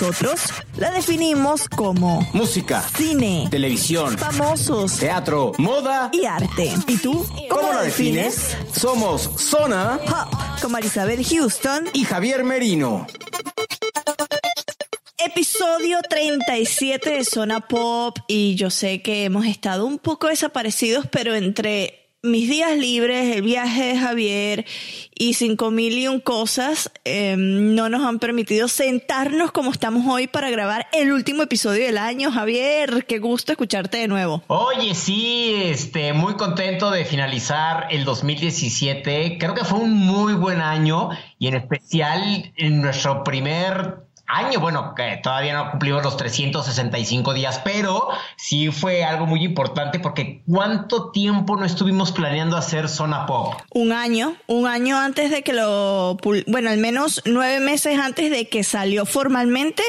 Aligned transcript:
Nosotros 0.00 0.40
la 0.76 0.92
definimos 0.92 1.68
como 1.68 2.20
Música, 2.32 2.84
cine, 2.96 3.48
televisión, 3.50 4.16
famosos 4.16 4.96
teatro, 4.96 5.52
moda. 5.58 6.08
y 6.12 6.24
arte. 6.24 6.72
¿Y 6.86 6.98
tú? 6.98 7.26
¿Cómo 7.50 7.72
la 7.72 7.82
defines? 7.82 8.56
Somos 8.72 9.22
Zona 9.36 9.98
Pop, 10.06 10.40
con 10.62 10.70
Marisabel 10.70 11.24
Houston, 11.26 11.88
y 11.92 12.04
Javier 12.04 12.44
Merino. 12.44 13.08
episodio 15.18 15.98
37 16.08 17.10
de 17.10 17.24
Zona 17.24 17.66
Pop. 17.66 18.18
Y 18.28 18.54
yo 18.54 18.70
sé 18.70 19.02
que 19.02 19.24
hemos 19.24 19.46
estado 19.46 19.84
un 19.84 19.98
poco 19.98 20.28
desaparecidos, 20.28 21.06
pero 21.10 21.34
entre 21.34 21.97
mis 22.22 22.48
días 22.48 22.76
libres, 22.76 23.36
el 23.36 23.42
viaje 23.42 23.84
de 23.84 23.98
Javier 23.98 24.66
y 25.14 25.34
cinco 25.34 25.70
mil 25.70 25.96
y 25.96 26.08
un 26.08 26.18
cosas 26.18 26.90
eh, 27.04 27.36
no 27.38 27.88
nos 27.88 28.02
han 28.02 28.18
permitido 28.18 28.66
sentarnos 28.66 29.52
como 29.52 29.70
estamos 29.70 30.04
hoy 30.08 30.26
para 30.26 30.50
grabar 30.50 30.88
el 30.92 31.12
último 31.12 31.44
episodio 31.44 31.86
del 31.86 31.96
año. 31.96 32.32
Javier, 32.32 33.04
qué 33.06 33.20
gusto 33.20 33.52
escucharte 33.52 33.98
de 33.98 34.08
nuevo. 34.08 34.42
Oye, 34.48 34.96
sí, 34.96 35.54
este, 35.64 36.12
muy 36.12 36.34
contento 36.34 36.90
de 36.90 37.04
finalizar 37.04 37.86
el 37.90 38.04
2017. 38.04 39.38
Creo 39.38 39.54
que 39.54 39.64
fue 39.64 39.78
un 39.78 39.94
muy 39.94 40.34
buen 40.34 40.60
año 40.60 41.10
y 41.38 41.46
en 41.46 41.54
especial 41.54 42.52
en 42.56 42.82
nuestro 42.82 43.22
primer 43.22 44.07
año, 44.28 44.60
bueno, 44.60 44.94
que 44.94 45.18
todavía 45.22 45.54
no 45.54 45.70
cumplimos 45.70 46.04
los 46.04 46.18
365 46.18 47.32
días, 47.32 47.60
pero 47.64 48.08
sí 48.36 48.70
fue 48.70 49.02
algo 49.02 49.26
muy 49.26 49.42
importante 49.42 49.98
porque 49.98 50.42
¿cuánto 50.46 51.10
tiempo 51.10 51.56
no 51.56 51.64
estuvimos 51.64 52.12
planeando 52.12 52.58
hacer 52.58 52.90
Zona 52.90 53.24
Pop? 53.24 53.54
Un 53.70 53.92
año, 53.92 54.36
un 54.46 54.66
año 54.66 54.98
antes 54.98 55.30
de 55.30 55.42
que 55.42 55.54
lo, 55.54 56.18
bueno, 56.46 56.68
al 56.68 56.76
menos 56.76 57.22
nueve 57.24 57.58
meses 57.60 57.98
antes 57.98 58.30
de 58.30 58.48
que 58.48 58.64
salió 58.64 59.06
formalmente, 59.06 59.82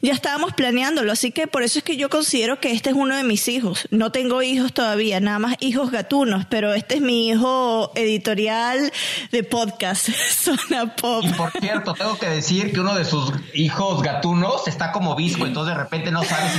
ya 0.00 0.14
estábamos 0.14 0.54
planeándolo, 0.54 1.12
así 1.12 1.30
que 1.30 1.46
por 1.46 1.62
eso 1.62 1.78
es 1.78 1.84
que 1.84 1.98
yo 1.98 2.08
considero 2.08 2.60
que 2.60 2.72
este 2.72 2.90
es 2.90 2.96
uno 2.96 3.14
de 3.14 3.24
mis 3.24 3.46
hijos. 3.48 3.86
No 3.90 4.10
tengo 4.10 4.40
hijos 4.42 4.72
todavía, 4.72 5.20
nada 5.20 5.38
más 5.38 5.56
hijos 5.60 5.90
gatunos, 5.90 6.46
pero 6.48 6.72
este 6.72 6.94
es 6.94 7.00
mi 7.02 7.28
hijo 7.28 7.92
editorial 7.94 8.90
de 9.30 9.44
podcast, 9.44 10.08
Zona 10.30 10.96
Pop. 10.96 11.24
Y 11.26 11.32
por 11.34 11.50
cierto, 11.52 11.92
tengo 11.92 12.18
que 12.18 12.28
decir 12.28 12.72
que 12.72 12.80
uno 12.80 12.94
de 12.94 13.04
sus 13.04 13.30
hijos 13.52 13.81
gatunos 14.02 14.68
está 14.68 14.92
como 14.92 15.14
visco, 15.14 15.46
entonces 15.46 15.74
de 15.74 15.82
repente 15.82 16.10
no 16.10 16.22
sabes 16.22 16.52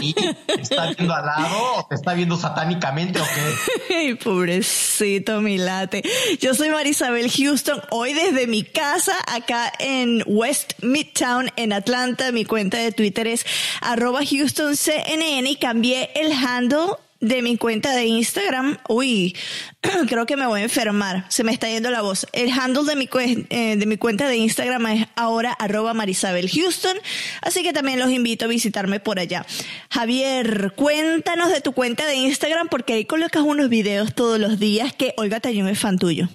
si 0.00 0.14
te 0.14 0.60
está 0.60 0.86
viendo 0.86 1.14
al 1.14 1.26
lado 1.26 1.56
o 1.76 1.86
te 1.86 1.94
está 1.94 2.14
viendo 2.14 2.36
satánicamente 2.36 3.20
o 3.20 3.24
qué. 3.24 4.16
Pobrecito 4.22 5.40
mi 5.40 5.58
late. 5.58 6.02
Yo 6.40 6.54
soy 6.54 6.70
Marisabel 6.70 7.30
Houston, 7.30 7.82
hoy 7.90 8.12
desde 8.12 8.46
mi 8.46 8.62
casa 8.62 9.14
acá 9.26 9.72
en 9.78 10.22
West 10.26 10.74
Midtown 10.82 11.50
en 11.56 11.72
Atlanta. 11.72 12.32
Mi 12.32 12.44
cuenta 12.44 12.78
de 12.78 12.92
Twitter 12.92 13.26
es 13.26 13.44
arroba 13.80 14.20
HoustonCNN 14.20 15.46
y 15.46 15.56
cambié 15.56 16.10
el 16.14 16.32
handle 16.32 16.96
de 17.20 17.42
mi 17.42 17.56
cuenta 17.56 17.94
de 17.94 18.06
Instagram. 18.06 18.78
Uy, 18.88 19.36
creo 20.08 20.26
que 20.26 20.36
me 20.36 20.46
voy 20.46 20.60
a 20.60 20.64
enfermar. 20.64 21.24
Se 21.28 21.44
me 21.44 21.52
está 21.52 21.68
yendo 21.68 21.90
la 21.90 22.02
voz. 22.02 22.26
El 22.32 22.50
handle 22.50 22.84
de 22.84 22.96
mi, 22.96 23.08
eh, 23.50 23.76
de 23.76 23.86
mi 23.86 23.96
cuenta 23.96 24.28
de 24.28 24.36
Instagram 24.36 24.86
es 24.86 25.06
ahora 25.16 25.52
arroba 25.52 25.94
Marisabel 25.94 26.50
Houston. 26.50 26.96
Así 27.42 27.62
que 27.62 27.72
también 27.72 27.98
los 27.98 28.10
invito 28.10 28.44
a 28.44 28.48
visitarme 28.48 29.00
por 29.00 29.18
allá. 29.18 29.46
Javier, 29.90 30.72
cuéntanos 30.76 31.50
de 31.50 31.60
tu 31.60 31.72
cuenta 31.72 32.06
de 32.06 32.14
Instagram 32.16 32.68
porque 32.68 32.94
ahí 32.94 33.04
colocas 33.04 33.42
unos 33.42 33.68
videos 33.68 34.14
todos 34.14 34.38
los 34.38 34.58
días 34.58 34.92
que 34.92 35.14
Olga 35.16 35.40
Tañón 35.40 35.68
es 35.68 35.78
fan 35.78 35.98
tuyo. 35.98 36.28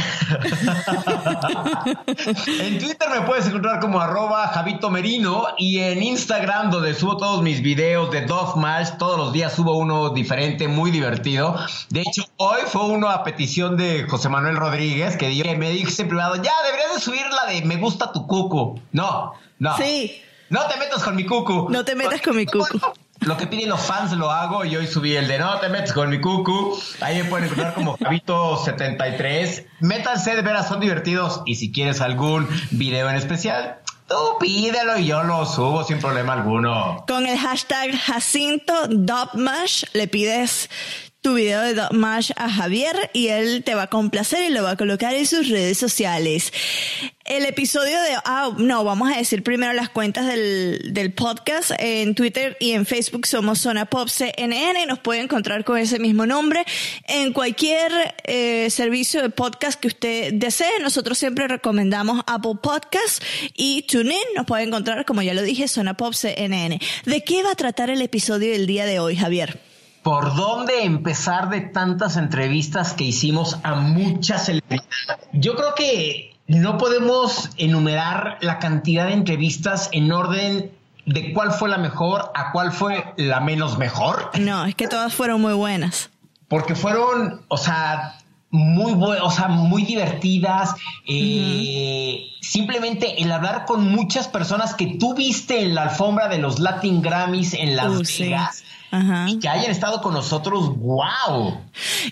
En 2.60 2.78
Twitter 2.78 3.08
me 3.10 3.22
puedes 3.22 3.46
encontrar 3.46 3.80
como 3.80 4.00
arroba 4.00 4.48
Javito 4.48 4.90
Merino 4.90 5.46
y 5.58 5.78
en 5.78 6.02
Instagram 6.02 6.70
donde 6.70 6.94
subo 6.94 7.16
todos 7.16 7.42
mis 7.42 7.62
videos 7.62 8.10
de 8.10 8.22
Dove 8.22 8.60
Match, 8.60 8.90
todos 8.98 9.18
los 9.18 9.32
días 9.32 9.54
subo 9.54 9.76
uno 9.78 10.10
diferente, 10.10 10.68
muy 10.68 10.90
divertido. 10.90 11.56
De 11.88 12.00
hecho, 12.02 12.24
hoy 12.36 12.60
fue 12.66 12.84
uno 12.86 13.08
a 13.08 13.24
petición 13.24 13.76
de 13.76 14.06
José 14.08 14.28
Manuel 14.28 14.56
Rodríguez 14.56 15.16
que, 15.16 15.28
dijo- 15.28 15.44
que 15.44 15.56
me 15.56 15.70
dice 15.70 16.02
en 16.02 16.08
privado, 16.08 16.36
ya 16.36 16.52
deberías 16.64 16.94
de 16.94 17.00
subir 17.00 17.22
la 17.30 17.50
de 17.52 17.62
me 17.64 17.76
gusta 17.76 18.12
tu 18.12 18.26
cucu. 18.26 18.80
No, 18.92 19.32
no. 19.58 19.76
Sí. 19.76 20.20
No 20.48 20.66
te 20.66 20.76
metas 20.78 21.04
con 21.04 21.14
mi 21.14 21.24
cucu. 21.24 21.68
No 21.70 21.84
te 21.84 21.94
metas 21.94 22.20
con 22.20 22.36
mi 22.36 22.44
cucu. 22.46 22.80
Lo 23.20 23.36
que 23.36 23.46
piden 23.46 23.68
los 23.68 23.80
fans 23.80 24.12
lo 24.12 24.30
hago 24.30 24.64
y 24.64 24.74
hoy 24.76 24.86
subí 24.86 25.14
el 25.14 25.28
de 25.28 25.38
no 25.38 25.58
te 25.60 25.68
metas 25.68 25.92
con 25.92 26.08
mi 26.08 26.20
cucu. 26.20 26.78
Ahí 27.00 27.22
me 27.22 27.24
pueden 27.28 27.46
encontrar 27.46 27.74
como 27.74 27.98
Javito73. 27.98 29.66
Métanse, 29.80 30.36
de 30.36 30.42
veras, 30.42 30.68
son 30.68 30.80
divertidos. 30.80 31.42
Y 31.44 31.56
si 31.56 31.70
quieres 31.70 32.00
algún 32.00 32.48
video 32.70 33.10
en 33.10 33.16
especial, 33.16 33.80
tú 34.08 34.16
pídelo 34.40 34.98
y 34.98 35.06
yo 35.06 35.22
lo 35.22 35.44
subo 35.44 35.84
sin 35.84 35.98
problema 35.98 36.32
alguno. 36.32 37.04
Con 37.06 37.26
el 37.26 37.38
hashtag 37.38 37.94
Jacinto 37.94 38.86
Dopmash 38.88 39.84
le 39.92 40.08
pides 40.08 40.70
tu 41.20 41.34
video 41.34 41.60
de 41.60 41.74
Dopmash 41.74 42.30
a 42.36 42.48
Javier 42.48 43.10
y 43.12 43.28
él 43.28 43.62
te 43.62 43.74
va 43.74 43.82
a 43.82 43.86
complacer 43.88 44.50
y 44.50 44.54
lo 44.54 44.62
va 44.62 44.72
a 44.72 44.76
colocar 44.76 45.14
en 45.14 45.26
sus 45.26 45.48
redes 45.48 45.76
sociales. 45.76 46.52
El 47.26 47.44
episodio 47.44 48.00
de... 48.00 48.16
Ah, 48.24 48.50
no, 48.56 48.84
vamos 48.84 49.12
a 49.12 49.18
decir 49.18 49.42
primero 49.42 49.72
las 49.74 49.90
cuentas 49.90 50.26
del, 50.26 50.92
del 50.92 51.12
podcast. 51.12 51.72
En 51.78 52.14
Twitter 52.14 52.56
y 52.58 52.72
en 52.72 52.86
Facebook 52.86 53.26
somos 53.26 53.60
Zona 53.60 53.84
Pop 53.84 54.08
CNN. 54.08 54.86
Nos 54.86 54.98
puede 54.98 55.20
encontrar 55.20 55.64
con 55.64 55.76
ese 55.76 55.98
mismo 55.98 56.24
nombre 56.24 56.64
en 57.06 57.32
cualquier 57.32 57.92
eh, 58.24 58.68
servicio 58.70 59.20
de 59.20 59.28
podcast 59.28 59.78
que 59.78 59.88
usted 59.88 60.32
desee. 60.32 60.80
Nosotros 60.80 61.18
siempre 61.18 61.46
recomendamos 61.46 62.22
Apple 62.26 62.56
Podcast 62.62 63.22
y 63.54 63.82
TuneIn. 63.82 64.18
Nos 64.34 64.46
puede 64.46 64.64
encontrar, 64.64 65.04
como 65.04 65.20
ya 65.22 65.34
lo 65.34 65.42
dije, 65.42 65.68
Zona 65.68 65.94
Pop 65.94 66.14
CNN. 66.14 66.80
¿De 67.04 67.24
qué 67.24 67.42
va 67.42 67.52
a 67.52 67.56
tratar 67.56 67.90
el 67.90 68.00
episodio 68.00 68.52
del 68.52 68.66
día 68.66 68.86
de 68.86 68.98
hoy, 68.98 69.16
Javier? 69.16 69.69
¿Por 70.02 70.34
dónde 70.34 70.84
empezar 70.84 71.50
de 71.50 71.60
tantas 71.60 72.16
entrevistas 72.16 72.94
que 72.94 73.04
hicimos 73.04 73.58
a 73.62 73.74
muchas 73.74 74.46
celebridades? 74.46 74.88
Yo 75.32 75.54
creo 75.56 75.74
que 75.74 76.34
no 76.46 76.78
podemos 76.78 77.50
enumerar 77.58 78.38
la 78.40 78.58
cantidad 78.58 79.06
de 79.06 79.12
entrevistas 79.12 79.88
en 79.92 80.10
orden 80.10 80.72
de 81.06 81.32
cuál 81.32 81.52
fue 81.52 81.68
la 81.68 81.78
mejor 81.78 82.32
a 82.34 82.52
cuál 82.52 82.72
fue 82.72 83.04
la 83.16 83.40
menos 83.40 83.78
mejor. 83.78 84.30
No, 84.38 84.64
es 84.64 84.74
que 84.74 84.88
todas 84.88 85.12
fueron 85.12 85.40
muy 85.40 85.52
buenas. 85.52 86.10
Porque 86.48 86.74
fueron, 86.74 87.42
o 87.48 87.56
sea, 87.56 88.18
muy 88.50 88.94
buenas, 88.94 89.24
o 89.24 89.30
sea, 89.30 89.48
muy 89.48 89.84
divertidas. 89.84 90.74
eh, 91.06 92.26
Simplemente 92.40 93.22
el 93.22 93.30
hablar 93.30 93.64
con 93.66 93.88
muchas 93.88 94.26
personas 94.26 94.74
que 94.74 94.96
tú 94.98 95.14
viste 95.14 95.62
en 95.62 95.74
la 95.74 95.82
alfombra 95.82 96.28
de 96.28 96.38
los 96.38 96.58
Latin 96.58 97.00
Grammys 97.02 97.54
en 97.54 97.76
Las 97.76 97.86
Uh, 97.86 98.04
sí. 98.04 98.34
Y 99.28 99.38
que 99.38 99.48
hayan 99.48 99.70
estado 99.70 100.00
con 100.00 100.14
nosotros, 100.14 100.76
wow. 100.78 101.60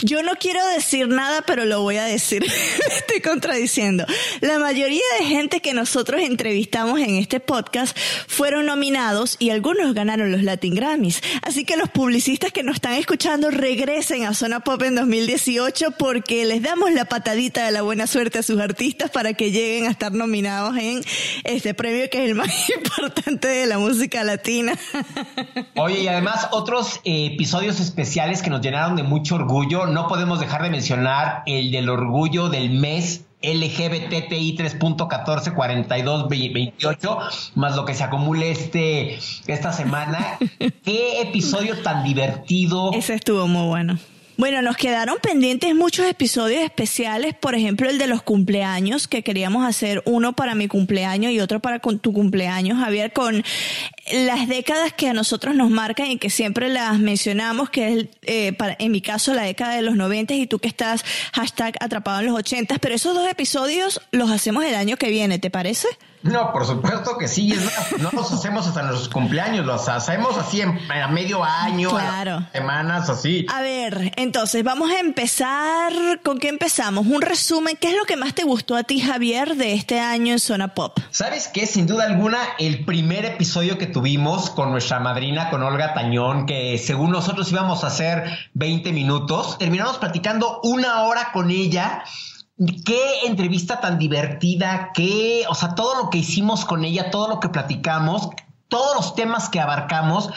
Yo 0.03 0.23
no 0.23 0.33
quiero 0.37 0.65
decir 0.69 1.09
nada, 1.09 1.43
pero 1.43 1.65
lo 1.65 1.83
voy 1.83 1.97
a 1.97 2.05
decir. 2.05 2.45
estoy 2.97 3.21
contradiciendo. 3.21 4.07
La 4.41 4.59
mayoría 4.59 5.03
de 5.19 5.27
gente 5.27 5.61
que 5.61 5.75
nosotros 5.75 6.21
entrevistamos 6.23 7.01
en 7.01 7.17
este 7.17 7.41
podcast 7.41 7.97
fueron 8.27 8.67
nominados 8.67 9.37
y 9.41 9.51
algunos 9.51 9.93
ganaron 9.95 10.31
los 10.31 10.43
Latin 10.43 10.75
Grammys. 10.75 11.21
Así 11.43 11.65
que 11.65 11.77
los 11.77 11.89
publicistas 11.89 12.53
que 12.53 12.63
nos 12.63 12.77
están 12.77 12.95
escuchando 12.95 13.51
regresen 13.51 14.25
a 14.25 14.35
Zona 14.35 14.61
Pop 14.61 14.81
en 14.83 14.95
2018 14.95 15.93
porque 15.93 16.45
les 16.45 16.63
damos 16.63 16.93
la 16.93 17.07
patadita 17.07 17.67
de 17.67 17.73
la 17.73 17.83
buena 17.83 18.07
suerte 18.07 18.39
a 18.39 18.43
sus 18.43 18.61
artistas 18.61 19.11
para 19.11 19.35
que 19.35 19.51
lleguen 19.51 19.87
a 19.87 19.91
estar 19.91 20.13
nominados 20.13 20.77
en 20.77 21.03
este 21.45 21.75
premio 21.75 22.09
que 22.09 22.25
es 22.25 22.31
el 22.31 22.35
más 22.37 22.71
importante 22.71 23.49
de 23.49 23.67
la 23.67 23.79
música 23.79 24.23
latina. 24.23 24.79
Oye, 25.77 26.03
y 26.03 26.09
además 26.09 26.49
otros 26.69 27.01
eh, 27.05 27.31
episodios 27.33 27.81
especiales 27.81 28.43
que 28.43 28.51
nos 28.51 28.61
llenaron 28.61 28.95
de 28.95 29.03
mucho 29.03 29.37
orgullo. 29.37 29.87
No 29.87 30.07
podemos 30.07 30.39
dejar 30.39 30.63
de 30.63 30.69
mencionar 30.69 31.43
el 31.47 31.71
del 31.71 31.89
orgullo 31.89 32.51
del 32.51 32.69
mes 32.69 33.25
LGBTI 33.41 34.55
3.144228, 34.59 37.55
más 37.55 37.75
lo 37.75 37.87
que 37.87 37.95
se 37.95 38.05
acumule 38.05 38.51
este, 38.51 39.19
esta 39.47 39.73
semana. 39.73 40.37
Qué 40.85 41.23
episodio 41.23 41.83
tan 41.83 42.05
divertido. 42.05 42.93
Ese 42.93 43.15
estuvo 43.15 43.49
muy 43.49 43.67
bueno. 43.67 43.99
Bueno, 44.39 44.63
nos 44.63 44.77
quedaron 44.77 45.19
pendientes 45.21 45.75
muchos 45.75 46.07
episodios 46.07 46.63
especiales, 46.63 47.35
por 47.35 47.57
ejemplo 47.57 47.91
el 47.91 47.99
de 47.99 48.07
los 48.07 48.23
cumpleaños, 48.23 49.09
que 49.09 49.25
queríamos 49.25 49.67
hacer 49.67 50.01
uno 50.05 50.37
para 50.37 50.55
mi 50.55 50.69
cumpleaños 50.69 51.33
y 51.33 51.41
otro 51.41 51.59
para 51.59 51.81
tu 51.81 52.13
cumpleaños, 52.13 52.79
Javier, 52.79 53.13
con 53.13 53.43
las 54.13 54.47
décadas 54.47 54.93
que 54.93 55.09
a 55.09 55.13
nosotros 55.13 55.57
nos 55.57 55.71
marcan 55.71 56.13
y 56.13 56.19
que 56.19 56.31
siempre 56.31 56.69
las 56.69 57.01
mencionamos, 57.01 57.69
que 57.69 57.89
es 57.93 58.07
eh, 58.27 58.57
en 58.79 58.93
mi 58.93 59.01
caso 59.01 59.35
la 59.35 59.43
década 59.43 59.75
de 59.75 59.83
los 59.83 59.97
90 59.97 60.35
y 60.35 60.47
tú 60.47 60.61
que 60.61 60.69
estás 60.69 61.05
hashtag 61.33 61.75
atrapado 61.81 62.21
en 62.21 62.27
los 62.27 62.37
80, 62.37 62.79
pero 62.79 62.95
esos 62.95 63.17
dos 63.17 63.29
episodios 63.29 64.01
los 64.13 64.31
hacemos 64.31 64.65
el 64.65 64.77
año 64.77 64.97
que 64.97 65.11
viene, 65.11 65.41
¿te 65.41 65.51
parece? 65.51 65.89
No, 66.23 66.53
por 66.53 66.67
supuesto 66.67 67.17
que 67.19 67.29
sí. 67.29 67.55
No 68.01 68.11
los 68.13 68.33
hacemos 68.33 68.67
hasta 68.67 68.83
nuestros 68.83 69.09
cumpleaños, 69.09 69.65
los 69.65 69.89
hacemos 69.89 70.37
así 70.37 70.61
en, 70.61 70.79
a 70.91 71.09
medio 71.09 71.45
año, 71.45 71.91
claro. 71.91 72.45
semanas, 72.53 73.09
así. 73.09 73.47
A 73.53 73.61
ver, 73.61 74.13
entonces 74.17 74.65
vamos 74.65 74.91
a 74.91 74.99
empezar. 74.99 75.93
¿Con 76.23 76.39
qué 76.39 76.49
empezamos? 76.49 77.07
Un 77.07 77.23
resumen. 77.23 77.77
¿Qué 77.81 77.89
es 77.89 77.97
lo 77.97 78.05
que 78.05 78.17
más 78.17 78.35
te 78.35 78.45
gustó 78.45 78.77
a 78.77 78.83
ti, 78.83 79.01
Javier, 79.01 79.57
de 79.57 79.75
este 79.75 80.01
año 80.01 80.33
en 80.33 80.39
Zona 80.39 80.75
Pop? 80.75 80.99
¿Sabes 81.11 81.49
qué? 81.49 81.67
Sin 81.67 81.87
duda 81.87 82.05
alguna, 82.05 82.39
el 82.59 82.85
primer 82.85 83.25
episodio 83.25 83.79
que 83.79 83.87
tuvimos 83.87 84.51
con 84.51 84.71
nuestra 84.71 85.01
madrina, 85.01 85.51
con 85.51 85.63
Olga 85.63 85.95
Tañón, 85.95 86.47
que 86.47 86.79
según 86.79 87.11
nosotros 87.11 87.51
íbamos 87.53 87.85
a 87.85 87.89
hacer 87.89 88.25
20 88.55 88.93
minutos, 88.93 89.59
terminamos 89.59 89.99
platicando 89.99 90.61
una 90.63 91.03
hora 91.03 91.31
con 91.33 91.51
ella 91.51 92.03
qué 92.85 93.27
entrevista 93.27 93.81
tan 93.81 93.99
divertida, 93.99 94.91
qué, 94.95 95.45
o 95.49 95.55
sea, 95.55 95.75
todo 95.75 96.03
lo 96.03 96.11
que 96.11 96.19
hicimos 96.19 96.65
con 96.65 96.85
ella, 96.85 97.11
todo 97.11 97.29
lo 97.29 97.41
que 97.41 97.49
platicamos, 97.49 98.31
todos 98.69 98.97
los 98.97 99.15
temas 99.15 99.49
que 99.49 99.61
abarcamos. 99.61 100.31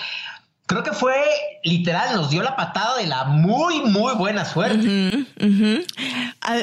Creo 0.67 0.83
que 0.83 0.93
fue 0.93 1.15
literal, 1.63 2.15
nos 2.15 2.29
dio 2.29 2.43
la 2.43 2.55
patada 2.55 2.97
de 2.97 3.07
la 3.07 3.25
muy, 3.25 3.81
muy 3.81 4.13
buena 4.13 4.45
suerte. 4.45 5.25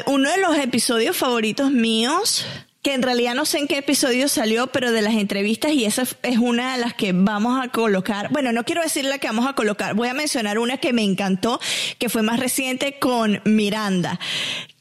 Uno 0.06 0.30
de 0.30 0.38
los 0.38 0.56
episodios 0.56 1.16
favoritos 1.16 1.70
míos, 1.70 2.46
que 2.80 2.94
en 2.94 3.02
realidad 3.02 3.34
no 3.34 3.44
sé 3.44 3.58
en 3.58 3.66
qué 3.66 3.78
episodio 3.78 4.28
salió, 4.28 4.68
pero 4.68 4.92
de 4.92 5.02
las 5.02 5.12
entrevistas, 5.12 5.72
y 5.72 5.84
esa 5.84 6.04
es 6.22 6.38
una 6.38 6.76
de 6.76 6.80
las 6.80 6.94
que 6.94 7.12
vamos 7.12 7.62
a 7.62 7.68
colocar. 7.68 8.30
Bueno, 8.30 8.52
no 8.52 8.64
quiero 8.64 8.82
decir 8.82 9.04
la 9.04 9.18
que 9.18 9.26
vamos 9.26 9.46
a 9.46 9.52
colocar, 9.52 9.94
voy 9.94 10.08
a 10.08 10.14
mencionar 10.14 10.58
una 10.58 10.78
que 10.78 10.94
me 10.94 11.02
encantó, 11.02 11.60
que 11.98 12.08
fue 12.08 12.22
más 12.22 12.40
reciente 12.40 12.98
con 12.98 13.42
Miranda 13.44 14.18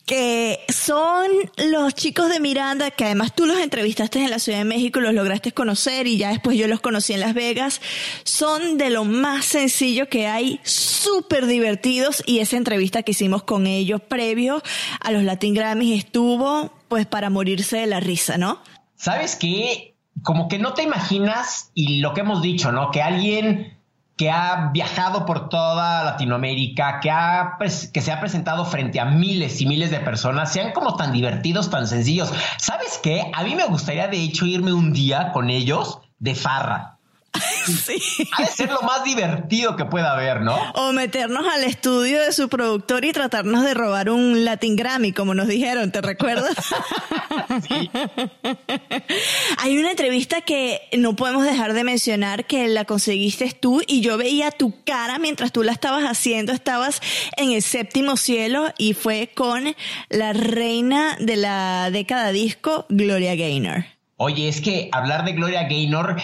que 0.07 0.61
son 0.69 1.27
los 1.57 1.93
chicos 1.93 2.29
de 2.29 2.39
Miranda, 2.39 2.91
que 2.91 3.03
además 3.03 3.35
tú 3.35 3.45
los 3.45 3.59
entrevistaste 3.59 4.23
en 4.23 4.29
la 4.29 4.39
Ciudad 4.39 4.59
de 4.59 4.63
México, 4.63 5.01
los 5.01 5.13
lograste 5.13 5.51
conocer 5.51 6.07
y 6.07 6.17
ya 6.17 6.29
después 6.29 6.57
yo 6.57 6.67
los 6.67 6.79
conocí 6.79 7.11
en 7.11 7.19
Las 7.19 7.33
Vegas, 7.33 7.81
son 8.23 8.77
de 8.77 8.89
lo 8.89 9.03
más 9.03 9.43
sencillo 9.43 10.07
que 10.07 10.25
hay, 10.25 10.61
súper 10.63 11.45
divertidos 11.45 12.23
y 12.25 12.39
esa 12.39 12.55
entrevista 12.55 13.03
que 13.03 13.11
hicimos 13.11 13.43
con 13.43 13.67
ellos 13.67 14.01
previo 14.01 14.63
a 15.01 15.11
los 15.11 15.23
Latin 15.23 15.53
Grammys 15.53 15.99
estuvo 16.05 16.71
pues 16.87 17.05
para 17.05 17.29
morirse 17.29 17.75
de 17.75 17.87
la 17.87 17.99
risa, 17.99 18.37
¿no? 18.37 18.59
¿Sabes 18.95 19.35
qué? 19.35 19.93
Como 20.23 20.47
que 20.47 20.57
no 20.57 20.73
te 20.73 20.83
imaginas 20.83 21.69
y 21.73 21.99
lo 21.99 22.13
que 22.13 22.21
hemos 22.21 22.41
dicho, 22.41 22.71
¿no? 22.71 22.91
Que 22.91 23.01
alguien 23.01 23.76
que 24.17 24.31
ha 24.31 24.71
viajado 24.73 25.25
por 25.25 25.47
toda 25.47 26.03
Latinoamérica, 26.03 26.99
que, 26.99 27.11
ha, 27.11 27.57
que 27.93 28.01
se 28.01 28.11
ha 28.11 28.19
presentado 28.19 28.65
frente 28.65 28.99
a 28.99 29.05
miles 29.05 29.61
y 29.61 29.67
miles 29.67 29.91
de 29.91 29.99
personas, 29.99 30.51
sean 30.51 30.71
como 30.73 30.95
tan 30.95 31.13
divertidos, 31.13 31.69
tan 31.69 31.87
sencillos. 31.87 32.33
¿Sabes 32.57 32.99
qué? 33.01 33.31
A 33.33 33.43
mí 33.43 33.55
me 33.55 33.65
gustaría 33.65 34.07
de 34.07 34.17
hecho 34.17 34.47
irme 34.47 34.73
un 34.73 34.91
día 34.91 35.31
con 35.31 35.51
ellos 35.51 35.99
de 36.17 36.33
farra. 36.33 36.96
Sí. 37.67 37.99
Ha 38.37 38.43
de 38.43 38.47
ser 38.47 38.71
lo 38.71 38.81
más 38.81 39.03
divertido 39.03 39.75
que 39.75 39.85
pueda 39.85 40.13
haber, 40.13 40.41
¿no? 40.41 40.55
O 40.73 40.93
meternos 40.93 41.45
al 41.47 41.63
estudio 41.63 42.21
de 42.21 42.31
su 42.31 42.49
productor 42.49 43.03
y 43.05 43.11
tratarnos 43.11 43.63
de 43.63 43.73
robar 43.73 44.09
un 44.09 44.45
Latin 44.45 44.75
Grammy, 44.75 45.11
como 45.11 45.33
nos 45.33 45.47
dijeron, 45.47 45.91
¿te 45.91 46.01
recuerdas? 46.01 46.55
sí. 47.67 47.89
Hay 49.57 49.77
una 49.77 49.91
entrevista 49.91 50.41
que 50.41 50.81
no 50.97 51.15
podemos 51.15 51.43
dejar 51.43 51.73
de 51.73 51.83
mencionar 51.83 52.45
que 52.45 52.67
la 52.67 52.85
conseguiste 52.85 53.51
tú 53.51 53.81
y 53.85 54.01
yo 54.01 54.17
veía 54.17 54.51
tu 54.51 54.73
cara 54.83 55.19
mientras 55.19 55.51
tú 55.51 55.63
la 55.63 55.71
estabas 55.71 56.03
haciendo, 56.03 56.53
estabas 56.53 57.01
en 57.35 57.51
el 57.51 57.61
séptimo 57.61 58.17
cielo 58.17 58.73
y 58.77 58.93
fue 58.93 59.31
con 59.35 59.75
la 60.09 60.33
reina 60.33 61.17
de 61.19 61.35
la 61.35 61.89
década 61.91 62.31
disco, 62.31 62.85
Gloria 62.89 63.35
Gaynor. 63.35 63.85
Oye, 64.15 64.47
es 64.47 64.61
que 64.61 64.89
hablar 64.91 65.25
de 65.25 65.33
Gloria 65.33 65.63
Gaynor 65.63 66.17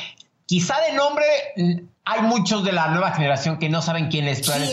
Quizá 0.45 0.79
de 0.81 0.93
nombre 0.93 1.25
hay 2.05 2.21
muchos 2.21 2.65
de 2.65 2.73
la 2.73 2.89
nueva 2.89 3.11
generación 3.11 3.59
que 3.59 3.69
no 3.69 3.81
saben 3.81 4.09
quién 4.09 4.27
es, 4.27 4.45
pero 4.45 4.65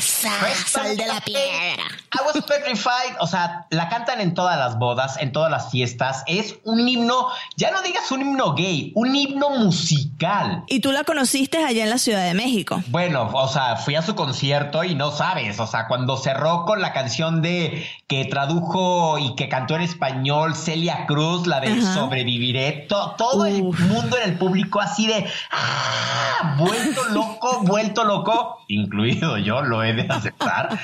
Sal 0.00 0.96
de 0.96 1.06
la 1.06 1.20
piedra. 1.20 1.84
I 2.14 2.18
was 2.24 2.42
petrified. 2.44 3.16
O 3.20 3.26
sea, 3.26 3.66
la 3.70 3.88
cantan 3.88 4.20
en 4.20 4.32
todas 4.32 4.58
las 4.58 4.78
bodas, 4.78 5.18
en 5.18 5.32
todas 5.32 5.50
las 5.50 5.70
fiestas. 5.70 6.22
Es 6.26 6.56
un 6.64 6.88
himno, 6.88 7.28
ya 7.56 7.70
no 7.70 7.82
digas 7.82 8.10
un 8.10 8.22
himno 8.22 8.54
gay, 8.54 8.92
un 8.94 9.14
himno 9.14 9.50
musical. 9.50 10.64
Y 10.68 10.80
tú 10.80 10.92
la 10.92 11.04
conociste 11.04 11.62
allá 11.62 11.84
en 11.84 11.90
la 11.90 11.98
Ciudad 11.98 12.24
de 12.24 12.34
México. 12.34 12.82
Bueno, 12.88 13.30
o 13.32 13.48
sea, 13.48 13.76
fui 13.76 13.94
a 13.94 14.02
su 14.02 14.14
concierto 14.14 14.84
y 14.84 14.94
no 14.94 15.10
sabes. 15.10 15.60
O 15.60 15.66
sea, 15.66 15.86
cuando 15.86 16.16
cerró 16.16 16.64
con 16.64 16.80
la 16.80 16.92
canción 16.94 17.42
de 17.42 17.86
que 18.06 18.24
tradujo 18.24 19.18
y 19.18 19.34
que 19.34 19.48
cantó 19.48 19.76
en 19.76 19.82
español 19.82 20.54
Celia 20.54 21.04
Cruz, 21.06 21.46
la 21.46 21.60
de 21.60 21.82
Sobreviviré, 21.82 22.86
todo 22.88 23.44
el 23.44 23.62
mundo 23.62 24.16
en 24.16 24.30
el 24.30 24.38
público 24.38 24.80
así 24.80 25.06
de. 25.06 25.26
¡ah! 25.50 26.21
Vuelto 26.56 27.04
loco, 27.10 27.60
vuelto 27.62 28.04
loco, 28.04 28.58
incluido 28.68 29.38
yo, 29.38 29.62
lo 29.62 29.82
he 29.82 29.92
de 29.92 30.06
aceptar, 30.08 30.78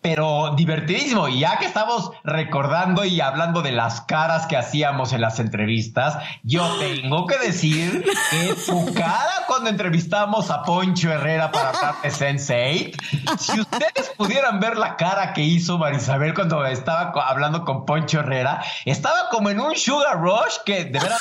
pero 0.00 0.54
divertidísimo. 0.56 1.28
Y 1.28 1.40
ya 1.40 1.58
que 1.58 1.66
estamos 1.66 2.10
recordando 2.24 3.04
y 3.04 3.20
hablando 3.20 3.62
de 3.62 3.72
las 3.72 4.00
caras 4.02 4.46
que 4.46 4.56
hacíamos 4.56 5.12
en 5.12 5.20
las 5.20 5.38
entrevistas, 5.38 6.18
yo 6.42 6.66
tengo 6.78 7.26
que 7.26 7.38
decir 7.38 8.04
que 8.30 8.54
tu 8.66 8.92
cara 8.94 9.44
cuando 9.46 9.68
entrevistamos 9.68 10.50
a 10.50 10.62
Poncho 10.62 11.10
Herrera 11.12 11.50
para 11.50 11.70
hablar 11.70 11.94
de 12.02 12.10
Sense8, 12.10 13.38
si 13.38 13.60
ustedes 13.60 14.12
pudieran 14.16 14.60
ver 14.60 14.76
la 14.76 14.96
cara 14.96 15.32
que 15.32 15.42
hizo 15.42 15.76
Marisabel 15.76 16.34
cuando 16.34 16.64
estaba 16.64 17.12
hablando 17.26 17.64
con 17.64 17.84
Poncho 17.84 18.20
Herrera, 18.20 18.62
estaba 18.84 19.28
como 19.30 19.50
en 19.50 19.60
un 19.60 19.76
sugar 19.76 20.20
rush 20.20 20.58
que 20.64 20.84
de 20.84 20.98
verdad 20.98 21.18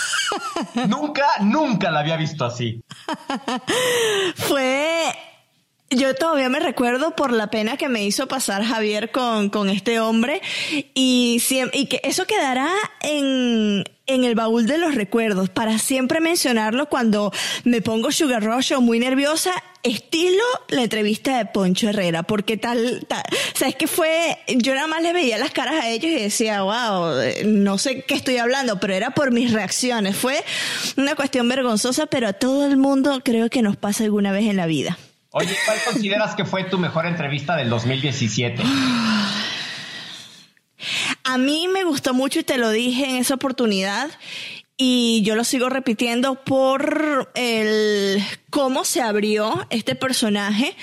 nunca, 0.88 1.26
nunca 1.42 1.92
la 1.92 2.00
había 2.00 2.18
visto 2.18 2.46
así. 2.46 2.84
Fue 4.36 5.14
yo 5.90 6.14
todavía 6.14 6.50
me 6.50 6.60
recuerdo 6.60 7.16
por 7.16 7.32
la 7.32 7.48
pena 7.48 7.78
que 7.78 7.90
me 7.90 8.04
hizo 8.04 8.28
pasar 8.28 8.64
Javier 8.64 9.12
con, 9.12 9.50
con 9.50 9.70
este 9.70 10.00
hombre 10.00 10.42
y, 10.94 11.42
y 11.74 11.86
que 11.88 12.02
eso 12.04 12.26
quedará 12.26 12.70
en, 13.02 13.84
en 14.06 14.24
el 14.24 14.36
baúl 14.36 14.68
de 14.68 14.78
los 14.78 14.96
recuerdos 14.96 15.50
para 15.50 15.80
siempre 15.80 16.20
mencionarlo 16.20 16.90
cuando 16.90 17.32
me 17.64 17.82
pongo 17.82 18.12
Sugar 18.12 18.44
Rush 18.44 18.74
o 18.74 18.82
muy 18.82 19.00
nerviosa, 19.00 19.52
estilo 19.82 20.44
la 20.68 20.84
entrevista 20.84 21.38
de 21.38 21.46
Poncho 21.46 21.90
Herrera, 21.90 22.24
porque 22.24 22.58
tal, 22.58 23.06
tal, 23.08 23.24
o 23.32 23.78
que 23.78 23.88
fue, 23.88 24.38
yo 24.48 24.76
nada 24.76 24.88
más 24.88 25.02
le 25.02 25.14
veía 25.14 25.38
las 25.38 25.52
caras 25.52 25.84
a 25.84 25.90
ellos 25.90 26.12
y 26.12 26.16
decía, 26.16 26.62
wow, 26.62 27.16
no 27.46 27.78
sé 27.80 28.04
qué 28.04 28.14
estoy 28.14 28.38
hablando, 28.38 28.80
pero 28.80 28.94
era 28.94 29.12
por 29.12 29.32
mis 29.32 29.54
reacciones, 29.54 30.16
fue 30.16 30.44
una 30.98 31.16
cuestión 31.16 31.48
vergonzosa, 31.50 32.06
pero 32.06 32.28
a 32.28 32.34
todo 32.34 32.68
el 32.68 32.78
mundo 32.78 33.22
creo 33.24 33.50
que 33.50 33.62
nos 33.62 33.76
pasa 33.76 34.04
alguna 34.04 34.32
vez 34.32 34.46
en 34.46 34.58
la 34.58 34.68
vida. 34.68 34.98
Oye, 35.32 35.56
¿cuál 35.66 35.78
consideras 35.86 36.36
que 36.36 36.46
fue 36.46 36.64
tu 36.64 36.78
mejor 36.78 37.06
entrevista 37.06 37.56
del 37.56 37.70
2017? 37.70 38.64
A 41.24 41.38
mí 41.38 41.68
me 41.68 41.84
gustó 41.84 42.14
mucho 42.14 42.40
y 42.40 42.44
te 42.44 42.58
lo 42.58 42.72
dije 42.72 43.06
en 43.10 43.18
esa 43.18 43.36
oportunidad. 43.36 44.10
y 44.82 45.22
yo 45.24 45.36
lo 45.36 45.44
sigo 45.44 45.68
repitiendo 45.70 46.36
por 46.36 47.30
el 47.36 48.24
cómo 48.50 48.86
se 48.86 49.02
abrió 49.02 49.68
este 49.70 49.94
personaje, 49.94 50.74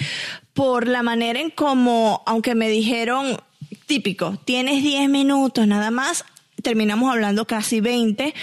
por 0.53 0.87
la 0.87 1.03
manera 1.03 1.41
en 1.41 1.50
cómo, 1.50 2.23
aunque 2.26 2.55
me 2.55 2.69
dijeron 2.69 3.38
típico, 3.87 4.38
tienes 4.45 4.83
10 4.83 5.09
minutos 5.09 5.67
nada 5.67 5.91
más, 5.91 6.26
terminamos 6.63 7.11
hablando 7.11 7.47
casi 7.47 7.81
20 7.81 8.35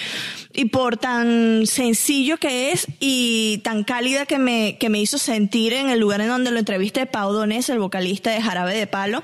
y 0.54 0.66
por 0.66 0.98
tan 0.98 1.66
sencillo 1.66 2.38
que 2.38 2.72
es 2.72 2.88
y 3.00 3.60
tan 3.64 3.84
cálida 3.84 4.26
que 4.26 4.38
me, 4.38 4.78
que 4.80 4.90
me 4.90 5.00
hizo 5.00 5.18
sentir 5.18 5.74
en 5.74 5.90
el 5.90 6.00
lugar 6.00 6.22
en 6.22 6.28
donde 6.28 6.52
lo 6.52 6.60
entrevisté 6.60 7.06
Pau 7.06 7.34
Donés, 7.34 7.70
el 7.70 7.80
vocalista 7.80 8.32
de 8.32 8.42
Jarabe 8.42 8.76
de 8.76 8.88
Palo, 8.88 9.22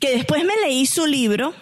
que 0.00 0.10
después 0.10 0.44
me 0.44 0.56
leí 0.66 0.86
su 0.86 1.06
libro 1.06 1.54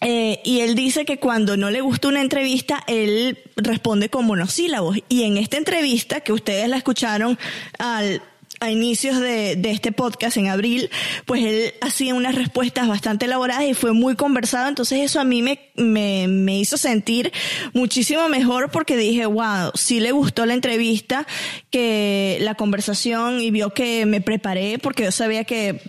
eh, 0.00 0.40
y 0.44 0.60
él 0.60 0.74
dice 0.74 1.06
que 1.06 1.18
cuando 1.18 1.56
no 1.56 1.70
le 1.70 1.80
gusta 1.80 2.08
una 2.08 2.20
entrevista, 2.20 2.82
él 2.86 3.38
responde 3.56 4.10
con 4.10 4.26
monosílabos. 4.26 4.98
Y 5.08 5.22
en 5.22 5.38
esta 5.38 5.56
entrevista, 5.56 6.20
que 6.20 6.32
ustedes 6.32 6.68
la 6.68 6.76
escucharon 6.76 7.38
al 7.78 8.20
a 8.64 8.70
inicios 8.70 9.20
de, 9.20 9.56
de, 9.56 9.70
este 9.70 9.92
podcast 9.92 10.36
en 10.36 10.48
abril, 10.48 10.90
pues 11.26 11.44
él 11.44 11.74
hacía 11.80 12.14
unas 12.14 12.34
respuestas 12.34 12.88
bastante 12.88 13.26
elaboradas 13.26 13.64
y 13.64 13.74
fue 13.74 13.92
muy 13.92 14.16
conversado, 14.16 14.68
entonces 14.68 15.00
eso 15.00 15.20
a 15.20 15.24
mí 15.24 15.42
me, 15.42 15.58
me, 15.76 16.58
hizo 16.58 16.76
sentir 16.76 17.32
muchísimo 17.72 18.28
mejor 18.28 18.70
porque 18.70 18.96
dije, 18.96 19.26
wow, 19.26 19.70
sí 19.74 20.00
le 20.00 20.12
gustó 20.12 20.46
la 20.46 20.54
entrevista, 20.54 21.26
que 21.70 22.38
la 22.40 22.54
conversación 22.54 23.40
y 23.40 23.50
vio 23.50 23.70
que 23.70 24.06
me 24.06 24.20
preparé 24.20 24.78
porque 24.78 25.04
yo 25.04 25.12
sabía 25.12 25.44
que, 25.44 25.80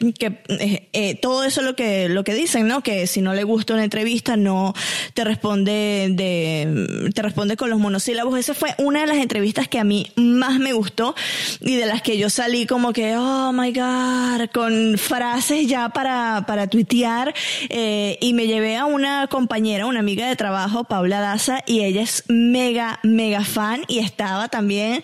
eh, 0.60 0.90
eh, 0.94 1.16
todo 1.16 1.44
eso 1.44 1.62
es 1.62 1.66
lo 1.68 1.76
que, 1.76 2.10
lo 2.10 2.24
que 2.24 2.34
dicen, 2.34 2.68
¿no? 2.68 2.82
Que 2.82 3.08
si 3.08 3.22
no 3.22 3.34
le 3.34 3.44
gusta 3.44 3.74
una 3.74 3.84
entrevista 3.84 4.38
no 4.38 4.74
te 5.14 5.24
responde 5.24 6.08
de, 6.12 7.12
te 7.14 7.22
responde 7.22 7.58
con 7.58 7.70
los 7.70 7.80
monosílabos. 7.80 8.38
Esa 8.38 8.54
fue 8.54 8.76
una 8.78 9.02
de 9.02 9.08
las 9.08 9.18
entrevistas 9.18 9.68
que 9.68 9.80
a 9.80 9.84
mí 9.84 10.12
más 10.16 10.60
me 10.60 10.74
gustó 10.74 11.16
y 11.62 11.76
de 11.76 11.86
las 11.86 12.02
que 12.02 12.18
yo 12.18 12.30
salí 12.30 12.65
como 12.66 12.94
que, 12.94 13.16
oh 13.18 13.52
my 13.52 13.72
God, 13.72 14.50
con 14.54 14.98
frases 14.98 15.68
ya 15.68 15.90
para, 15.90 16.46
para 16.48 16.68
tuitear. 16.68 17.34
Eh, 17.70 18.18
y 18.22 18.34
me 18.34 18.48
llevé 18.48 18.78
a 18.78 18.86
una 18.86 19.28
compañera, 19.28 19.86
una 19.86 20.00
amiga 20.00 20.28
de 20.28 20.36
trabajo, 20.36 20.84
Paula 20.84 21.20
Daza, 21.20 21.64
y 21.66 21.82
ella 21.82 22.02
es 22.02 22.24
mega, 22.28 23.00
mega 23.04 23.44
fan 23.44 23.82
y 23.88 24.00
estaba 24.00 24.48
también 24.48 25.04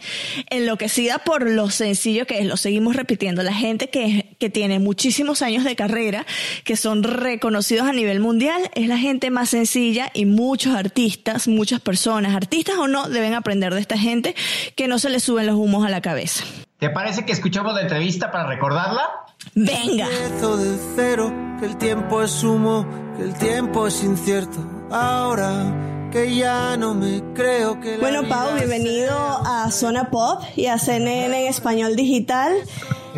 enloquecida 0.49 1.19
por 1.19 1.49
lo 1.49 1.69
sencillo 1.69 2.25
que 2.25 2.39
es. 2.39 2.45
Lo 2.45 2.57
seguimos 2.57 2.95
repitiendo. 2.95 3.43
La 3.43 3.53
gente 3.53 3.89
que, 3.89 4.35
que 4.39 4.49
tiene 4.49 4.79
muchísimos 4.79 5.41
años 5.41 5.63
de 5.63 5.75
carrera, 5.75 6.25
que 6.63 6.75
son 6.75 7.03
reconocidos 7.03 7.87
a 7.87 7.93
nivel 7.93 8.19
mundial, 8.19 8.69
es 8.75 8.87
la 8.87 8.97
gente 8.97 9.29
más 9.31 9.49
sencilla 9.49 10.11
y 10.13 10.25
muchos 10.25 10.75
artistas, 10.75 11.47
muchas 11.47 11.81
personas, 11.81 12.35
artistas 12.35 12.75
o 12.77 12.87
no, 12.87 13.09
deben 13.09 13.33
aprender 13.33 13.73
de 13.73 13.81
esta 13.81 13.97
gente 13.97 14.35
que 14.75 14.87
no 14.87 14.99
se 14.99 15.09
les 15.09 15.23
suben 15.23 15.47
los 15.47 15.55
humos 15.55 15.85
a 15.85 15.89
la 15.89 16.01
cabeza. 16.01 16.43
¿Te 16.81 16.89
parece 16.89 17.25
que 17.25 17.31
escuchamos 17.31 17.75
la 17.75 17.81
entrevista 17.81 18.31
para 18.31 18.47
recordarla? 18.47 19.07
Venga. 19.53 20.09
de 20.09 20.79
cero, 20.95 21.31
que 21.59 21.67
el 21.67 21.77
tiempo 21.77 22.23
es 22.23 22.43
humo, 22.43 22.87
que 23.15 23.21
el 23.21 23.35
tiempo 23.35 23.85
es 23.85 24.03
incierto. 24.03 24.57
Ahora 24.89 26.09
que 26.11 26.35
ya 26.35 26.75
no 26.77 26.95
me 26.95 27.21
creo 27.35 27.79
que 27.79 27.99
Bueno, 27.99 28.27
Pau, 28.27 28.55
bienvenido 28.55 29.15
a 29.15 29.69
Zona 29.69 30.09
Pop 30.09 30.41
y 30.55 30.65
a 30.65 30.79
CNN 30.79 31.43
en 31.43 31.47
español 31.47 31.95
digital. 31.95 32.51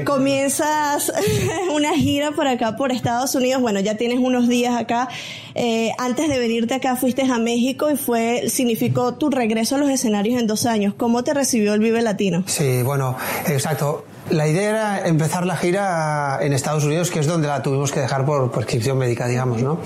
Comienzas 0.05 1.11
una 1.73 1.93
gira 1.93 2.31
por 2.31 2.47
acá, 2.47 2.75
por 2.75 2.91
Estados 2.91 3.35
Unidos. 3.35 3.61
Bueno, 3.61 3.79
ya 3.79 3.95
tienes 3.95 4.19
unos 4.19 4.47
días 4.47 4.75
acá. 4.75 5.07
Eh, 5.55 5.91
antes 5.99 6.29
de 6.29 6.39
venirte 6.39 6.73
acá 6.73 6.95
fuiste 6.95 7.21
a 7.21 7.37
México 7.37 7.91
y 7.91 7.95
fue, 7.95 8.49
significó 8.49 9.13
tu 9.13 9.29
regreso 9.29 9.75
a 9.75 9.77
los 9.77 9.89
escenarios 9.89 10.39
en 10.39 10.47
dos 10.47 10.65
años. 10.65 10.93
¿Cómo 10.95 11.23
te 11.23 11.33
recibió 11.33 11.73
el 11.73 11.79
Vive 11.79 12.01
Latino? 12.01 12.43
Sí, 12.47 12.81
bueno, 12.81 13.15
exacto. 13.47 14.05
La 14.29 14.47
idea 14.47 14.69
era 14.69 15.07
empezar 15.07 15.45
la 15.45 15.57
gira 15.57 16.39
en 16.41 16.53
Estados 16.53 16.85
Unidos, 16.85 17.11
que 17.11 17.19
es 17.19 17.27
donde 17.27 17.47
la 17.47 17.61
tuvimos 17.61 17.91
que 17.91 17.99
dejar 17.99 18.25
por 18.25 18.51
prescripción 18.51 18.97
médica, 18.97 19.27
digamos, 19.27 19.61
¿no? 19.61 19.79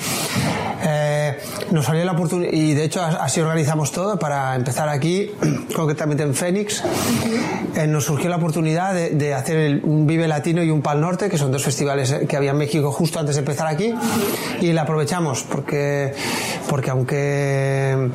Eh, 0.83 1.06
nos 1.71 1.86
salió 1.86 2.05
la 2.05 2.13
oportunidad, 2.13 2.51
y 2.51 2.74
de 2.74 2.83
hecho 2.83 3.01
así 3.01 3.39
organizamos 3.39 3.91
todo 3.91 4.17
para 4.17 4.55
empezar 4.55 4.89
aquí, 4.89 5.31
concretamente 5.75 6.24
en 6.24 6.33
Phoenix. 6.33 6.83
Eh, 7.75 7.88
nos 7.88 8.05
surgió 8.05 8.29
la 8.29 8.38
oportunidad 8.38 8.93
de, 8.93 9.33
hacer 9.33 9.81
un 9.83 10.07
Vive 10.07 10.27
Latino 10.27 10.63
y 10.63 10.71
un 10.71 10.81
Pal 10.81 11.01
Norte, 11.01 11.29
que 11.29 11.38
son 11.38 11.51
dos 11.51 11.63
festivales 11.63 12.13
que 12.27 12.38
había 12.38 12.51
en 12.51 12.57
México 12.57 12.91
justo 12.91 13.19
antes 13.19 13.36
de 13.36 13.39
empezar 13.39 13.67
aquí, 13.67 13.93
y 14.62 14.74
la 14.74 14.83
aprovechamos 14.83 15.43
porque, 15.43 16.13
porque 16.69 16.89
aunque 16.89 18.09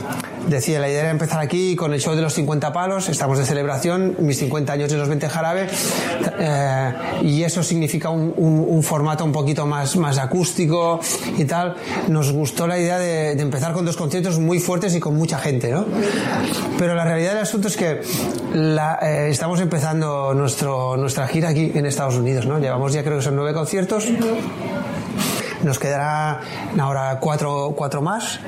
decía 0.48 0.80
la 0.80 0.88
idea 0.88 1.00
era 1.00 1.10
empezar 1.10 1.40
aquí 1.40 1.76
con 1.76 1.92
el 1.92 2.00
show 2.00 2.14
de 2.14 2.22
los 2.22 2.34
50 2.34 2.72
palos, 2.72 3.08
estamos 3.08 3.38
de 3.38 3.44
celebración, 3.44 4.16
mis 4.18 4.38
50 4.38 4.72
años 4.72 4.90
de 4.90 4.98
los 4.98 5.08
20 5.08 5.28
jarabe, 5.28 5.68
eh, 6.38 6.92
y 7.22 7.42
eso 7.42 7.62
significa 7.62 8.10
un, 8.10 8.32
un, 8.36 8.82
formato 8.82 9.24
un 9.24 9.32
poquito 9.32 9.66
más, 9.66 9.96
más 9.96 10.18
acústico 10.18 11.00
y 11.38 11.44
tal. 11.44 11.76
Nos 12.08 12.32
gustó 12.32 12.66
la 12.66 12.78
idea 12.78 12.98
de, 12.98 13.34
de, 13.36 13.41
empezar 13.42 13.72
con 13.72 13.84
dos 13.84 13.96
conciertos 13.96 14.38
muy 14.38 14.58
fuertes 14.58 14.94
y 14.94 15.00
con 15.00 15.14
mucha 15.14 15.38
gente, 15.38 15.70
¿no? 15.70 15.84
Pero 16.78 16.94
la 16.94 17.04
realidad 17.04 17.32
del 17.34 17.42
asunto 17.42 17.68
es 17.68 17.76
que 17.76 18.00
la, 18.54 18.98
eh, 19.02 19.28
estamos 19.30 19.60
empezando 19.60 20.34
nuestro, 20.34 20.96
nuestra 20.96 21.26
gira 21.26 21.50
aquí 21.50 21.72
en 21.74 21.86
Estados 21.86 22.16
Unidos, 22.16 22.46
¿no? 22.46 22.58
Llevamos 22.58 22.92
ya 22.92 23.02
creo 23.02 23.18
que 23.18 23.22
son 23.22 23.36
nueve 23.36 23.52
conciertos. 23.52 24.08
Nos 25.62 25.78
quedará 25.78 26.40
ahora 26.78 27.18
cuatro, 27.20 27.74
cuatro 27.76 28.02
más. 28.02 28.40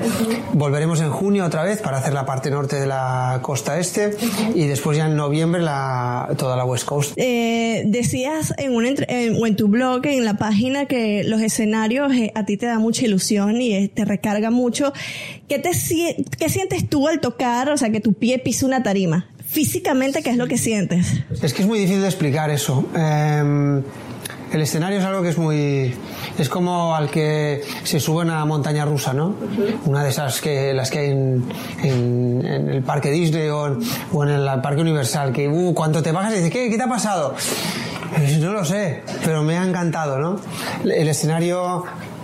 Volveremos 0.53 0.99
en 1.01 1.09
junio 1.09 1.45
otra 1.45 1.63
vez 1.63 1.81
para 1.81 1.97
hacer 1.97 2.13
la 2.13 2.25
parte 2.25 2.49
norte 2.51 2.75
de 2.77 2.85
la 2.85 3.39
costa 3.41 3.79
este 3.79 4.15
y 4.53 4.67
después 4.67 4.97
ya 4.97 5.05
en 5.05 5.15
noviembre 5.15 5.61
la, 5.61 6.29
toda 6.37 6.55
la 6.55 6.65
West 6.65 6.85
Coast. 6.85 7.13
Eh, 7.15 7.83
decías 7.85 8.53
en, 8.57 8.75
un 8.75 8.85
en, 8.85 9.35
o 9.41 9.47
en 9.47 9.55
tu 9.55 9.67
blog, 9.67 10.05
en 10.05 10.25
la 10.25 10.35
página, 10.35 10.85
que 10.85 11.23
los 11.23 11.41
escenarios 11.41 12.13
eh, 12.13 12.31
a 12.35 12.45
ti 12.45 12.57
te 12.57 12.65
da 12.65 12.79
mucha 12.79 13.05
ilusión 13.05 13.61
y 13.61 13.73
eh, 13.73 13.91
te 13.93 14.05
recarga 14.05 14.51
mucho. 14.51 14.93
¿Qué, 15.47 15.59
te, 15.59 15.71
¿Qué 16.37 16.49
sientes 16.49 16.89
tú 16.89 17.07
al 17.07 17.19
tocar, 17.19 17.69
o 17.69 17.77
sea, 17.77 17.89
que 17.89 18.01
tu 18.01 18.13
pie 18.13 18.39
pisa 18.39 18.65
una 18.65 18.83
tarima? 18.83 19.27
Físicamente, 19.47 20.21
¿qué 20.21 20.31
es 20.31 20.37
lo 20.37 20.47
que 20.47 20.57
sientes? 20.57 21.13
Es 21.41 21.53
que 21.53 21.61
es 21.61 21.67
muy 21.67 21.79
difícil 21.79 22.01
de 22.01 22.07
explicar 22.07 22.49
eso. 22.49 22.85
Eh, 22.95 23.81
el 24.55 24.61
escenario 24.61 24.99
es 24.99 25.05
algo 25.05 25.21
que 25.21 25.29
es 25.29 25.37
muy 25.37 25.93
es 26.37 26.47
como 26.47 26.95
al 26.95 27.09
que 27.09 27.61
se 27.83 27.99
sube 27.99 28.21
una 28.21 28.45
montaña 28.45 28.85
rusa 28.85 29.13
no 29.13 29.35
una 29.85 30.01
de 30.01 30.09
esas 30.09 30.39
que 30.39 30.73
las 30.73 30.89
que 30.89 30.99
hay 30.99 31.09
en, 31.11 31.43
en, 31.83 32.69
el 32.69 32.81
parque 32.81 33.11
Disney 33.11 33.49
o 33.49 33.67
en, 34.23 34.29
el 34.29 34.61
parque 34.61 34.81
Universal 34.81 35.33
que 35.33 35.49
uh, 35.49 35.73
cuando 35.73 36.01
te 36.01 36.13
bajas 36.13 36.33
y 36.33 36.35
dices 36.37 36.51
¿qué, 36.51 36.69
qué 36.69 36.77
te 36.77 36.83
ha 36.83 36.87
pasado 36.87 37.35
no 38.39 38.53
lo 38.53 38.63
sé 38.63 39.03
pero 39.25 39.43
me 39.43 39.57
ha 39.57 39.65
encantado 39.65 40.19
no 40.19 40.39
el 40.85 41.09
escenario 41.09 41.83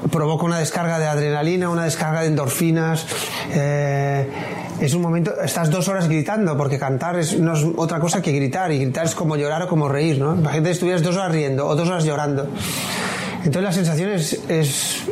provoca 0.09 0.45
una 0.45 0.59
descarga 0.59 0.99
de 0.99 1.07
adrenalina 1.07 1.69
una 1.69 1.83
descarga 1.83 2.21
de 2.21 2.27
endorfinas 2.27 3.05
eh, 3.53 4.27
es 4.81 4.95
un 4.95 5.03
momento, 5.03 5.39
estás 5.43 5.69
dos 5.69 5.87
horas 5.89 6.07
gritando, 6.07 6.57
porque 6.57 6.79
cantar 6.79 7.19
es, 7.19 7.39
no 7.39 7.53
es 7.53 7.63
otra 7.77 7.99
cosa 7.99 8.19
que 8.19 8.31
gritar, 8.31 8.71
y 8.71 8.79
gritar 8.79 9.05
es 9.05 9.13
como 9.13 9.35
llorar 9.35 9.61
o 9.61 9.67
como 9.67 9.87
reír, 9.87 10.17
¿no? 10.17 10.33
Imagínate 10.33 10.71
estuvieras 10.71 11.03
dos 11.03 11.15
horas 11.17 11.31
riendo 11.31 11.67
o 11.67 11.75
dos 11.75 11.87
horas 11.87 12.03
llorando. 12.03 12.47
Entonces 13.43 13.61
la 13.61 13.71
sensación 13.71 14.09
es, 14.09 15.03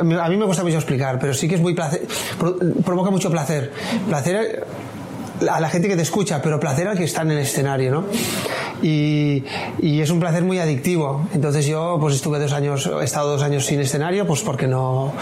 a 0.00 0.28
mí 0.28 0.36
me 0.36 0.44
cuesta 0.44 0.62
mucho 0.62 0.76
explicar, 0.76 1.18
pero 1.18 1.34
sí 1.34 1.48
que 1.48 1.56
es 1.56 1.60
muy 1.60 1.74
placer, 1.74 2.02
provoca 2.84 3.10
mucho 3.10 3.28
placer. 3.28 3.72
Placer 4.08 4.64
a 5.48 5.60
la 5.60 5.68
gente 5.68 5.88
que 5.88 5.96
te 5.96 6.02
escucha, 6.02 6.40
pero 6.42 6.58
placer 6.60 6.88
al 6.88 6.96
que 6.96 7.04
está 7.04 7.22
en 7.22 7.32
el 7.32 7.38
escenario, 7.38 7.90
¿no? 7.90 8.04
Y, 8.82 9.44
y, 9.80 10.00
es 10.00 10.10
un 10.10 10.20
placer 10.20 10.44
muy 10.44 10.58
adictivo. 10.58 11.26
Entonces 11.32 11.66
yo 11.66 11.96
pues 12.00 12.14
estuve 12.14 12.38
dos 12.38 12.52
años, 12.52 12.90
he 13.00 13.04
estado 13.04 13.30
dos 13.32 13.42
años 13.42 13.64
sin 13.64 13.80
escenario, 13.80 14.26
pues 14.26 14.42
porque 14.42 14.66
no 14.66 15.12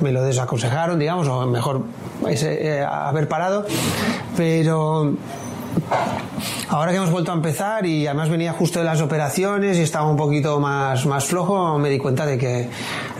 me 0.00 0.12
lo 0.12 0.22
desaconsejaron, 0.22 0.98
digamos, 0.98 1.28
o 1.28 1.46
mejor 1.46 1.82
eh, 2.26 2.84
haber 2.88 3.28
parado. 3.28 3.66
Pero 4.36 5.14
Ahora 6.68 6.90
que 6.90 6.96
hemos 6.96 7.10
vuelto 7.10 7.32
a 7.32 7.34
empezar 7.34 7.84
y 7.86 8.06
además 8.06 8.30
venía 8.30 8.52
justo 8.52 8.78
de 8.78 8.84
las 8.84 9.00
operaciones 9.00 9.76
y 9.76 9.82
estaba 9.82 10.10
un 10.10 10.16
poquito 10.16 10.58
más, 10.58 11.04
más 11.06 11.24
flojo, 11.24 11.78
me 11.78 11.90
di 11.90 11.98
cuenta 11.98 12.24
de 12.24 12.38
que, 12.38 12.68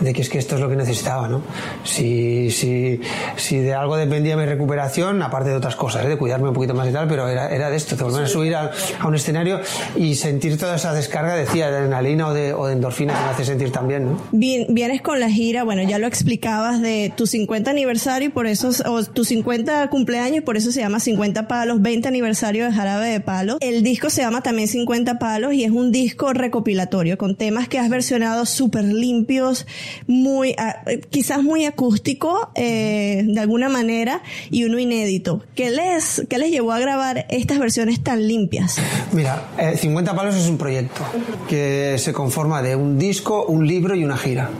de 0.01 0.13
que 0.13 0.23
es 0.23 0.29
que 0.29 0.39
esto 0.39 0.55
es 0.55 0.61
lo 0.61 0.69
que 0.69 0.77
necesitaba, 0.77 1.29
¿no? 1.29 1.43
Si, 1.85 2.51
si, 2.51 3.01
si 3.37 3.59
de 3.59 3.75
algo 3.75 3.97
dependía 3.97 4.37
mi 4.37 4.47
recuperación, 4.47 5.23
aparte 5.23 5.51
de 5.51 5.57
otras 5.57 5.77
cosas, 5.77 6.05
¿eh? 6.07 6.09
de 6.09 6.17
cuidarme 6.17 6.49
un 6.49 6.55
poquito 6.55 6.75
más 6.75 6.89
y 6.89 6.93
tal, 6.93 7.07
pero 7.07 7.29
era, 7.29 7.51
era 7.51 7.71
de 7.71 7.77
esto, 7.77 7.95
de 7.95 8.05
volver 8.05 8.25
a 8.25 8.27
subir 8.27 8.55
a, 8.55 8.71
a, 9.01 9.07
un 9.07 9.15
escenario 9.15 9.61
y 9.97 10.15
sentir 10.15 10.59
toda 10.59 10.77
esa 10.77 10.95
descarga, 10.95 11.35
decía, 11.35 11.71
de 11.71 11.77
adrenalina 11.77 12.29
o 12.29 12.35
de, 12.35 12.55
o 12.55 12.67
de 12.67 12.73
endorfina 12.73 13.13
que 13.13 13.21
me 13.21 13.31
hace 13.31 13.45
sentir 13.45 13.71
también, 13.71 14.05
¿no? 14.07 14.23
vienes 14.33 15.03
con 15.03 15.21
la 15.21 15.29
gira, 15.29 15.63
bueno, 15.63 15.83
ya 15.83 15.99
lo 15.99 16.07
explicabas 16.07 16.81
de 16.81 17.13
tu 17.17 17.27
50 17.27 17.71
aniversario 17.71 18.29
y 18.29 18.31
por 18.31 18.47
eso, 18.47 18.71
o 18.87 19.03
tu 19.05 19.25
50 19.25 19.89
cumpleaños, 19.91 20.43
por 20.43 20.57
eso 20.57 20.73
se 20.73 20.81
llama 20.81 21.01
50 21.01 21.49
para 21.49 21.67
los 21.67 21.81
20 21.83 22.09
aniversario 22.09 22.42
de 22.43 22.73
Jarabe 22.73 23.09
de 23.09 23.21
Palos. 23.21 23.59
El 23.61 23.85
disco 23.85 24.11
se 24.11 24.23
llama 24.23 24.43
también 24.43 24.67
50 24.67 25.21
Palos 25.21 25.55
y 25.55 25.63
es 25.63 25.71
un 25.71 25.93
disco 25.93 26.33
recopilatorio 26.33 27.17
con 27.17 27.37
temas 27.37 27.69
que 27.69 27.79
has 27.79 27.89
versionado 27.89 28.47
súper 28.47 28.83
limpios, 28.85 29.65
muy, 30.09 30.57
ah, 30.59 30.83
quizás 31.11 31.45
muy 31.45 31.67
acústico 31.67 32.51
eh, 32.57 33.23
de 33.25 33.41
alguna 33.41 33.69
manera 33.69 34.23
y 34.51 34.65
uno 34.65 34.81
inédito. 34.81 35.45
¿Qué 35.55 35.71
les, 35.71 36.27
¿Qué 36.29 36.39
les 36.39 36.51
llevó 36.51 36.73
a 36.73 36.81
grabar 36.81 37.27
estas 37.31 37.61
versiones 37.61 38.03
tan 38.03 38.27
limpias? 38.27 38.77
Mira, 39.13 39.49
50 39.77 40.11
eh, 40.11 40.15
Palos 40.15 40.35
es 40.35 40.49
un 40.49 40.59
proyecto 40.59 41.03
que 41.49 41.95
se 41.99 42.13
conforma 42.13 42.61
de 42.61 42.75
un 42.75 42.99
disco, 42.99 43.45
un 43.47 43.69
libro 43.69 43.95
y 43.95 44.03
una 44.03 44.17
gira. 44.17 44.51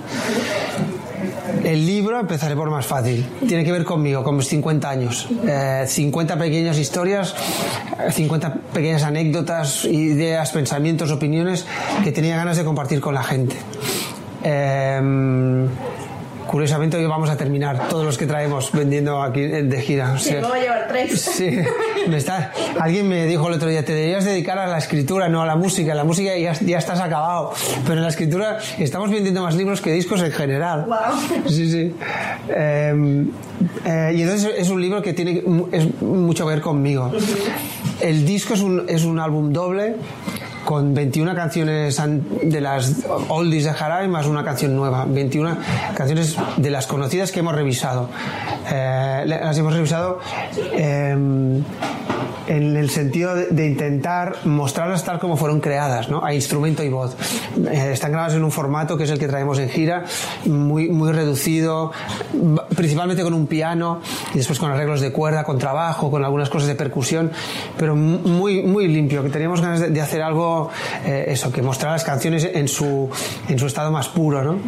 El 1.65 1.87
libro, 1.87 2.19
empezaré 2.19 2.57
por 2.57 2.71
más 2.71 2.87
fácil, 2.87 3.27
tiene 3.47 3.65
que 3.65 3.73
ver 3.73 3.85
conmigo, 3.85 4.25
con 4.25 4.37
mis 4.37 4.49
50 4.49 4.89
años. 4.91 5.29
50 5.87 6.35
eh, 6.35 6.37
pequeñas 6.37 6.79
historias, 6.79 7.35
50 8.11 8.55
pequeñas 8.73 9.03
anécdotas, 9.03 9.85
ideas, 9.85 10.51
pensamientos, 10.51 11.11
opiniones 11.11 11.67
que 12.03 12.13
tenía 12.13 12.37
ganas 12.37 12.57
de 12.57 12.65
compartir 12.65 13.01
con 13.01 13.15
la 13.15 13.23
gente. 13.23 13.57
Eh, 14.45 15.69
Curiosamente 16.53 16.99
hoy 16.99 17.07
vamos 17.07 17.31
a 17.31 17.37
terminar 17.39 17.89
todos 17.89 18.05
los 18.05 18.19
que 18.19 18.27
traemos 18.27 18.73
vendiendo 18.73 19.23
aquí 19.23 19.41
de 19.41 19.81
gira. 19.81 20.19
sí, 20.19 20.35
a 20.35 20.59
llevar 20.59 20.87
tres. 20.87 21.19
Sí, 21.23 21.49
me 22.07 22.19
está, 22.19 22.53
alguien 22.79 23.09
me 23.09 23.25
dijo 23.25 23.49
el 23.49 23.55
otro 23.55 23.71
día, 23.71 23.83
te 23.87 23.95
deberías 23.95 24.27
dedicar 24.27 24.59
a 24.59 24.67
la 24.67 24.77
escritura, 24.77 25.31
no 25.31 25.41
a 25.41 25.47
la 25.47 25.57
música. 25.57 25.95
La 25.95 26.05
música 26.05 26.37
ya, 26.37 26.53
ya 26.53 26.77
estás 26.77 27.01
acabado, 27.01 27.55
pero 27.85 27.95
en 27.95 28.03
la 28.03 28.11
escritura 28.11 28.59
estamos 28.79 29.11
vendiendo 29.11 29.43
más 29.43 29.57
libros 29.57 29.81
que 29.81 29.93
discos 29.93 30.21
en 30.21 30.31
general. 30.31 30.85
Wow. 30.85 31.49
Sí, 31.49 31.71
sí. 31.71 31.95
Em, 32.55 33.31
eh, 33.87 34.13
y 34.15 34.21
entonces 34.21 34.53
es 34.59 34.69
un 34.69 34.83
libro 34.83 35.01
que 35.01 35.15
tiene 35.15 35.43
es 35.73 36.03
mucho 36.03 36.45
que 36.45 36.51
ver 36.51 36.61
conmigo. 36.61 37.13
El 37.99 38.27
disco 38.27 38.53
es 38.53 38.61
un, 38.61 38.85
es 38.91 39.05
un 39.05 39.19
álbum 39.19 39.55
doble 39.55 39.97
con 40.65 40.95
21 40.95 41.35
canciones 41.35 42.01
de 42.43 42.61
las 42.61 43.05
oldies 43.29 43.65
de 43.65 43.73
Jarabe 43.73 44.09
más 44.09 44.27
una 44.27 44.45
canción 44.45 44.75
nueva. 44.77 45.05
21 45.07 45.57
canciones 45.95 46.37
de 46.57 46.71
las 46.71 46.87
conocidas 46.87 47.33
que 47.33 47.41
hemos 47.41 47.55
revisado. 47.55 48.09
Eh, 48.71 49.25
las 49.27 49.59
hemos 49.59 49.75
revisado 49.75 50.21
eh, 50.73 51.63
en 52.53 52.77
el 52.77 52.91
sentido 52.91 53.35
de, 53.35 53.67
intentar 53.67 54.37
mostrarlas 54.45 55.05
tal 55.05 55.19
como 55.19 55.39
fueron 55.39 55.61
creadas, 55.61 56.11
¿no? 56.11 56.23
a 56.23 56.35
instrumento 56.35 56.83
y 56.83 56.91
voz. 56.91 57.17
Eh, 57.71 57.91
están 57.93 58.13
grabadas 58.13 58.35
en 58.35 58.45
un 58.45 58.51
formato 58.51 58.99
que 58.99 59.05
es 59.05 59.11
el 59.11 59.19
que 59.19 59.27
traemos 59.27 59.59
en 59.59 59.71
gira, 59.71 60.05
muy, 60.45 60.91
muy 60.91 61.13
reducido, 61.13 61.93
principalmente 62.77 63.23
con 63.23 63.33
un 63.33 63.47
piano 63.47 64.01
y 64.35 64.39
después 64.39 64.59
con 64.59 64.71
arreglos 64.71 65.01
de 65.01 65.13
cuerda, 65.13 65.45
con 65.45 65.59
trabajo, 65.59 66.11
con 66.11 66.25
algunas 66.25 66.51
cosas 66.51 66.69
de 66.69 66.75
percusión, 66.75 67.31
pero 67.79 67.97
muy, 67.97 68.63
muy 68.63 68.87
limpio, 68.87 69.23
que 69.23 69.31
teníamos 69.31 69.63
ganas 69.63 69.93
de, 69.93 70.01
hacer 70.03 70.21
algo, 70.21 70.69
eh, 71.07 71.25
eso, 71.29 71.51
que 71.51 71.63
mostrar 71.63 71.93
las 71.93 72.05
canciones 72.05 72.45
en 72.53 72.69
su, 72.69 73.09
en 73.49 73.59
su 73.59 73.67
estado 73.67 73.91
más 73.91 74.09
puro, 74.09 74.43
¿no? 74.43 74.59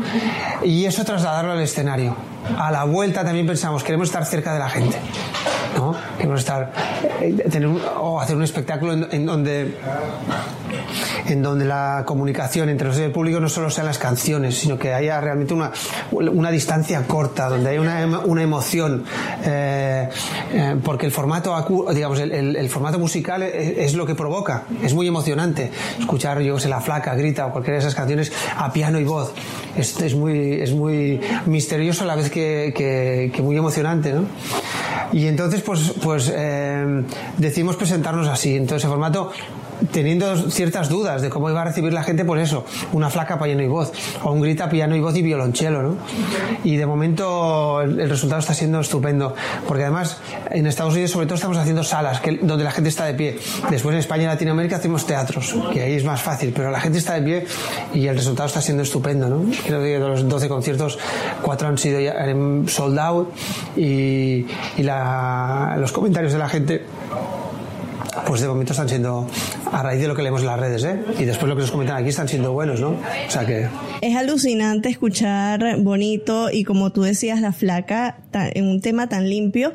Y 0.64 0.86
eso 0.86 1.04
trasladarlo 1.04 1.52
al 1.52 1.60
escenario. 1.60 2.33
A 2.58 2.70
la 2.70 2.84
vuelta 2.84 3.24
también 3.24 3.46
pensamos, 3.46 3.82
queremos 3.82 4.08
estar 4.08 4.24
cerca 4.24 4.52
de 4.52 4.58
la 4.58 4.68
gente. 4.68 4.96
¿no? 5.76 5.94
Queremos 6.16 6.40
estar, 6.40 6.72
eh, 7.20 7.32
tener 7.50 7.68
o 7.98 8.20
hacer 8.20 8.36
un 8.36 8.42
espectáculo 8.42 8.92
en, 9.10 9.26
donde 9.26 9.76
en 11.26 11.42
donde 11.42 11.64
la 11.64 12.04
comunicación 12.06 12.68
entre 12.68 12.86
nosotros 12.86 13.04
y 13.04 13.06
el 13.06 13.12
público 13.12 13.40
no 13.40 13.48
solo 13.48 13.70
sean 13.70 13.86
las 13.86 13.98
canciones, 13.98 14.58
sino 14.58 14.78
que 14.78 14.92
haya 14.92 15.20
realmente 15.20 15.54
una, 15.54 15.72
una 16.10 16.50
distancia 16.50 17.02
corta, 17.06 17.48
donde 17.48 17.70
haya 17.70 17.80
una, 17.80 18.20
una 18.20 18.42
emoción, 18.42 19.04
eh, 19.44 20.08
eh, 20.52 20.76
porque 20.84 21.06
el 21.06 21.12
formato, 21.12 21.54
digamos, 21.94 22.18
el, 22.20 22.56
el, 22.56 22.68
formato 22.68 22.98
musical 22.98 23.42
es, 23.42 23.94
lo 23.94 24.06
que 24.06 24.14
provoca, 24.14 24.64
es 24.82 24.94
muy 24.94 25.08
emocionante 25.08 25.70
escuchar, 25.98 26.40
yo 26.40 26.58
sé, 26.58 26.68
La 26.68 26.80
Flaca, 26.80 27.14
Grita 27.14 27.46
o 27.46 27.52
cualquiera 27.52 27.78
de 27.78 27.80
esas 27.80 27.94
canciones 27.94 28.32
a 28.56 28.72
piano 28.72 28.98
y 28.98 29.04
voz, 29.04 29.32
es, 29.76 29.98
es 30.00 30.14
muy, 30.14 30.60
es 30.60 30.72
muy 30.72 31.20
misterioso 31.46 32.04
a 32.04 32.06
la 32.06 32.16
vez 32.16 32.30
que, 32.34 33.32
muy 33.42 33.56
emocionante, 33.56 34.12
¿no? 34.12 34.24
Y 35.12 35.26
entonces, 35.26 35.62
pues, 35.62 35.94
pues 36.02 36.32
eh, 36.34 37.04
decidimos 37.38 37.76
presentarnos 37.76 38.26
así. 38.26 38.56
Entonces, 38.56 38.84
el 38.84 38.90
formato 38.90 39.30
teniendo 39.92 40.50
ciertas 40.50 40.88
dudas 40.88 41.22
de 41.22 41.30
cómo 41.30 41.50
iba 41.50 41.62
a 41.62 41.64
recibir 41.64 41.92
la 41.92 42.02
gente, 42.02 42.24
pues 42.24 42.42
eso, 42.42 42.64
una 42.92 43.10
flaca 43.10 43.38
piano 43.38 43.62
y 43.62 43.66
voz, 43.66 43.92
o 44.22 44.32
un 44.32 44.40
grita 44.40 44.68
piano 44.68 44.96
y 44.96 45.00
voz 45.00 45.16
y 45.16 45.22
violonchelo, 45.22 45.82
¿no? 45.82 45.96
Y 46.62 46.76
de 46.76 46.86
momento 46.86 47.80
el, 47.82 48.08
resultado 48.08 48.40
está 48.40 48.54
siendo 48.54 48.80
estupendo, 48.80 49.34
porque 49.66 49.84
además 49.84 50.18
en 50.50 50.66
Estados 50.66 50.94
Unidos 50.94 51.10
sobre 51.10 51.26
todo 51.26 51.36
estamos 51.36 51.56
haciendo 51.56 51.82
salas 51.84 52.20
donde 52.42 52.64
la 52.64 52.70
gente 52.70 52.88
está 52.88 53.06
de 53.06 53.14
pie. 53.14 53.38
Después 53.70 53.94
en 53.94 54.00
España 54.00 54.24
y 54.24 54.26
Latinoamérica 54.26 54.76
hacemos 54.76 55.06
teatros, 55.06 55.54
que 55.72 55.82
ahí 55.82 55.94
es 55.94 56.04
más 56.04 56.22
fácil, 56.22 56.52
pero 56.54 56.70
la 56.70 56.80
gente 56.80 56.98
está 56.98 57.14
de 57.14 57.22
pie 57.22 57.46
y 57.92 58.06
el 58.06 58.16
resultado 58.16 58.46
está 58.46 58.60
siendo 58.60 58.82
estupendo, 58.82 59.28
¿no? 59.28 59.44
Creo 59.66 59.80
que 59.80 59.98
de 59.98 59.98
los 59.98 60.28
12 60.28 60.48
conciertos, 60.48 60.98
cuatro 61.42 61.68
han 61.68 61.78
sido 61.78 62.00
ya 62.00 62.14
sold 62.66 62.98
out 62.98 63.28
y, 63.76 64.46
los 65.76 65.92
comentarios 65.92 66.32
de 66.32 66.38
la 66.38 66.48
gente 66.48 66.82
pues 68.26 68.40
de 68.40 68.48
momento 68.48 68.72
están 68.72 68.88
siendo, 68.88 69.28
a 69.70 69.82
raíz 69.82 70.00
de 70.00 70.08
lo 70.08 70.14
que 70.14 70.22
leemos 70.22 70.40
en 70.40 70.46
las 70.46 70.60
redes, 70.60 70.84
¿eh? 70.84 71.00
Y 71.18 71.24
después 71.24 71.48
lo 71.48 71.56
que 71.56 71.62
nos 71.62 71.70
comentan 71.70 71.96
aquí 71.96 72.08
están 72.08 72.28
siendo 72.28 72.52
buenos, 72.52 72.80
¿no? 72.80 72.90
O 72.90 73.30
sea 73.30 73.44
que... 73.46 73.68
Es 74.00 74.16
alucinante 74.16 74.88
escuchar 74.88 75.78
bonito 75.80 76.50
y 76.50 76.64
como 76.64 76.90
tú 76.90 77.02
decías, 77.02 77.40
la 77.40 77.52
flaca 77.52 78.18
en 78.32 78.66
un 78.66 78.80
tema 78.80 79.08
tan 79.08 79.28
limpio. 79.28 79.72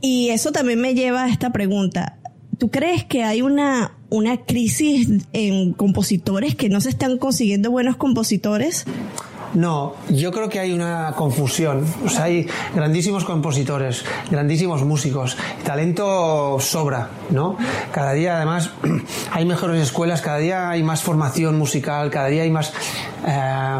Y 0.00 0.30
eso 0.30 0.52
también 0.52 0.80
me 0.80 0.94
lleva 0.94 1.24
a 1.24 1.28
esta 1.28 1.50
pregunta. 1.50 2.16
¿Tú 2.58 2.70
crees 2.70 3.04
que 3.04 3.22
hay 3.22 3.42
una, 3.42 3.92
una 4.10 4.38
crisis 4.44 5.08
en 5.32 5.72
compositores 5.72 6.54
que 6.54 6.68
no 6.68 6.80
se 6.80 6.90
están 6.90 7.18
consiguiendo 7.18 7.70
buenos 7.70 7.96
compositores? 7.96 8.84
No, 9.54 9.94
yo 10.08 10.30
creo 10.30 10.48
que 10.48 10.60
hay 10.60 10.72
una 10.72 11.12
confusión. 11.16 11.84
O 12.04 12.08
sea, 12.08 12.24
hay 12.24 12.48
grandísimos 12.74 13.24
compositores, 13.24 14.04
grandísimos 14.30 14.84
músicos, 14.84 15.36
talento 15.64 16.58
sobra, 16.60 17.10
¿no? 17.30 17.56
Cada 17.92 18.12
día, 18.12 18.36
además, 18.36 18.70
hay 19.32 19.44
mejores 19.44 19.82
escuelas, 19.82 20.22
cada 20.22 20.38
día 20.38 20.70
hay 20.70 20.82
más 20.82 21.02
formación 21.02 21.58
musical, 21.58 22.10
cada 22.10 22.28
día 22.28 22.42
hay 22.42 22.50
más 22.50 22.72
eh, 23.26 23.78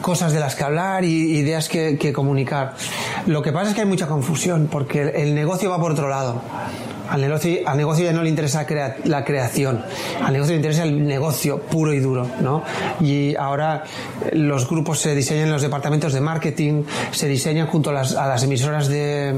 cosas 0.00 0.32
de 0.32 0.40
las 0.40 0.54
que 0.54 0.64
hablar 0.64 1.04
y 1.04 1.36
ideas 1.36 1.68
que, 1.68 1.98
que 1.98 2.12
comunicar. 2.12 2.74
Lo 3.26 3.42
que 3.42 3.52
pasa 3.52 3.70
es 3.70 3.74
que 3.74 3.82
hay 3.82 3.88
mucha 3.88 4.06
confusión, 4.06 4.68
porque 4.70 5.02
el 5.02 5.34
negocio 5.34 5.68
va 5.68 5.78
por 5.78 5.92
otro 5.92 6.08
lado. 6.08 6.40
Al 7.08 7.20
negocio, 7.20 7.60
al 7.66 7.76
negocio 7.76 8.04
ya 8.04 8.12
no 8.12 8.22
le 8.22 8.28
interesa 8.28 8.66
la 9.04 9.24
creación, 9.24 9.82
al 10.22 10.32
negocio 10.32 10.52
le 10.52 10.56
interesa 10.56 10.82
el 10.82 11.06
negocio 11.06 11.60
puro 11.60 11.92
y 11.92 12.00
duro, 12.00 12.26
¿no? 12.40 12.62
Y 13.00 13.36
ahora 13.36 13.84
los 14.32 14.68
grupos 14.68 15.00
se 15.00 15.14
diseñan 15.14 15.46
en 15.46 15.52
los 15.52 15.62
departamentos 15.62 16.12
de 16.12 16.20
marketing, 16.20 16.82
se 17.10 17.28
diseñan 17.28 17.66
junto 17.66 17.90
a 17.90 17.92
las, 17.92 18.42
emisoras 18.42 18.88
de, 18.88 19.34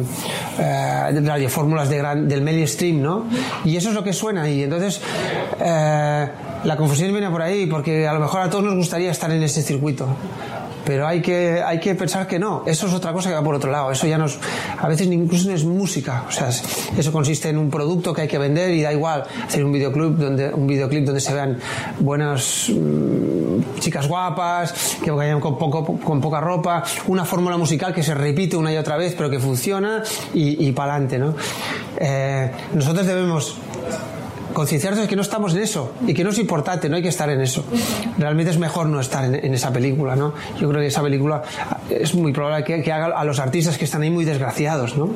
eh, 0.59 1.21
radiofórmulas 1.21 1.89
de 1.89 1.99
del 1.99 2.43
mainstream, 2.43 3.03
¿no? 3.03 3.27
Y 3.65 3.77
eso 3.77 3.89
es 3.91 3.95
lo 3.95 4.05
que 4.05 4.13
suena 4.13 4.49
y 4.49 4.63
entonces 4.63 5.01
eh, 5.61 6.29
la 6.65 6.77
confusión 6.77 7.13
viene 7.13 7.31
por 7.31 7.43
ahí 7.43 7.67
porque 7.67 8.07
a 8.07 8.13
lo 8.13 8.21
mejor 8.21 8.41
a 8.41 8.51
todos 8.51 8.65
nos 8.65 8.75
gustaría 8.75 9.11
estar 9.11 9.31
en 9.31 9.43
ese 9.43 9.63
circuito 9.63 10.07
pero 10.85 11.07
hay 11.07 11.21
que, 11.21 11.63
hay 11.65 11.81
que 11.81 11.95
pensar 11.95 12.27
que 12.27 12.39
no, 12.39 12.63
eso 12.67 12.87
es 12.87 12.95
otra 12.95 13.13
cosa 13.13 13.29
que 13.29 13.35
va 13.35 13.43
por 13.43 13.55
otro 13.55 13.71
lado, 13.71 13.91
eso 13.91 14.07
ya 14.07 14.19
no 14.19 14.27
es, 14.27 14.39
a 14.79 14.89
veces 14.89 15.07
incluso 15.07 15.49
no 15.49 15.55
es 15.55 15.65
música, 15.65 16.25
o 16.29 16.33
sea, 16.33 16.49
eso 16.49 17.13
consiste 17.13 17.49
en 17.49 17.59
un 17.59 17.71
producto 17.71 18.13
que 18.13 18.23
hay 18.23 18.29
que 18.29 18.39
vender 18.39 18.71
y 18.71 18.83
da 18.83 18.93
igual 18.93 19.25
hacer 19.47 19.65
un 19.65 19.73
videoclip 19.73 20.17
donde, 20.17 20.53
un 20.53 20.67
videoclip 20.67 21.05
donde 21.05 21.21
se 21.21 21.35
vean 21.35 21.59
buenas 22.01 22.71
mm, 22.71 23.79
chicas 23.79 24.09
guapas, 24.09 24.99
que 25.03 25.11
vayan 25.11 25.41
con, 25.41 25.59
poco, 25.59 25.99
con 25.99 26.21
poca 26.21 26.41
ropa, 26.41 26.83
una 27.07 27.25
fórmula 27.25 27.57
musical 27.57 27.95
que 27.95 28.03
se 28.03 28.15
repite 28.15 28.57
una 28.57 28.73
y 28.73 28.77
otra 28.77 28.97
vez 28.97 29.15
pero 29.17 29.31
que 29.31 29.39
funciona 29.39 30.03
y, 30.35 30.67
y 30.67 30.73
para 30.73 30.95
adelante, 30.95 31.19
¿no? 31.19 31.35
Eh, 31.99 32.51
nosotros 32.75 33.07
debemos 33.07 33.57
concienciarnos 34.59 35.03
de 35.03 35.07
que 35.07 35.15
no 35.15 35.23
estamos 35.23 35.55
en 35.55 35.61
eso 35.61 35.93
y 36.05 36.13
que 36.13 36.25
no 36.25 36.31
es 36.31 36.39
importante, 36.41 36.89
no 36.89 36.97
hay 36.97 37.03
que 37.03 37.11
estar 37.11 37.31
en 37.31 37.41
eso. 37.41 37.63
Realmente 38.19 38.51
es 38.51 38.59
mejor 38.59 38.89
no 38.89 38.99
estar 38.99 39.25
en, 39.25 39.55
esa 39.55 39.73
película, 39.73 40.17
¿no? 40.17 40.35
Yo 40.59 40.69
creo 40.69 40.81
que 40.81 40.89
esa 40.89 41.01
película 41.01 41.45
es 41.89 42.13
muy 42.17 42.33
probable 42.33 42.65
que, 42.65 42.83
que 42.83 42.91
haga 42.91 43.17
a 43.17 43.25
los 43.25 43.39
artistas 43.39 43.79
que 43.79 43.85
están 43.85 44.03
ahí 44.03 44.11
muy 44.11 44.25
desgraciados, 44.25 44.97
¿no? 44.97 45.11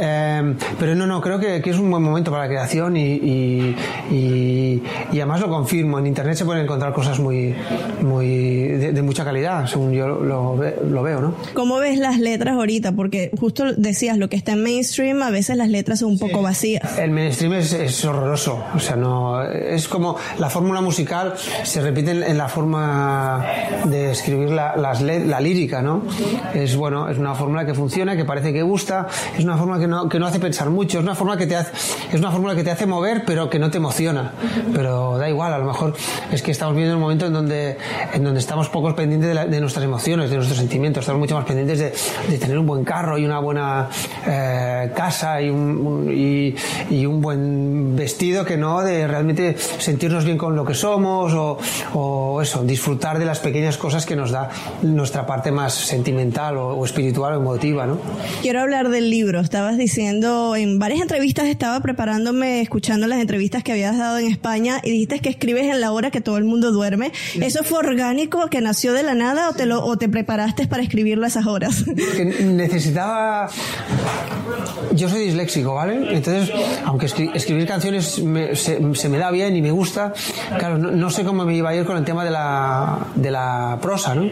Eh, 0.00 0.54
pero 0.78 0.94
no, 0.94 1.06
no, 1.06 1.20
creo 1.20 1.38
que, 1.38 1.56
es 1.56 1.78
un 1.78 1.90
buen 1.90 2.02
momento 2.02 2.30
para 2.30 2.44
la 2.44 2.48
creación 2.48 2.96
y, 2.96 3.74
y, 4.10 4.82
además 5.10 5.40
lo 5.40 5.48
confirmo. 5.48 5.98
En 5.98 6.06
Internet 6.06 6.36
se 6.36 6.44
pueden 6.44 6.64
encontrar 6.64 6.92
cosas 6.92 7.18
muy, 7.18 7.54
muy 8.02 8.68
de, 8.68 9.02
mucha 9.02 9.24
calidad, 9.24 9.66
según 9.66 9.92
yo 9.92 10.08
lo, 10.08 10.56
lo, 10.56 11.02
veo, 11.02 11.20
¿no? 11.20 11.34
¿Cómo 11.54 11.78
ves 11.78 11.98
las 11.98 12.18
letras 12.18 12.54
ahorita? 12.54 12.92
Porque 12.92 13.30
justo 13.38 13.72
decías, 13.76 14.18
lo 14.18 14.28
que 14.28 14.36
está 14.36 14.52
en 14.52 14.62
mainstream, 14.62 15.22
a 15.22 15.30
veces 15.30 15.56
las 15.56 15.68
letras 15.68 16.00
son 16.00 16.10
un 16.10 16.18
poco 16.18 16.42
vacías. 16.42 16.98
El 16.98 17.10
mainstream 17.10 17.54
es, 17.54 18.04
horroroso. 18.04 18.62
O 18.74 18.78
sea, 18.78 18.96
no, 18.96 19.42
es 19.42 19.88
como 19.88 20.16
la 20.38 20.50
fórmula 20.50 20.80
musical 20.80 21.34
se 21.62 21.80
repite 21.80 22.10
en, 22.10 22.36
la 22.36 22.48
forma 22.48 23.44
de 23.84 24.10
escribir 24.10 24.50
la, 24.50 24.76
las, 24.76 25.00
la 25.02 25.40
lírica, 25.40 25.82
¿no? 25.82 26.02
Es 26.54 26.76
bueno, 26.76 27.08
es 27.08 27.18
una 27.18 27.34
fórmula 27.34 27.64
que 27.64 27.74
funciona, 27.74 28.16
que 28.16 28.24
parece 28.24 28.52
que 28.52 28.62
gusta, 28.62 29.06
es 29.36 29.44
una 29.44 29.56
forma 29.56 29.78
que 29.78 29.85
que 29.86 29.90
no, 29.90 30.08
que 30.08 30.18
no 30.18 30.26
hace 30.26 30.40
pensar 30.40 30.68
mucho, 30.70 30.98
es 30.98 31.04
una 31.04 31.14
forma 31.14 31.36
que 31.36 31.46
te 31.46 31.54
hace, 31.54 31.72
es 32.12 32.18
una 32.18 32.30
fórmula 32.30 32.54
que 32.54 32.64
te 32.64 32.70
hace 32.70 32.86
mover, 32.86 33.24
pero 33.24 33.48
que 33.48 33.58
no 33.58 33.70
te 33.70 33.78
emociona. 33.78 34.32
Pero 34.74 35.16
da 35.16 35.28
igual, 35.28 35.52
a 35.52 35.58
lo 35.58 35.64
mejor 35.64 35.94
es 36.32 36.42
que 36.42 36.50
estamos 36.50 36.74
viviendo 36.74 36.96
un 36.96 37.02
momento 37.02 37.26
en 37.26 37.32
donde, 37.32 37.78
en 38.12 38.24
donde 38.24 38.40
estamos 38.40 38.68
pocos 38.68 38.94
pendientes 38.94 39.50
de, 39.50 39.60
nuestras 39.60 39.84
emociones, 39.84 40.30
de 40.30 40.36
nuestros 40.36 40.58
sentimientos, 40.58 41.02
estamos 41.02 41.20
mucho 41.20 41.36
más 41.36 41.44
pendientes 41.44 41.78
de, 41.78 41.92
de 42.28 42.38
tener 42.38 42.58
un 42.58 42.66
buen 42.66 42.84
carro 42.84 43.16
y 43.16 43.24
una 43.24 43.38
buena 43.38 43.88
eh, 44.26 44.90
casa 44.94 45.40
y 45.40 45.50
un, 45.50 46.10
y, 46.12 46.54
y, 46.90 47.06
un 47.06 47.20
buen 47.20 47.94
vestido 47.94 48.44
que 48.44 48.56
no 48.56 48.82
de 48.82 49.06
realmente 49.06 49.56
sentirnos 49.56 50.24
bien 50.24 50.36
con 50.36 50.56
lo 50.56 50.64
que 50.64 50.74
somos 50.74 51.32
o, 51.32 51.58
o 51.94 52.42
eso, 52.42 52.64
disfrutar 52.64 53.18
de 53.18 53.24
las 53.24 53.38
pequeñas 53.38 53.78
cosas 53.78 54.04
que 54.04 54.16
nos 54.16 54.30
da 54.30 54.50
nuestra 54.82 55.26
parte 55.26 55.52
más 55.52 55.74
sentimental 55.74 56.56
o, 56.56 56.74
o 56.74 56.84
espiritual 56.84 57.34
o 57.34 57.36
emotiva, 57.36 57.86
¿no? 57.86 57.98
Quiero 58.42 58.60
hablar 58.60 58.88
del 58.88 59.10
libro. 59.10 59.40
Estabas 59.76 59.90
diciendo 59.90 60.56
en 60.56 60.78
varias 60.78 61.02
entrevistas, 61.02 61.48
estaba 61.48 61.80
preparándome, 61.80 62.62
escuchando 62.62 63.06
las 63.06 63.20
entrevistas 63.20 63.62
que 63.62 63.72
habías 63.72 63.98
dado 63.98 64.16
en 64.16 64.26
España 64.26 64.80
y 64.82 64.90
dijiste 64.90 65.18
que 65.18 65.28
escribes 65.28 65.64
en 65.64 65.82
la 65.82 65.92
hora 65.92 66.10
que 66.10 66.22
todo 66.22 66.38
el 66.38 66.44
mundo 66.44 66.72
duerme. 66.72 67.12
¿Eso 67.34 67.62
fue 67.62 67.80
orgánico, 67.80 68.48
que 68.48 68.62
nació 68.62 68.94
de 68.94 69.02
la 69.02 69.14
nada 69.14 69.50
o 69.50 69.52
te, 69.52 69.66
lo, 69.66 69.84
o 69.84 69.98
te 69.98 70.08
preparaste 70.08 70.66
para 70.66 70.82
escribirlo 70.82 71.24
a 71.24 71.28
esas 71.28 71.46
horas? 71.46 71.84
Que 72.16 72.24
necesitaba... 72.24 73.50
Yo 74.92 75.10
soy 75.10 75.24
disléxico, 75.24 75.74
¿vale? 75.74 76.16
Entonces, 76.16 76.50
aunque 76.84 77.06
escribir 77.06 77.66
canciones 77.66 78.22
se, 78.54 79.08
me 79.08 79.18
da 79.18 79.30
bien 79.30 79.54
y 79.56 79.60
me 79.60 79.70
gusta, 79.70 80.14
claro, 80.58 80.78
no, 80.78 81.10
sé 81.10 81.24
cómo 81.24 81.44
me 81.44 81.54
iba 81.54 81.68
a 81.68 81.74
ir 81.74 81.84
con 81.84 81.98
el 81.98 82.04
tema 82.04 82.24
de 82.24 82.30
la, 82.30 82.98
de 83.14 83.30
la 83.30 83.78
prosa, 83.82 84.14
¿no? 84.14 84.24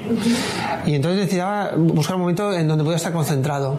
Y 0.87 0.95
entonces 0.95 1.21
necesitaba 1.21 1.73
buscar 1.77 2.17
un 2.17 2.23
momento 2.23 2.53
en 2.55 2.67
donde 2.67 2.85
pudiera 2.85 2.97
estar 2.97 3.13
concentrado. 3.13 3.79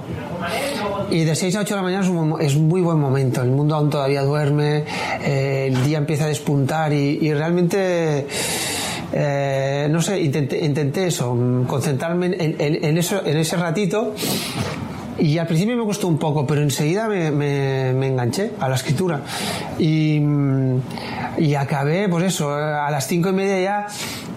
Y 1.10 1.23
de 1.23 1.36
6 1.36 1.55
a 1.58 1.62
8 1.62 1.70
de 1.70 1.76
la 1.76 1.84
mañana 1.84 2.04
es 2.04 2.10
un, 2.10 2.41
es 2.41 2.56
muy 2.56 2.82
buen 2.82 3.00
momento. 3.00 3.41
El 3.41 3.52
mundo 3.52 3.76
aún 3.76 3.89
todavía 3.89 4.24
duerme, 4.24 4.84
eh, 5.24 5.68
el 5.72 5.84
día 5.84 5.98
empieza 5.98 6.26
a 6.26 6.28
despuntar 6.28 6.94
y, 6.94 7.34
realmente... 7.34 8.28
Eh, 9.18 9.88
no 9.89 10.02
sé, 10.02 10.20
intenté, 10.20 10.65
intenté 10.65 11.08
eso, 11.08 11.38
concentrarme 11.68 12.36
en, 12.38 12.98
eso, 12.98 13.26
en 13.26 13.38
ese 13.38 13.56
ratito 13.56 14.13
y 15.18 15.38
al 15.38 15.48
principio 15.48 15.78
me 15.78 15.86
costó 15.86 16.08
un 16.08 16.18
poco, 16.18 16.46
pero 16.46 16.62
enseguida 16.62 17.08
me, 17.08 17.32
me, 17.32 18.08
enganché 18.08 18.52
a 18.60 18.68
la 18.68 18.76
escritura. 18.76 19.22
Y, 19.80 20.20
y, 21.38 21.56
acabé, 21.56 22.10
pues 22.10 22.26
eso, 22.26 22.54
a 22.54 22.89
las 22.91 23.08
cinco 23.08 23.30
y 23.30 23.34
media 23.34 23.62
ya 23.62 23.88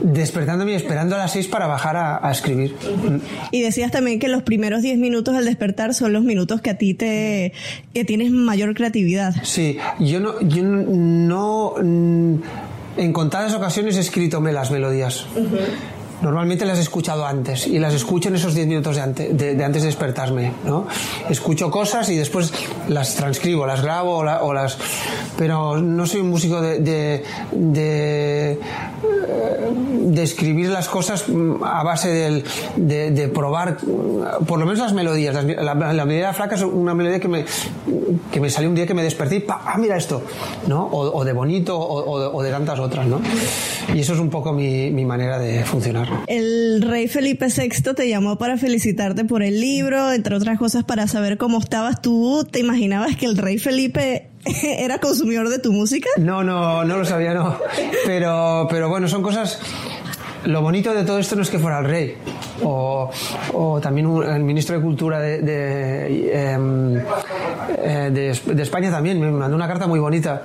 despertándome 0.00 0.72
y 0.72 0.74
esperando 0.74 1.14
a 1.14 1.18
las 1.18 1.32
seis 1.32 1.48
para 1.48 1.66
bajar 1.66 1.96
a, 1.96 2.30
escribir. 2.30 2.74
Y 3.50 3.62
decías 3.62 3.90
también 3.90 4.18
que 4.18 4.28
los 4.28 4.42
primeros 4.42 4.82
diez 4.82 4.98
minutos 4.98 5.34
al 5.36 5.44
despertar 5.44 5.94
son 5.94 6.12
los 6.12 6.22
minutos 6.22 6.60
que 6.60 6.70
a 6.70 6.78
ti 6.78 6.94
te 6.94 7.52
que 7.94 8.04
tienes 8.04 8.30
mayor 8.30 8.74
creatividad. 8.74 9.34
Sí, 9.42 9.78
yo 9.98 10.20
no, 10.20 10.40
yo 10.40 10.62
no 10.62 11.74
en 12.98 13.12
contadas 13.12 13.54
ocasiones 13.54 13.96
he 13.96 14.00
escrito 14.00 14.40
las 14.40 14.70
melodías. 14.70 15.26
Normalmente 16.22 16.64
las 16.64 16.78
he 16.78 16.82
escuchado 16.82 17.24
antes 17.24 17.66
y 17.66 17.78
las 17.78 17.94
escucho 17.94 18.28
en 18.28 18.34
esos 18.34 18.54
10 18.54 18.66
minutos 18.66 18.96
de 18.96 19.02
antes 19.02 19.36
de, 19.36 19.64
antes 19.64 19.82
de 19.82 19.88
despertarme, 19.88 20.52
¿no? 20.64 20.86
Escucho 21.28 21.70
cosas 21.70 22.08
y 22.08 22.16
después 22.16 22.52
las 22.88 23.14
transcribo, 23.14 23.66
las 23.66 23.82
grabo 23.82 24.24
las... 24.24 24.78
Pero 25.36 25.80
no 25.80 26.06
soy 26.06 26.20
un 26.20 26.30
músico 26.30 26.60
de, 26.60 26.80
de, 26.80 27.22
de, 27.52 28.58
escribir 30.22 30.70
las 30.70 30.88
cosas 30.88 31.26
a 31.62 31.84
base 31.84 32.08
del, 32.08 32.44
de, 32.76 33.28
probar, 33.28 33.76
por 34.46 34.58
lo 34.58 34.66
menos 34.66 34.80
las 34.80 34.92
melodías. 34.92 35.44
La, 35.44 35.74
melodía 35.74 36.32
flaca 36.32 36.56
es 36.56 36.62
una 36.62 36.94
melodía 36.94 37.20
que 37.20 37.28
me, 37.28 37.44
que 38.32 38.40
me 38.40 38.50
salió 38.50 38.68
un 38.68 38.74
día 38.74 38.86
que 38.86 38.94
me 38.94 39.04
desperté 39.04 39.36
y 39.36 39.44
¡ah, 39.48 39.76
mira 39.78 39.96
esto! 39.96 40.22
¿no? 40.66 40.88
O, 40.90 41.24
de 41.24 41.32
bonito 41.32 41.78
o, 41.78 42.36
o, 42.36 42.42
de 42.42 42.50
tantas 42.50 42.80
otras, 42.80 43.06
¿no? 43.06 43.20
Y 43.94 44.00
eso 44.00 44.14
es 44.14 44.18
un 44.18 44.30
poco 44.30 44.52
mi, 44.52 44.90
mi 44.90 45.04
manera 45.04 45.38
de 45.38 45.64
funcionar. 45.64 46.07
El 46.26 46.82
rey 46.82 47.08
Felipe 47.08 47.46
VI 47.46 47.94
te 47.94 48.08
llamó 48.08 48.38
para 48.38 48.56
felicitarte 48.56 49.24
por 49.24 49.42
el 49.42 49.60
libro, 49.60 50.12
entre 50.12 50.36
otras 50.36 50.58
cosas 50.58 50.84
para 50.84 51.06
saber 51.06 51.38
cómo 51.38 51.58
estabas 51.58 52.02
tú. 52.02 52.46
¿Te 52.50 52.60
imaginabas 52.60 53.16
que 53.16 53.26
el 53.26 53.36
rey 53.36 53.58
Felipe 53.58 54.28
era 54.78 54.98
consumidor 54.98 55.48
de 55.48 55.58
tu 55.58 55.72
música? 55.72 56.08
No, 56.18 56.44
no, 56.44 56.84
no 56.84 56.98
lo 56.98 57.04
sabía, 57.04 57.34
no. 57.34 57.58
Pero, 58.06 58.66
pero 58.70 58.88
bueno, 58.88 59.08
son 59.08 59.22
cosas 59.22 59.60
lo 60.44 60.62
bonito 60.62 60.94
de 60.94 61.04
todo 61.04 61.18
esto 61.18 61.36
no 61.36 61.42
es 61.42 61.50
que 61.50 61.58
fuera 61.58 61.78
el 61.80 61.84
rey 61.84 62.16
o, 62.62 63.10
o 63.54 63.80
también 63.80 64.06
el 64.22 64.42
ministro 64.42 64.76
de 64.76 64.82
Cultura 64.82 65.20
de, 65.20 65.42
de, 65.42 66.52
em, 66.52 66.96
eh, 66.96 68.10
de, 68.12 68.62
España 68.62 68.90
también 68.90 69.20
me 69.20 69.30
mandó 69.30 69.56
una 69.56 69.68
carta 69.68 69.86
muy 69.86 70.00
bonita. 70.00 70.42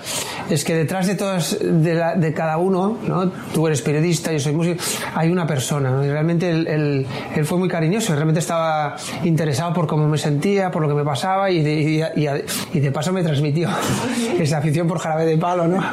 Es 0.49 0.63
que 0.63 0.75
detrás 0.75 1.07
de 1.07 1.15
todas, 1.15 1.57
de, 1.59 1.95
la, 1.95 2.15
de 2.15 2.33
cada 2.33 2.57
uno, 2.57 2.97
¿no? 3.07 3.31
tú 3.53 3.65
eres 3.67 3.81
periodista, 3.81 4.31
yo 4.31 4.39
soy 4.39 4.53
músico, 4.53 4.81
hay 5.15 5.29
una 5.29 5.47
persona. 5.47 5.91
¿no? 5.91 6.05
Y 6.05 6.09
realmente 6.09 6.49
él, 6.49 6.67
él, 6.67 7.07
él, 7.35 7.45
fue 7.45 7.57
muy 7.57 7.69
cariñoso, 7.69 8.13
realmente 8.13 8.39
estaba 8.39 8.95
interesado 9.23 9.73
por 9.73 9.87
cómo 9.87 10.07
me 10.07 10.17
sentía, 10.17 10.71
por 10.71 10.81
lo 10.81 10.87
que 10.87 10.95
me 10.95 11.03
pasaba 11.03 11.49
y 11.49 11.63
de, 11.63 11.73
y, 12.15 12.77
y 12.77 12.79
de 12.79 12.91
paso 12.91 13.11
me 13.13 13.23
transmitió 13.23 13.69
esa 14.39 14.57
afición 14.57 14.87
por 14.87 14.99
jarabe 14.99 15.25
de 15.25 15.37
palo. 15.37 15.67
¿no? 15.67 15.83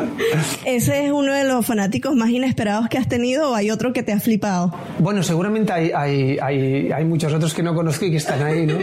¿Ese 0.65 1.07
es 1.07 1.13
uno 1.13 1.33
de 1.33 1.45
los 1.45 1.65
fanáticos 1.65 2.15
más 2.15 2.31
inesperados 2.31 2.89
que 2.89 2.99
has 2.99 3.09
tenido 3.09 3.53
o 3.53 3.55
hay 3.55 3.71
otro 3.71 3.90
que 3.93 4.03
te 4.03 4.13
ha 4.13 4.21
flipado? 4.21 4.73
Bueno, 4.99 5.23
seguramente 5.23 5.73
hay, 5.73 5.91
hay, 5.93 6.91
hay, 6.91 7.05
muchos 7.05 7.33
otros 7.33 7.55
que 7.55 7.63
no 7.63 7.75
conozco 7.75 8.05
y 8.05 8.11
que 8.11 8.17
están 8.19 8.43
ahí, 8.43 8.67
¿no? 8.67 8.79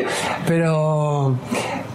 Pero, 0.48 1.38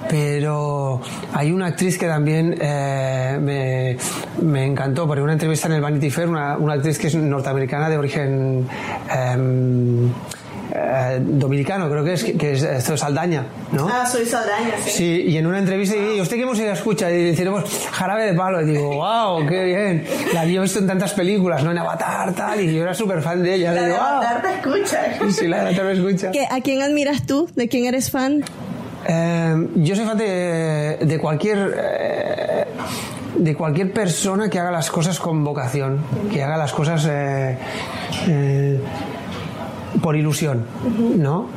pero 0.09 1.01
hay 1.33 1.53
una 1.53 1.67
actriz 1.67 1.99
que 1.99 2.07
también 2.07 2.57
eh, 2.61 3.39
me, 3.41 3.97
me, 4.45 4.67
encantó, 4.67 5.07
porque 5.07 5.23
una 5.23 5.33
entrevista 5.33 5.69
en 5.69 5.75
el 5.75 5.81
Vanity 5.81 6.11
Fair, 6.11 6.29
una, 6.29 6.55
actriz 6.75 6.99
que 6.99 7.09
es 7.09 7.15
norteamericana 7.15 7.89
de 7.89 7.99
origen... 7.99 8.67
Eh, 9.15 10.09
eh, 10.75 11.19
dominicano, 11.21 11.91
creo 11.91 12.03
que 12.03 12.15
es, 12.15 12.25
que 12.25 12.53
es 12.53 12.63
esto 12.63 12.95
es 12.95 13.01
Saldaña, 13.01 13.45
¿no? 13.73 13.89
Ah, 13.93 14.07
soy 14.07 14.25
Saldaña, 14.25 14.75
sí. 14.83 14.91
Sí, 14.91 15.25
y 15.29 15.37
en 15.37 15.47
una 15.47 15.59
entrevista, 15.59 15.95
y 15.97 16.19
¿usted 16.19 16.37
qué 16.37 16.47
música 16.47 16.73
escucha? 16.73 17.11
Y 17.11 17.25
decimos, 17.25 17.65
jarabe 17.91 18.27
de 18.27 18.35
palo. 18.35 18.63
Y 18.63 18.65
digo, 18.65 18.95
wow, 18.95 19.47
qué 19.47 19.65
bien. 19.65 20.07
La 20.33 20.43
había 20.43 20.63
visto 20.63 20.79
en 20.79 20.87
tantas 20.87 21.13
películas, 21.13 21.63
¿no? 21.63 21.73
En 21.73 21.79
Avatar, 21.79 22.33
tal, 22.33 22.59
y 22.61 22.75
yo 22.75 22.83
era 22.83 22.95
súper 22.95 23.21
fan 23.21 23.43
de 23.43 23.55
ella. 23.55 23.73
La 23.73 23.83
de 23.83 23.95
Avatar 23.95 24.43
te 24.43 24.49
escucha. 24.55 25.31
Sí, 25.31 25.47
la 25.47 25.59
de 25.59 25.63
Avatar 25.69 25.85
me 25.85 25.93
escucha. 25.93 26.31
¿A 26.51 26.61
quién 26.63 26.81
admiras 26.81 27.27
tú? 27.27 27.51
¿De 27.55 27.69
quién 27.69 27.85
eres 27.85 28.11
fan? 28.11 28.43
Eh, 29.07 29.69
yo 29.75 29.95
soy 29.95 30.07
fan 30.07 30.17
de, 30.17 30.99
de 31.03 31.19
cualquier... 31.19 31.75
Eh, 31.77 32.65
de 33.37 33.57
cualquier 33.57 33.93
persona 33.93 34.49
que 34.49 34.59
haga 34.59 34.71
las 34.71 34.91
cosas 34.91 35.19
con 35.19 35.43
vocación, 35.43 35.99
que 36.31 36.43
haga 36.43 36.57
las 36.57 36.73
cosas 36.73 37.05
eh, 37.11 37.59
eh 38.29 38.81
por 40.01 40.17
ilusión, 40.17 40.65
¿no? 41.17 41.49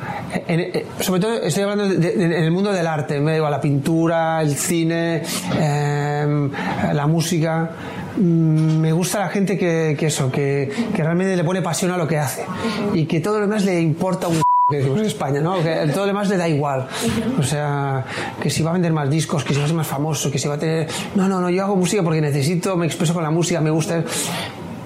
sobre 0.99 1.21
todo 1.21 1.41
estoy 1.41 1.63
hablando 1.63 1.85
en 1.85 2.31
el 2.33 2.51
mundo 2.51 2.71
del 2.71 2.87
arte, 2.87 3.19
me 3.19 3.33
digo, 3.33 3.49
la 3.49 3.61
pintura, 3.61 4.41
el 4.41 4.55
cine, 4.55 5.23
em, 5.59 6.51
la 6.93 7.07
música. 7.07 7.71
Mm, 8.17 8.79
me 8.79 8.91
gusta 8.93 9.19
la 9.19 9.29
gente 9.29 9.57
que, 9.57 9.97
eso, 9.99 10.31
que, 10.31 10.71
realmente 10.95 11.35
le 11.35 11.43
pone 11.43 11.61
pasión 11.61 11.91
a 11.91 11.97
lo 11.97 12.07
que 12.07 12.17
hace 12.17 12.45
y 12.93 13.05
que 13.05 13.19
todo 13.19 13.35
lo 13.35 13.47
demás 13.47 13.65
le 13.65 13.81
importa 13.81 14.27
un 14.27 14.41
que 14.69 14.77
decimos 14.77 14.99
en 14.99 15.05
España, 15.05 15.41
¿no? 15.41 15.61
Que 15.61 15.87
todo 15.89 16.01
lo 16.01 16.07
demás 16.07 16.27
le 16.27 16.37
da 16.37 16.49
igual. 16.49 16.87
O 17.37 17.43
sea, 17.43 18.03
que 18.41 18.49
si 18.49 18.63
va 18.63 18.71
a 18.71 18.73
vender 18.73 18.91
más 18.93 19.09
discos, 19.09 19.43
que 19.43 19.53
si 19.53 19.59
va 19.59 19.65
a 19.65 19.67
ser 19.67 19.77
más 19.77 19.85
famoso, 19.85 20.31
que 20.31 20.39
si 20.39 20.47
va 20.47 20.55
a 20.55 20.57
tener... 20.57 20.87
No, 21.13 21.27
no, 21.27 21.39
no, 21.39 21.51
yo 21.51 21.63
hago 21.63 21.75
música 21.75 22.01
porque 22.01 22.19
necesito, 22.19 22.75
me 22.75 22.87
expreso 22.87 23.13
con 23.13 23.21
la 23.21 23.29
música, 23.29 23.61
me 23.61 23.69
gusta 23.69 24.03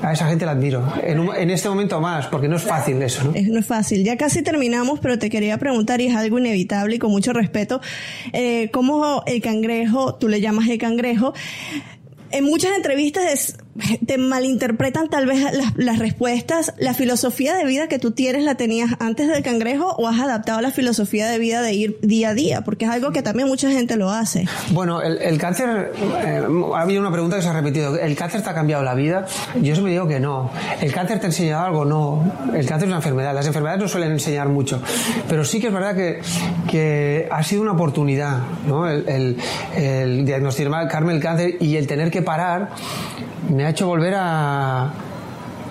a 0.02 0.14
esa 0.14 0.28
gente 0.28 0.46
la 0.46 0.52
admiro. 0.52 0.84
En, 1.04 1.50
este 1.50 1.70
momento 1.70 2.00
más, 2.00 2.28
porque 2.28 2.48
no 2.48 2.56
es 2.56 2.64
fácil 2.64 3.02
eso, 3.02 3.24
¿no? 3.24 3.32
no 3.32 3.60
es 3.60 3.66
fácil. 3.66 4.04
Ya 4.04 4.18
casi 4.18 4.42
terminamos, 4.42 5.00
pero 5.00 5.20
te 5.20 5.30
quería 5.30 5.58
preguntar, 5.58 6.02
y 6.02 6.08
es 6.08 6.16
algo 6.16 6.40
inevitable 6.40 6.96
y 6.96 7.00
con 7.00 7.12
mucho 7.12 7.34
respeto, 7.34 7.82
eh, 8.34 8.70
¿cómo 8.72 9.24
el 9.26 9.42
cangrejo, 9.42 10.16
tú 10.16 10.28
le 10.28 10.42
llamas 10.42 10.68
el 10.70 10.78
cangrejo, 10.78 11.34
en 12.32 12.44
muchas 12.44 12.76
entrevistas 12.76 13.58
te 14.06 14.18
malinterpretan 14.18 15.10
tal 15.10 15.26
vez 15.26 15.46
las, 15.76 16.00
respuestas. 16.00 16.74
¿La 16.78 16.94
filosofía 16.94 17.56
de 17.56 17.66
vida 17.66 17.88
que 17.88 18.00
tú 18.00 18.12
tienes 18.12 18.44
la 18.44 18.56
tenías 18.56 18.92
antes 19.00 19.28
del 19.28 19.44
cangrejo 19.44 19.96
o 19.98 20.08
has 20.08 20.20
adaptado 20.20 20.62
la 20.62 20.72
filosofía 20.72 21.28
de 21.28 21.40
vida 21.40 21.62
de 21.62 21.74
ir 21.74 22.00
día 22.02 22.30
a 22.30 22.34
día? 22.34 22.62
Porque 22.62 22.86
es 22.86 22.92
algo 22.92 23.12
que 23.12 23.22
también 23.22 23.48
mucha 23.48 23.70
gente 23.70 23.96
lo 23.96 24.10
hace. 24.10 24.46
Bueno, 24.72 25.02
el, 25.02 25.38
cáncer, 25.38 25.92
eh, 26.26 26.44
ha 26.74 26.82
habido 26.82 27.02
una 27.02 27.12
pregunta 27.12 27.38
que 27.38 27.42
se 27.42 27.50
ha 27.50 27.54
repetido. 27.54 27.98
¿El 27.98 28.16
cáncer 28.16 28.42
te 28.42 28.50
ha 28.50 28.54
cambiado 28.54 28.84
la 28.84 28.94
vida? 28.94 29.26
Yo 29.62 29.76
se 29.76 29.82
me 29.82 29.92
digo 29.92 30.08
que 30.08 30.20
no. 30.20 30.52
¿El 30.82 30.92
cáncer 30.94 31.20
te 31.20 31.26
ha 31.26 31.30
enseñado 31.30 31.66
algo? 31.66 31.86
No. 31.86 32.32
El 32.54 32.66
cáncer 32.66 32.88
es 32.88 32.88
una 32.88 32.98
enfermedad. 32.98 33.34
Las 33.34 33.48
enfermedades 33.48 33.82
no 33.82 33.88
suelen 33.88 34.12
enseñar 34.12 34.50
mucho. 34.50 34.82
Pero 35.28 35.44
sí 35.44 35.60
que 35.60 35.68
es 35.68 35.74
verdad 35.74 35.96
que, 35.96 36.22
que 36.70 37.28
ha 37.32 37.44
sido 37.44 37.62
una 37.62 37.74
oportunidad, 37.74 38.40
¿no? 38.68 38.90
El, 38.90 39.08
el, 39.08 39.38
el 39.76 40.26
diagnosticarme 40.26 41.14
el 41.14 41.20
cáncer 41.20 41.58
y 41.60 41.76
el 41.76 41.88
tener 41.88 42.12
que 42.12 42.22
parar 42.22 42.70
me 43.50 43.66
ha 43.66 43.70
hecho 43.70 43.88
volver 43.88 44.14
a, 44.16 44.94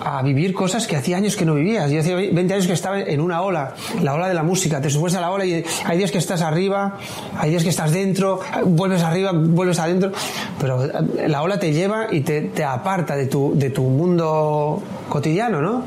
a 0.01 0.21
vivir 0.21 0.53
cosas 0.53 0.87
que 0.87 0.95
hacía 0.95 1.17
años 1.17 1.35
que 1.35 1.45
no 1.45 1.55
vivías. 1.55 1.91
Yo 1.91 1.99
hacía 1.99 2.15
20 2.15 2.53
años 2.53 2.67
que 2.67 2.73
estaba 2.73 2.99
en 2.99 3.21
una 3.21 3.41
ola, 3.41 3.73
la 4.01 4.13
ola 4.13 4.27
de 4.27 4.33
la 4.33 4.43
música. 4.43 4.81
Te 4.81 4.89
subes 4.89 5.15
a 5.15 5.21
la 5.21 5.31
ola 5.31 5.45
y 5.45 5.63
hay 5.85 5.97
días 5.97 6.11
que 6.11 6.17
estás 6.17 6.41
arriba, 6.41 6.97
hay 7.37 7.51
días 7.51 7.63
que 7.63 7.69
estás 7.69 7.91
dentro, 7.91 8.39
vuelves 8.65 9.03
arriba, 9.03 9.31
vuelves 9.33 9.79
adentro, 9.79 10.11
pero 10.59 10.87
la 11.27 11.41
ola 11.41 11.59
te 11.59 11.73
lleva 11.73 12.07
y 12.11 12.21
te, 12.21 12.63
aparta 12.63 13.15
de 13.15 13.27
tu, 13.27 13.53
de 13.55 13.69
tu 13.69 13.83
mundo 13.83 14.81
cotidiano, 15.07 15.61
¿no? 15.61 15.83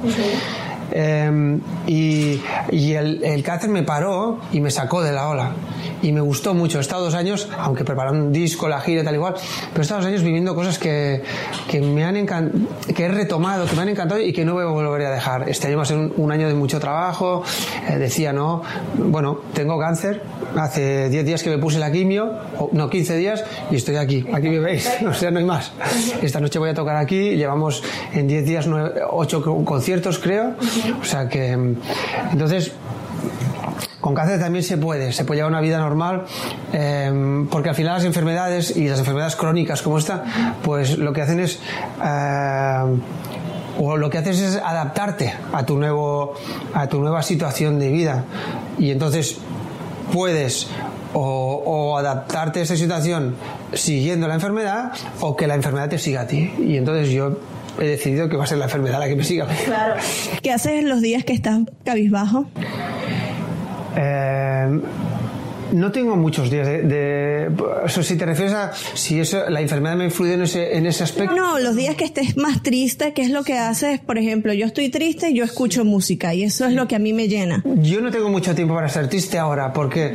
Em, 0.95 1.61
y, 1.87 2.41
el, 2.71 3.25
el 3.25 3.43
cáncer 3.43 3.71
me 3.71 3.83
paró 3.83 4.41
y 4.53 4.61
me 4.61 4.71
sacó 4.71 5.03
de 5.03 5.13
la 5.13 5.29
ola 5.29 5.53
y 6.03 6.12
me 6.12 6.21
gustó 6.21 6.55
mucho. 6.55 6.79
He 6.79 6.81
estado 6.81 7.05
dos 7.05 7.15
años, 7.15 7.49
aunque 7.57 7.85
preparando 7.85 8.27
un 8.27 8.33
disco, 8.33 8.69
la 8.69 8.81
gira 8.81 9.03
y 9.03 9.05
tal 9.05 9.15
igual, 9.15 9.35
pero 9.71 9.81
he 9.81 9.83
estado 9.83 10.01
dos 10.01 10.09
años 10.09 10.23
viviendo 10.23 10.55
cosas 10.55 10.79
que, 10.79 11.23
que 11.69 11.81
me 11.81 12.05
han 12.05 12.12
que 12.95 13.05
he 13.05 13.09
retomado, 13.09 13.67
que 13.67 13.77
me 13.77 13.83
han 13.83 13.88
encantado 13.88 14.21
y 14.21 14.33
que 14.33 14.45
no 14.45 14.55
voy 14.55 14.65
a 14.65 14.67
volver 14.67 15.07
a 15.07 15.11
dejar. 15.11 15.49
Este 15.49 15.69
año 15.69 15.77
va 15.77 15.83
a 15.83 15.87
ser 15.87 15.99
un, 15.99 16.33
año 16.33 16.49
de 16.49 16.55
mucho 16.55 16.81
trabajo. 16.81 17.43
Eh, 17.88 17.99
decía, 17.99 18.33
no, 18.33 18.62
bueno, 18.97 19.41
tengo 19.55 19.79
cáncer. 19.79 20.23
Hace 20.57 21.09
10 21.09 21.25
días 21.25 21.43
que 21.43 21.51
me 21.51 21.59
puse 21.59 21.79
la 21.79 21.91
quimio, 21.91 22.33
no, 22.73 22.91
15 22.91 23.17
días, 23.17 23.45
y 23.71 23.77
estoy 23.77 23.97
aquí. 23.97 24.25
Aquí 24.33 24.49
me 24.49 24.59
veis, 24.59 24.91
o 25.09 25.15
sea, 25.15 25.31
no 25.31 25.38
hay 25.38 25.45
más. 25.45 25.73
Esta 26.21 26.41
noche 26.41 26.59
voy 26.59 26.71
a 26.71 26.75
tocar 26.75 26.97
aquí. 26.97 27.37
Llevamos 27.37 27.83
en 28.12 28.29
10 28.29 28.45
días 28.45 28.69
8 29.11 29.65
conciertos, 29.65 30.19
creo. 30.19 30.55
O 31.01 31.05
sea 31.05 31.29
que, 31.29 31.53
entonces, 32.33 32.73
con 34.03 34.17
cáncer 34.17 34.41
también 34.41 34.65
se 34.65 34.77
puede, 34.77 35.12
se 35.12 35.25
puede 35.25 35.38
llevar 35.38 35.53
una 35.53 35.61
vida 35.61 35.79
normal, 35.79 36.25
em, 36.73 37.47
porque 37.47 37.69
al 37.69 37.77
final 37.77 37.95
las 37.95 38.05
enfermedades 38.05 38.77
y 38.77 38.88
las 38.88 38.99
enfermedades 38.99 39.37
crónicas 39.37 39.81
como 39.81 39.97
esta, 39.97 40.25
pues 40.61 40.99
lo 40.99 41.12
que 41.12 41.23
hacen 41.23 41.38
es, 41.38 41.61
em, 42.03 43.01
o 43.79 43.97
lo 43.97 44.11
que 44.11 44.19
haces 44.19 44.41
es 44.41 44.57
adaptarte 44.57 45.33
a 45.53 45.65
tu 45.65 45.79
nuevo, 45.79 46.35
a 46.75 46.88
tu 46.88 47.01
nueva 47.01 47.23
situación 47.23 47.79
de 47.79 47.91
vida. 47.91 48.25
Y 48.77 48.91
entonces 48.91 49.38
puedes 50.12 50.67
o, 51.15 51.97
adaptarte 51.97 52.59
a 52.59 52.62
esa 52.65 52.77
situación 52.77 53.37
siguiendo 53.73 54.27
la 54.27 54.35
enfermedad 54.35 54.93
o 55.21 55.37
que 55.37 55.47
la 55.47 55.55
enfermedad 55.55 55.88
te 55.88 55.99
siga 55.99 56.23
a 56.23 56.27
ti. 56.27 56.53
Y 56.59 56.77
entonces 56.77 57.11
yo 57.11 57.38
he 57.79 57.87
decidido 57.87 58.29
que 58.29 58.37
va 58.37 58.45
a 58.45 58.47
ser 58.49 58.59
la 58.59 58.65
enfermedad 58.65 58.99
la 58.99 59.07
que 59.07 59.15
me 59.15 59.23
siga. 59.23 59.47
Claro. 59.65 59.95
¿Qué 60.43 60.51
haces 60.51 60.83
los 60.83 61.01
días 61.01 61.25
que 61.25 61.35
estás 61.35 61.61
cabizbajo? 61.85 62.47
Eh, 63.97 64.81
no 65.73 65.91
tengo 65.91 66.17
muchos 66.17 66.51
días 66.51 66.67
de, 66.67 67.51
si 68.03 68.17
te 68.17 68.27
refieres 68.27 68.55
a 68.55 68.73
si 68.75 69.21
eso, 69.21 69.49
la 69.49 69.61
enfermedad 69.61 69.97
me 69.97 70.05
influye 70.05 70.35
en 70.35 70.43
ese, 70.43 70.77
en 70.77 70.87
ese 70.87 71.05
aspecto. 71.05 71.35
No, 71.35 71.59
los 71.59 71.75
días 71.75 71.97
que 71.97 72.05
estés 72.05 72.37
más 72.37 72.63
triste, 72.63 73.13
¿qué 73.13 73.23
es 73.23 73.31
lo 73.31 73.43
que 73.43 73.59
haces? 73.59 74.01
Por 74.01 74.19
ejemplo, 74.19 74.53
yo 74.53 74.67
estoy 74.67 74.91
triste, 74.91 75.33
yo 75.33 75.45
escucho 75.45 75.85
música 75.85 76.35
y 76.35 76.45
eso 76.45 76.67
es 76.67 76.75
lo 76.75 76.87
que 76.89 76.97
a 76.97 76.99
mí 76.99 77.13
me 77.13 77.29
llena. 77.29 77.63
Yo 77.65 78.01
no 78.01 78.11
tengo 78.11 78.29
mucho 78.29 78.55
tiempo 78.55 78.75
para 78.75 78.87
estar 78.87 79.09
triste 79.09 79.39
ahora 79.39 79.73
porque, 79.73 80.15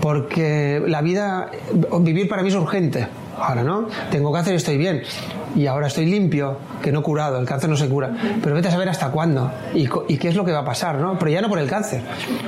porque 0.00 0.82
la 0.86 1.00
vida, 1.00 1.50
vivir 2.00 2.28
para 2.28 2.42
mí 2.42 2.48
es 2.48 2.54
urgente. 2.54 3.06
Ahora 3.38 3.62
no, 3.62 3.88
tengo 4.10 4.32
cáncer 4.32 4.54
y 4.54 4.56
estoy 4.56 4.76
bien. 4.76 5.02
Y 5.58 5.66
ahora 5.66 5.88
estoy 5.88 6.06
limpio, 6.06 6.56
que 6.80 6.92
no 6.92 7.02
curado, 7.02 7.36
el 7.36 7.44
cáncer 7.44 7.68
no 7.68 7.76
se 7.76 7.88
cura. 7.88 8.12
Pero 8.40 8.54
vete 8.54 8.68
a 8.68 8.70
saber 8.70 8.88
hasta 8.88 9.10
cuándo 9.10 9.50
y, 9.74 9.88
qué 10.16 10.28
es 10.28 10.36
lo 10.36 10.44
que 10.44 10.52
va 10.52 10.60
a 10.60 10.64
pasar, 10.64 10.98
¿no? 10.98 11.18
Pero 11.18 11.32
ya 11.32 11.40
no 11.40 11.48
por 11.48 11.58
el 11.58 11.68
cáncer. 11.68 12.00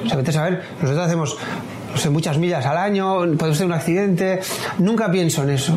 O 0.04 0.06
sea, 0.06 0.16
vete 0.16 0.30
a 0.30 0.32
saber, 0.32 0.62
nosotros 0.80 1.04
hacemos 1.04 1.36
no 1.90 1.98
sé, 1.98 2.08
muchas 2.08 2.38
millas 2.38 2.64
al 2.66 2.76
año, 2.76 3.36
puede 3.36 3.52
ser 3.56 3.66
un 3.66 3.72
accidente. 3.72 4.38
Nunca 4.78 5.10
pienso 5.10 5.42
en 5.42 5.50
eso. 5.50 5.76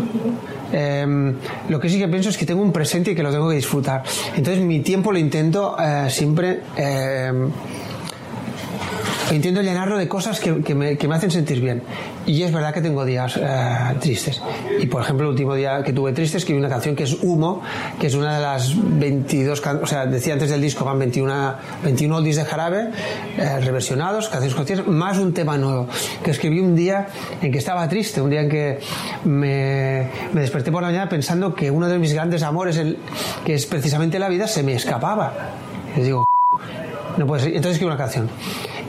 Em, 0.72 1.34
lo 1.70 1.80
que 1.80 1.90
sí 1.90 1.98
que 1.98 2.08
pienso 2.08 2.30
es 2.30 2.38
que 2.38 2.46
tengo 2.46 2.62
un 2.62 2.72
presente 2.72 3.12
y 3.12 3.16
que 3.16 3.24
lo 3.24 3.32
tengo 3.32 3.50
que 3.50 3.56
disfrutar. 3.56 4.04
Entonces 4.36 4.64
mi 4.64 4.82
tiempo 4.82 5.12
lo 5.12 5.18
intento 5.18 5.76
eh, 5.80 6.12
siempre 6.12 6.62
em, 6.76 7.50
intento 9.36 9.62
llenarlo 9.62 9.98
de 9.98 10.08
cosas 10.08 10.40
que, 10.40 10.52
me, 10.76 10.98
que, 10.98 11.08
me, 11.08 11.16
hacen 11.16 11.32
sentir 11.32 11.62
bien. 11.62 11.82
Y 12.26 12.44
es 12.44 12.52
verdad 12.52 12.74
que 12.74 12.82
tengo 12.82 13.06
días 13.06 13.38
eh, 13.38 13.96
tristes. 14.00 14.42
Y 14.80 14.88
por 14.88 15.02
ejemplo, 15.02 15.26
el 15.26 15.32
último 15.32 15.56
día 15.56 15.84
que 15.84 15.94
tuve 15.94 16.14
triste 16.14 16.38
escribí 16.38 16.60
una 16.60 16.70
canción 16.70 16.96
que 16.96 17.04
es 17.04 17.18
Humo, 17.22 17.62
que 18.00 18.08
es 18.08 18.16
una 18.16 18.36
de 18.36 18.42
las 18.42 18.74
22 18.76 19.62
o 19.82 19.88
sea, 19.88 20.06
decía 20.06 20.34
antes 20.34 20.50
del 20.50 20.62
disco 20.62 20.86
van 20.86 21.00
21, 21.00 21.56
21 21.84 22.16
oldies 22.16 22.36
de 22.38 22.46
jarabe, 22.46 22.90
eh, 23.38 23.60
reversionados, 23.62 24.30
canciones 24.30 24.56
conciertos, 24.56 24.88
más 24.88 25.18
un 25.18 25.34
tema 25.34 25.58
nuevo, 25.58 25.88
que 26.24 26.32
escribí 26.32 26.60
un 26.60 26.76
día 26.76 27.08
en 27.42 27.52
que 27.52 27.58
estaba 27.58 27.88
triste, 27.88 28.22
un 28.22 28.30
día 28.30 28.42
en 28.42 28.50
que 28.50 28.80
me, 29.26 30.08
me 30.34 30.42
desperté 30.42 30.72
por 30.72 30.82
la 30.82 30.90
mañana 30.90 31.10
pensando 31.10 31.54
que 31.56 31.72
uno 31.72 31.88
de 31.88 31.98
mis 32.00 32.14
grandes 32.14 32.44
amores, 32.44 32.78
el, 32.78 32.98
que 33.46 33.56
es 33.56 33.66
precisamente 33.66 34.20
la 34.20 34.30
vida, 34.30 34.48
se 34.48 34.64
me 34.64 34.74
escapaba. 34.74 35.34
Y 35.96 36.02
digo, 36.02 36.26
no 37.18 37.28
puede 37.28 37.44
ser. 37.44 37.50
Entonces 37.50 37.74
escribí 37.74 37.88
una 37.88 37.98
canción. 37.98 38.30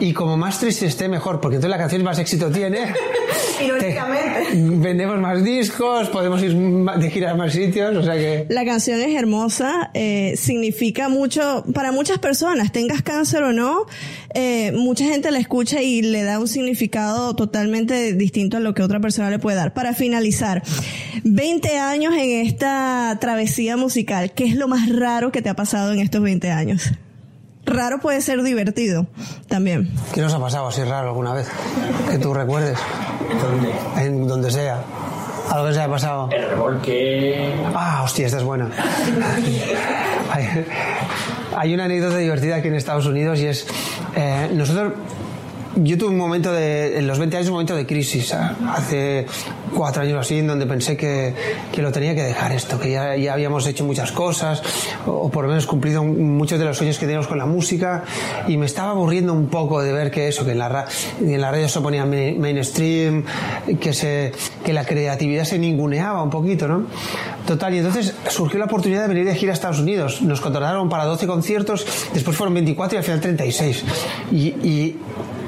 Y 0.01 0.13
como 0.13 0.37
más 0.37 0.59
triste 0.61 0.87
esté, 0.87 1.09
mejor, 1.09 1.41
porque 1.41 1.57
entonces 1.57 1.71
la 1.71 1.79
canción 1.79 2.03
más 2.03 2.19
éxito 2.19 2.51
tiene. 2.51 2.93
Irónicamente. 3.65 4.49
vendemos 4.53 5.19
más 5.19 5.45
discos, 5.45 6.09
podemos 6.09 6.43
ir 6.43 6.55
de 6.55 7.11
gira 7.11 7.33
a 7.33 7.35
más 7.35 7.53
sitios, 7.53 7.97
o 7.97 8.03
sea 8.03 8.15
que... 8.15 8.47
La 8.49 8.65
canción 8.65 9.01
es 9.01 9.15
hermosa, 9.15 9.91
eh, 9.95 10.35
significa 10.37 11.09
mucho 11.09 11.65
para 11.73 11.93
muchas 11.93 12.19
personas, 12.19 12.73
tengas 12.73 13.03
cáncer 13.03 13.43
o 13.45 13.53
no, 13.53 13.87
eh, 14.35 14.73
mucha 14.73 15.05
gente 15.05 15.31
la 15.31 15.39
escucha 15.39 15.83
y 15.83 16.03
le 16.03 16.23
da 16.23 16.41
un 16.41 16.49
significado 16.49 17.35
totalmente 17.37 18.13
distinto 18.15 18.57
a 18.57 18.61
lo 18.61 18.75
que 18.75 18.83
otra 18.83 19.01
persona 19.01 19.31
le 19.31 19.39
puede 19.39 19.57
dar. 19.57 19.73
Para 19.73 19.95
finalizar, 19.95 20.63
20 21.23 21.79
años 21.79 22.15
en 22.15 22.47
esta 22.47 23.17
travesía 23.21 23.77
musical, 23.77 24.33
¿qué 24.33 24.45
es 24.45 24.57
lo 24.57 24.69
más 24.69 24.89
raro 24.89 25.31
que 25.31 25.43
te 25.43 25.49
ha 25.49 25.55
pasado 25.55 25.93
en 25.93 26.01
estos 26.01 26.21
20 26.21 26.51
años? 26.51 26.93
Raro 27.67 27.99
puede 27.99 28.21
ser 28.21 28.43
divertido 28.43 29.07
también. 29.49 29.91
¿Qué 30.13 30.21
nos 30.21 30.33
ha 30.35 30.41
pasado 30.41 30.69
así 30.69 30.83
raro 30.85 31.09
alguna 31.09 31.33
vez? 31.33 31.49
Que 32.11 32.19
tú 32.19 32.35
recuerdes. 32.35 32.79
En 33.97 34.27
donde 34.27 34.51
sea. 34.51 34.83
Algo 35.51 35.67
que 35.69 35.75
se 35.75 35.81
haya 35.81 35.91
pasado. 35.91 36.29
El 36.33 36.49
revolque. 36.49 37.55
Ah, 37.75 38.03
hostia, 38.05 38.27
esta 38.27 38.39
es 38.39 38.45
buena. 38.45 38.71
hay, 41.57 41.75
una 41.75 41.85
anécdota 41.85 42.17
divertida 42.17 42.57
aquí 42.57 42.69
en 42.69 42.75
Estados 42.75 43.07
Unidos 43.07 43.39
y 43.41 43.47
es. 43.47 43.67
Eh, 44.17 44.51
nosotros 44.55 44.95
yo 45.77 45.99
tuve 45.99 46.11
un 46.11 46.19
momento 46.19 46.53
de, 46.53 46.99
en 46.99 47.07
los 47.07 47.19
20 47.19 47.37
años, 47.37 47.49
un 47.49 47.55
momento 47.55 47.75
de 47.75 47.87
crisis, 47.87 48.33
hace 48.33 49.27
cuatro 49.75 50.03
años 50.03 50.19
así, 50.19 50.39
en 50.39 50.47
donde 50.47 50.67
pensé 50.67 50.97
que, 50.97 51.35
que 51.73 51.83
lo 51.83 51.91
tenía 51.93 52.15
que 52.15 52.23
dejar 52.23 52.53
esto, 52.53 52.79
que 52.79 52.91
ya, 52.91 53.17
ya, 53.17 53.33
habíamos 53.33 53.67
hecho 53.67 53.85
muchas 53.85 54.13
cosas, 54.13 54.63
o, 55.07 55.31
por 55.31 55.45
lo 55.45 55.51
menos 55.51 55.67
cumplido 55.67 56.05
muchos 56.05 56.59
de 56.59 56.65
los 56.65 56.77
sueños 56.77 56.99
que 56.99 57.07
teníamos 57.07 57.27
con 57.27 57.39
la 57.39 57.47
música, 57.47 58.05
y 58.47 58.57
me 58.57 58.67
estaba 58.67 58.91
aburriendo 58.91 59.33
un 59.33 59.49
poco 59.49 59.83
de 59.83 59.93
ver 59.93 60.11
que 60.11 60.29
eso, 60.29 60.45
que 60.45 60.53
en 60.53 60.59
la, 60.59 60.87
en 61.21 61.41
la 61.41 61.51
radio 61.51 61.69
se 61.69 61.81
ponía 61.81 62.05
mainstream, 62.05 63.25
que, 63.81 63.93
se, 63.93 64.33
que 64.65 64.73
la 64.73 64.85
creatividad 64.85 65.45
se 65.45 65.59
ninguneaba 65.59 66.23
un 66.23 66.31
poquito, 66.31 66.69
¿no? 66.69 66.87
Total, 67.47 67.75
y 67.75 67.79
entonces 67.79 68.15
surgió 68.29 68.59
la 68.59 68.65
oportunidad 68.65 69.03
de 69.03 69.09
venir 69.09 69.27
de 69.27 69.35
gira 69.35 69.53
a 69.53 69.55
Estados 69.55 69.79
Unidos. 69.79 70.23
Nos 70.23 70.41
contrataron 70.41 70.89
para 70.89 71.05
12 71.05 71.27
conciertos, 71.27 71.87
después 72.15 72.37
fueron 72.37 72.55
24 72.55 72.97
y 72.97 72.99
al 72.99 73.05
final 73.05 73.21
36. 73.21 73.85
Y, 74.33 74.37
y 74.37 74.97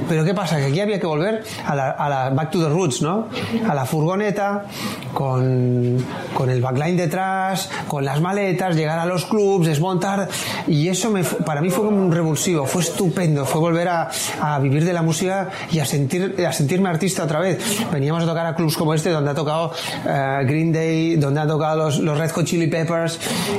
pero 0.08 0.24
¿qué 0.24 0.34
pasa? 0.34 0.56
Que 0.56 0.66
aquí 0.66 0.80
había 0.80 1.00
que 1.00 1.06
volver 1.06 1.42
a 1.64 1.74
la, 1.74 2.30
back 2.30 2.50
to 2.50 2.62
the 2.62 2.68
roots, 2.68 3.02
¿no? 3.02 3.28
A 3.68 3.74
la 3.74 3.84
furgoneta, 3.84 4.64
con, 5.12 6.04
con, 6.34 6.50
el 6.50 6.60
backline 6.60 6.96
detrás, 6.96 7.70
con 7.88 8.04
las 8.04 8.20
maletas, 8.20 8.76
llegar 8.76 8.98
a 8.98 9.06
los 9.06 9.26
clubs, 9.26 9.66
desmontar. 9.66 10.28
Y 10.66 10.88
eso 10.88 11.10
me, 11.10 11.24
para 11.24 11.60
mí 11.60 11.70
fue 11.70 11.84
como 11.84 11.96
un 11.96 12.12
revulsivo, 12.12 12.66
fue 12.66 12.82
estupendo, 12.82 13.44
fue 13.44 13.60
volver 13.60 13.88
a, 13.88 14.10
a 14.40 14.58
vivir 14.58 14.84
de 14.84 14.92
la 14.92 15.02
música 15.02 15.50
y 15.70 15.78
a, 15.78 15.86
sentir, 15.86 16.36
a 16.46 16.52
sentirme 16.52 16.88
artista 16.88 17.24
otra 17.24 17.40
vez. 17.40 17.58
Veníamos 17.92 18.22
a 18.22 18.26
tocar 18.26 18.46
a 18.46 18.54
clubs 18.54 18.76
como 18.76 18.94
este, 18.94 19.10
donde 19.10 19.30
ha 19.30 19.34
tocado 19.34 19.72
uh, 19.72 20.46
Green 20.46 20.72
Day, 20.72 21.16
donde 21.16 21.40
ha 21.40 21.46
tocado 21.46 21.84
los, 21.84 21.98
los 21.98 22.18
Red 22.18 22.30
Hot 22.30 22.44
Chili 22.44 22.66
Peppers, 22.66 23.18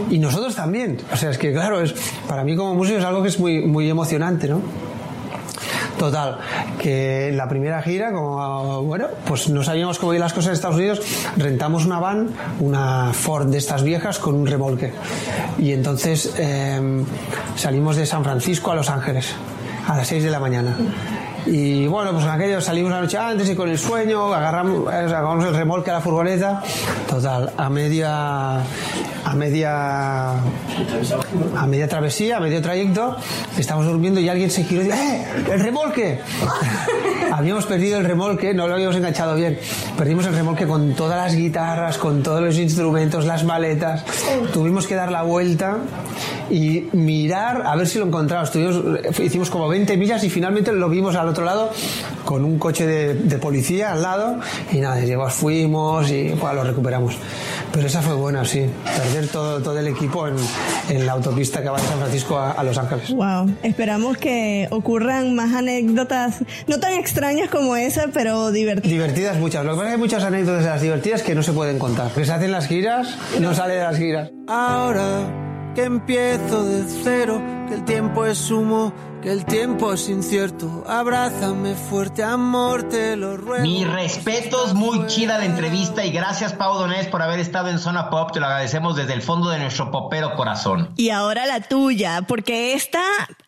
y 0.09 0.19
nosotros 0.19 0.55
también. 0.55 0.97
O 1.11 1.17
sea, 1.17 1.31
es 1.31 1.37
que 1.37 1.51
claro, 1.53 1.81
es, 1.81 1.93
para 2.27 2.43
mí 2.43 2.55
como 2.55 2.75
músico 2.75 2.99
es 2.99 3.05
algo 3.05 3.21
que 3.21 3.29
es 3.29 3.39
muy, 3.39 3.61
muy 3.61 3.89
emocionante, 3.89 4.47
¿no? 4.47 4.61
Total, 5.97 6.37
que 6.79 7.31
la 7.33 7.49
primera 7.49 7.81
gira, 7.81 8.11
como 8.11 8.83
bueno, 8.83 9.07
pues 9.25 9.49
no 9.49 9.63
sabíamos 9.63 9.97
cómo 9.97 10.13
ir 10.13 10.19
las 10.19 10.33
cosas 10.33 10.49
en 10.49 10.53
Estados 10.53 10.77
Unidos, 10.77 11.01
rentamos 11.37 11.85
una 11.85 11.99
van, 11.99 12.29
una 12.59 13.13
Ford 13.13 13.47
de 13.47 13.57
estas 13.57 13.83
viejas 13.83 14.19
con 14.19 14.35
un 14.35 14.45
remolque. 14.45 14.93
Y 15.57 15.71
entonces 15.71 16.33
em, 16.37 17.03
salimos 17.55 17.95
de 17.95 18.05
San 18.05 18.23
Francisco 18.23 18.71
a 18.71 18.75
Los 18.75 18.89
Ángeles 18.89 19.33
a 19.87 19.95
las 19.95 20.07
6 20.07 20.23
de 20.23 20.29
la 20.29 20.39
mañana. 20.39 20.75
Y 21.47 21.87
bueno, 21.87 22.11
pues 22.11 22.25
en 22.25 22.31
aquello 22.31 22.59
salimos 22.59 22.91
la 22.91 23.01
noche 23.01 23.17
antes 23.17 23.49
y 23.49 23.55
con 23.55 23.69
el 23.69 23.77
sueño, 23.77 24.33
agarramos, 24.33 24.87
agarramos 24.87 25.45
el 25.45 25.55
remolque 25.55 25.91
a 25.91 25.93
la 25.93 26.01
furgoneta. 26.01 26.61
Total, 27.09 27.53
a 27.55 27.69
media 27.69 28.57
a 29.27 29.33
media 29.35 30.31
a 30.31 31.67
media 31.67 31.87
travesía, 31.87 32.37
a 32.37 32.39
medio 32.39 32.61
trayecto, 32.61 33.17
estamos 33.57 33.85
durmiendo 33.85 34.19
y 34.19 34.29
alguien 34.29 34.49
se 34.49 34.63
giró 34.63 34.81
y 34.81 34.85
dijo, 34.85 34.97
¡eh! 34.97 35.25
¡El 35.51 35.59
remolque! 35.59 36.19
habíamos 37.31 37.65
perdido 37.65 37.97
el 37.99 38.05
remolque, 38.05 38.53
no 38.53 38.67
lo 38.67 38.73
habíamos 38.73 38.95
enganchado 38.95 39.35
bien. 39.35 39.59
Perdimos 39.97 40.25
el 40.25 40.33
remolque 40.33 40.65
con 40.65 40.93
todas 40.93 41.17
las 41.17 41.35
guitarras, 41.35 41.97
con 41.97 42.23
todos 42.23 42.41
los 42.41 42.57
instrumentos, 42.57 43.25
las 43.25 43.43
maletas. 43.43 44.03
Tuvimos 44.53 44.87
que 44.87 44.95
dar 44.95 45.11
la 45.11 45.23
vuelta 45.23 45.77
y 46.49 46.87
mirar 46.93 47.63
a 47.65 47.75
ver 47.75 47.87
si 47.87 47.99
lo 47.99 48.05
encontramos. 48.05 48.51
hicimos 49.19 49.49
como 49.49 49.67
20 49.67 49.97
millas 49.97 50.23
y 50.23 50.29
finalmente 50.29 50.71
lo 50.71 50.89
vimos 50.89 51.15
al 51.15 51.27
otro 51.27 51.36
lado 51.45 51.71
con 52.25 52.43
un 52.43 52.59
coche 52.59 52.85
de, 52.85 53.37
policía 53.37 53.93
al 53.93 54.01
lado 54.01 54.39
y 54.71 54.79
nada, 54.79 54.99
llegamos, 54.99 55.33
fuimos 55.33 56.09
y 56.09 56.29
lo 56.29 56.63
recuperamos. 56.63 57.15
Pero 57.71 57.87
esa 57.87 58.01
fue 58.01 58.15
buena, 58.15 58.43
sí. 58.45 58.65
Perder 58.83 59.27
todo, 59.27 59.61
todo 59.61 59.77
el 59.77 59.87
equipo 59.87 60.27
en, 60.27 60.35
en 60.89 61.05
la 61.05 61.13
autopista 61.13 61.61
que 61.61 61.69
va 61.69 61.79
de 61.79 61.87
San 61.87 61.99
Francisco 61.99 62.39
a, 62.39 62.63
Los 62.63 62.77
Ángeles. 62.77 63.11
Wow. 63.11 63.55
Esperamos 63.63 64.17
que 64.17 64.67
ocurran 64.71 65.35
más 65.35 65.53
anécdotas, 65.53 66.43
no 66.67 66.79
tan 66.79 66.93
extrañas 66.93 67.49
como 67.49 67.75
esa, 67.75 68.07
pero 68.13 68.51
divertidas. 68.51 68.91
Divertidas 68.91 69.37
muchas. 69.37 69.65
Lo 69.65 69.71
que 69.71 69.77
pasa 69.77 69.87
es 69.87 69.89
que 69.89 69.93
hay 69.95 70.01
muchas 70.01 70.23
anécdotas 70.23 70.63
de 70.63 70.69
las 70.69 70.81
divertidas 70.81 71.23
que 71.23 71.35
no 71.35 71.43
se 71.43 71.53
pueden 71.53 71.79
contar. 71.79 72.11
Que 72.11 72.25
se 72.25 72.31
hacen 72.31 72.51
las 72.51 72.67
giras, 72.67 73.15
no 73.39 73.53
sale 73.53 73.75
de 73.75 73.83
las 73.83 73.97
giras. 73.97 74.31
Ahora 74.47 75.45
que 75.77 75.83
empiezo 75.83 76.65
de 76.65 76.85
cero, 77.03 77.39
que 77.67 77.75
el 77.75 77.85
tiempo 77.85 78.25
es 78.25 78.49
humo 78.49 78.91
que 79.21 79.31
el 79.31 79.45
tiempo 79.45 79.93
es 79.93 80.09
incierto, 80.09 80.83
abrázame 80.87 81.73
fuerte, 81.73 82.23
amor, 82.23 82.87
te 82.89 83.15
lo 83.15 83.37
ruego. 83.37 83.63
Mis 83.63 83.87
respetos, 83.87 84.73
muy 84.73 85.07
chida 85.07 85.37
la 85.37 85.45
entrevista 85.45 86.05
y 86.05 86.11
gracias 86.11 86.53
Pau 86.53 86.77
Donés 86.77 87.07
por 87.07 87.21
haber 87.21 87.39
estado 87.39 87.69
en 87.69 87.79
Zona 87.79 88.09
Pop, 88.09 88.31
te 88.31 88.39
lo 88.39 88.45
agradecemos 88.45 88.95
desde 88.95 89.13
el 89.13 89.21
fondo 89.21 89.49
de 89.49 89.59
nuestro 89.59 89.91
popero 89.91 90.35
corazón. 90.35 90.93
Y 90.97 91.09
ahora 91.09 91.45
la 91.45 91.61
tuya, 91.61 92.23
porque 92.27 92.73
esta 92.73 93.01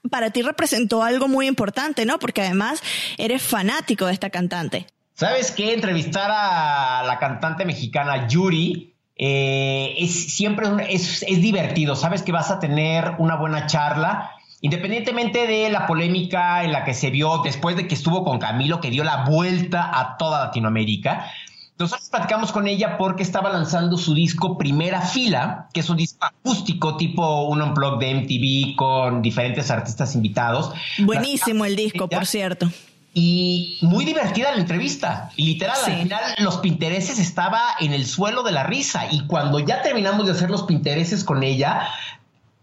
para 0.09 0.31
ti 0.31 0.41
representó 0.41 1.03
algo 1.03 1.27
muy 1.27 1.47
importante, 1.47 2.05
¿no? 2.05 2.17
Porque 2.19 2.41
además 2.41 2.81
eres 3.17 3.41
fanático 3.41 4.07
de 4.07 4.13
esta 4.13 4.29
cantante. 4.29 4.87
¿Sabes 5.13 5.51
qué? 5.51 5.73
Entrevistar 5.73 6.31
a 6.31 7.03
la 7.05 7.19
cantante 7.19 7.65
mexicana 7.65 8.27
Yuri 8.27 8.95
eh, 9.15 9.95
es 9.97 10.33
siempre 10.33 10.67
es, 10.89 11.23
es 11.27 11.41
divertido, 11.41 11.95
sabes 11.95 12.23
que 12.23 12.31
vas 12.31 12.51
a 12.51 12.59
tener 12.59 13.15
una 13.17 13.35
buena 13.35 13.67
charla 13.67 14.31
Independientemente 14.61 15.47
de 15.47 15.69
la 15.69 15.87
polémica 15.87 16.63
en 16.63 16.73
la 16.73 16.83
que 16.83 16.93
se 16.93 17.09
vio 17.09 17.41
después 17.43 17.77
de 17.77 17.87
que 17.87 17.95
estuvo 17.95 18.25
con 18.25 18.39
Camilo, 18.39 18.81
que 18.81 18.89
dio 18.89 19.03
la 19.03 19.23
vuelta 19.23 19.89
a 19.97 20.17
toda 20.17 20.45
Latinoamérica, 20.45 21.31
nosotros 21.79 22.09
platicamos 22.09 22.51
con 22.51 22.67
ella 22.67 22.97
porque 22.97 23.23
estaba 23.23 23.49
lanzando 23.49 23.97
su 23.97 24.13
disco 24.13 24.57
Primera 24.57 25.01
Fila, 25.01 25.69
que 25.73 25.79
es 25.79 25.89
un 25.89 25.95
disco 25.95 26.25
acústico 26.25 26.97
tipo 26.97 27.43
un 27.43 27.61
unplug 27.61 27.99
de 27.99 28.15
MTV 28.15 28.75
con 28.75 29.21
diferentes 29.21 29.71
artistas 29.71 30.13
invitados. 30.13 30.73
Buenísimo 30.97 31.63
el 31.63 31.77
disco, 31.77 32.09
por 32.09 32.25
cierto. 32.25 32.69
Y 33.13 33.77
muy 33.81 34.03
divertida 34.03 34.51
la 34.51 34.57
entrevista. 34.57 35.31
Literal, 35.37 35.77
al 35.85 35.99
final 35.99 36.21
los 36.39 36.57
pintereses 36.57 37.17
estaba 37.17 37.61
en 37.79 37.93
el 37.93 38.05
suelo 38.05 38.43
de 38.43 38.51
la 38.51 38.63
risa. 38.63 39.07
Y 39.09 39.25
cuando 39.25 39.59
ya 39.59 39.81
terminamos 39.81 40.25
de 40.25 40.33
hacer 40.33 40.49
los 40.49 40.63
pintereses 40.63 41.23
con 41.23 41.43
ella, 41.43 41.87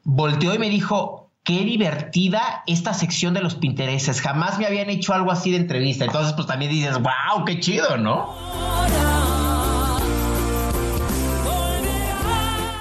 volteó 0.05 0.55
y 0.55 0.59
me 0.59 0.69
dijo, 0.69 1.26
qué 1.47 1.65
divertida 1.65 2.65
esta 2.67 2.93
sección 2.93 3.33
de 3.33 3.41
los 3.41 3.55
Pintereses. 3.55 4.21
Jamás 4.21 4.59
me 4.59 4.67
habían 4.67 4.91
hecho 4.91 5.15
algo 5.15 5.31
así 5.31 5.53
de 5.53 5.59
entrevista. 5.59 6.05
Entonces, 6.05 6.35
pues 6.35 6.49
también 6.49 6.73
dices, 6.73 6.95
wow, 6.95 7.45
qué 7.47 7.61
chido, 7.61 7.97
¿no? 7.97 8.35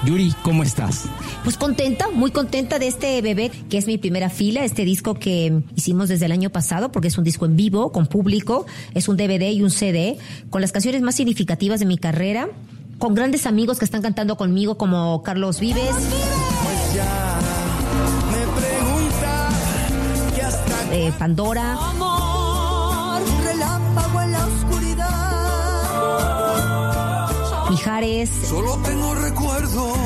Yuri, 0.04 0.34
¿cómo 0.42 0.64
estás? 0.64 1.04
Pues 1.44 1.56
contenta, 1.56 2.08
muy 2.12 2.32
contenta 2.32 2.80
de 2.80 2.88
este 2.88 3.22
bebé, 3.22 3.52
que 3.70 3.78
es 3.78 3.86
mi 3.86 3.98
primera 3.98 4.30
fila, 4.30 4.64
este 4.64 4.84
disco 4.84 5.14
que 5.14 5.62
hicimos 5.76 6.08
desde 6.08 6.26
el 6.26 6.32
año 6.32 6.50
pasado, 6.50 6.90
porque 6.90 7.08
es 7.08 7.18
un 7.18 7.24
disco 7.24 7.46
en 7.46 7.56
vivo, 7.56 7.92
con 7.92 8.06
público, 8.06 8.66
es 8.94 9.08
un 9.08 9.16
DVD 9.16 9.50
y 9.52 9.62
un 9.62 9.70
CD, 9.70 10.18
con 10.50 10.60
las 10.60 10.72
canciones 10.72 11.02
más 11.02 11.14
significativas 11.14 11.78
de 11.78 11.86
mi 11.86 11.98
carrera, 11.98 12.48
con 12.98 13.14
grandes 13.14 13.46
amigos 13.46 13.78
que 13.78 13.84
están 13.84 14.02
cantando 14.02 14.36
conmigo, 14.36 14.76
como 14.76 15.22
Carlos 15.22 15.60
Vives. 15.60 16.45
Eh, 20.98 21.12
Pandora. 21.18 21.74
Amor, 21.74 23.20
relámpago 23.44 24.22
en 24.22 24.32
la 24.32 24.46
oscuridad. 24.46 25.10
Mijares. 27.68 28.30
Solo 28.48 28.78
tengo 28.78 29.14
recuerdos 29.14 29.98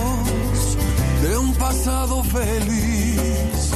de 1.23 1.39
un 1.39 1.55
pasado 1.55 2.25
feliz. 2.25 3.71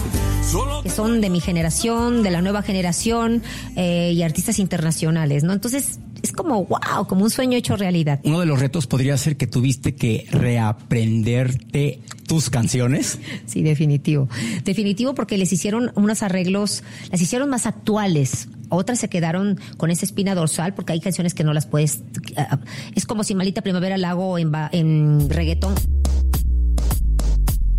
que 0.83 0.90
son 0.90 1.20
de 1.20 1.31
mi 1.31 1.38
generación, 1.38 2.24
de 2.24 2.33
la 2.33 2.42
nueva 2.42 2.62
generación 2.62 3.44
eh, 3.77 4.11
y 4.12 4.24
artistas 4.24 4.59
internacionales, 4.59 5.44
¿no? 5.44 5.53
Entonces, 5.53 6.00
es 6.24 6.32
como 6.32 6.64
wow, 6.64 7.06
como 7.06 7.22
un 7.22 7.30
sueño 7.30 7.58
hecho 7.58 7.76
realidad. 7.76 8.18
Uno 8.24 8.40
de 8.40 8.46
los 8.46 8.58
retos 8.58 8.87
podría 8.87 9.14
ser 9.18 9.37
que 9.37 9.46
tuviste 9.46 9.94
que 9.94 10.26
reaprenderte 10.30 12.00
tus 12.26 12.48
canciones. 12.48 13.18
Sí, 13.44 13.62
definitivo. 13.62 14.28
Definitivo 14.64 15.14
porque 15.14 15.37
les 15.37 15.52
hicieron 15.52 15.92
unos 15.96 16.22
arreglos, 16.22 16.82
las 17.10 17.20
hicieron 17.20 17.50
más 17.50 17.66
actuales. 17.66 18.48
Otras 18.70 18.98
se 18.98 19.10
quedaron 19.10 19.60
con 19.76 19.90
esa 19.90 20.06
espina 20.06 20.34
dorsal 20.34 20.72
porque 20.74 20.94
hay 20.94 21.00
canciones 21.00 21.34
que 21.34 21.44
no 21.44 21.52
las 21.52 21.66
puedes. 21.66 22.00
Ah, 22.38 22.58
es 22.94 23.04
como 23.04 23.22
si 23.22 23.34
Malita 23.34 23.60
Primavera 23.60 23.98
la 23.98 24.10
hago 24.10 24.38
en, 24.38 24.50
en 24.72 25.28
reggaetón. 25.28 25.74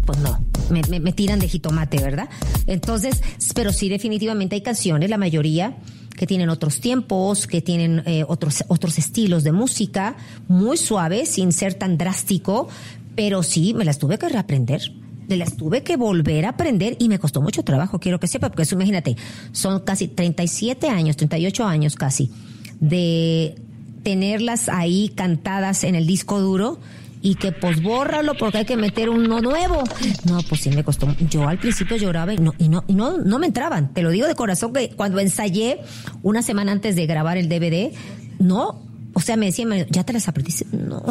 Pues 0.05 0.19
no, 0.19 0.39
me, 0.69 0.99
me 0.99 1.13
tiran 1.13 1.39
de 1.39 1.47
jitomate, 1.47 1.97
¿verdad? 1.97 2.29
Entonces, 2.67 3.23
pero 3.55 3.73
sí, 3.73 3.89
definitivamente 3.89 4.53
hay 4.53 4.61
canciones, 4.61 5.09
la 5.09 5.17
mayoría 5.17 5.75
que 6.15 6.27
tienen 6.27 6.49
otros 6.49 6.79
tiempos, 6.79 7.47
que 7.47 7.61
tienen 7.61 8.03
eh, 8.05 8.23
otros, 8.27 8.63
otros 8.67 8.97
estilos 8.97 9.43
de 9.43 9.51
música, 9.51 10.15
muy 10.47 10.77
suaves, 10.77 11.29
sin 11.29 11.51
ser 11.51 11.73
tan 11.73 11.97
drástico, 11.97 12.67
pero 13.15 13.43
sí, 13.43 13.73
me 13.73 13.85
las 13.85 13.97
tuve 13.97 14.17
que 14.17 14.29
reaprender. 14.29 14.91
Me 15.27 15.37
las 15.37 15.57
tuve 15.57 15.81
que 15.81 15.97
volver 15.97 16.45
a 16.45 16.49
aprender 16.49 16.95
y 16.99 17.09
me 17.09 17.17
costó 17.17 17.41
mucho 17.41 17.63
trabajo, 17.63 17.99
quiero 17.99 18.19
que 18.19 18.27
sepa, 18.27 18.49
porque 18.49 18.63
eso, 18.63 18.75
imagínate, 18.75 19.15
son 19.53 19.79
casi 19.79 20.07
37 20.07 20.87
años, 20.87 21.17
38 21.17 21.65
años 21.65 21.95
casi, 21.95 22.31
de 22.79 23.55
tenerlas 24.03 24.69
ahí 24.69 25.11
cantadas 25.15 25.83
en 25.83 25.95
el 25.95 26.05
disco 26.05 26.39
duro 26.39 26.79
y 27.25 27.33
que 27.33 27.51
pues 27.51 27.81
bórralo 27.81 28.35
porque 28.35 28.59
hay 28.59 28.65
que 28.65 28.77
meter 28.77 29.09
uno 29.09 29.41
nuevo. 29.41 29.83
No, 30.25 30.43
pues 30.47 30.61
sí 30.61 30.69
me 30.69 30.83
costó. 30.83 31.07
Yo 31.27 31.47
al 31.47 31.57
principio 31.57 31.97
lloraba 31.97 32.35
y 32.35 32.37
no, 32.37 32.53
y 32.59 32.69
no, 32.69 32.83
y 32.87 32.93
no, 32.93 33.17
no 33.17 33.39
me 33.39 33.47
entraban. 33.47 33.91
Te 33.95 34.03
lo 34.03 34.11
digo 34.11 34.27
de 34.27 34.35
corazón 34.35 34.71
que 34.73 34.91
cuando 34.91 35.19
ensayé 35.19 35.79
una 36.21 36.43
semana 36.43 36.71
antes 36.71 36.95
de 36.95 37.07
grabar 37.07 37.37
el 37.37 37.49
DVD, 37.49 37.91
no, 38.37 38.79
o 39.15 39.21
sea, 39.21 39.37
me 39.37 39.47
decían, 39.47 39.87
ya 39.89 40.03
te 40.03 40.13
las 40.13 40.27
aprendiste. 40.27 40.67
No, 40.71 41.03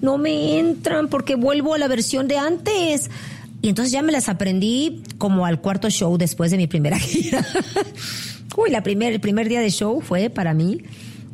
no 0.00 0.16
me 0.16 0.58
entran 0.58 1.08
porque 1.08 1.34
vuelvo 1.34 1.74
a 1.74 1.78
la 1.78 1.86
versión 1.86 2.28
de 2.28 2.38
antes. 2.38 3.10
Y 3.60 3.68
entonces 3.68 3.92
ya 3.92 4.00
me 4.00 4.10
las 4.10 4.30
aprendí 4.30 5.02
como 5.18 5.44
al 5.44 5.60
cuarto 5.60 5.90
show 5.90 6.16
después 6.16 6.50
de 6.50 6.56
mi 6.56 6.66
primera 6.66 6.98
gira. 6.98 7.46
Uy, 8.56 8.70
la 8.70 8.82
primer, 8.82 9.12
el 9.12 9.20
primer 9.20 9.50
día 9.50 9.60
de 9.60 9.68
show 9.68 10.00
fue 10.00 10.30
para 10.30 10.54
mí 10.54 10.78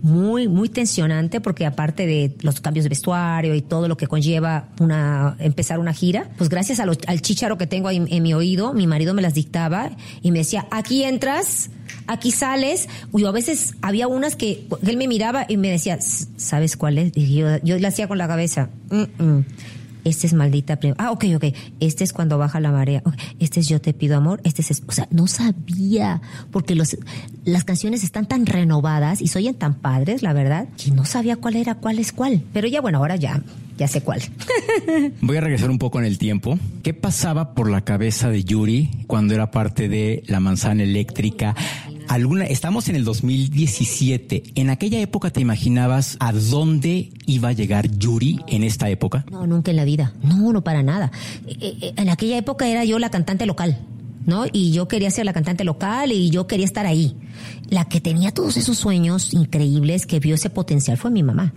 muy, 0.02 0.48
muy 0.48 0.68
tensionante 0.68 1.40
porque 1.40 1.66
aparte 1.66 2.06
de 2.06 2.36
los 2.42 2.60
cambios 2.60 2.84
de 2.84 2.88
vestuario 2.88 3.54
y 3.54 3.62
todo 3.62 3.88
lo 3.88 3.96
que 3.96 4.06
conlleva 4.06 4.68
una, 4.80 5.36
empezar 5.38 5.78
una 5.78 5.92
gira, 5.92 6.28
pues 6.36 6.48
gracias 6.48 6.80
al 6.80 7.22
chicharo 7.22 7.58
que 7.58 7.66
tengo 7.66 7.88
ahí 7.88 8.04
en 8.08 8.22
mi 8.22 8.34
oído, 8.34 8.72
mi 8.74 8.86
marido 8.86 9.14
me 9.14 9.22
las 9.22 9.34
dictaba 9.34 9.90
y 10.22 10.30
me 10.30 10.38
decía, 10.38 10.66
aquí 10.70 11.04
entras, 11.04 11.70
aquí 12.06 12.32
sales. 12.32 12.88
Yo 13.12 13.28
a 13.28 13.32
veces 13.32 13.74
había 13.82 14.08
unas 14.08 14.36
que 14.36 14.66
él 14.86 14.96
me 14.96 15.08
miraba 15.08 15.46
y 15.48 15.56
me 15.56 15.70
decía, 15.70 15.98
¿sabes 16.00 16.76
cuál 16.76 16.98
es? 16.98 17.12
Y 17.16 17.34
yo, 17.34 17.58
yo 17.62 17.78
le 17.78 17.86
hacía 17.86 18.08
con 18.08 18.18
la 18.18 18.28
cabeza, 18.28 18.70
mm 18.90 19.40
este 20.08 20.26
es 20.26 20.32
maldita 20.32 20.78
Ah, 20.98 21.10
ok, 21.10 21.24
ok. 21.36 21.44
Este 21.80 22.04
es 22.04 22.12
cuando 22.12 22.38
baja 22.38 22.60
la 22.60 22.70
marea. 22.70 23.02
Este 23.38 23.60
es 23.60 23.68
yo 23.68 23.80
te 23.80 23.92
pido 23.92 24.16
amor. 24.16 24.40
Este 24.44 24.62
es, 24.62 24.82
o 24.86 24.92
sea, 24.92 25.08
no 25.10 25.26
sabía, 25.26 26.20
porque 26.50 26.74
las 26.74 27.64
canciones 27.64 28.04
están 28.04 28.26
tan 28.26 28.46
renovadas 28.46 29.20
y 29.20 29.28
soy 29.28 29.48
tan 29.54 29.74
padres, 29.74 30.22
la 30.22 30.32
verdad, 30.32 30.68
que 30.76 30.90
no 30.90 31.04
sabía 31.04 31.36
cuál 31.36 31.56
era, 31.56 31.74
cuál 31.76 31.98
es 31.98 32.12
cuál. 32.12 32.42
Pero 32.52 32.68
ya, 32.68 32.80
bueno, 32.80 32.98
ahora 32.98 33.16
ya, 33.16 33.42
ya 33.78 33.88
sé 33.88 34.02
cuál. 34.02 34.20
Voy 35.20 35.36
a 35.36 35.40
regresar 35.40 35.70
un 35.70 35.78
poco 35.78 35.98
en 35.98 36.04
el 36.04 36.18
tiempo. 36.18 36.58
¿Qué 36.82 36.92
pasaba 36.94 37.54
por 37.54 37.70
la 37.70 37.82
cabeza 37.82 38.28
de 38.28 38.44
Yuri 38.44 38.90
cuando 39.06 39.34
era 39.34 39.50
parte 39.50 39.88
de 39.88 40.22
la 40.26 40.40
manzana 40.40 40.82
eléctrica? 40.82 41.54
Alguna, 42.08 42.44
estamos 42.46 42.88
en 42.88 42.96
el 42.96 43.04
2017. 43.04 44.42
¿En 44.54 44.70
aquella 44.70 45.00
época 45.00 45.30
te 45.30 45.40
imaginabas 45.40 46.16
a 46.20 46.32
dónde 46.32 47.10
iba 47.26 47.50
a 47.50 47.52
llegar 47.52 47.88
Yuri 47.90 48.40
en 48.48 48.64
esta 48.64 48.88
época? 48.88 49.24
No, 49.30 49.46
nunca 49.46 49.70
en 49.70 49.76
la 49.76 49.84
vida. 49.84 50.12
No, 50.22 50.52
no 50.52 50.62
para 50.62 50.82
nada. 50.82 51.12
Eh, 51.46 51.76
eh, 51.80 51.94
en 51.96 52.08
aquella 52.08 52.38
época 52.38 52.66
era 52.66 52.84
yo 52.84 52.98
la 52.98 53.10
cantante 53.10 53.46
local. 53.46 53.78
¿No? 54.28 54.44
Y 54.52 54.72
yo 54.72 54.86
quería 54.88 55.10
ser 55.10 55.24
la 55.24 55.32
cantante 55.32 55.64
local 55.64 56.12
y 56.12 56.28
yo 56.28 56.46
quería 56.46 56.66
estar 56.66 56.84
ahí. 56.84 57.16
La 57.70 57.86
que 57.86 57.98
tenía 57.98 58.30
todos 58.30 58.58
esos 58.58 58.76
sueños 58.76 59.32
increíbles, 59.32 60.04
que 60.04 60.20
vio 60.20 60.34
ese 60.34 60.50
potencial, 60.50 60.98
fue 60.98 61.10
mi 61.10 61.22
mamá. 61.22 61.54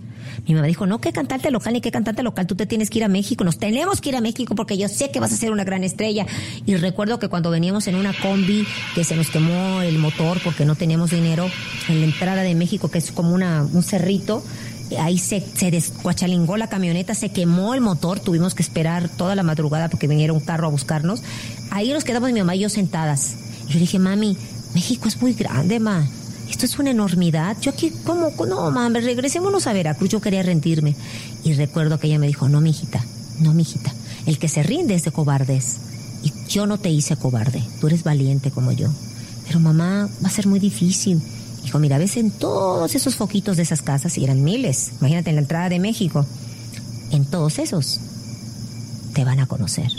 Mi 0.48 0.54
mamá 0.54 0.66
dijo, 0.66 0.86
no, 0.86 0.98
qué 0.98 1.12
cantante 1.12 1.50
local 1.50 1.74
ni 1.74 1.82
qué 1.82 1.90
cantante 1.90 2.22
local, 2.22 2.46
tú 2.46 2.54
te 2.54 2.64
tienes 2.64 2.88
que 2.88 3.00
ir 3.00 3.04
a 3.04 3.08
México, 3.08 3.44
nos 3.44 3.58
tenemos 3.58 4.00
que 4.00 4.08
ir 4.08 4.16
a 4.16 4.22
México 4.22 4.54
porque 4.54 4.78
yo 4.78 4.88
sé 4.88 5.10
que 5.10 5.20
vas 5.20 5.34
a 5.34 5.36
ser 5.36 5.52
una 5.52 5.64
gran 5.64 5.84
estrella. 5.84 6.26
Y 6.64 6.76
recuerdo 6.76 7.18
que 7.18 7.28
cuando 7.28 7.50
veníamos 7.50 7.86
en 7.88 7.96
una 7.96 8.14
combi 8.14 8.66
que 8.94 9.04
se 9.04 9.16
nos 9.16 9.28
quemó 9.28 9.82
el 9.82 9.98
motor 9.98 10.40
porque 10.42 10.64
no 10.64 10.74
teníamos 10.74 11.10
dinero, 11.10 11.50
en 11.88 12.00
la 12.00 12.06
entrada 12.06 12.42
de 12.42 12.54
México, 12.54 12.90
que 12.90 12.98
es 12.98 13.12
como 13.12 13.34
una, 13.34 13.68
un 13.70 13.82
cerrito, 13.82 14.42
ahí 14.98 15.18
se, 15.18 15.44
se 15.54 15.70
descuachalingó 15.70 16.56
la 16.56 16.68
camioneta, 16.68 17.14
se 17.14 17.30
quemó 17.30 17.74
el 17.74 17.80
motor, 17.80 18.20
tuvimos 18.20 18.54
que 18.54 18.62
esperar 18.62 19.08
toda 19.08 19.34
la 19.34 19.42
madrugada 19.42 19.88
porque 19.88 20.08
viniera 20.08 20.32
un 20.32 20.40
carro 20.40 20.66
a 20.66 20.70
buscarnos. 20.70 21.22
Ahí 21.70 21.92
nos 21.92 22.04
quedamos 22.04 22.32
mi 22.32 22.40
mamá 22.40 22.54
y 22.56 22.60
yo 22.60 22.68
sentadas. 22.68 23.34
Yo 23.68 23.78
dije, 23.78 23.98
mami, 23.98 24.36
México 24.74 25.08
es 25.08 25.20
muy 25.20 25.34
grande, 25.34 25.80
ma. 25.80 26.06
Esto 26.50 26.66
es 26.66 26.78
una 26.78 26.90
enormidad. 26.90 27.56
Yo 27.60 27.70
aquí, 27.70 27.92
¿cómo? 28.04 28.30
No, 28.46 28.70
mami, 28.70 29.00
regresémonos 29.00 29.66
a 29.66 29.72
Veracruz. 29.72 30.10
Yo 30.10 30.20
quería 30.20 30.42
rendirme. 30.42 30.94
Y 31.44 31.54
recuerdo 31.54 31.98
que 31.98 32.08
ella 32.08 32.18
me 32.18 32.26
dijo, 32.26 32.48
no, 32.48 32.60
mijita, 32.60 33.04
no, 33.40 33.54
mijita. 33.54 33.92
El 34.26 34.38
que 34.38 34.48
se 34.48 34.62
rinde 34.62 34.94
es 34.94 35.04
de 35.04 35.10
cobardes. 35.10 35.78
Y 36.22 36.32
yo 36.48 36.66
no 36.66 36.78
te 36.78 36.90
hice 36.90 37.16
cobarde. 37.16 37.62
Tú 37.80 37.86
eres 37.86 38.04
valiente 38.04 38.50
como 38.50 38.72
yo. 38.72 38.88
Pero 39.46 39.60
mamá, 39.60 40.08
va 40.22 40.28
a 40.28 40.30
ser 40.30 40.46
muy 40.46 40.60
difícil. 40.60 41.20
Dijo, 41.62 41.78
mira, 41.78 41.98
ves 41.98 42.16
en 42.16 42.30
todos 42.30 42.94
esos 42.94 43.14
foquitos 43.14 43.56
de 43.56 43.62
esas 43.62 43.82
casas, 43.82 44.18
y 44.18 44.24
eran 44.24 44.42
miles, 44.42 44.92
imagínate 45.00 45.30
en 45.30 45.36
la 45.36 45.42
entrada 45.42 45.68
de 45.68 45.78
México, 45.78 46.26
en 47.10 47.24
todos 47.24 47.58
esos 47.58 48.00
te 49.12 49.24
van 49.24 49.40
a 49.40 49.46
conocer. 49.46 49.90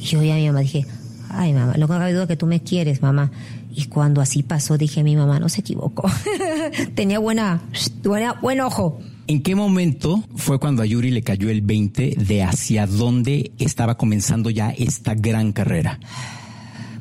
Y 0.00 0.04
yo 0.04 0.22
ya 0.22 0.34
a 0.34 0.36
mi 0.36 0.46
mamá 0.46 0.60
dije, 0.60 0.86
ay 1.28 1.52
mamá, 1.52 1.74
lo 1.76 1.86
que 1.86 1.94
cabe 1.94 2.12
duda 2.12 2.26
que 2.26 2.36
tú 2.36 2.46
me 2.46 2.62
quieres, 2.62 3.02
mamá. 3.02 3.30
Y 3.72 3.84
cuando 3.86 4.20
así 4.20 4.42
pasó, 4.42 4.76
dije, 4.76 5.04
mi 5.04 5.16
mamá 5.16 5.38
no 5.38 5.48
se 5.48 5.60
equivocó. 5.60 6.10
Tenía 6.94 7.18
buena, 7.18 7.62
buena, 8.02 8.32
buen 8.34 8.60
ojo. 8.60 8.98
¿En 9.28 9.42
qué 9.42 9.54
momento 9.54 10.24
fue 10.34 10.58
cuando 10.58 10.82
a 10.82 10.86
Yuri 10.86 11.12
le 11.12 11.22
cayó 11.22 11.50
el 11.50 11.62
20 11.62 12.16
de 12.18 12.42
hacia 12.42 12.86
dónde 12.86 13.52
estaba 13.58 13.96
comenzando 13.96 14.50
ya 14.50 14.70
esta 14.70 15.14
gran 15.14 15.52
carrera? 15.52 16.00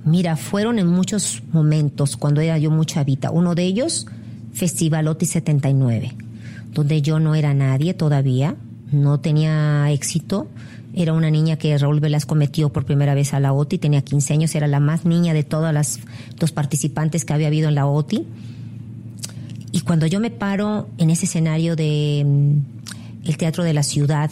Mira, 0.05 0.35
fueron 0.37 0.79
en 0.79 0.87
muchos 0.87 1.43
momentos 1.51 2.17
cuando 2.17 2.41
era 2.41 2.57
yo 2.57 2.71
mucha 2.71 3.03
vida. 3.03 3.31
Uno 3.31 3.55
de 3.55 3.63
ellos, 3.63 4.07
Festival 4.53 5.07
OTI 5.07 5.25
79, 5.25 6.15
donde 6.73 7.01
yo 7.01 7.19
no 7.19 7.35
era 7.35 7.53
nadie 7.53 7.93
todavía, 7.93 8.55
no 8.91 9.19
tenía 9.19 9.91
éxito. 9.91 10.47
Era 10.93 11.13
una 11.13 11.29
niña 11.29 11.57
que 11.57 11.77
Raúl 11.77 11.99
Velasco 11.99 12.33
metió 12.35 12.69
por 12.69 12.85
primera 12.85 13.13
vez 13.13 13.33
a 13.33 13.39
la 13.39 13.53
OTI, 13.53 13.77
tenía 13.77 14.01
15 14.01 14.33
años, 14.33 14.55
era 14.55 14.67
la 14.67 14.79
más 14.79 15.05
niña 15.05 15.33
de 15.33 15.43
todas 15.43 15.73
las 15.73 15.99
dos 16.37 16.51
participantes 16.51 17.25
que 17.25 17.33
había 17.33 17.47
habido 17.47 17.69
en 17.69 17.75
la 17.75 17.85
OTI. 17.85 18.25
Y 19.71 19.81
cuando 19.81 20.07
yo 20.07 20.19
me 20.19 20.31
paro 20.31 20.87
en 20.97 21.11
ese 21.11 21.25
escenario 21.25 21.75
de 21.75 22.25
mm, 22.25 23.27
el 23.27 23.37
Teatro 23.37 23.63
de 23.63 23.73
la 23.73 23.83
Ciudad, 23.83 24.31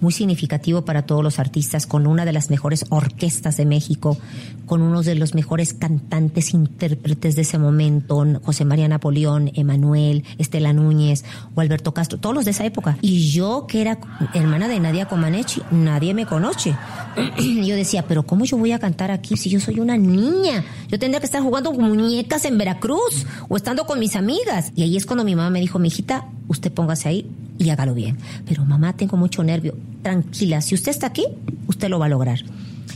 muy 0.00 0.12
significativo 0.12 0.84
para 0.84 1.02
todos 1.02 1.22
los 1.22 1.38
artistas, 1.38 1.86
con 1.86 2.06
una 2.06 2.24
de 2.24 2.32
las 2.32 2.50
mejores 2.50 2.84
orquestas 2.90 3.56
de 3.56 3.66
México, 3.66 4.18
con 4.66 4.82
uno 4.82 5.02
de 5.02 5.14
los 5.14 5.34
mejores 5.34 5.72
cantantes, 5.72 6.52
intérpretes 6.52 7.36
de 7.36 7.42
ese 7.42 7.58
momento, 7.58 8.24
José 8.42 8.64
María 8.64 8.88
Napoleón, 8.88 9.50
Emanuel, 9.54 10.24
Estela 10.38 10.72
Núñez 10.72 11.24
o 11.54 11.60
Alberto 11.60 11.94
Castro, 11.94 12.18
todos 12.18 12.34
los 12.34 12.44
de 12.44 12.50
esa 12.50 12.64
época. 12.64 12.98
Y 13.00 13.30
yo, 13.30 13.66
que 13.66 13.80
era 13.80 13.98
hermana 14.34 14.68
de 14.68 14.80
Nadia 14.80 15.06
Comaneci, 15.06 15.62
nadie 15.70 16.14
me 16.14 16.26
conoce. 16.26 16.76
yo 17.64 17.76
decía, 17.76 18.04
pero 18.06 18.24
¿cómo 18.24 18.44
yo 18.44 18.58
voy 18.58 18.72
a 18.72 18.78
cantar 18.78 19.10
aquí 19.10 19.36
si 19.36 19.48
yo 19.48 19.60
soy 19.60 19.80
una 19.80 19.96
niña? 19.96 20.64
Yo 20.88 20.98
tendría 20.98 21.20
que 21.20 21.26
estar 21.26 21.42
jugando 21.42 21.72
muñecas 21.72 22.44
en 22.44 22.58
Veracruz 22.58 23.26
o 23.48 23.56
estando 23.56 23.86
con 23.86 23.98
mis 23.98 24.16
amigas. 24.16 24.72
Y 24.74 24.82
ahí 24.82 24.96
es 24.96 25.06
cuando 25.06 25.24
mi 25.24 25.34
mamá 25.34 25.50
me 25.50 25.60
dijo, 25.60 25.78
mi 25.78 25.88
hijita, 25.88 26.26
usted 26.48 26.72
póngase 26.72 27.08
ahí, 27.08 27.30
y 27.58 27.70
hágalo 27.70 27.94
bien. 27.94 28.18
Pero 28.46 28.64
mamá, 28.64 28.96
tengo 28.96 29.16
mucho 29.16 29.42
nervio. 29.42 29.76
Tranquila, 30.02 30.60
si 30.60 30.74
usted 30.74 30.90
está 30.90 31.08
aquí, 31.08 31.26
usted 31.66 31.88
lo 31.88 31.98
va 31.98 32.06
a 32.06 32.10
lograr. 32.10 32.40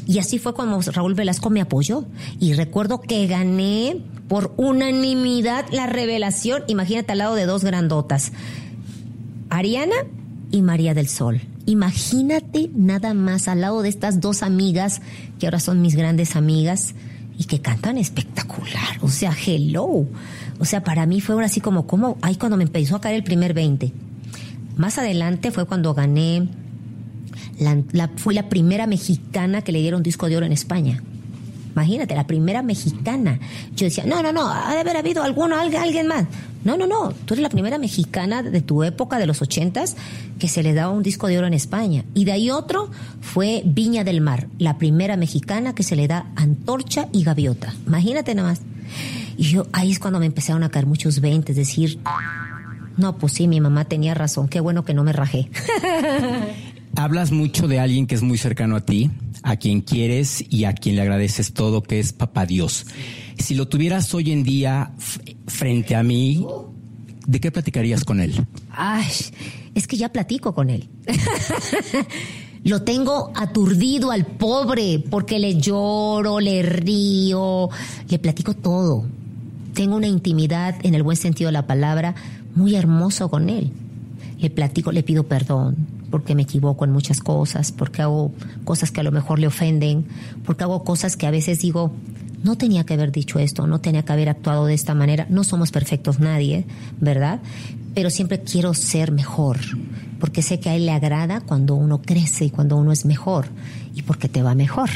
Y 0.07 0.19
así 0.19 0.39
fue 0.39 0.55
cuando 0.55 0.81
Raúl 0.93 1.15
Velasco 1.15 1.51
me 1.51 1.61
apoyó. 1.61 2.05
Y 2.39 2.55
recuerdo 2.55 3.01
que 3.01 3.27
gané 3.27 4.03
por 4.29 4.53
unanimidad 4.57 5.67
la 5.73 5.87
revelación. 5.87 6.65
Imagínate 6.67 7.13
al 7.13 7.19
lado 7.19 7.35
de 7.35 7.47
dos 7.47 7.65
grandotas. 7.65 8.33
Ariana 9.51 9.97
y 10.51 10.63
María 10.63 10.95
del 10.95 11.09
Sol. 11.09 11.41
Imagínate 11.67 12.71
nada 12.75 13.15
más 13.15 13.47
al 13.47 13.61
lado 13.61 13.83
de 13.83 13.89
estas 13.89 14.21
dos 14.21 14.43
amigas, 14.43 15.03
que 15.39 15.47
ahora 15.47 15.61
son 15.61 15.81
mis 15.81 15.95
grandes 15.95 16.35
amigas, 16.35 16.95
y 17.39 17.45
que 17.45 17.61
cantan 17.61 17.97
espectacular. 17.97 18.99
O 19.03 19.09
sea, 19.09 19.33
hello. 19.47 20.07
O 20.59 20.65
sea, 20.65 20.83
para 20.83 21.07
mí 21.07 21.21
fue 21.21 21.43
así 21.45 21.61
como, 21.61 21.87
como, 21.87 22.19
ahí 22.21 22.37
cuando 22.37 22.57
me 22.57 22.65
empezó 22.65 22.97
a 22.97 23.01
caer 23.01 23.17
el 23.17 23.25
primer 23.25 23.55
20 23.55 23.93
más 24.81 24.97
adelante 24.97 25.51
fue 25.51 25.67
cuando 25.67 25.93
gané, 25.93 26.49
fui 28.17 28.35
la 28.35 28.49
primera 28.49 28.87
mexicana 28.87 29.61
que 29.61 29.73
le 29.73 29.81
dieron 29.81 30.03
disco 30.03 30.27
de 30.27 30.39
oro 30.39 30.47
en 30.47 30.53
España. 30.53 31.03
Imagínate, 31.73 32.15
la 32.15 32.27
primera 32.27 32.63
mexicana. 32.63 33.39
Yo 33.77 33.85
decía, 33.85 34.05
no, 34.07 34.23
no, 34.23 34.33
no, 34.33 34.49
ha 34.51 34.73
de 34.73 34.81
haber 34.81 34.97
habido 34.97 35.23
alguno, 35.23 35.59
alguien, 35.59 35.83
alguien 35.83 36.07
más. 36.07 36.25
No, 36.65 36.79
no, 36.79 36.87
no, 36.87 37.13
tú 37.13 37.35
eres 37.35 37.43
la 37.43 37.51
primera 37.51 37.77
mexicana 37.77 38.43
de 38.43 38.61
tu 38.63 38.83
época, 38.83 39.19
de 39.19 39.27
los 39.27 39.43
ochentas, 39.43 39.97
que 40.39 40.49
se 40.49 40.63
le 40.63 40.73
daba 40.73 40.93
un 40.93 41.03
disco 41.03 41.27
de 41.27 41.37
oro 41.37 41.47
en 41.47 41.55
España. 41.55 42.07
Y 42.15 42.25
de 42.25 42.33
ahí 42.33 42.51
otro 42.51 42.91
fue 43.21 43.63
Viña 43.67 44.03
del 44.03 44.23
Mar, 44.23 44.49
la 44.59 44.79
primera 44.79 45.19
mexicana 45.19 45.75
que 45.75 45.83
se 45.83 45.95
le 45.95 46.09
da 46.09 46.27
antorcha 46.37 47.09
y 47.13 47.23
gaviota. 47.23 47.75
Imagínate 47.87 48.35
nada 48.35 48.49
más. 48.49 48.63
Y 49.37 49.45
yo, 49.45 49.67
ahí 49.73 49.93
es 49.93 49.99
cuando 49.99 50.21
me 50.21 50.27
empezaron 50.27 50.63
a 50.63 50.71
caer 50.71 50.87
muchos 50.87 51.21
veintes, 51.21 51.59
es 51.59 51.69
decir, 51.69 51.99
no, 53.01 53.17
pues 53.17 53.33
sí, 53.33 53.49
mi 53.49 53.61
mamá 53.61 53.87
tenía 53.87 54.15
razón. 54.15 54.49
Qué 54.49 54.61
bueno 54.61 54.85
que 54.85 54.95
no 54.95 55.03
me 55.03 55.13
rajé. 55.13 55.51
Hablas 56.97 57.33
mucho 57.33 57.67
de 57.67 57.81
alguien 57.81 58.07
que 58.07 58.15
es 58.15 58.23
muy 58.23 58.37
cercano 58.37 58.77
a 58.77 58.81
ti, 58.81 59.11
a 59.43 59.57
quien 59.57 59.81
quieres 59.81 60.45
y 60.49 60.65
a 60.65 60.75
quien 60.75 60.97
le 60.97 61.03
agradeces 61.03 61.53
todo, 61.53 61.83
que 61.83 61.99
es 61.99 62.13
Papá 62.13 62.47
Dios. 62.47 62.87
Si 63.39 63.55
lo 63.55 63.69
tuvieras 63.69 64.13
hoy 64.15 64.33
en 64.33 64.43
día 64.43 64.93
frente 65.47 65.97
a 65.97 66.03
mí, 66.03 66.47
¿de 67.27 67.41
qué 67.41 67.51
platicarías 67.51 68.05
con 68.05 68.21
él? 68.21 68.45
Ay, 68.71 69.07
es 69.75 69.87
que 69.87 69.97
ya 69.97 70.11
platico 70.11 70.55
con 70.55 70.69
él. 70.69 70.89
Lo 72.63 72.83
tengo 72.83 73.33
aturdido 73.35 74.11
al 74.11 74.27
pobre 74.27 75.03
porque 75.09 75.39
le 75.39 75.57
lloro, 75.57 76.41
le 76.41 76.63
río, 76.63 77.71
le 78.07 78.19
platico 78.19 78.55
todo. 78.55 79.07
Tengo 79.73 79.97
una 79.97 80.09
intimidad 80.09 80.75
en 80.83 80.95
el 80.95 81.03
buen 81.03 81.17
sentido 81.17 81.49
de 81.49 81.53
la 81.53 81.67
palabra 81.67 82.15
muy 82.55 82.75
hermoso 82.75 83.29
con 83.29 83.49
él. 83.49 83.73
Le 84.39 84.51
platico, 84.51 84.93
le 84.93 85.03
pido 85.03 85.25
perdón 85.25 85.77
porque 86.11 86.35
me 86.35 86.43
equivoco 86.43 86.85
en 86.85 86.93
muchas 86.93 87.21
cosas, 87.21 87.73
porque 87.73 88.03
hago 88.03 88.33
cosas 88.65 88.91
que 88.91 89.01
a 89.01 89.05
lo 89.05 89.13
mejor 89.13 89.39
le 89.39 89.47
ofenden, 89.47 90.05
porque 90.45 90.65
hago 90.65 90.85
cosas 90.85 91.17
que 91.17 91.27
a 91.27 91.31
veces 91.31 91.61
digo, 91.61 91.93
no 92.43 92.57
tenía 92.57 92.85
que 92.85 92.95
haber 92.95 93.13
dicho 93.13 93.39
esto, 93.39 93.67
no 93.67 93.81
tenía 93.81 94.03
que 94.03 94.13
haber 94.13 94.29
actuado 94.29 94.67
de 94.67 94.75
esta 94.75 94.95
manera. 94.95 95.27
No 95.29 95.45
somos 95.45 95.71
perfectos 95.71 96.21
nadie, 96.21 96.65
¿verdad? 97.01 97.41
Pero 97.95 98.09
siempre 98.09 98.41
quiero 98.41 98.73
ser 98.73 99.13
mejor, 99.13 99.59
porque 100.19 100.43
sé 100.43 100.59
que 100.59 100.71
a 100.71 100.77
él 100.77 100.87
le 100.87 100.93
agrada 100.93 101.41
cuando 101.41 101.75
uno 101.75 102.01
crece 102.01 102.47
y 102.47 102.51
cuando 102.51 102.77
uno 102.77 102.93
es 102.93 103.05
mejor, 103.05 103.47
y 103.95 104.03
porque 104.03 104.29
te 104.29 104.43
va 104.43 104.55
mejor. 104.55 104.89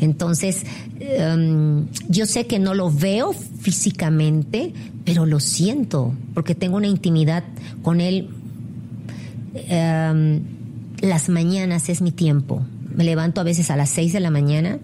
Entonces, 0.00 0.64
em, 0.98 1.86
yo 2.08 2.26
sé 2.26 2.46
que 2.46 2.58
no 2.58 2.74
lo 2.74 2.90
veo 2.90 3.32
físicamente, 3.32 4.72
pero 5.04 5.24
lo 5.26 5.40
siento, 5.40 6.12
porque 6.34 6.54
tengo 6.54 6.76
una 6.76 6.88
intimidad 6.88 7.44
con 7.82 8.00
él. 8.00 8.28
Em, 9.54 10.40
las 11.00 11.28
mañanas 11.28 11.88
es 11.88 12.02
mi 12.02 12.12
tiempo. 12.12 12.62
Me 12.94 13.04
levanto 13.04 13.40
a 13.40 13.44
veces 13.44 13.70
a 13.70 13.76
las 13.76 13.90
seis 13.90 14.12
de 14.12 14.20
la 14.20 14.30
mañana 14.30 14.78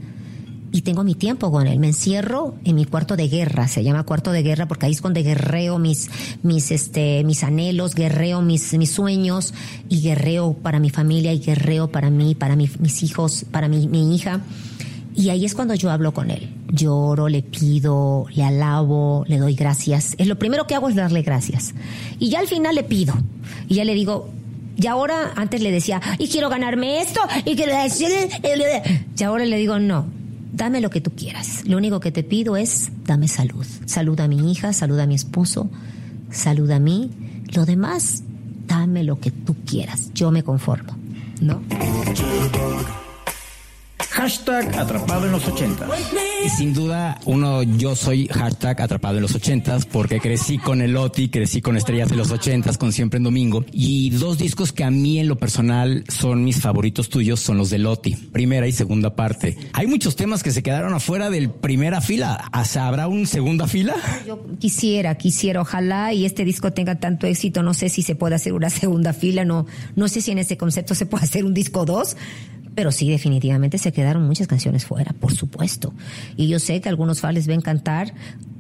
y 0.73 0.83
tengo 0.83 1.05
mi 1.05 1.15
tiempo 1.15 1.51
con 1.51 1.67
él. 1.67 1.79
Me 1.79 1.89
encierro 1.89 2.55
en 2.65 2.75
mi 2.77 2.85
cuarto 2.85 3.17
de 3.17 3.29
guerra, 3.29 3.69
se 3.69 3.83
llama 3.83 4.05
cuarto 4.05 4.33
de 4.33 4.43
guerra 4.43 4.67
porque 4.67 4.87
ahí 4.87 4.93
es 4.93 5.03
donde 5.03 5.23
guerreo 5.23 5.79
mis, 5.79 6.11
mis, 6.43 6.71
este, 6.71 7.25
mis 7.25 7.45
anhelos, 7.45 7.95
guerreo 7.95 8.43
mis, 8.43 8.75
mis 8.75 8.91
sueños 8.91 9.55
y 9.89 10.01
guerreo 10.01 10.55
para 10.55 10.79
mi 10.81 10.91
familia 10.91 11.33
y 11.33 11.41
guerreo 11.41 11.89
para 11.89 12.11
mí, 12.11 12.35
para 12.35 12.57
mis 12.57 13.03
hijos, 13.03 13.45
para 13.51 13.69
mi, 13.69 13.89
mi 13.89 14.15
hija. 14.15 14.41
Y 15.15 15.31
ahí 15.31 15.45
es 15.45 15.55
cuando 15.55 15.75
yo 15.75 15.91
hablo 15.91 16.15
con 16.15 16.31
él. 16.31 16.49
Lloro, 16.71 17.29
le 17.29 17.43
pido, 17.43 18.27
le 18.33 18.45
alabo, 18.45 19.25
le 19.27 19.39
doy 19.39 19.55
gracias. 19.55 20.15
Es 20.17 20.29
lo 20.29 20.39
primero 20.39 20.67
que 20.69 20.77
hago 20.77 20.89
es 20.89 20.95
darle 20.95 21.23
gracias. 21.23 21.75
Y 22.21 22.29
ya 22.29 22.39
al 22.39 22.47
final 22.47 22.77
le 22.77 22.85
pido. 22.85 23.15
Y 23.69 23.77
ya 23.77 23.85
le 23.85 23.95
digo, 23.95 24.31
y 24.81 24.87
ahora, 24.87 25.33
antes 25.35 25.61
le 25.61 25.73
decía, 25.73 26.01
y 26.19 26.29
quiero 26.29 26.49
ganarme 26.49 27.01
esto, 27.01 27.21
y 27.45 27.57
quiero 27.57 27.77
decir, 27.77 28.11
y 29.19 29.25
ahora 29.25 29.45
le 29.45 29.57
digo, 29.57 29.81
no, 29.81 30.07
dame 30.59 30.81
lo 30.83 30.91
que 30.91 31.01
tú 31.01 31.13
quieras. 31.13 31.63
Lo 31.65 31.79
único 31.79 32.01
que 32.01 32.13
te 32.13 32.23
pido 32.23 32.57
es, 32.57 32.91
dame 33.07 33.29
salud. 33.29 33.65
Salud 33.87 34.21
a 34.21 34.29
mi 34.29 34.53
hija, 34.53 34.75
salud 34.75 34.99
a 34.99 35.07
mi 35.07 35.15
esposo, 35.15 35.71
salud 36.31 36.71
a 36.71 36.81
mí. 36.81 37.11
Lo 37.55 37.65
demás, 37.65 38.25
dame 38.67 39.05
lo 39.05 39.19
que 39.19 39.31
tú 39.31 39.57
quieras. 39.65 40.13
Yo 40.13 40.31
me 40.31 40.43
conformo, 40.43 40.95
¿no? 41.41 41.63
Hashtag 44.19 44.77
atrapado 44.77 45.27
en 45.27 45.31
los 45.31 45.47
80. 45.47 45.87
Y 46.45 46.49
sin 46.49 46.75
duda, 46.75 47.21
uno, 47.25 47.63
yo 47.63 47.95
soy 47.95 48.27
hashtag 48.27 48.83
atrapado 48.83 49.15
en 49.15 49.23
los 49.23 49.33
80 49.33 49.79
porque 49.93 50.19
crecí 50.19 50.59
con 50.59 50.83
el 50.83 50.97
Oti, 50.97 51.29
crecí 51.29 51.61
con 51.61 51.77
Estrellas 51.77 52.11
de 52.11 52.17
los 52.17 52.33
80 52.33 52.75
con 52.79 52.93
Siempre 52.93 53.19
en 53.19 53.23
Domingo. 53.23 53.65
Y 53.71 54.11
dos 54.11 54.37
discos 54.37 54.73
que 54.73 54.83
a 54.83 54.91
mí 54.91 55.21
en 55.21 55.29
lo 55.29 55.37
personal 55.37 56.03
son 56.09 56.43
mis 56.43 56.61
favoritos 56.61 57.11
tuyos 57.11 57.39
son 57.39 57.59
los 57.59 57.71
de 57.71 57.79
Loti, 57.79 58.17
primera 58.17 58.67
y 58.67 58.73
segunda 58.73 59.15
parte. 59.15 59.57
Hay 59.73 59.87
muchos 59.87 60.17
temas 60.17 60.43
que 60.43 60.51
se 60.51 60.65
quedaron 60.65 60.95
afuera 60.95 61.31
del 61.31 61.51
primera 61.51 62.01
fila. 62.01 62.51
¿Habrá 62.51 63.07
un 63.07 63.25
segunda 63.25 63.69
fila? 63.69 63.95
Yo 64.27 64.45
quisiera, 64.59 65.15
quisiera, 65.15 65.61
ojalá 65.61 66.13
y 66.13 66.25
este 66.25 66.45
disco 66.45 66.73
tenga 66.73 66.99
tanto 66.99 67.29
éxito. 67.29 67.63
No 67.63 67.73
sé 67.73 67.89
si 67.89 68.03
se 68.03 68.17
puede 68.17 68.35
hacer 68.35 68.53
una 68.53 68.69
segunda 68.69 69.13
fila, 69.13 69.45
no, 69.45 69.67
no 69.95 70.09
sé 70.09 70.23
si 70.23 70.33
en 70.33 70.39
ese 70.39 70.57
concepto 70.57 70.97
se 70.97 71.07
puede 71.07 71.23
hacer 71.23 71.45
un 71.45 71.55
disco 71.55 71.85
dos 71.85 72.17
pero 72.75 72.93
sí, 72.93 73.11
definitivamente 73.11 73.79
se 73.79 73.93
quedaron 73.93 74.27
muchas 74.27 74.47
canciones 74.47 74.85
fuera, 74.85 75.13
por 75.13 75.33
supuesto. 75.35 75.93
Y 76.37 76.49
yo 76.49 76.59
sé 76.59 76.81
que 76.81 76.89
algunos 76.89 77.21
fans 77.21 77.35
les 77.35 77.47
ven 77.47 77.61
cantar, 77.61 78.13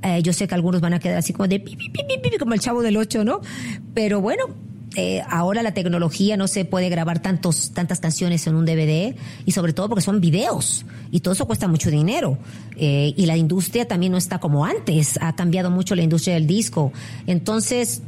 eh, 0.03 0.23
yo 0.23 0.33
sé 0.33 0.49
que 0.49 0.55
algunos 0.55 0.81
van 0.81 0.95
a 0.95 1.01
quedar 1.01 1.19
así 1.19 1.33
como 1.33 1.49
de 1.49 1.61
pi, 1.61 1.77
pi, 1.77 1.89
pi, 1.91 2.39
como 2.39 2.55
el 2.55 2.61
chavo 2.61 2.83
del 2.83 2.97
ocho, 2.97 3.25
¿no? 3.25 3.41
Pero 3.95 4.21
bueno, 4.21 4.45
eh, 4.97 5.23
ahora 5.29 5.63
la 5.63 5.75
tecnología 5.75 6.37
no 6.37 6.49
se 6.49 6.65
puede 6.65 6.89
grabar 6.89 7.21
tantos, 7.21 7.73
tantas 7.73 8.01
canciones 8.01 8.47
en 8.47 8.55
un 8.55 8.65
DVD 8.65 9.15
y 9.45 9.53
sobre 9.53 9.73
todo 9.73 9.89
porque 9.89 10.03
son 10.03 10.21
videos 10.21 10.87
y 11.11 11.21
todo 11.21 11.35
eso 11.35 11.47
cuesta 11.47 11.69
mucho 11.69 11.91
dinero. 11.91 12.39
Eh, 12.77 13.13
y 13.17 13.27
la 13.27 13.37
industria 13.37 13.87
también 13.87 14.13
no 14.13 14.19
está 14.19 14.39
como 14.41 14.65
antes, 14.65 15.19
ha 15.21 15.35
cambiado 15.35 15.71
mucho 15.71 15.95
la 15.95 16.03
industria 16.03 16.35
del 16.35 16.47
disco. 16.47 16.93
Entonces, 17.27 18.03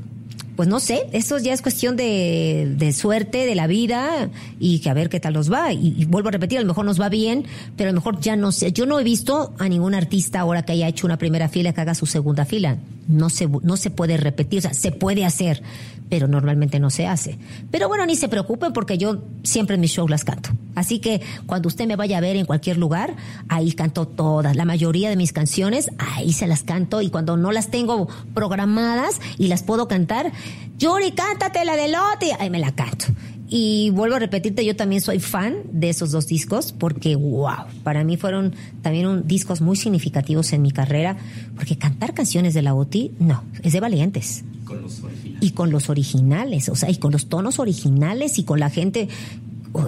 pues 0.60 0.68
no 0.68 0.78
sé, 0.78 1.06
eso 1.12 1.38
ya 1.38 1.54
es 1.54 1.62
cuestión 1.62 1.96
de, 1.96 2.74
de, 2.76 2.92
suerte, 2.92 3.46
de 3.46 3.54
la 3.54 3.66
vida 3.66 4.28
y 4.58 4.80
que 4.80 4.90
a 4.90 4.92
ver 4.92 5.08
qué 5.08 5.18
tal 5.18 5.32
nos 5.32 5.50
va. 5.50 5.72
Y, 5.72 6.04
vuelvo 6.04 6.28
a 6.28 6.32
repetir, 6.32 6.58
a 6.58 6.60
lo 6.60 6.66
mejor 6.66 6.84
nos 6.84 7.00
va 7.00 7.08
bien, 7.08 7.46
pero 7.78 7.88
a 7.88 7.92
lo 7.94 7.96
mejor 7.98 8.20
ya 8.20 8.36
no 8.36 8.52
sé. 8.52 8.70
Yo 8.70 8.84
no 8.84 9.00
he 9.00 9.02
visto 9.02 9.54
a 9.58 9.70
ningún 9.70 9.94
artista 9.94 10.40
ahora 10.40 10.62
que 10.62 10.72
haya 10.72 10.86
hecho 10.86 11.06
una 11.06 11.16
primera 11.16 11.48
fila 11.48 11.72
que 11.72 11.80
haga 11.80 11.94
su 11.94 12.04
segunda 12.04 12.44
fila. 12.44 12.76
No 13.08 13.30
se, 13.30 13.48
no 13.48 13.78
se 13.78 13.88
puede 13.88 14.18
repetir, 14.18 14.58
o 14.58 14.60
sea, 14.60 14.74
se 14.74 14.92
puede 14.92 15.24
hacer, 15.24 15.62
pero 16.10 16.28
normalmente 16.28 16.78
no 16.78 16.90
se 16.90 17.06
hace. 17.06 17.38
Pero 17.70 17.88
bueno, 17.88 18.04
ni 18.04 18.14
se 18.14 18.28
preocupen 18.28 18.74
porque 18.74 18.98
yo 18.98 19.22
siempre 19.42 19.76
en 19.76 19.80
mis 19.80 19.92
shows 19.92 20.10
las 20.10 20.24
canto. 20.24 20.50
Así 20.80 20.98
que 20.98 21.20
cuando 21.44 21.68
usted 21.68 21.86
me 21.86 21.94
vaya 21.94 22.16
a 22.16 22.20
ver 22.22 22.36
en 22.36 22.46
cualquier 22.46 22.78
lugar, 22.78 23.14
ahí 23.48 23.72
canto 23.72 24.08
todas. 24.08 24.56
La 24.56 24.64
mayoría 24.64 25.10
de 25.10 25.16
mis 25.16 25.32
canciones, 25.32 25.90
ahí 25.98 26.32
se 26.32 26.46
las 26.46 26.62
canto 26.62 27.02
y 27.02 27.10
cuando 27.10 27.36
no 27.36 27.52
las 27.52 27.70
tengo 27.70 28.08
programadas 28.32 29.20
y 29.36 29.48
las 29.48 29.62
puedo 29.62 29.88
cantar, 29.88 30.32
Yuri, 30.78 31.12
cántate 31.12 31.66
la 31.66 31.76
de 31.76 31.88
Loti, 31.88 32.30
ahí 32.38 32.48
me 32.48 32.58
la 32.58 32.72
canto. 32.72 33.04
Y 33.52 33.90
vuelvo 33.90 34.14
a 34.14 34.20
repetirte, 34.20 34.64
yo 34.64 34.74
también 34.74 35.02
soy 35.02 35.18
fan 35.18 35.56
de 35.70 35.90
esos 35.90 36.12
dos 36.12 36.28
discos 36.28 36.72
porque, 36.72 37.16
wow, 37.16 37.66
para 37.82 38.02
mí 38.04 38.16
fueron 38.16 38.54
también 38.80 39.06
un, 39.06 39.26
discos 39.26 39.60
muy 39.60 39.76
significativos 39.76 40.52
en 40.54 40.62
mi 40.62 40.70
carrera, 40.70 41.18
porque 41.56 41.76
cantar 41.76 42.14
canciones 42.14 42.54
de 42.54 42.62
la 42.62 42.74
OTI, 42.74 43.12
no, 43.18 43.42
es 43.62 43.72
de 43.72 43.80
valientes. 43.80 44.44
Con 44.64 44.82
los 44.82 45.02
y 45.40 45.50
con 45.50 45.72
los 45.72 45.90
originales, 45.90 46.68
o 46.68 46.76
sea, 46.76 46.90
y 46.90 46.96
con 46.96 47.10
los 47.10 47.28
tonos 47.28 47.58
originales 47.58 48.38
y 48.38 48.44
con 48.44 48.60
la 48.60 48.70
gente. 48.70 49.08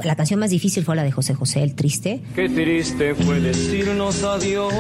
La 0.04 0.16
canción 0.16 0.38
más 0.40 0.50
difícil 0.50 0.84
fue 0.84 0.94
la 0.96 1.02
de 1.02 1.12
José 1.12 1.34
José, 1.34 1.62
el 1.62 1.74
triste. 1.74 2.22
Qué 2.34 2.48
triste 2.48 3.14
fue 3.14 3.40
decirnos 3.40 4.22
adiós. 4.22 4.72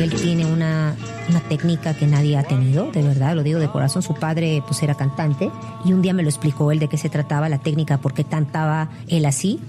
Él 0.00 0.12
tiene 0.14 0.44
una, 0.44 0.94
una 1.30 1.40
técnica 1.40 1.94
que 1.94 2.06
nadie 2.06 2.36
ha 2.36 2.42
tenido, 2.42 2.90
de 2.90 3.02
verdad, 3.02 3.34
lo 3.34 3.42
digo 3.42 3.58
de 3.58 3.68
corazón. 3.68 4.02
Su 4.02 4.14
padre 4.14 4.62
pues 4.66 4.82
era 4.82 4.94
cantante 4.94 5.50
y 5.84 5.92
un 5.92 6.02
día 6.02 6.12
me 6.12 6.22
lo 6.22 6.28
explicó 6.28 6.70
él 6.72 6.78
de 6.78 6.88
qué 6.88 6.98
se 6.98 7.08
trataba 7.08 7.48
la 7.48 7.58
técnica, 7.58 7.98
por 7.98 8.12
qué 8.12 8.24
cantaba 8.24 8.90
él 9.08 9.24
así. 9.24 9.60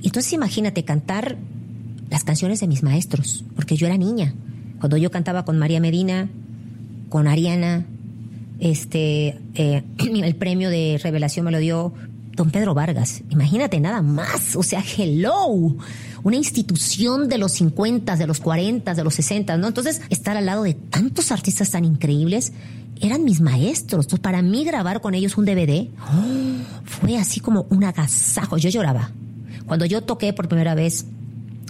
Y 0.00 0.06
entonces 0.06 0.32
imagínate 0.32 0.84
cantar 0.84 1.36
las 2.08 2.24
canciones 2.24 2.60
de 2.60 2.68
mis 2.68 2.82
maestros, 2.82 3.44
porque 3.54 3.76
yo 3.76 3.86
era 3.86 3.96
niña. 3.96 4.34
Cuando 4.80 4.96
yo 4.96 5.10
cantaba 5.10 5.44
con 5.44 5.58
María 5.58 5.80
Medina, 5.80 6.28
con 7.08 7.26
Ariana, 7.26 7.84
este, 8.60 9.38
eh, 9.54 9.82
el 9.98 10.34
premio 10.36 10.70
de 10.70 11.00
revelación 11.02 11.44
me 11.44 11.52
lo 11.52 11.58
dio 11.58 11.92
don 12.38 12.50
Pedro 12.50 12.72
Vargas. 12.72 13.22
Imagínate 13.30 13.80
nada 13.80 14.00
más. 14.00 14.56
O 14.56 14.62
sea, 14.62 14.82
hello. 14.96 15.76
Una 16.22 16.36
institución 16.36 17.28
de 17.28 17.36
los 17.36 17.52
50, 17.52 18.16
de 18.16 18.26
los 18.26 18.40
40, 18.40 18.94
de 18.94 19.04
los 19.04 19.14
60, 19.14 19.56
¿no? 19.56 19.68
Entonces, 19.68 20.00
estar 20.08 20.36
al 20.36 20.46
lado 20.46 20.62
de 20.62 20.74
tantos 20.74 21.32
artistas 21.32 21.70
tan 21.70 21.84
increíbles 21.84 22.52
eran 23.00 23.24
mis 23.24 23.40
maestros. 23.40 24.06
Entonces, 24.06 24.20
para 24.20 24.40
mí 24.40 24.64
grabar 24.64 25.00
con 25.00 25.14
ellos 25.14 25.36
un 25.36 25.44
DVD 25.44 25.88
fue 26.84 27.18
así 27.18 27.40
como 27.40 27.66
un 27.70 27.84
agasajo. 27.84 28.56
Yo 28.56 28.70
lloraba. 28.70 29.10
Cuando 29.66 29.84
yo 29.84 30.02
toqué 30.02 30.32
por 30.32 30.48
primera 30.48 30.74
vez 30.74 31.06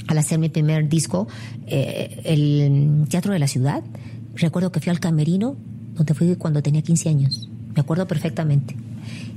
al 0.06 0.18
hacer 0.18 0.38
mi 0.38 0.50
primer 0.50 0.88
disco, 0.88 1.28
eh, 1.66 2.20
el 2.24 3.08
Teatro 3.08 3.32
de 3.32 3.38
la 3.38 3.48
Ciudad, 3.48 3.82
recuerdo 4.34 4.70
que 4.70 4.80
fui 4.80 4.90
al 4.90 5.00
camerino 5.00 5.56
donde 5.94 6.14
fui 6.14 6.36
cuando 6.36 6.62
tenía 6.62 6.82
15 6.82 7.08
años. 7.08 7.48
Me 7.74 7.80
acuerdo 7.80 8.06
perfectamente. 8.06 8.76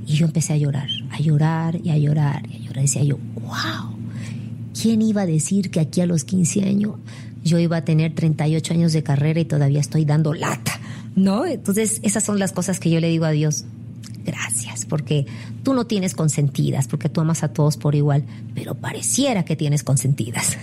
Y 0.06 0.14
yo 0.14 0.26
empecé 0.26 0.52
a 0.52 0.56
llorar, 0.56 0.88
a 1.10 1.20
llorar 1.20 1.80
y 1.82 1.90
a 1.90 1.98
llorar 1.98 2.42
y 2.50 2.56
a 2.56 2.58
llorar. 2.58 2.82
Decía 2.82 3.02
yo, 3.04 3.18
wow, 3.34 3.96
¿quién 4.80 5.02
iba 5.02 5.22
a 5.22 5.26
decir 5.26 5.70
que 5.70 5.80
aquí 5.80 6.00
a 6.00 6.06
los 6.06 6.24
15 6.24 6.64
años 6.64 6.94
yo 7.44 7.58
iba 7.58 7.78
a 7.78 7.84
tener 7.84 8.14
38 8.14 8.74
años 8.74 8.92
de 8.92 9.02
carrera 9.02 9.40
y 9.40 9.44
todavía 9.44 9.80
estoy 9.80 10.04
dando 10.04 10.34
lata? 10.34 10.80
¿No? 11.14 11.44
Entonces, 11.44 12.00
esas 12.02 12.24
son 12.24 12.38
las 12.38 12.52
cosas 12.52 12.80
que 12.80 12.90
yo 12.90 13.00
le 13.00 13.08
digo 13.08 13.24
a 13.24 13.30
Dios. 13.30 13.64
Gracias, 14.24 14.84
porque 14.84 15.26
tú 15.62 15.74
no 15.74 15.86
tienes 15.86 16.14
consentidas, 16.14 16.86
porque 16.86 17.08
tú 17.08 17.20
amas 17.20 17.42
a 17.42 17.48
todos 17.48 17.76
por 17.76 17.94
igual, 17.94 18.24
pero 18.54 18.74
pareciera 18.74 19.44
que 19.44 19.56
tienes 19.56 19.82
consentidas. 19.82 20.56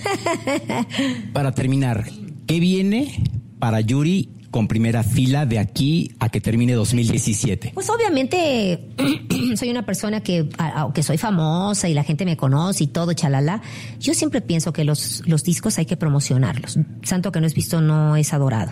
Para 1.34 1.52
terminar, 1.52 2.10
¿qué 2.48 2.60
viene 2.60 3.24
para 3.60 3.82
Yuri 3.82 4.30
con 4.52 4.68
primera 4.68 5.04
fila 5.04 5.46
de 5.46 5.60
aquí 5.60 6.12
a 6.20 6.30
que 6.30 6.42
termine 6.42 6.74
2017? 6.74 7.72
Pues 7.74 7.90
obviamente 7.90 8.90
soy 9.56 9.70
una 9.70 9.86
persona 9.86 10.22
que, 10.22 10.50
aunque 10.58 11.04
soy 11.04 11.18
famosa 11.18 11.90
y 11.90 11.94
la 11.94 12.04
gente 12.04 12.26
me 12.26 12.38
conoce 12.38 12.86
y 12.86 12.88
todo, 12.88 13.14
chalala, 13.14 13.62
yo 14.00 14.14
siempre 14.14 14.42
pienso 14.42 14.74
que 14.74 14.84
los, 14.84 15.24
los 15.28 15.44
discos 15.44 15.78
hay 15.78 15.86
que 15.86 15.98
promocionarlos. 15.98 16.80
Santo 17.04 17.32
que 17.32 17.42
no 17.42 17.48
es 17.48 17.54
visto 17.54 17.82
no 17.82 18.16
es 18.16 18.34
adorado. 18.34 18.72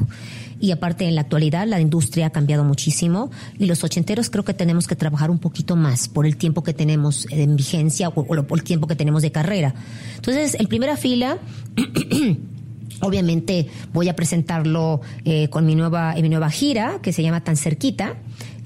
Y 0.60 0.72
aparte 0.72 1.06
en 1.06 1.16
la 1.16 1.22
actualidad 1.22 1.68
la 1.68 1.80
industria 1.80 2.28
ha 2.28 2.30
cambiado 2.32 2.64
muchísimo 2.64 3.30
y 3.60 3.66
los 3.66 3.84
ochenteros 3.84 4.30
creo 4.30 4.44
que 4.44 4.54
tenemos 4.54 4.88
que 4.88 4.96
trabajar 4.96 5.30
un 5.30 5.40
poquito 5.40 5.76
más 5.76 6.08
por 6.08 6.26
el 6.26 6.38
tiempo 6.38 6.64
que 6.64 6.74
tenemos 6.74 7.28
en 7.30 7.56
vigencia 7.56 8.10
o, 8.10 8.22
o 8.22 8.56
el 8.56 8.64
tiempo 8.64 8.88
que 8.88 8.96
tenemos 8.96 9.22
de 9.22 9.32
carrera. 9.32 9.76
Entonces, 10.16 10.56
en 10.60 10.68
primera 10.68 10.98
fila... 10.98 11.38
Obviamente 13.02 13.68
voy 13.94 14.10
a 14.10 14.16
presentarlo 14.16 15.02
eh, 15.26 15.50
con 15.50 15.66
mi 15.66 15.76
nueva, 15.76 16.16
mi 16.16 16.30
nueva 16.30 16.50
gira 16.50 17.00
que 17.02 17.14
se 17.14 17.24
llama 17.24 17.44
Tan 17.44 17.58
Cerquita. 17.58 18.16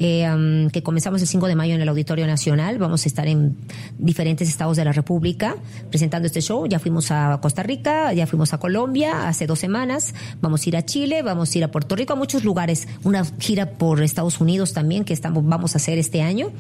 Eh, 0.04 0.68
que 0.74 0.82
comenzamos 0.82 1.22
el 1.22 1.28
5 1.28 1.46
de 1.46 1.56
mayo 1.56 1.76
en 1.76 1.82
el 1.82 1.88
Auditorio 1.88 2.26
Nacional. 2.26 2.80
Vamos 2.80 3.06
a 3.06 3.08
estar 3.08 3.28
en 3.28 3.56
diferentes 4.00 4.50
estados 4.50 4.76
de 4.76 4.84
la 4.84 4.94
República 4.94 5.58
presentando 5.92 6.26
este 6.26 6.42
show. 6.42 6.66
Ya 6.66 6.80
fuimos 6.80 7.12
a 7.12 7.38
Costa 7.40 7.62
Rica, 7.62 8.12
ya 8.12 8.26
fuimos 8.26 8.52
a 8.54 8.58
Colombia 8.58 9.28
hace 9.28 9.46
dos 9.46 9.60
semanas. 9.60 10.16
Vamos 10.42 10.66
a 10.66 10.70
ir 10.70 10.78
a 10.78 10.84
Chile, 10.84 11.22
vamos 11.22 11.54
a 11.54 11.58
ir 11.60 11.64
a 11.64 11.70
Puerto 11.70 11.96
Rico, 11.96 12.14
a 12.14 12.16
muchos 12.16 12.44
lugares. 12.44 12.88
Una 13.04 13.24
gira 13.38 13.74
por 13.74 14.02
Estados 14.02 14.42
Unidos 14.42 14.74
también 14.74 15.06
que 15.06 15.14
estamos, 15.14 15.46
vamos 15.46 15.76
a 15.76 15.78
hacer 15.78 16.00
este 16.00 16.24
año 16.24 16.52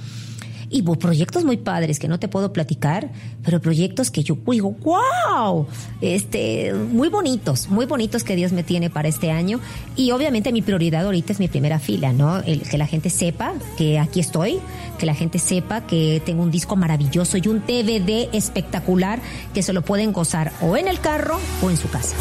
y 0.71 0.81
proyectos 0.83 1.43
muy 1.43 1.57
padres 1.57 1.99
que 1.99 2.07
no 2.07 2.17
te 2.17 2.29
puedo 2.29 2.53
platicar, 2.53 3.11
pero 3.43 3.59
proyectos 3.59 4.09
que 4.09 4.23
yo 4.23 4.37
digo, 4.47 4.75
wow, 4.81 5.67
este, 5.99 6.73
muy 6.73 7.09
bonitos, 7.09 7.69
muy 7.69 7.85
bonitos 7.85 8.23
que 8.23 8.35
Dios 8.35 8.53
me 8.53 8.63
tiene 8.63 8.89
para 8.89 9.09
este 9.09 9.31
año. 9.31 9.59
Y 9.97 10.11
obviamente 10.11 10.53
mi 10.53 10.61
prioridad 10.61 11.05
ahorita 11.05 11.33
es 11.33 11.39
mi 11.39 11.49
primera 11.49 11.77
fila, 11.79 12.13
¿no? 12.13 12.39
El, 12.39 12.61
que 12.61 12.77
la 12.77 12.87
gente 12.87 13.09
sepa 13.09 13.53
que 13.77 13.99
aquí 13.99 14.21
estoy, 14.21 14.59
que 14.97 15.05
la 15.05 15.13
gente 15.13 15.39
sepa 15.39 15.81
que 15.81 16.21
tengo 16.25 16.41
un 16.41 16.51
disco 16.51 16.75
maravilloso 16.77 17.37
y 17.37 17.47
un 17.47 17.59
DVD 17.59 18.29
espectacular 18.31 19.19
que 19.53 19.63
se 19.63 19.73
lo 19.73 19.81
pueden 19.81 20.13
gozar 20.13 20.53
o 20.61 20.77
en 20.77 20.87
el 20.87 20.99
carro 21.01 21.37
o 21.61 21.69
en 21.69 21.77
su 21.77 21.89
casa. 21.89 22.15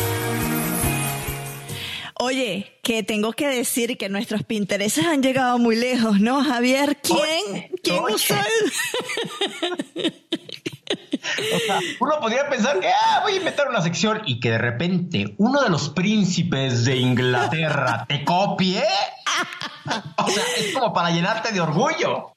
Oye, 2.23 2.79
que 2.83 3.03
tengo 3.03 3.33
que 3.33 3.49
decir 3.49 3.97
que 3.97 4.11
nuestros 4.11 4.43
Pintereses 4.43 5.07
han 5.07 5.23
llegado 5.23 5.59
muy 5.59 5.75
lejos, 5.75 6.21
¿no, 6.21 6.45
Javier? 6.45 6.99
¿Quién? 7.03 7.71
¿Quién 7.83 8.05
usó 8.05 8.35
Sea, 11.67 11.79
uno 11.99 12.21
podría 12.21 12.49
pensar 12.49 12.81
que 12.81 12.89
ah, 12.89 13.21
voy 13.23 13.35
a 13.35 13.37
inventar 13.37 13.69
una 13.69 13.83
sección 13.83 14.23
y 14.27 14.41
que 14.41 14.51
de 14.51 14.59
repente 14.59 15.35
uno 15.39 15.63
de 15.63 15.69
los 15.69 15.91
príncipes 15.91 16.85
de 16.85 16.97
Inglaterra 16.97 18.07
te 18.09 18.25
copie. 18.25 18.83
O 20.17 20.31
sea, 20.31 20.45
es 20.59 20.73
como 20.75 20.93
para 20.93 21.11
llenarte 21.11 21.53
de 21.53 21.61
orgullo. 21.61 22.33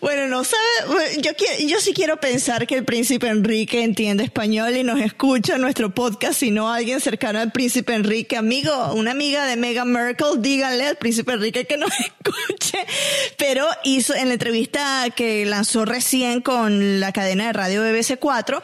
Bueno, 0.00 0.26
no 0.28 0.44
sabe, 0.44 1.20
yo, 1.20 1.32
yo 1.66 1.80
sí 1.80 1.92
quiero 1.92 2.18
pensar 2.18 2.66
que 2.66 2.76
el 2.76 2.84
príncipe 2.84 3.28
Enrique 3.28 3.82
entiende 3.82 4.24
español 4.24 4.76
y 4.76 4.82
nos 4.82 5.00
escucha 5.00 5.58
nuestro 5.58 5.94
podcast, 5.94 6.34
si 6.34 6.50
no 6.50 6.72
alguien 6.72 7.00
cercano 7.00 7.38
al 7.38 7.52
príncipe 7.52 7.94
Enrique, 7.94 8.36
amigo, 8.36 8.92
una 8.94 9.12
amiga 9.12 9.46
de 9.46 9.56
Meghan 9.56 9.92
Merkel, 9.92 10.40
díganle 10.40 10.86
al 10.86 10.96
príncipe 10.96 11.32
Enrique 11.32 11.66
que 11.66 11.76
nos 11.76 11.90
escuche. 11.98 12.78
Pero 13.36 13.66
hizo 13.84 14.14
en 14.14 14.28
la 14.28 14.34
entrevista 14.34 15.06
que 15.14 15.44
lanzó 15.44 15.84
recién 15.84 16.40
con 16.40 17.00
la 17.00 17.12
cadena 17.12 17.46
de 17.46 17.52
radio 17.52 17.82
BBC 17.92 18.18
4, 18.18 18.62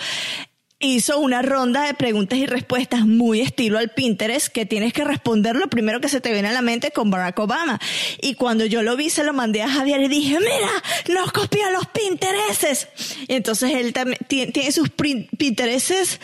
hizo 0.80 1.18
una 1.18 1.42
ronda 1.42 1.82
de 1.82 1.94
preguntas 1.94 2.38
y 2.38 2.46
respuestas 2.46 3.04
muy 3.04 3.40
estilo 3.40 3.78
al 3.78 3.90
Pinterest 3.90 4.48
que 4.48 4.64
tienes 4.64 4.92
que 4.92 5.04
responder 5.04 5.56
lo 5.56 5.68
primero 5.68 6.00
que 6.00 6.08
se 6.08 6.20
te 6.20 6.32
viene 6.32 6.48
a 6.48 6.52
la 6.52 6.62
mente 6.62 6.92
con 6.92 7.10
Barack 7.10 7.38
Obama. 7.38 7.80
Y 8.20 8.34
cuando 8.34 8.64
yo 8.64 8.82
lo 8.82 8.96
vi, 8.96 9.10
se 9.10 9.24
lo 9.24 9.32
mandé 9.32 9.62
a 9.62 9.68
Javier 9.68 10.00
y 10.02 10.08
dije, 10.08 10.38
mira, 10.38 11.14
nos 11.14 11.32
copió 11.32 11.68
los 11.70 11.86
Pinterestes. 11.86 12.88
Y 13.26 13.34
entonces 13.34 13.72
él 13.72 13.92
también 13.92 14.18
tiene, 14.28 14.72
sus 14.72 14.90
Pinterestes 14.90 16.20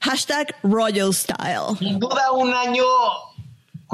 hashtag 0.00 0.54
Royal 0.62 1.14
Style. 1.14 1.78
Sin 1.78 1.98
duda 1.98 2.32
un 2.32 2.52
año 2.52 2.84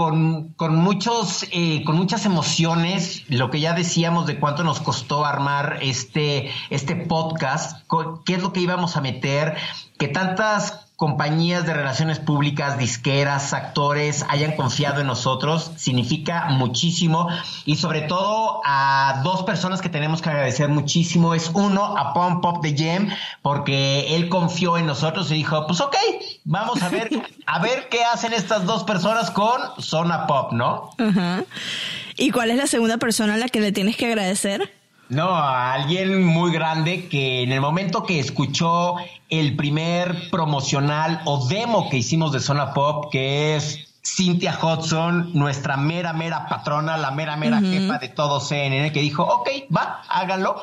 con, 0.01 0.55
con, 0.55 0.76
muchos, 0.76 1.46
eh, 1.53 1.84
con 1.84 1.94
muchas 1.94 2.24
emociones, 2.24 3.22
lo 3.28 3.51
que 3.51 3.61
ya 3.61 3.74
decíamos 3.74 4.26
de 4.26 4.40
cuánto 4.40 4.64
nos 4.64 4.80
costó 4.80 5.26
armar 5.26 5.76
este, 5.82 6.51
este 6.70 6.96
podcast, 6.96 7.86
qué 8.24 8.32
es 8.32 8.42
lo 8.42 8.55
que 8.55 8.61
íbamos 8.61 8.96
a 8.96 9.03
meter, 9.03 9.59
que 9.98 10.09
tantas 10.09 10.89
compañías 11.01 11.64
de 11.64 11.72
relaciones 11.72 12.18
públicas, 12.18 12.76
disqueras, 12.76 13.55
actores 13.55 14.26
hayan 14.28 14.55
confiado 14.55 15.01
en 15.01 15.07
nosotros, 15.07 15.72
significa 15.76 16.51
muchísimo 16.51 17.26
y 17.64 17.76
sobre 17.76 18.03
todo 18.03 18.61
a 18.66 19.22
dos 19.24 19.44
personas 19.44 19.80
que 19.80 19.88
tenemos 19.88 20.20
que 20.20 20.28
agradecer 20.28 20.68
muchísimo. 20.68 21.32
Es 21.32 21.53
uno, 21.55 21.96
a 21.96 22.12
Pom 22.12 22.42
Pop 22.42 22.62
de 22.62 22.76
Gem, 22.76 23.09
porque 23.40 24.14
él 24.14 24.28
confió 24.28 24.76
en 24.76 24.84
nosotros 24.84 25.30
y 25.30 25.36
dijo, 25.36 25.66
pues 25.66 25.80
ok, 25.80 25.96
vamos 26.44 26.82
a 26.82 26.90
ver, 26.90 27.09
a 27.46 27.59
ver 27.61 27.88
qué 27.88 28.05
hacen 28.05 28.34
estas 28.34 28.66
dos 28.66 28.84
personas 28.84 29.30
con 29.30 29.59
Zona 29.78 30.26
Pop, 30.26 30.53
¿no? 30.53 30.90
¿Y 32.18 32.30
cuál 32.30 32.51
es 32.51 32.59
la 32.59 32.66
segunda 32.66 32.98
persona 32.98 33.36
a 33.36 33.38
la 33.38 33.48
que 33.48 33.61
le 33.61 33.72
tienes 33.72 33.96
que 33.96 34.05
agradecer? 34.05 34.70
No, 35.11 35.34
a 35.34 35.74
alguien 35.74 36.24
muy 36.24 36.52
grande 36.52 37.08
que 37.08 37.42
en 37.42 37.50
el 37.50 37.61
momento 37.61 38.04
que 38.04 38.20
escuchó 38.20 38.94
el 39.28 39.56
primer 39.56 40.30
promocional 40.30 41.20
o 41.24 41.48
demo 41.48 41.90
que 41.90 41.96
hicimos 41.96 42.30
de 42.30 42.38
Zona 42.38 42.72
Pop, 42.72 43.11
que 43.11 43.56
es 43.56 43.88
Cynthia 44.04 44.56
Hudson, 44.62 45.32
nuestra 45.34 45.76
mera, 45.76 46.12
mera 46.12 46.46
patrona, 46.46 46.96
la 46.96 47.11
mera, 47.11 47.36
mera 47.36 47.61
jefa 47.61 47.98
de 47.98 48.08
todo 48.08 48.38
CNN, 48.38 48.92
que 48.92 49.00
dijo, 49.00 49.24
ok, 49.24 49.48
va, 49.76 50.02
háganlo. 50.08 50.62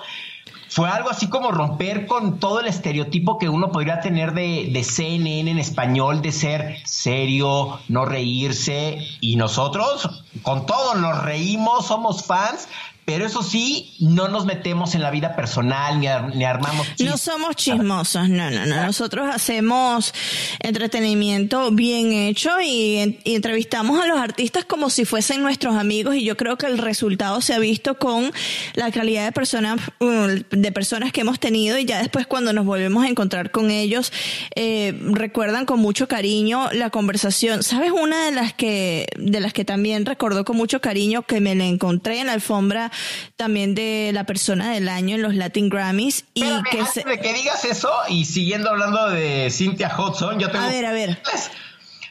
Fue 0.69 0.89
algo 0.89 1.09
así 1.09 1.27
como 1.27 1.51
romper 1.51 2.07
con 2.07 2.39
todo 2.39 2.61
el 2.61 2.67
estereotipo 2.67 3.37
que 3.37 3.49
uno 3.49 3.73
podría 3.73 3.99
tener 3.99 4.33
de, 4.33 4.69
de 4.71 4.83
CNN 4.85 5.51
en 5.51 5.59
español, 5.59 6.21
de 6.21 6.31
ser 6.31 6.77
serio, 6.85 7.79
no 7.89 8.05
reírse. 8.05 8.99
Y 9.19 9.35
nosotros, 9.35 10.23
con 10.41 10.65
todo, 10.65 10.95
nos 10.95 11.21
reímos, 11.23 11.87
somos 11.87 12.23
fans, 12.23 12.67
pero 13.07 13.25
eso 13.25 13.41
sí, 13.41 13.95
no 14.01 14.27
nos 14.27 14.45
metemos 14.45 14.93
en 14.93 15.01
la 15.01 15.11
vida 15.11 15.33
personal 15.33 15.97
ni, 15.97 16.07
ni 16.35 16.43
armamos 16.43 16.85
chismes. 16.87 17.09
No 17.09 17.17
somos 17.17 17.55
chismosos, 17.55 18.27
no, 18.27 18.51
no, 18.51 18.65
no. 18.65 18.85
Nosotros 18.85 19.33
hacemos 19.33 20.13
entretenimiento 20.59 21.71
bien 21.71 22.11
hecho 22.11 22.59
y, 22.61 23.17
entrevistamos 23.23 24.03
a 24.03 24.07
los 24.07 24.19
artistas 24.19 24.65
como 24.65 24.89
si 24.89 25.05
fuesen 25.05 25.41
nuestros 25.41 25.77
amigos 25.77 26.15
y 26.15 26.25
yo 26.25 26.35
creo 26.35 26.57
que 26.57 26.65
el 26.65 26.77
resultado 26.77 27.39
se 27.39 27.53
ha 27.53 27.59
visto 27.59 27.97
con 27.97 28.29
la 28.73 28.91
calidad 28.91 29.23
de 29.23 29.31
personas, 29.31 29.79
uh, 30.01 30.27
de 30.51 30.71
personas 30.73 31.13
que 31.13 31.21
hemos 31.21 31.39
tenido 31.39 31.77
y 31.77 31.85
ya 31.85 31.99
después 31.99 32.27
cuando 32.27 32.51
nos 32.51 32.65
volvemos 32.65 33.05
a 33.05 33.07
encontrar 33.07 33.51
con 33.51 33.71
ellos, 33.71 34.11
eh, 34.55 34.99
recuerdan 35.13 35.65
con 35.65 35.79
mucho 35.79 36.09
cariño 36.09 36.69
la 36.73 36.89
conversación. 36.89 37.63
¿Sabes 37.63 37.93
una 37.93 38.25
de 38.25 38.33
las 38.33 38.51
que, 38.51 39.07
de 39.17 39.39
las 39.39 39.53
que 39.53 39.63
también 39.63 40.05
recordó 40.05 40.43
con 40.43 40.57
mucho 40.57 40.81
cariño 40.81 41.21
que 41.21 41.39
me 41.39 41.55
la 41.55 41.63
encontré 41.63 42.19
en 42.19 42.27
la 42.27 42.33
alfombra 42.33 42.91
también 43.35 43.75
de 43.75 44.11
la 44.13 44.25
persona 44.25 44.71
del 44.71 44.89
año 44.89 45.15
en 45.15 45.21
los 45.21 45.35
Latin 45.35 45.69
Grammys. 45.69 46.25
Y 46.33 46.41
que 46.41 46.79
antes 46.79 47.05
de 47.05 47.19
que 47.19 47.33
digas 47.33 47.65
eso, 47.65 47.91
y 48.09 48.25
siguiendo 48.25 48.69
hablando 48.69 49.09
de 49.09 49.49
Cynthia 49.51 49.93
Hudson, 49.97 50.39
yo 50.39 50.49
tengo... 50.49 50.65
A 50.65 50.69
ver, 50.69 50.85
a 50.85 50.91
ver. 50.91 51.21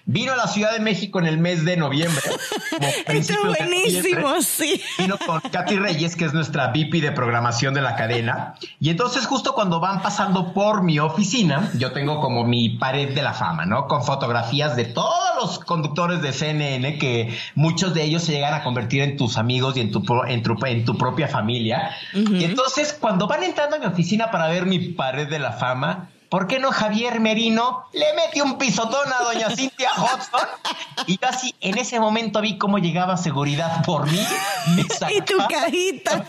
Vino 0.08 0.32
a 0.32 0.36
la 0.36 0.46
Ciudad 0.46 0.72
de 0.72 0.78
México 0.78 1.18
en 1.18 1.26
el 1.26 1.36
mes 1.36 1.64
de 1.64 1.76
noviembre. 1.76 2.22
Esto 3.08 3.32
es 3.32 3.58
buenísimo, 3.58 4.40
sí. 4.40 4.80
Vino 4.98 5.18
con 5.18 5.40
Katy 5.40 5.76
Reyes, 5.78 6.14
que 6.14 6.26
es 6.26 6.32
nuestra 6.32 6.68
VP 6.68 7.00
de 7.00 7.10
programación 7.10 7.74
de 7.74 7.80
la 7.80 7.96
cadena. 7.96 8.54
Y 8.78 8.90
entonces 8.90 9.26
justo 9.26 9.52
cuando 9.52 9.80
van 9.80 10.02
pasando 10.02 10.54
por 10.54 10.84
mi 10.84 11.00
oficina, 11.00 11.72
yo 11.76 11.90
tengo 11.90 12.20
como 12.20 12.44
mi 12.44 12.78
pared 12.78 13.16
de 13.16 13.22
la 13.22 13.32
fama, 13.32 13.66
¿no? 13.66 13.88
Con 13.88 14.04
fotografías 14.04 14.76
de 14.76 14.84
todos 14.84 15.42
los 15.42 15.58
conductores 15.58 16.22
de 16.22 16.32
CNN, 16.32 16.98
que 16.98 17.36
muchos 17.56 17.92
de 17.92 18.04
ellos 18.04 18.22
se 18.22 18.30
llegan 18.30 18.54
a 18.54 18.62
convertir 18.62 19.02
en 19.02 19.16
tus 19.16 19.36
amigos 19.36 19.76
y 19.76 19.80
en 19.80 19.90
tu, 19.90 20.04
en 20.28 20.44
en 20.66 20.84
tu 20.84 20.96
propia 20.96 21.26
familia. 21.26 21.90
Y 22.12 22.44
entonces 22.44 22.96
cuando 22.98 23.26
van 23.26 23.42
entrando 23.42 23.74
a 23.74 23.78
mi 23.80 23.86
oficina 23.86 24.30
para 24.30 24.46
ver 24.46 24.66
mi 24.66 24.78
pared 24.78 25.28
de 25.28 25.40
la 25.40 25.50
fama, 25.50 26.10
¿Por 26.28 26.46
qué 26.48 26.58
no 26.58 26.72
Javier 26.72 27.20
Merino 27.20 27.84
le 27.92 28.06
mete 28.14 28.42
un 28.42 28.58
pisotón 28.58 29.12
a 29.12 29.24
doña 29.24 29.50
Cintia 29.50 29.90
Hudson? 29.96 30.48
Y 31.06 31.18
casi 31.18 31.54
en 31.60 31.78
ese 31.78 32.00
momento 32.00 32.40
vi 32.40 32.58
cómo 32.58 32.78
llegaba 32.78 33.16
seguridad 33.16 33.84
por 33.84 34.10
mí. 34.10 34.20
Me 34.74 34.82
y 35.14 35.20
tu 35.20 35.36
cajita. 35.48 36.24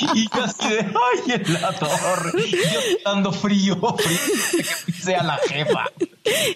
Y 0.00 0.28
casi 0.28 0.68
de, 0.68 0.78
ay, 0.80 1.32
en 1.32 1.62
la 1.62 1.72
torre. 1.72 2.32
Yo 2.50 2.80
dando 3.04 3.32
frío, 3.32 3.76
frío, 3.76 4.18
que 4.86 4.92
sea 4.92 5.22
la 5.22 5.38
jefa. 5.48 5.84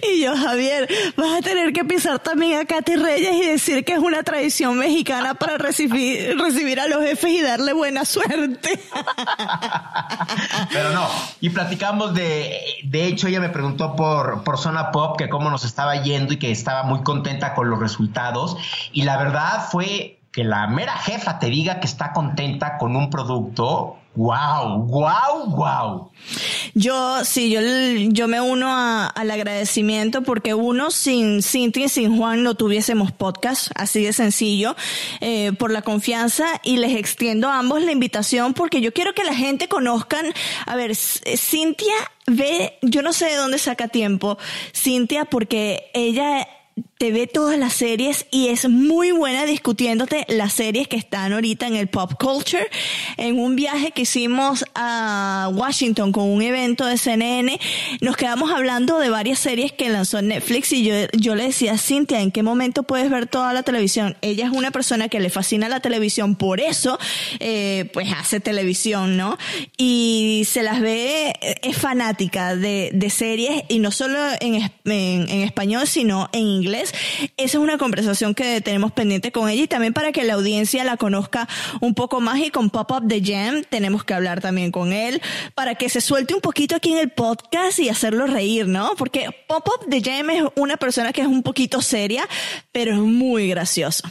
Y 0.03 0.23
yo, 0.23 0.37
Javier, 0.37 0.89
vas 1.17 1.39
a 1.39 1.43
tener 1.43 1.73
que 1.73 1.85
pisar 1.85 2.19
también 2.19 2.61
a 2.61 2.65
Katy 2.65 2.97
Reyes 2.97 3.35
y 3.35 3.47
decir 3.47 3.85
que 3.85 3.95
es 3.95 3.99
una 3.99 4.23
tradición 4.23 4.79
mexicana 4.79 5.35
para 5.35 5.59
recibir, 5.59 6.37
recibir 6.39 6.81
a 6.81 6.89
los 6.89 7.03
jefes 7.03 7.31
y 7.31 7.41
darle 7.41 7.73
buena 7.73 8.05
suerte. 8.05 8.81
Pero 10.71 10.91
no, 10.91 11.09
y 11.41 11.51
platicamos 11.83 12.15
de, 12.15 12.61
de 12.85 13.07
hecho, 13.07 13.27
ella 13.27 13.41
me 13.41 13.49
preguntó 13.49 13.97
por, 13.97 14.45
por 14.45 14.57
Zona 14.57 14.93
Pop 14.93 15.17
que 15.19 15.29
cómo 15.29 15.51
nos 15.51 15.65
estaba 15.65 15.97
yendo 15.97 16.33
y 16.33 16.37
que 16.37 16.53
estaba 16.53 16.85
muy 16.85 17.03
contenta 17.03 17.55
con 17.55 17.71
los 17.71 17.81
resultados. 17.81 18.57
Y 18.93 19.03
la 19.03 19.17
verdad 19.17 19.67
fue 19.69 20.21
que 20.31 20.45
la 20.45 20.69
mera 20.69 20.97
jefa 20.97 21.41
te 21.41 21.47
diga 21.49 21.81
que 21.81 21.87
está 21.87 22.13
contenta 22.13 22.79
con 22.79 22.95
un 22.95 23.11
producto, 23.11 23.97
wow, 24.15 24.87
wow, 24.87 25.47
wow. 25.57 26.11
Yo 26.75 27.25
sí, 27.25 27.51
yo, 27.51 27.61
yo 27.61 28.29
me 28.29 28.41
uno 28.41 28.69
al 28.71 29.31
agradecimiento 29.31 30.23
porque 30.23 30.55
uno 30.55 30.91
sin 30.91 31.43
Cintia 31.43 31.87
y 31.87 31.89
sin 31.89 32.17
Juan 32.17 32.43
no 32.43 32.55
tuviésemos 32.55 33.13
podcast, 33.13 33.71
así 33.75 34.05
de 34.05 34.13
sencillo, 34.13 34.77
eh, 35.21 35.53
por 35.59 35.71
la 35.71 35.83
confianza 35.83 36.47
y 36.63 36.77
les 36.77 36.95
extiendo 36.97 37.49
a 37.49 37.59
ambos 37.59 37.83
la 37.83 37.93
invitación 37.93 38.55
porque 38.55 38.81
yo 38.81 38.93
quiero 38.93 39.15
que 39.15 39.25
la 39.25 39.35
gente 39.35 39.69
conozcan, 39.69 40.27
a 40.67 40.77
ver, 40.77 40.95
Cintia 40.95 41.95
ve, 42.27 42.79
yo 42.83 43.03
no 43.03 43.13
sé 43.13 43.27
de 43.27 43.37
dónde 43.37 43.59
saca 43.59 43.89
tiempo, 43.89 44.39
Cintia, 44.73 45.25
porque 45.25 45.91
ella 45.95 46.47
te 47.03 47.11
ve 47.11 47.27
todas 47.27 47.59
las 47.59 47.73
series 47.73 48.27
y 48.31 48.51
es 48.51 48.69
muy 48.69 49.11
buena 49.11 49.45
discutiéndote 49.45 50.25
las 50.29 50.53
series 50.53 50.87
que 50.87 50.95
están 50.95 51.33
ahorita 51.33 51.67
en 51.67 51.75
el 51.75 51.89
pop 51.89 52.13
culture. 52.17 52.69
En 53.17 53.41
un 53.41 53.57
viaje 53.57 53.91
que 53.91 54.03
hicimos 54.03 54.65
a 54.77 55.51
Washington 55.53 56.13
con 56.13 56.31
un 56.31 56.43
evento 56.43 56.87
de 56.87 56.97
CNN, 56.97 57.59
nos 58.01 58.17
quedamos 58.17 58.53
hablando 58.53 59.01
de 59.01 59.11
varias 59.11 59.41
series 59.41 59.73
que 59.73 59.89
lanzó 59.89 60.23
Netflix 60.23 60.71
y 60.71 60.85
yo, 60.85 60.95
yo 61.13 61.35
le 61.35 61.47
decía, 61.47 61.77
Cintia, 61.77 62.21
¿en 62.21 62.31
qué 62.31 62.45
momento 62.45 62.85
puedes 62.85 63.11
ver 63.11 63.27
toda 63.27 63.53
la 63.53 63.65
televisión? 63.65 64.17
Ella 64.21 64.47
es 64.47 64.53
una 64.53 64.71
persona 64.71 65.09
que 65.09 65.19
le 65.19 65.29
fascina 65.29 65.69
la 65.69 65.81
televisión, 65.81 66.37
por 66.37 66.61
eso, 66.61 67.01
eh, 67.41 67.91
pues 67.93 68.13
hace 68.13 68.39
televisión, 68.39 69.17
¿no? 69.17 69.39
Y 69.77 70.45
se 70.47 70.63
las 70.63 70.81
ve, 70.81 71.33
es 71.63 71.77
fanática 71.77 72.55
de, 72.55 72.91
de 72.95 73.11
series 73.11 73.65
y 73.69 73.81
no 73.81 73.91
solo 73.91 74.21
en, 74.39 74.71
en 74.85 75.41
español, 75.43 75.89
sino 75.89 76.31
en 76.33 76.47
inglés 76.47 76.92
esa 77.37 77.59
es 77.59 77.63
una 77.63 77.79
conversación 77.79 78.35
que 78.35 78.61
tenemos 78.61 78.93
pendiente 78.93 79.33
con 79.33 79.49
ella 79.49 79.65
y 79.65 79.69
también 79.69 79.93
para 79.93 80.13
que 80.13 80.25
la 80.25 80.35
audiencia 80.35 80.85
la 80.85 80.97
conozca 80.97 81.49
un 81.81 81.95
poco 81.95 82.21
más 82.21 82.39
y 82.39 82.51
con 82.51 82.71
Pop-Up 82.71 83.09
The 83.09 83.23
Jam 83.25 83.65
tenemos 83.69 84.05
que 84.05 84.15
hablar 84.15 84.41
también 84.41 84.71
con 84.71 84.93
él 84.93 85.21
para 85.55 85.75
que 85.75 85.89
se 85.89 86.01
suelte 86.01 86.35
un 86.35 86.41
poquito 86.41 86.77
aquí 86.77 86.93
en 86.93 86.99
el 86.99 87.11
podcast 87.11 87.79
y 87.79 87.89
hacerlo 87.89 88.27
reír, 88.27 88.67
¿no? 88.67 88.93
Porque 88.97 89.29
Pop-Up 89.49 89.89
The 89.89 90.01
Jam 90.03 90.31
es 90.31 90.45
una 90.57 90.77
persona 90.77 91.13
que 91.13 91.21
es 91.21 91.27
un 91.27 91.43
poquito 91.43 91.83
seria, 91.83 92.29
pero 92.73 92.93
es 92.93 92.99
muy 92.99 93.49
gracioso. 93.49 94.09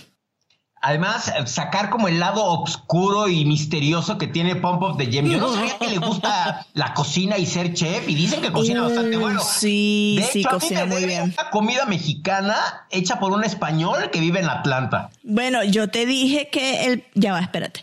Además, 0.84 1.32
sacar 1.46 1.92
como 1.92 2.08
el 2.08 2.20
lado 2.20 2.44
oscuro 2.44 3.30
y 3.30 3.46
misterioso 3.46 4.18
que 4.18 4.26
tiene 4.26 4.56
Pump 4.56 4.82
of 4.82 4.98
the 4.98 5.06
Gem. 5.06 5.30
Yo 5.30 5.38
no 5.38 5.54
sabía 5.54 5.78
que 5.78 5.90
le 5.90 6.00
gusta 6.00 6.66
la 6.74 6.96
cocina 6.96 7.38
y 7.38 7.46
ser 7.46 7.74
chef 7.74 8.10
y 8.10 8.16
dicen 8.16 8.42
que 8.42 8.52
cocina 8.52 8.82
bastante 8.82 9.16
bueno. 9.18 9.42
Sí, 9.44 10.20
sí, 10.32 10.44
cocina 10.44 10.86
muy 10.86 11.06
bien. 11.06 11.36
Una 11.38 11.50
comida 11.52 11.86
mexicana 11.86 12.88
hecha 12.90 13.20
por 13.20 13.32
un 13.32 13.44
español 13.44 14.10
que 14.12 14.20
vive 14.20 14.40
en 14.40 14.50
Atlanta. 14.50 15.12
Bueno, 15.22 15.64
yo 15.64 15.90
te 15.90 16.08
dije 16.08 16.50
que 16.52 16.86
el... 16.88 17.06
Ya 17.14 17.34
va, 17.34 17.42
espérate. 17.42 17.82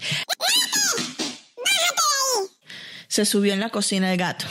Se 3.06 3.24
subió 3.24 3.52
en 3.52 3.60
la 3.60 3.70
cocina 3.70 4.10
el 4.10 4.18
gato. 4.18 4.44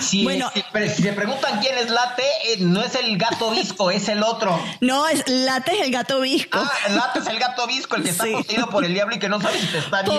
Si, 0.00 0.24
Bueno. 0.24 0.50
si, 0.54 1.02
te 1.02 1.12
preguntan 1.12 1.60
quién 1.60 1.76
es 1.78 1.90
Late, 1.90 2.22
eh, 2.44 2.56
no 2.60 2.82
es 2.82 2.94
el 2.94 3.16
gato 3.18 3.50
visco, 3.50 3.90
es 3.90 4.08
el 4.08 4.22
otro. 4.22 4.58
No, 4.80 5.06
es 5.08 5.28
Late 5.28 5.74
es 5.78 5.82
el 5.86 5.90
gato 5.92 6.20
visco. 6.20 6.58
Ah, 6.60 6.88
Late 6.90 7.20
es 7.20 7.26
el 7.26 7.38
gato 7.38 7.66
visco, 7.66 7.96
el 7.96 8.02
que 8.04 8.10
está 8.10 8.24
Sí. 8.24 8.32
poseído 8.32 8.68
por 8.70 8.84
el 8.84 8.92
diablo 8.94 9.14
y 9.16 9.18
que 9.18 9.28
no 9.28 9.40
sabe 9.40 9.58
si 9.58 9.66
te 9.66 9.78
está 9.78 10.02
bien. 10.02 10.16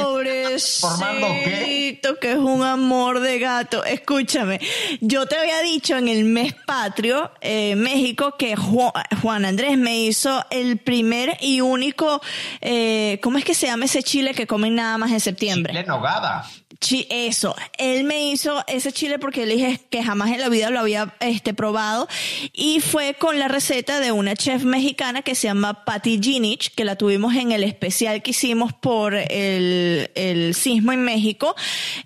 formando 0.82 1.28
qué. 1.28 1.42
Pobrecito, 1.44 2.20
que 2.20 2.32
es 2.32 2.38
un 2.38 2.64
amor 2.64 3.20
de 3.20 3.40
gato. 3.40 3.84
Escúchame, 3.84 4.60
yo 5.02 5.26
te 5.28 5.38
había 5.38 5.62
dicho 5.62 5.98
en 5.98 6.08
el 6.08 6.24
mes 6.26 6.54
patrio, 6.66 7.32
eh, 7.42 7.76
México, 7.76 8.36
que 8.38 8.56
Ju- 8.56 8.92
Juan 9.22 9.46
Andrés 9.46 9.78
me 9.78 10.00
hizo 10.00 10.46
el 10.50 10.78
primer 10.78 11.38
y 11.42 11.62
único, 11.62 12.22
eh, 12.62 13.20
¿cómo 13.22 13.38
es 13.38 13.46
que 13.46 13.54
se 13.54 13.68
llama 13.68 13.86
ese 13.86 14.04
chile 14.04 14.34
que 14.34 14.48
comen 14.48 14.76
nada 14.76 14.98
más 14.98 15.12
en 15.12 15.20
septiembre? 15.20 15.72
Chile 15.72 15.82
en 15.82 15.88
nogada. 15.88 16.46
Chi- 16.80 17.08
eso, 17.10 17.56
él 17.78 18.04
me 18.04 18.30
hizo 18.30 18.64
ese 18.68 18.92
chile 18.92 19.18
porque 19.20 19.46
le 19.46 19.56
dije 19.56 19.80
que 19.90 20.04
jamás 20.04 20.32
en 20.32 20.40
la 20.40 20.50
vida 20.50 20.70
lo 20.70 20.80
había 20.80 21.16
este, 21.20 21.54
probado 21.54 22.08
y 22.54 22.82
fue 22.82 23.16
con 23.16 23.40
la 23.40 23.48
receta 23.48 24.00
de 24.00 24.12
una 24.12 24.36
chef 24.36 24.64
mexicana 24.64 25.22
que 25.24 25.34
se 25.34 25.48
llama 25.48 25.86
Patty 25.86 26.20
Ginich, 26.22 26.74
que 26.76 26.86
la 26.86 26.96
tuvimos 26.96 27.36
en 27.36 27.52
el 27.52 27.64
especial 27.64 28.22
que 28.22 28.32
hicimos 28.32 28.74
por 28.74 29.16
el, 29.16 30.12
el 30.14 30.54
sismo 30.54 30.92
en 30.92 31.02
México. 31.04 31.56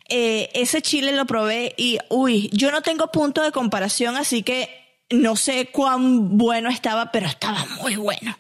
Eh, 0.07 0.49
ese 0.53 0.81
chile 0.81 1.11
lo 1.11 1.25
probé 1.25 1.73
y, 1.77 1.97
uy, 2.09 2.49
yo 2.53 2.71
no 2.71 2.81
tengo 2.81 3.11
punto 3.11 3.43
de 3.43 3.51
comparación, 3.51 4.15
así 4.15 4.41
que 4.43 4.80
no 5.11 5.35
sé 5.35 5.69
cuán 5.71 6.37
bueno 6.37 6.69
estaba, 6.69 7.11
pero 7.11 7.27
estaba 7.27 7.65
muy 7.81 7.95
bueno. 7.95 8.35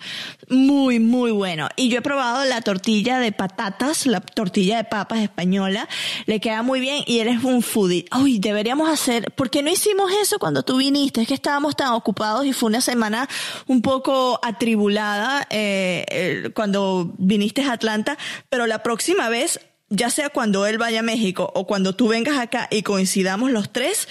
Muy, 0.49 0.99
muy 0.99 1.31
bueno. 1.31 1.69
Y 1.75 1.89
yo 1.89 1.99
he 1.99 2.01
probado 2.01 2.43
la 2.45 2.61
tortilla 2.61 3.19
de 3.19 3.31
patatas, 3.31 4.05
la 4.05 4.19
tortilla 4.19 4.77
de 4.77 4.83
papas 4.83 5.19
española. 5.19 5.87
Le 6.25 6.39
queda 6.39 6.61
muy 6.61 6.79
bien 6.79 7.03
y 7.05 7.19
eres 7.19 7.43
un 7.43 7.61
foodie. 7.61 8.05
Uy, 8.19 8.39
deberíamos 8.39 8.89
hacer, 8.89 9.31
¿por 9.33 9.49
qué 9.49 9.63
no 9.63 9.69
hicimos 9.69 10.11
eso 10.21 10.39
cuando 10.39 10.63
tú 10.63 10.77
viniste? 10.77 11.21
Es 11.21 11.27
que 11.27 11.33
estábamos 11.33 11.75
tan 11.75 11.93
ocupados 11.93 12.45
y 12.45 12.53
fue 12.53 12.67
una 12.67 12.81
semana 12.81 13.29
un 13.67 13.81
poco 13.81 14.39
atribulada 14.43 15.47
eh, 15.49 16.05
eh, 16.09 16.49
cuando 16.53 17.13
viniste 17.17 17.63
a 17.63 17.73
Atlanta. 17.73 18.17
Pero 18.49 18.67
la 18.67 18.83
próxima 18.83 19.29
vez 19.29 19.59
ya 19.91 20.09
sea 20.09 20.29
cuando 20.29 20.65
él 20.65 20.77
vaya 20.77 21.01
a 21.01 21.03
México 21.03 21.51
o 21.53 21.67
cuando 21.67 21.93
tú 21.93 22.07
vengas 22.07 22.39
acá 22.39 22.67
y 22.71 22.81
coincidamos 22.81 23.51
los 23.51 23.71
tres, 23.71 24.07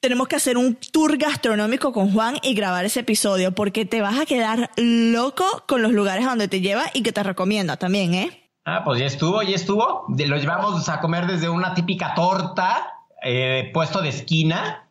tenemos 0.00 0.28
que 0.28 0.36
hacer 0.36 0.56
un 0.56 0.76
tour 0.76 1.18
gastronómico 1.18 1.92
con 1.92 2.12
Juan 2.12 2.36
y 2.42 2.54
grabar 2.54 2.84
ese 2.84 3.00
episodio 3.00 3.52
porque 3.52 3.84
te 3.84 4.00
vas 4.00 4.18
a 4.18 4.26
quedar 4.26 4.70
loco 4.76 5.64
con 5.66 5.82
los 5.82 5.92
lugares 5.92 6.24
donde 6.24 6.48
te 6.48 6.60
lleva 6.60 6.84
y 6.94 7.02
que 7.02 7.12
te 7.12 7.22
recomienda 7.22 7.76
también, 7.76 8.14
¿eh? 8.14 8.50
Ah, 8.64 8.82
pues 8.84 9.00
ya 9.00 9.06
estuvo, 9.06 9.42
ya 9.42 9.56
estuvo. 9.56 10.06
Lo 10.08 10.36
llevamos 10.36 10.88
a 10.88 11.00
comer 11.00 11.26
desde 11.26 11.48
una 11.48 11.74
típica 11.74 12.14
torta, 12.14 12.94
eh, 13.22 13.70
puesto 13.74 14.00
de 14.00 14.08
esquina. 14.10 14.83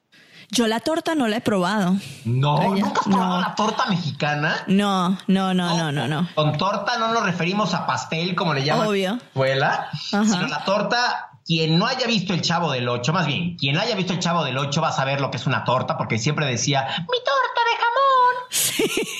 Yo 0.53 0.67
la 0.67 0.79
torta 0.79 1.15
no 1.15 1.27
la 1.27 1.37
he 1.37 1.41
probado. 1.41 1.95
No, 2.25 2.59
¿nunca 2.75 3.01
has 3.01 3.07
probado 3.07 3.35
no. 3.35 3.41
la 3.41 3.55
torta 3.55 3.85
mexicana? 3.87 4.63
No, 4.67 5.17
no, 5.27 5.53
no, 5.53 5.75
no, 5.77 5.91
no, 5.91 6.07
no. 6.07 6.29
Con 6.35 6.57
torta 6.57 6.97
no 6.97 7.11
nos 7.11 7.23
referimos 7.23 7.73
a 7.73 7.85
pastel, 7.87 8.35
como 8.35 8.53
le 8.53 8.63
llaman 8.63 8.87
Obvio. 8.87 9.09
en 9.11 9.17
la 9.17 9.23
escuela, 9.23 9.89
Ajá. 10.11 10.23
sino 10.25 10.47
la 10.47 10.63
torta. 10.63 11.29
Quien 11.45 11.77
no 11.77 11.87
haya 11.87 12.07
visto 12.07 12.33
el 12.33 12.41
Chavo 12.41 12.71
del 12.71 12.87
Ocho, 12.87 13.11
más 13.11 13.25
bien, 13.27 13.57
quien 13.57 13.77
haya 13.77 13.95
visto 13.95 14.13
el 14.13 14.19
Chavo 14.19 14.45
del 14.45 14.57
Ocho 14.57 14.79
va 14.81 14.87
a 14.89 14.93
saber 14.93 15.19
lo 15.19 15.29
que 15.29 15.35
es 15.35 15.45
una 15.45 15.65
torta, 15.65 15.97
porque 15.97 16.17
siempre 16.17 16.45
decía, 16.45 16.85
mi 16.99 17.17
torta 17.17 17.61
de 17.67 17.75
jamón. 17.83 19.12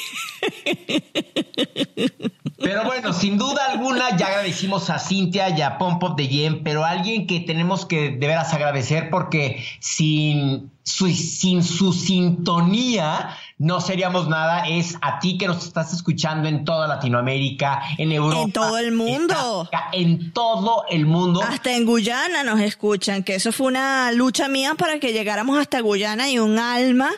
Pero 2.57 2.85
bueno, 2.85 3.13
sin 3.13 3.37
duda 3.37 3.65
alguna 3.71 4.15
ya 4.17 4.27
agradecimos 4.27 4.89
a 4.89 4.99
Cintia 4.99 5.49
y 5.49 5.61
a 5.61 5.77
Pom 5.77 5.99
Pop 5.99 6.17
de 6.17 6.27
Yen, 6.27 6.63
pero 6.63 6.85
alguien 6.85 7.27
que 7.27 7.41
tenemos 7.41 7.85
que 7.85 8.11
de 8.11 8.27
veras 8.27 8.53
agradecer 8.53 9.09
porque 9.09 9.63
sin 9.79 10.71
su, 10.83 11.09
sin 11.09 11.63
su 11.63 11.91
sintonía 11.93 13.35
no 13.57 13.79
seríamos 13.81 14.27
nada 14.27 14.67
es 14.67 14.97
a 15.01 15.19
ti 15.19 15.37
que 15.37 15.47
nos 15.47 15.63
estás 15.65 15.93
escuchando 15.93 16.47
en 16.49 16.65
toda 16.65 16.87
Latinoamérica, 16.87 17.81
en 17.97 18.11
Europa. 18.11 18.41
En 18.43 18.51
todo 18.51 18.77
el 18.77 18.91
mundo. 18.91 19.67
en 19.71 19.77
África, 19.77 19.89
En 19.93 20.33
todo 20.33 20.83
el 20.89 21.05
mundo. 21.05 21.41
Hasta 21.41 21.71
en 21.75 21.85
Guyana 21.85 22.43
nos 22.43 22.59
escuchan, 22.59 23.23
que 23.23 23.35
eso 23.35 23.51
fue 23.51 23.67
una 23.67 24.11
lucha 24.11 24.47
mía 24.47 24.75
para 24.75 24.99
que 24.99 25.13
llegáramos 25.13 25.57
hasta 25.59 25.79
Guyana 25.81 26.29
y 26.29 26.39
un 26.39 26.57
alma 26.59 27.09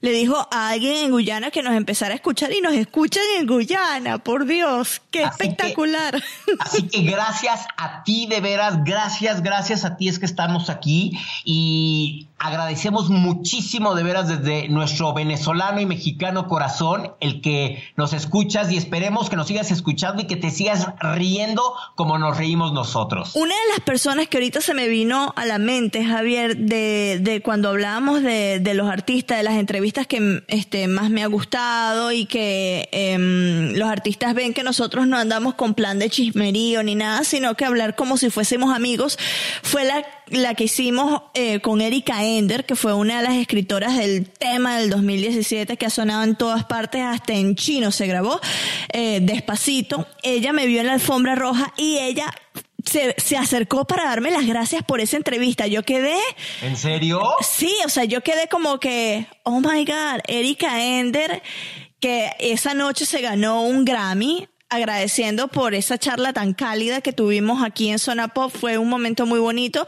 le 0.00 0.10
dijo 0.12 0.48
a 0.50 0.70
alguien 0.70 0.96
en 1.04 1.10
Guyana 1.10 1.50
que 1.50 1.62
nos 1.62 1.74
empezara 1.74 2.12
a 2.12 2.16
escuchar 2.16 2.52
y 2.52 2.60
nos 2.60 2.72
escuchan 2.74 3.22
en 3.38 3.46
Guyana, 3.46 4.18
por 4.18 4.46
Dios, 4.46 5.02
qué 5.10 5.24
Así 5.24 5.38
que- 5.38 5.44
espectacular. 5.48 6.22
Así 6.58 6.88
que 6.88 7.02
gracias 7.02 7.66
a 7.76 8.02
ti, 8.02 8.26
de 8.26 8.40
veras, 8.40 8.82
gracias, 8.84 9.42
gracias 9.42 9.84
a 9.84 9.96
ti 9.96 10.08
es 10.08 10.18
que 10.18 10.26
estamos 10.26 10.70
aquí 10.70 11.12
y 11.44 12.28
agradecemos 12.38 13.08
muchísimo 13.10 13.94
de 13.94 14.02
veras 14.02 14.28
desde 14.28 14.68
nuestro 14.68 15.12
venezolano 15.12 15.80
mexicano 15.86 16.48
corazón 16.48 17.12
el 17.20 17.40
que 17.40 17.82
nos 17.96 18.12
escuchas 18.12 18.70
y 18.70 18.76
esperemos 18.76 19.30
que 19.30 19.36
nos 19.36 19.46
sigas 19.46 19.70
escuchando 19.70 20.22
y 20.22 20.26
que 20.26 20.36
te 20.36 20.50
sigas 20.50 20.88
riendo 21.00 21.62
como 21.94 22.18
nos 22.18 22.36
reímos 22.36 22.72
nosotros. 22.72 23.34
Una 23.34 23.54
de 23.54 23.68
las 23.70 23.80
personas 23.80 24.28
que 24.28 24.38
ahorita 24.38 24.60
se 24.60 24.74
me 24.74 24.88
vino 24.88 25.32
a 25.36 25.46
la 25.46 25.58
mente, 25.58 26.04
Javier, 26.04 26.56
de, 26.56 27.18
de 27.20 27.42
cuando 27.42 27.68
hablábamos 27.68 28.22
de, 28.22 28.60
de 28.60 28.74
los 28.74 28.88
artistas, 28.88 29.38
de 29.38 29.42
las 29.44 29.54
entrevistas 29.54 30.06
que 30.06 30.42
este, 30.48 30.88
más 30.88 31.10
me 31.10 31.22
ha 31.22 31.26
gustado 31.26 32.12
y 32.12 32.26
que 32.26 32.88
em, 32.92 33.74
los 33.74 33.88
artistas 33.88 34.34
ven 34.34 34.54
que 34.54 34.62
nosotros 34.62 35.06
no 35.06 35.16
andamos 35.16 35.54
con 35.54 35.74
plan 35.74 35.98
de 35.98 36.10
chismerío 36.10 36.82
ni 36.82 36.94
nada, 36.94 37.24
sino 37.24 37.54
que 37.54 37.64
hablar 37.64 37.94
como 37.94 38.16
si 38.16 38.30
fuésemos 38.30 38.74
amigos, 38.74 39.18
fue 39.62 39.84
la, 39.84 40.04
la 40.32 40.54
que 40.54 40.64
hicimos 40.64 41.22
eh, 41.34 41.60
con 41.60 41.80
Erika 41.80 42.24
Ender, 42.24 42.64
que 42.64 42.74
fue 42.74 42.94
una 42.94 43.18
de 43.18 43.22
las 43.28 43.36
escritoras 43.36 43.96
del 43.96 44.28
tema 44.28 44.78
del 44.78 44.90
2017 44.90 45.76
que 45.76 45.86
ha 45.86 45.90
sonado 45.90 46.24
en 46.24 46.36
todas 46.36 46.64
partes, 46.64 47.02
hasta 47.02 47.34
en 47.34 47.54
chino 47.54 47.90
se 47.92 48.06
grabó, 48.06 48.40
eh, 48.92 49.20
despacito. 49.22 50.06
Ella 50.22 50.52
me 50.52 50.66
vio 50.66 50.80
en 50.80 50.86
la 50.88 50.94
alfombra 50.94 51.34
roja 51.34 51.72
y 51.76 51.98
ella 51.98 52.32
se, 52.84 53.14
se 53.18 53.36
acercó 53.36 53.86
para 53.86 54.04
darme 54.04 54.30
las 54.30 54.46
gracias 54.46 54.82
por 54.82 55.00
esa 55.00 55.16
entrevista. 55.16 55.66
Yo 55.66 55.82
quedé, 55.84 56.16
¿En 56.62 56.76
serio? 56.76 57.22
sí, 57.40 57.72
o 57.84 57.88
sea, 57.88 58.04
yo 58.04 58.22
quedé 58.22 58.48
como 58.48 58.80
que, 58.80 59.26
oh 59.44 59.60
my 59.60 59.84
God, 59.84 60.20
Erika 60.26 60.82
Ender, 60.84 61.42
que 62.00 62.32
esa 62.40 62.74
noche 62.74 63.06
se 63.06 63.20
ganó 63.20 63.62
un 63.62 63.84
Grammy. 63.84 64.48
Agradeciendo 64.72 65.48
por 65.48 65.74
esa 65.74 65.98
charla 65.98 66.32
tan 66.32 66.54
cálida 66.54 67.02
que 67.02 67.12
tuvimos 67.12 67.62
aquí 67.62 67.90
en 67.90 67.98
Zona 67.98 68.28
Pop, 68.28 68.50
fue 68.50 68.78
un 68.78 68.88
momento 68.88 69.26
muy 69.26 69.38
bonito 69.38 69.86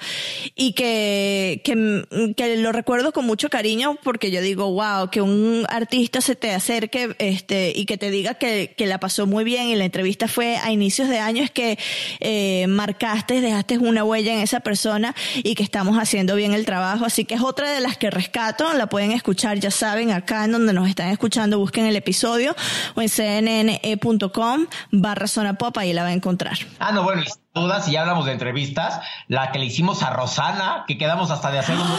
y 0.55 0.75
que, 0.75 1.63
que, 1.65 2.35
que 2.37 2.57
lo 2.59 2.71
recuerdo 2.71 3.11
con 3.15 3.25
mucho 3.25 3.49
cariño 3.49 3.97
porque 4.03 4.31
yo 4.31 4.43
digo, 4.43 4.71
wow, 4.73 5.09
que 5.09 5.23
un 5.23 5.65
artista 5.71 6.21
se 6.21 6.37
te 6.37 6.51
acerque 6.51 7.17
este, 7.19 7.73
y 7.75 7.87
que 7.87 7.97
te 7.97 8.11
diga 8.11 8.35
que, 8.35 8.75
que 8.77 8.85
la 8.85 9.01
pasó 9.01 9.27
muy 9.27 9.43
bien 9.43 9.69
y 9.69 9.75
la 9.75 9.87
entrevista 9.87 10.29
fue 10.29 10.59
a 10.59 10.71
inicios 10.71 11.09
de 11.09 11.19
año, 11.19 11.43
es 11.43 11.51
que 11.51 11.79
eh, 12.21 12.67
marcaste, 12.69 13.41
dejaste 13.41 13.79
una 13.79 14.05
huella 14.05 14.35
en 14.35 14.41
esa 14.41 14.61
persona 14.61 15.15
y 15.37 15.55
que 15.55 15.63
estamos 15.63 15.97
haciendo 15.97 16.37
bien 16.37 16.53
el 16.53 16.67
trabajo. 16.67 17.07
Así 17.07 17.25
que 17.25 17.37
es 17.37 17.41
otra 17.41 17.73
de 17.73 17.81
las 17.81 17.97
que 17.97 18.11
rescato, 18.11 18.71
la 18.75 18.87
pueden 18.91 19.13
escuchar, 19.13 19.59
ya 19.61 19.71
saben, 19.71 20.11
acá 20.11 20.45
en 20.45 20.53
donde 20.53 20.75
nos 20.75 20.91
están 20.91 21.09
escuchando, 21.09 21.59
busquen 21.59 21.87
el 21.87 21.97
episodio 21.97 22.55
o 22.95 23.01
en 23.01 23.09
cnne.com 23.09 24.67
barra 24.91 25.27
zona 25.27 25.55
pop, 25.55 25.77
ahí 25.79 25.93
la 25.93 26.03
va 26.03 26.09
a 26.09 26.13
encontrar. 26.13 26.59
Ah, 26.79 26.93
no, 26.93 27.03
bueno, 27.03 27.23
y 27.23 27.27
sin 27.27 27.43
duda, 27.55 27.81
si 27.81 27.93
ya 27.93 28.03
hablamos 28.03 28.27
de 28.27 28.33
entrevistas, 28.33 29.01
la 29.29 29.53
que 29.53 29.59
le 29.59 29.67
hicimos 29.67 30.03
a 30.03 30.11
Rosana, 30.11 30.85
que 30.87 30.99
quedamos 30.99 31.31
hasta 31.31 31.51
de 31.51 31.59
hacer 31.59 31.77
un... 31.77 31.85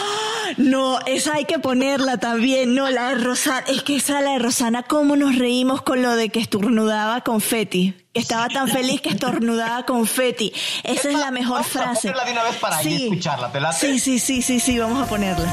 No, 0.57 0.99
esa 1.07 1.33
hay 1.33 1.45
que 1.45 1.57
ponerla 1.57 2.17
también. 2.17 2.75
No, 2.75 2.87
la 2.91 3.09
de 3.09 3.15
Rosana. 3.15 3.63
Es 3.67 3.81
que 3.81 3.95
esa, 3.95 4.21
la 4.21 4.33
de 4.33 4.39
Rosana, 4.39 4.83
cómo 4.83 5.15
nos 5.15 5.39
reímos 5.39 5.81
con 5.81 6.03
lo 6.03 6.15
de 6.15 6.29
que 6.29 6.39
estornudaba 6.39 7.21
confeti. 7.21 7.95
Estaba 8.13 8.47
tan 8.47 8.67
feliz 8.67 9.01
que 9.01 9.09
estornudaba 9.09 9.83
confeti. 9.87 10.53
Esa 10.83 11.09
es 11.09 11.17
la 11.17 11.31
mejor 11.31 11.61
Vamos 11.61 11.75
a 11.75 11.79
frase. 11.79 12.11
ponerla 12.11 12.25
de 12.25 12.31
una 12.31 12.43
vez 12.43 12.55
para 12.57 12.77
ahí 12.77 13.03
escucharla, 13.05 13.51
¿te 13.51 13.59
late? 13.59 13.75
Sí, 13.75 13.99
sí, 13.99 14.19
sí, 14.19 14.41
sí, 14.43 14.59
sí, 14.59 14.77
vamos 14.77 15.03
a 15.03 15.09
ponerla. 15.09 15.51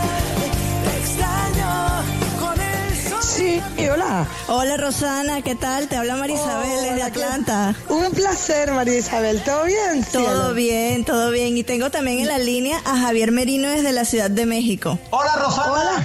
Sí, 3.23 3.63
hola. 3.89 4.27
Hola 4.49 4.77
Rosana, 4.77 5.43
¿qué 5.43 5.55
tal? 5.55 5.87
Te 5.89 5.97
habla 5.97 6.17
María 6.17 6.37
Isabel 6.37 6.83
desde 6.83 7.03
Atlanta. 7.03 7.75
Un 7.89 8.11
placer, 8.11 8.73
María 8.73 8.99
Isabel. 8.99 9.43
¿Todo 9.45 9.65
bien? 9.65 10.05
Todo 10.13 10.23
cielo? 10.23 10.55
bien, 10.55 11.05
todo 11.05 11.31
bien. 11.31 11.57
Y 11.57 11.63
tengo 11.63 11.91
también 11.91 12.19
en 12.19 12.29
la 12.29 12.39
línea 12.39 12.81
a 12.85 12.99
Javier 12.99 13.31
Merino 13.31 13.69
desde 13.69 13.93
la 13.93 14.05
Ciudad 14.05 14.29
de 14.29 14.45
México. 14.45 14.99
Hola, 15.11 15.37
Rosana. 15.37 15.73
Hola. 15.73 16.05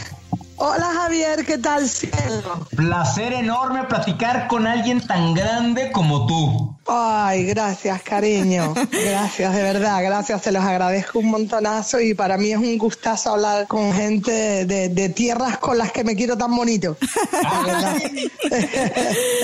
Hola, 0.59 0.85
Javier. 0.91 1.45
¿Qué 1.45 1.59
tal, 1.59 1.87
cielo? 1.87 2.67
Placer 2.75 3.31
enorme 3.33 3.83
platicar 3.83 4.47
con 4.47 4.65
alguien 4.65 5.05
tan 5.05 5.35
grande 5.35 5.91
como 5.91 6.25
tú. 6.25 6.75
Ay, 6.87 7.45
gracias, 7.45 8.01
cariño. 8.01 8.73
Gracias, 8.91 9.53
de 9.53 9.61
verdad. 9.61 10.01
Gracias, 10.03 10.41
se 10.41 10.51
los 10.51 10.63
agradezco 10.63 11.19
un 11.19 11.29
montonazo 11.29 11.99
y 11.99 12.15
para 12.15 12.37
mí 12.37 12.51
es 12.51 12.57
un 12.57 12.75
gustazo 12.79 13.33
hablar 13.33 13.67
con 13.67 13.93
gente 13.93 14.65
de, 14.65 14.89
de 14.89 15.09
tierras 15.09 15.57
con 15.59 15.77
las 15.77 15.91
que 15.91 16.03
me 16.03 16.15
quiero 16.15 16.35
tan 16.37 16.55
bonito. 16.55 16.97
De 16.99 17.07
verdad. 17.71 17.97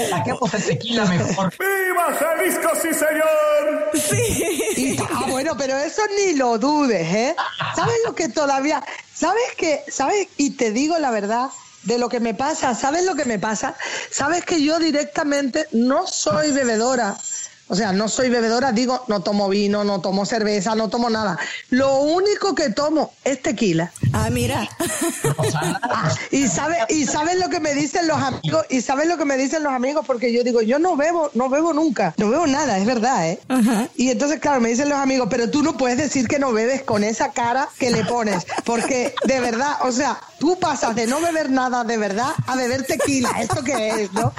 Saquemos 0.10 0.54
el 0.56 0.64
tequila 0.66 1.06
mejor. 1.06 1.54
¡Viva 1.60 2.18
Jalisco, 2.20 2.70
sí, 2.82 2.90
señor! 2.92 3.92
Sí. 3.94 4.54
Y- 4.78 4.98
ah, 5.14 5.26
bueno, 5.30 5.52
pero 5.58 5.78
eso 5.78 6.02
ni 6.18 6.34
lo 6.38 6.58
dudes, 6.58 7.08
¿eh? 7.14 7.36
¿Sabes 7.76 7.96
lo 8.06 8.16
que 8.16 8.30
todavía... 8.30 8.84
¿Sabes 9.24 9.56
qué? 9.56 9.86
¿Sabes? 9.88 10.28
Y 10.36 10.50
te 10.58 10.72
digo 10.72 11.00
la 11.00 11.10
verdad 11.10 11.50
de 11.84 11.98
lo 11.98 12.10
que 12.10 12.20
me 12.20 12.34
pasa. 12.34 12.76
¿Sabes 12.76 13.06
lo 13.06 13.16
que 13.16 13.24
me 13.24 13.40
pasa? 13.40 13.74
Sabes 14.12 14.44
que 14.44 14.62
yo 14.62 14.80
directamente 14.80 15.66
no 15.72 16.06
soy 16.08 16.52
bebedora 16.52 17.16
o 17.68 17.76
sea, 17.76 17.94
no 17.94 18.10
soy 18.10 18.30
bebedora, 18.30 18.72
digo, 18.72 19.04
no 19.08 19.22
tomo 19.22 19.48
vino, 19.48 19.84
no 19.84 20.02
tomo 20.02 20.26
cerveza, 20.26 20.76
no 20.76 20.90
tomo 20.90 21.10
nada. 21.10 21.40
Lo 21.70 22.02
único 22.02 22.54
que 22.56 22.70
tomo 22.70 23.14
es 23.24 23.42
tequila. 23.42 23.92
Ah, 24.12 24.30
mira. 24.30 24.70
y 26.32 26.48
sabes 26.48 26.80
y 26.90 27.06
saben 27.06 27.40
lo 27.40 27.50
que 27.50 27.60
me 27.60 27.74
dicen 27.74 28.08
los 28.08 28.18
amigos, 28.18 28.66
y 28.70 28.82
saben 28.82 29.08
lo 29.08 29.18
que 29.18 29.26
me 29.26 29.38
dicen 29.38 29.64
los 29.64 29.74
amigos 29.74 30.06
porque 30.06 30.34
yo 30.34 30.44
digo, 30.44 30.62
yo 30.62 30.78
no 30.78 30.98
bebo, 30.98 31.32
no 31.34 31.50
bebo 31.50 31.74
nunca, 31.74 32.14
no 32.18 32.30
bebo 32.30 32.48
nada, 32.48 32.78
es 32.78 32.86
verdad, 32.86 33.30
¿eh? 33.30 33.40
Y 33.96 34.10
entonces 34.10 34.40
claro, 34.40 34.60
me 34.60 34.70
dicen 34.70 34.90
los 34.90 35.00
amigos, 35.00 35.28
pero 35.32 35.50
tú 35.50 35.64
no 35.64 35.78
puedes 35.78 35.98
decir 35.98 36.28
que 36.28 36.40
no 36.40 36.52
bebes 36.52 36.84
con 36.84 37.04
esa 37.04 37.32
cara 37.32 37.70
que 37.80 37.92
le 37.92 38.04
pones, 38.04 38.46
porque 38.66 39.16
de 39.24 39.40
verdad, 39.40 39.78
o 39.84 39.92
sea, 39.92 40.20
tú 40.38 40.60
pasas 40.60 40.96
de 40.96 41.08
no 41.08 41.22
beber 41.22 41.50
nada 41.50 41.84
de 41.84 41.98
verdad 41.98 42.32
a 42.46 42.56
beber 42.56 42.86
tequila, 42.86 43.30
¿esto 43.40 43.64
qué 43.64 44.04
es, 44.04 44.14
no? 44.14 44.34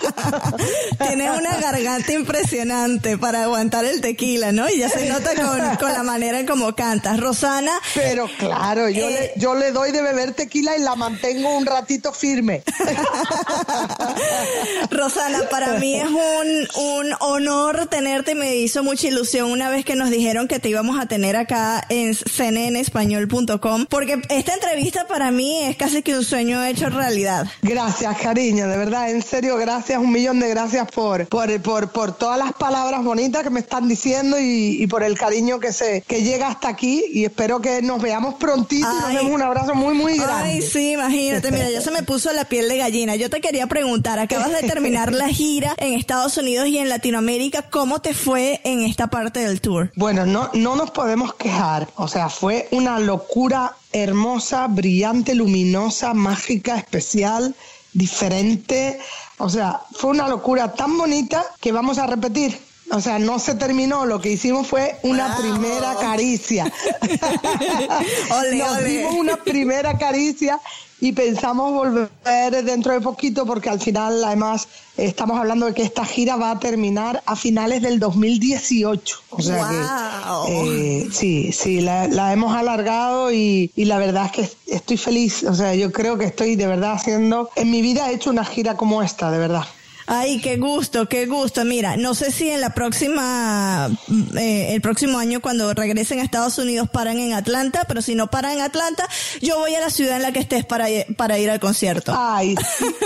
Tienes 0.99 1.31
una 1.39 1.57
garganta 1.57 2.12
impresionante 2.12 3.18
para 3.25 3.45
aguantar 3.45 3.87
el 3.87 4.03
tequila, 4.03 4.53
¿no? 4.53 4.68
Y 4.68 4.81
ya 4.81 4.91
se 4.91 5.09
nota 5.09 5.31
con, 5.81 5.91
la 5.91 6.03
manera 6.03 6.39
en 6.39 6.47
cómo 6.47 6.75
cantas. 6.75 7.18
Rosana. 7.18 7.72
Pero 7.95 8.29
claro, 8.39 8.91
yo, 8.91 9.09
le, 9.09 9.25
eh, 9.25 9.33
yo 9.37 9.55
le 9.55 9.72
doy 9.72 9.93
de 9.93 10.03
beber 10.03 10.35
tequila 10.35 10.77
y 10.77 10.83
la 10.83 10.95
mantengo 10.95 11.57
un 11.57 11.64
ratito 11.64 12.12
firme. 12.12 12.62
Rosana, 14.91 15.49
para 15.51 15.79
mí 15.79 15.95
es 15.95 16.07
un, 16.07 16.68
un 16.77 17.14
honor 17.20 17.87
tenerte 17.87 18.33
y 18.33 18.35
me 18.35 18.57
hizo 18.57 18.85
mucha 18.85 19.09
ilusión 19.09 19.51
una 19.51 19.70
vez 19.70 19.87
que 19.87 19.97
nos 19.97 20.11
dijeron 20.11 20.47
que 20.47 20.59
te 20.59 20.68
íbamos 20.68 21.01
a 21.01 21.07
tener 21.07 21.37
acá 21.37 21.83
en 21.89 22.14
cnnespañol.com, 22.14 23.87
porque 23.89 24.20
esta 24.29 24.53
entrevista 24.53 25.07
para 25.07 25.31
mí 25.31 25.62
es 25.62 25.79
casi 25.79 26.03
que 26.03 26.14
un 26.14 26.25
sueño 26.25 26.62
hecho 26.62 26.91
realidad. 26.91 27.47
Gracias, 27.62 28.18
cariño, 28.18 28.68
de 28.68 28.77
verdad, 28.77 29.09
en 29.09 29.22
serio, 29.22 29.57
gracias, 29.57 29.99
un 29.99 30.12
millón 30.12 30.41
de 30.41 30.51
gracias 30.51 30.91
por, 30.91 31.27
por, 31.29 31.62
por, 31.62 31.91
por 31.91 32.14
todas 32.14 32.39
las 32.39 32.53
palabras 32.53 33.03
bonitas 33.05 33.42
que 33.42 33.50
me 33.50 33.61
están 33.61 33.88
diciendo 33.88 34.36
y, 34.40 34.86
por 34.86 35.02
el 35.02 35.18
cariño 35.18 35.61
que 35.61 35.72
se 35.72 36.02
que 36.02 36.22
llega 36.22 36.48
hasta 36.48 36.68
aquí 36.68 37.05
y 37.12 37.24
espero 37.24 37.61
que 37.61 37.82
nos 37.82 38.00
veamos 38.00 38.34
prontito 38.34 38.86
y 38.90 39.00
nos 39.02 39.12
demos 39.12 39.32
un 39.32 39.42
abrazo 39.42 39.74
muy 39.74 39.94
muy 39.94 40.16
grande. 40.16 40.50
Ay, 40.50 40.62
sí, 40.62 40.92
imagínate, 40.92 41.50
mira, 41.50 41.70
ya 41.70 41.80
se 41.80 41.90
me 41.90 42.02
puso 42.02 42.32
la 42.32 42.44
piel 42.44 42.68
de 42.68 42.78
gallina. 42.78 43.16
Yo 43.16 43.30
te 43.30 43.40
quería 43.40 43.66
preguntar, 43.66 44.18
acabas 44.18 44.52
de 44.52 44.66
terminar 44.66 45.12
la 45.12 45.28
gira 45.28 45.74
en 45.78 45.94
Estados 45.94 46.36
Unidos 46.36 46.68
y 46.68 46.78
en 46.78 46.88
Latinoamérica, 46.88 47.70
¿cómo 47.70 48.00
te 48.00 48.14
fue 48.14 48.61
en 48.64 48.82
esta 48.82 49.09
parte 49.09 49.40
del 49.40 49.61
tour? 49.61 49.92
Bueno, 49.96 50.26
no 50.26 50.50
no 50.55 50.76
nos 50.76 50.90
podemos 50.90 51.34
quejar, 51.34 51.88
o 51.96 52.09
sea, 52.09 52.28
fue 52.28 52.68
una 52.70 52.98
locura 52.98 53.76
hermosa, 53.92 54.66
brillante, 54.66 55.34
luminosa, 55.34 56.14
mágica, 56.14 56.76
especial, 56.76 57.55
diferente. 57.92 58.98
O 59.38 59.48
sea, 59.48 59.80
fue 59.92 60.11
una 60.11 60.28
locura 60.28 60.74
tan 60.74 60.98
bonita 60.98 61.44
que 61.61 61.72
vamos 61.72 61.98
a 61.98 62.07
repetir. 62.07 62.59
O 62.95 63.01
sea, 63.01 63.18
no 63.18 63.40
se 63.40 63.57
terminó, 63.57 64.07
lo 64.07 64.20
que 64.20 64.30
hicimos 64.30 64.68
fue 64.68 64.97
una 65.03 65.36
primera 65.36 65.97
caricia. 65.97 66.64
Nos 68.30 68.84
dimos 68.84 69.14
una 69.16 69.36
primera 69.36 69.99
caricia 69.99 70.61
y 71.01 71.11
pensamos 71.11 71.72
volver 71.72 72.64
dentro 72.64 72.92
de 72.92 73.01
poquito 73.01 73.45
porque 73.47 73.68
al 73.68 73.80
final 73.80 74.22
además 74.22 74.68
estamos 74.97 75.40
hablando 75.40 75.66
de 75.66 75.74
que 75.74 75.82
esta 75.82 76.05
gira 76.05 76.36
va 76.36 76.53
a 76.53 76.61
terminar 76.61 77.20
a 77.26 77.34
finales 77.34 77.82
del 77.82 77.99
2018. 77.99 79.16
O 79.30 79.42
sea 79.42 79.68
que 79.68 80.53
eh, 80.53 81.09
sí, 81.11 81.51
sí, 81.51 81.80
la, 81.80 82.32
hemos 82.32 82.55
alargado 82.55 83.32
y, 83.32 83.72
y, 83.74 83.86
la 83.86 83.99
verdad 83.99 84.26
es 84.26 84.32
que 84.32 84.72
estoy 84.72 84.99
feliz. 84.99 85.42
O 85.42 85.55
sea, 85.55 85.74
yo 85.74 85.90
creo 85.90 86.16
que 86.16 86.26
estoy 86.26 86.55
de 86.55 86.68
verdad 86.68 86.92
haciendo, 86.92 87.51
en 87.57 87.72
mi 87.72 87.82
vida 87.82 88.09
he 88.09 88.14
hecho 88.14 88.30
una 88.30 88.45
gira 88.45 88.76
como 88.76 89.03
esta, 89.03 89.32
de 89.32 89.38
verdad. 89.38 89.64
Ay, 90.07 90.40
qué 90.40 90.59
gusto, 90.59 91.09
qué 91.09 91.26
gusto. 91.26 91.64
Mira, 91.64 91.96
no 91.96 92.14
sé 92.14 92.30
si 92.30 92.50
en 92.50 92.61
la 92.61 92.70
próxima, 92.70 93.88
eh, 94.36 94.74
el 94.74 94.80
próximo 94.80 95.18
año 95.18 95.40
cuando 95.40 95.72
regresen 95.72 96.20
a 96.20 96.22
Estados 96.22 96.59
Unidos 96.59 96.88
paran 96.90 97.18
en 97.18 97.32
Atlanta, 97.32 97.84
pero 97.88 98.02
si 98.02 98.14
no 98.14 98.30
paran 98.30 98.52
en 98.52 98.61
Atlanta, 98.61 99.09
yo 99.40 99.59
voy 99.59 99.74
a 99.74 99.80
la 99.80 99.90
ciudad 99.90 100.16
en 100.16 100.22
la 100.22 100.32
que 100.32 100.40
estés 100.40 100.66
para, 100.66 100.86
para 101.16 101.38
ir 101.38 101.50
al 101.50 101.59
concierto. 101.59 102.14
Ay, 102.16 102.55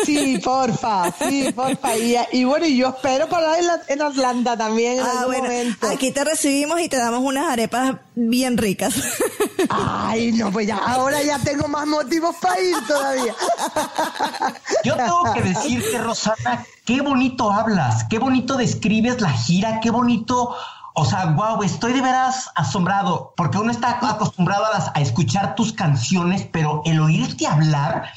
sí, 0.05 0.39
porfa, 0.39 1.13
sí, 1.29 1.53
porfa. 1.55 1.97
Y, 1.97 2.17
y 2.33 2.45
bueno, 2.45 2.67
y 2.67 2.77
yo 2.77 2.89
espero 2.89 3.29
parar 3.29 3.59
en, 3.89 4.03
Atlanta 4.03 4.57
también 4.57 4.99
en 4.99 5.05
ah, 5.05 5.21
algún 5.21 5.39
momento. 5.39 5.87
Aquí 5.89 6.11
te 6.11 6.25
recibimos 6.25 6.81
y 6.81 6.89
te 6.89 6.97
damos 6.97 7.21
unas 7.21 7.51
arepas 7.51 7.97
bien 8.15 8.57
ricas. 8.57 8.95
Ay, 9.69 10.33
no, 10.33 10.51
pues 10.51 10.67
ya, 10.67 10.77
ahora 10.77 11.23
ya 11.23 11.39
tengo 11.39 11.69
más 11.69 11.87
motivos 11.87 12.35
para 12.41 12.61
ir 12.61 12.77
todavía. 12.87 13.35
Yo 14.85 14.97
tengo 14.97 15.33
que 15.35 15.43
decirte, 15.43 15.99
Rosana, 15.99 16.67
qué 16.89 17.03
bonito 17.03 17.53
hablas, 17.53 18.05
qué 18.05 18.19
bonito 18.19 18.57
describes 18.57 19.21
la 19.21 19.31
gira, 19.31 19.79
qué 19.81 19.91
bonito. 19.91 20.57
O 20.95 21.05
sea, 21.05 21.27
wow, 21.27 21.63
estoy 21.63 21.93
de 21.93 22.01
veras 22.01 22.49
asombrado, 22.55 23.35
porque 23.37 23.59
uno 23.59 23.71
está 23.71 23.99
acostumbrado 24.01 24.65
a, 24.65 24.71
las, 24.71 24.91
a 24.95 25.03
escuchar 25.03 25.55
tus 25.55 25.75
canciones, 25.75 26.49
pero 26.51 26.81
el 26.87 26.99
oírte 26.99 27.47
hablar, 27.47 28.11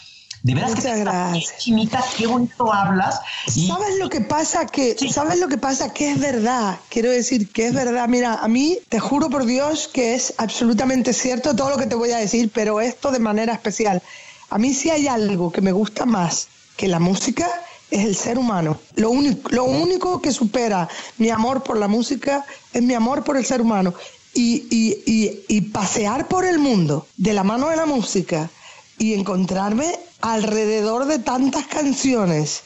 de 0.43 0.55
veras 0.55 0.69
Muchas 0.69 0.85
que 0.85 0.99
gracias. 1.01 1.57
chinita, 1.57 2.01
qué 2.17 2.27
bonito 2.27 2.71
hablas. 2.71 3.19
¿Sabes 3.45 3.99
lo 3.99 4.09
que 4.09 4.21
pasa? 4.21 4.65
Que, 4.67 4.95
¿Sabes 5.11 5.37
lo 5.41 5.49
que 5.49 5.57
pasa? 5.57 5.93
Que 5.93 6.11
es 6.11 6.19
verdad. 6.21 6.79
Quiero 6.87 7.11
decir 7.11 7.51
que 7.51 7.67
es 7.67 7.73
verdad. 7.73 8.07
Mira, 8.07 8.35
a 8.35 8.47
mí 8.47 8.77
te 8.87 9.01
juro 9.01 9.29
por 9.29 9.45
Dios 9.45 9.89
que 9.89 10.15
es 10.15 10.33
absolutamente 10.37 11.11
cierto 11.11 11.57
todo 11.57 11.71
lo 11.71 11.77
que 11.77 11.87
te 11.87 11.95
voy 11.95 12.11
a 12.11 12.17
decir, 12.19 12.49
pero 12.53 12.79
esto 12.79 13.11
de 13.11 13.19
manera 13.19 13.51
especial. 13.51 14.01
A 14.49 14.57
mí 14.57 14.73
sí 14.73 14.89
hay 14.89 15.09
algo 15.09 15.51
que 15.51 15.59
me 15.59 15.73
gusta 15.73 16.05
más 16.05 16.47
que 16.77 16.87
la 16.87 16.99
música 16.99 17.47
es 17.91 18.05
el 18.05 18.15
ser 18.15 18.39
humano. 18.39 18.79
Lo 18.95 19.11
único, 19.11 19.49
lo 19.49 19.65
único 19.65 20.21
que 20.21 20.31
supera 20.31 20.87
mi 21.17 21.29
amor 21.29 21.61
por 21.61 21.77
la 21.77 21.87
música 21.87 22.45
es 22.73 22.81
mi 22.81 22.93
amor 22.93 23.23
por 23.23 23.37
el 23.37 23.45
ser 23.45 23.61
humano. 23.61 23.93
Y, 24.33 24.65
y, 24.71 25.43
y, 25.49 25.61
pasear 25.61 26.29
por 26.29 26.45
el 26.45 26.57
mundo 26.57 27.05
de 27.17 27.33
la 27.33 27.43
mano 27.43 27.67
de 27.67 27.75
la 27.75 27.85
música 27.85 28.49
y 28.97 29.13
encontrarme 29.13 29.93
alrededor 30.21 31.05
de 31.05 31.19
tantas 31.19 31.67
canciones 31.67 32.61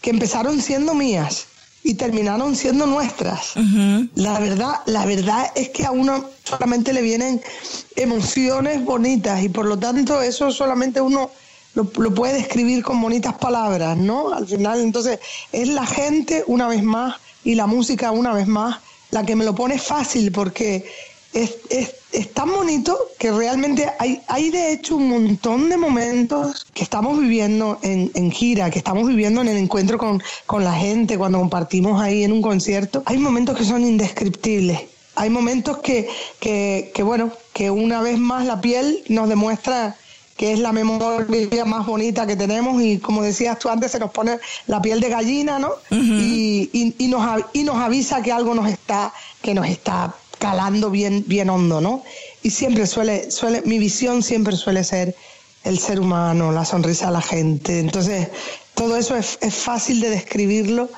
que 0.00 0.08
empezaron 0.08 0.62
siendo 0.62 0.94
mías 0.94 1.44
y 1.82 1.94
terminaron 1.94 2.56
siendo 2.56 2.86
nuestras. 2.86 3.52
La 4.14 4.38
verdad, 4.38 4.76
la 4.86 5.04
verdad 5.04 5.50
es 5.54 5.68
que 5.70 5.84
a 5.84 5.90
uno 5.90 6.24
solamente 6.44 6.94
le 6.94 7.02
vienen 7.02 7.42
emociones 7.96 8.82
bonitas 8.84 9.42
y 9.42 9.50
por 9.50 9.66
lo 9.66 9.78
tanto 9.78 10.22
eso 10.22 10.50
solamente 10.50 11.02
uno 11.02 11.30
lo, 11.74 11.84
puede 11.84 12.34
describir 12.34 12.82
con 12.82 13.00
bonitas 13.00 13.34
palabras, 13.34 13.96
¿no? 13.96 14.32
Al 14.32 14.46
final, 14.46 14.80
entonces, 14.80 15.20
es 15.52 15.68
la 15.68 15.86
gente 15.86 16.44
una 16.46 16.68
vez 16.68 16.82
más 16.82 17.16
y 17.44 17.54
la 17.54 17.66
música 17.66 18.10
una 18.10 18.32
vez 18.32 18.46
más 18.46 18.78
la 19.10 19.24
que 19.24 19.36
me 19.36 19.44
lo 19.44 19.54
pone 19.54 19.78
fácil 19.78 20.30
porque 20.30 20.84
es, 21.32 21.56
es, 21.70 22.32
tan 22.32 22.50
bonito 22.50 22.98
que 23.18 23.30
realmente 23.30 23.88
hay, 23.98 24.20
hay 24.26 24.50
de 24.50 24.72
hecho 24.72 24.96
un 24.96 25.08
montón 25.08 25.68
de 25.68 25.76
momentos 25.76 26.66
que 26.74 26.82
estamos 26.82 27.18
viviendo 27.18 27.78
en, 27.82 28.10
en 28.14 28.30
gira, 28.30 28.70
que 28.70 28.78
estamos 28.78 29.06
viviendo 29.06 29.40
en 29.40 29.48
el 29.48 29.56
encuentro 29.56 29.98
con, 29.98 30.22
con 30.46 30.64
la 30.64 30.74
gente, 30.74 31.18
cuando 31.18 31.38
compartimos 31.38 32.00
ahí 32.00 32.24
en 32.24 32.32
un 32.32 32.42
concierto. 32.42 33.02
Hay 33.06 33.18
momentos 33.18 33.56
que 33.56 33.64
son 33.64 33.82
indescriptibles. 33.84 34.80
Hay 35.14 35.30
momentos 35.30 35.78
que, 35.78 36.08
que, 36.40 36.90
que 36.94 37.02
bueno, 37.02 37.30
que 37.52 37.70
una 37.70 38.00
vez 38.00 38.18
más 38.18 38.46
la 38.46 38.60
piel 38.60 39.02
nos 39.08 39.28
demuestra 39.28 39.96
que 40.40 40.54
es 40.54 40.58
la 40.58 40.72
memoria 40.72 41.66
más 41.66 41.84
bonita 41.84 42.26
que 42.26 42.34
tenemos 42.34 42.80
y 42.80 42.96
como 42.96 43.22
decías 43.22 43.58
tú 43.58 43.68
antes, 43.68 43.92
se 43.92 43.98
nos 43.98 44.10
pone 44.10 44.38
la 44.68 44.80
piel 44.80 44.98
de 44.98 45.10
gallina, 45.10 45.58
¿no? 45.58 45.72
y, 45.90 46.94
y, 46.96 47.08
nos, 47.08 47.44
y 47.52 47.62
nos 47.62 47.76
avisa 47.76 48.22
que 48.22 48.32
algo 48.32 48.54
nos 48.54 48.66
está, 48.70 49.12
que 49.42 49.52
nos 49.52 49.66
está 49.66 50.14
calando 50.38 50.90
bien, 50.90 51.24
bien 51.26 51.50
hondo, 51.50 51.82
¿no? 51.82 52.02
Y 52.42 52.48
siempre 52.48 52.86
suele, 52.86 53.30
suele, 53.30 53.60
mi 53.66 53.78
visión 53.78 54.22
siempre 54.22 54.56
suele 54.56 54.82
ser 54.82 55.14
el 55.62 55.78
ser 55.78 56.00
humano, 56.00 56.52
la 56.52 56.64
sonrisa 56.64 57.08
de 57.08 57.12
la 57.12 57.20
gente. 57.20 57.78
Entonces, 57.78 58.28
todo 58.72 58.96
eso 58.96 59.16
es, 59.16 59.36
es 59.42 59.54
fácil 59.54 60.00
de 60.00 60.08
describirlo 60.08 60.88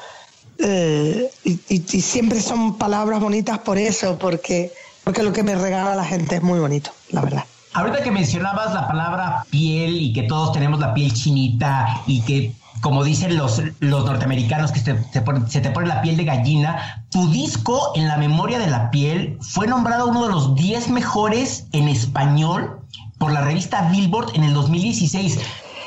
eh, 0.58 1.28
y, 1.42 1.58
y, 1.68 2.00
siempre 2.00 2.40
son 2.40 2.78
palabras 2.78 3.18
bonitas 3.18 3.58
por 3.58 3.76
eso, 3.76 4.16
porque, 4.20 4.70
porque 5.02 5.24
lo 5.24 5.32
que 5.32 5.42
me 5.42 5.56
regala 5.56 5.96
la 5.96 6.04
gente 6.04 6.36
es 6.36 6.42
muy 6.42 6.60
bonito, 6.60 6.92
la 7.10 7.22
verdad. 7.22 7.44
Ahorita 7.74 8.02
que 8.02 8.10
mencionabas 8.10 8.74
la 8.74 8.86
palabra 8.86 9.46
piel 9.48 9.96
y 9.96 10.12
que 10.12 10.24
todos 10.24 10.52
tenemos 10.52 10.78
la 10.78 10.92
piel 10.92 11.12
chinita 11.12 12.02
y 12.06 12.20
que, 12.20 12.54
como 12.82 13.02
dicen 13.02 13.36
los, 13.36 13.62
los 13.80 14.04
norteamericanos, 14.04 14.72
que 14.72 14.80
se, 14.80 14.94
te 14.94 15.70
pone 15.70 15.86
la 15.86 16.02
piel 16.02 16.18
de 16.18 16.24
gallina, 16.24 17.04
tu 17.10 17.30
disco 17.30 17.92
en 17.94 18.08
la 18.08 18.18
memoria 18.18 18.58
de 18.58 18.66
la 18.66 18.90
piel 18.90 19.38
fue 19.40 19.66
nombrado 19.66 20.08
uno 20.08 20.24
de 20.24 20.28
los 20.28 20.54
10 20.54 20.88
mejores 20.90 21.66
en 21.72 21.88
español 21.88 22.78
por 23.16 23.32
la 23.32 23.40
revista 23.40 23.88
Billboard 23.90 24.34
en 24.34 24.44
el 24.44 24.52
2016. 24.52 25.38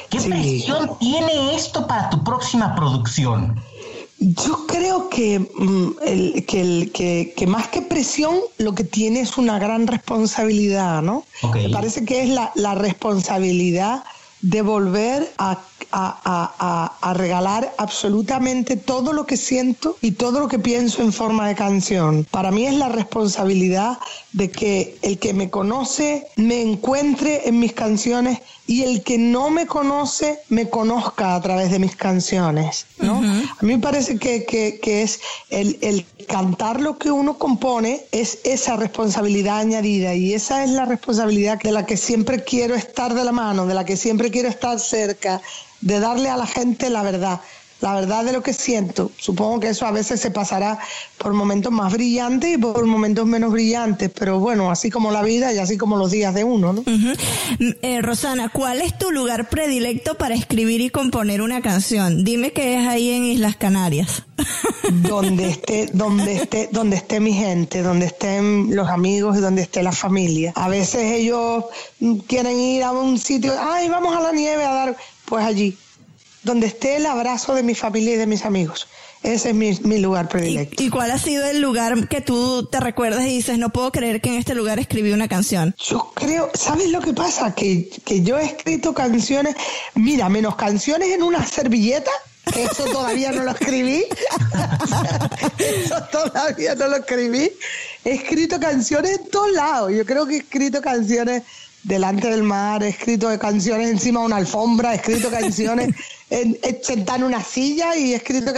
¿Qué 0.09 0.21
presión 0.21 0.97
tiene 0.99 1.55
esto 1.55 1.85
para 1.85 2.09
tu 2.09 2.23
próxima 2.23 2.73
producción? 2.73 3.61
Yo 4.17 4.65
creo 4.65 5.09
que, 5.09 5.39
mm, 5.39 5.91
el, 6.03 6.45
que, 6.45 6.61
el, 6.61 6.91
que, 6.91 7.33
que, 7.35 7.47
más 7.47 7.67
que 7.67 7.81
presión, 7.81 8.37
lo 8.57 8.73
que 8.73 8.83
tiene 8.83 9.19
es 9.19 9.37
una 9.37 9.59
gran 9.59 9.87
responsabilidad, 9.87 11.01
¿no? 11.01 11.25
Me 11.53 11.69
parece 11.69 12.05
que 12.05 12.23
es 12.23 12.29
la, 12.29 12.51
la 12.55 12.75
responsabilidad 12.75 14.03
de 14.41 14.61
volver 14.61 15.33
a, 15.37 15.59
a, 15.91 16.97
a, 17.01 17.13
regalar 17.13 17.73
absolutamente 17.77 18.75
todo 18.75 19.13
lo 19.13 19.25
que 19.25 19.37
siento 19.37 19.97
y 20.01 20.11
todo 20.11 20.39
lo 20.39 20.47
que 20.47 20.59
pienso 20.59 21.01
en 21.01 21.11
forma 21.11 21.47
de 21.47 21.55
canción. 21.55 22.27
Para 22.29 22.51
mí 22.51 22.65
es 22.65 22.75
la 22.75 22.89
responsabilidad 22.89 23.97
de 24.33 24.51
que 24.51 24.97
el 25.01 25.17
que 25.17 25.33
me 25.33 25.49
conoce 25.49 26.27
me 26.35 26.61
encuentre 26.61 27.47
en 27.47 27.59
mis 27.59 27.73
canciones 27.73 28.39
y 28.67 28.83
el 28.83 29.03
que 29.03 29.17
no 29.17 29.49
me 29.49 29.67
conoce 29.67 30.39
me 30.49 30.69
conozca 30.69 31.35
a 31.35 31.41
través 31.41 31.71
de 31.71 31.79
mis 31.79 31.95
canciones. 31.95 32.87
¿no? 32.99 33.17
A 33.17 33.63
mí 33.63 33.73
me 33.73 33.79
parece 33.79 34.17
que, 34.17 34.45
que, 34.45 34.79
que 34.81 35.03
es 35.03 35.19
el, 35.49 35.77
el, 35.81 36.05
cantar 36.27 36.81
lo 36.81 36.97
que 36.97 37.11
uno 37.11 37.37
compone 37.37 38.05
es 38.11 38.39
esa 38.43 38.75
responsabilidad 38.75 39.59
añadida 39.59 40.15
y 40.15 40.33
esa 40.33 40.63
es 40.63 40.71
la 40.71 40.85
responsabilidad 40.85 41.59
de 41.61 41.71
la 41.71 41.85
que 41.85 41.97
siempre 41.97 42.43
quiero 42.43 42.75
estar 42.75 43.13
de 43.13 43.23
la 43.23 43.31
mano, 43.31 43.67
de 43.67 43.75
la 43.75 43.85
que 43.85 43.97
siempre 43.97 44.31
quiero 44.31 44.49
estar 44.49 44.79
cerca, 44.79 45.41
de 45.81 45.99
darle 45.99 46.29
a 46.29 46.37
la 46.37 46.47
gente 46.47 46.89
la 46.89 47.03
verdad 47.03 47.41
la 47.81 47.93
verdad 47.93 48.23
de 48.23 48.33
lo 48.33 48.41
que 48.41 48.53
siento. 48.53 49.11
Supongo 49.17 49.59
que 49.59 49.69
eso 49.69 49.85
a 49.85 49.91
veces 49.91 50.19
se 50.19 50.31
pasará 50.31 50.79
por 51.17 51.33
momentos 51.33 51.71
más 51.71 51.93
brillantes 51.93 52.55
y 52.55 52.57
por 52.57 52.85
momentos 52.85 53.25
menos 53.25 53.51
brillantes, 53.51 54.11
pero 54.17 54.39
bueno, 54.39 54.71
así 54.71 54.89
como 54.89 55.11
la 55.11 55.23
vida 55.23 55.53
y 55.53 55.59
así 55.59 55.77
como 55.77 55.97
los 55.97 56.11
días 56.11 56.33
de 56.33 56.43
uno, 56.43 56.73
¿no? 56.73 56.83
eh, 57.81 58.01
Rosana, 58.01 58.49
¿cuál 58.49 58.81
es 58.81 58.97
tu 58.97 59.11
lugar 59.11 59.49
predilecto 59.49 60.15
para 60.15 60.35
escribir 60.35 60.81
y 60.81 60.89
componer 60.89 61.41
una 61.41 61.61
canción? 61.61 62.23
Dime 62.23 62.51
que 62.51 62.79
es 62.79 62.87
ahí 62.87 63.11
en 63.11 63.25
Islas 63.25 63.55
Canarias. 63.55 64.23
donde 64.91 65.49
esté, 65.49 65.89
donde 65.93 66.35
esté, 66.35 66.69
donde 66.71 66.97
esté 66.97 67.19
mi 67.19 67.33
gente, 67.33 67.81
donde 67.81 68.07
estén 68.07 68.75
los 68.75 68.89
amigos 68.89 69.37
y 69.37 69.41
donde 69.41 69.61
esté 69.61 69.81
la 69.81 69.91
familia. 69.91 70.51
A 70.55 70.67
veces 70.67 71.01
ellos 71.13 71.65
quieren 72.27 72.59
ir 72.59 72.83
a 72.83 72.91
un 72.91 73.17
sitio, 73.17 73.53
ay, 73.59 73.89
vamos 73.89 74.15
a 74.15 74.21
la 74.21 74.31
nieve 74.31 74.65
a 74.65 74.73
dar, 74.73 74.97
pues 75.25 75.45
allí 75.45 75.77
donde 76.45 76.67
esté 76.67 76.97
el 76.97 77.07
abrazo 77.07 77.55
de 77.55 77.63
mi 77.63 77.75
familia 77.75 78.13
y 78.13 78.17
de 78.17 78.27
mis 78.27 78.45
amigos. 78.45 78.87
Ese 79.23 79.49
es 79.49 79.81
mi, 79.81 79.97
lugar 79.97 80.29
predilecto. 80.29 80.81
¿Y, 80.83 80.91
cuál 80.91 81.09
ha 81.09 81.17
sido 81.17 81.43
el 81.45 81.59
lugar 81.59 82.07
que 82.07 82.21
tú 82.21 82.67
te 82.67 82.79
recuerdas 82.79 83.23
y 83.23 83.29
dices, 83.29 83.57
no 83.57 83.71
puedo 83.71 83.91
creer 83.91 84.21
que 84.21 84.29
en 84.29 84.35
este 84.35 84.53
lugar 84.53 84.77
escribí 84.77 85.11
una 85.11 85.27
canción? 85.27 85.75
Yo 85.79 86.11
creo, 86.13 86.51
¿sabes 86.53 86.91
lo 86.91 87.01
que 87.01 87.13
pasa? 87.13 87.55
Que, 87.55 87.89
que 88.05 88.21
yo 88.21 88.37
he 88.37 88.45
escrito 88.45 88.93
canciones, 88.93 89.55
mira, 89.95 90.29
menos 90.29 90.55
canciones 90.55 91.09
en 91.09 91.23
una 91.23 91.43
servilleta, 91.43 92.11
que 92.53 92.65
eso 92.65 92.83
todavía 92.91 93.31
no 93.31 93.43
lo 93.43 93.51
escribí. 93.51 94.05
eso 95.57 96.03
todavía 96.11 96.75
no 96.75 96.87
lo 96.87 96.97
escribí. 96.97 97.51
He 98.03 98.11
escrito 98.11 98.59
canciones 98.59 99.17
en 99.17 99.29
todos 99.29 99.51
lados. 99.51 99.91
Yo 99.91 100.05
creo 100.05 100.27
que 100.27 100.35
he 100.35 100.39
escrito 100.39 100.79
canciones 100.83 101.41
delante 101.85 102.29
del 102.29 102.43
mar, 102.43 102.83
he 102.83 102.89
escrito 102.89 103.37
canciones 103.39 103.89
encima 103.89 104.19
de 104.19 104.25
una 104.25 104.37
alfombra, 104.37 104.93
he 104.93 104.97
escrito 104.97 105.29
canciones 105.29 105.95
en, 106.29 106.57
sentar 106.81 107.19
en 107.19 107.25
una 107.25 107.43
silla 107.43 107.95
y 107.95 108.13
he 108.13 108.15
escrito, 108.15 108.51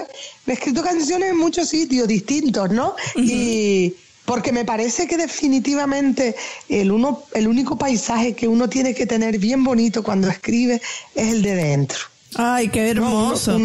he 0.48 0.54
escrito 0.54 0.82
canciones 0.82 1.32
en 1.32 1.38
muchos 1.38 1.70
sitios 1.70 2.08
distintos, 2.08 2.72
¿no? 2.72 2.96
Y 3.16 3.94
porque 4.26 4.52
me 4.52 4.66
parece 4.66 5.08
que 5.08 5.18
definitivamente 5.18 6.36
el, 6.70 6.92
uno, 6.92 7.24
el 7.34 7.48
único 7.48 7.78
paisaje 7.78 8.34
que 8.34 8.48
uno 8.48 8.70
tiene 8.70 8.94
que 8.94 9.06
tener 9.06 9.38
bien 9.38 9.64
bonito 9.64 10.04
cuando 10.04 10.30
escribe 10.30 10.82
es 11.16 11.32
el 11.32 11.42
de 11.42 11.56
dentro. 11.56 12.00
Ay, 12.36 12.70
qué 12.70 12.90
hermoso. 12.90 13.58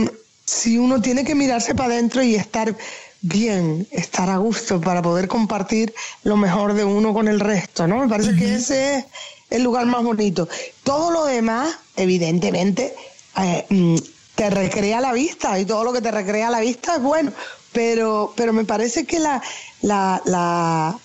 si 0.44 0.78
uno 0.78 1.00
tiene 1.00 1.24
que 1.24 1.34
mirarse 1.34 1.74
para 1.74 1.94
adentro 1.94 2.22
y 2.22 2.34
estar 2.34 2.76
bien, 3.22 3.86
estar 3.92 4.28
a 4.28 4.36
gusto 4.36 4.80
para 4.80 5.00
poder 5.00 5.28
compartir 5.28 5.94
lo 6.24 6.36
mejor 6.36 6.74
de 6.74 6.84
uno 6.84 7.14
con 7.14 7.28
el 7.28 7.40
resto, 7.40 7.86
¿no? 7.86 7.98
Me 7.98 8.08
parece 8.08 8.34
que 8.36 8.56
ese 8.56 8.98
es 8.98 9.04
el 9.53 9.62
lugar 9.62 9.86
más 9.86 10.03
bonito. 10.03 10.48
Todo 10.82 11.11
lo 11.11 11.24
demás, 11.24 11.76
evidentemente, 11.96 12.94
eh, 13.38 13.66
mm, 13.68 13.96
te 14.34 14.50
recrea 14.50 15.00
la 15.00 15.12
vista 15.12 15.59
y 15.59 15.64
todo 15.64 15.84
lo 15.84 15.92
que 15.92 16.00
te 16.00 16.11
recrea 16.11 16.50
la 16.50 16.61
vista 16.61 16.96
es 16.96 17.03
bueno, 17.03 17.32
pero, 17.72 18.32
pero 18.36 18.53
me 18.53 18.64
parece 18.64 19.05
que 19.05 19.18
la, 19.18 19.42
la, 19.82 20.22
la, 20.24 20.98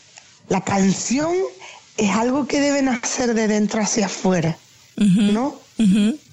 la 0.50 0.62
canción 0.62 1.34
es 1.98 2.16
algo 2.16 2.48
que 2.48 2.62
debe 2.62 2.82
nacer 2.82 3.34
de 3.34 3.48
dentro 3.48 3.82
hacia 3.82 4.06
afuera, 4.06 4.58
¿no? 4.96 5.56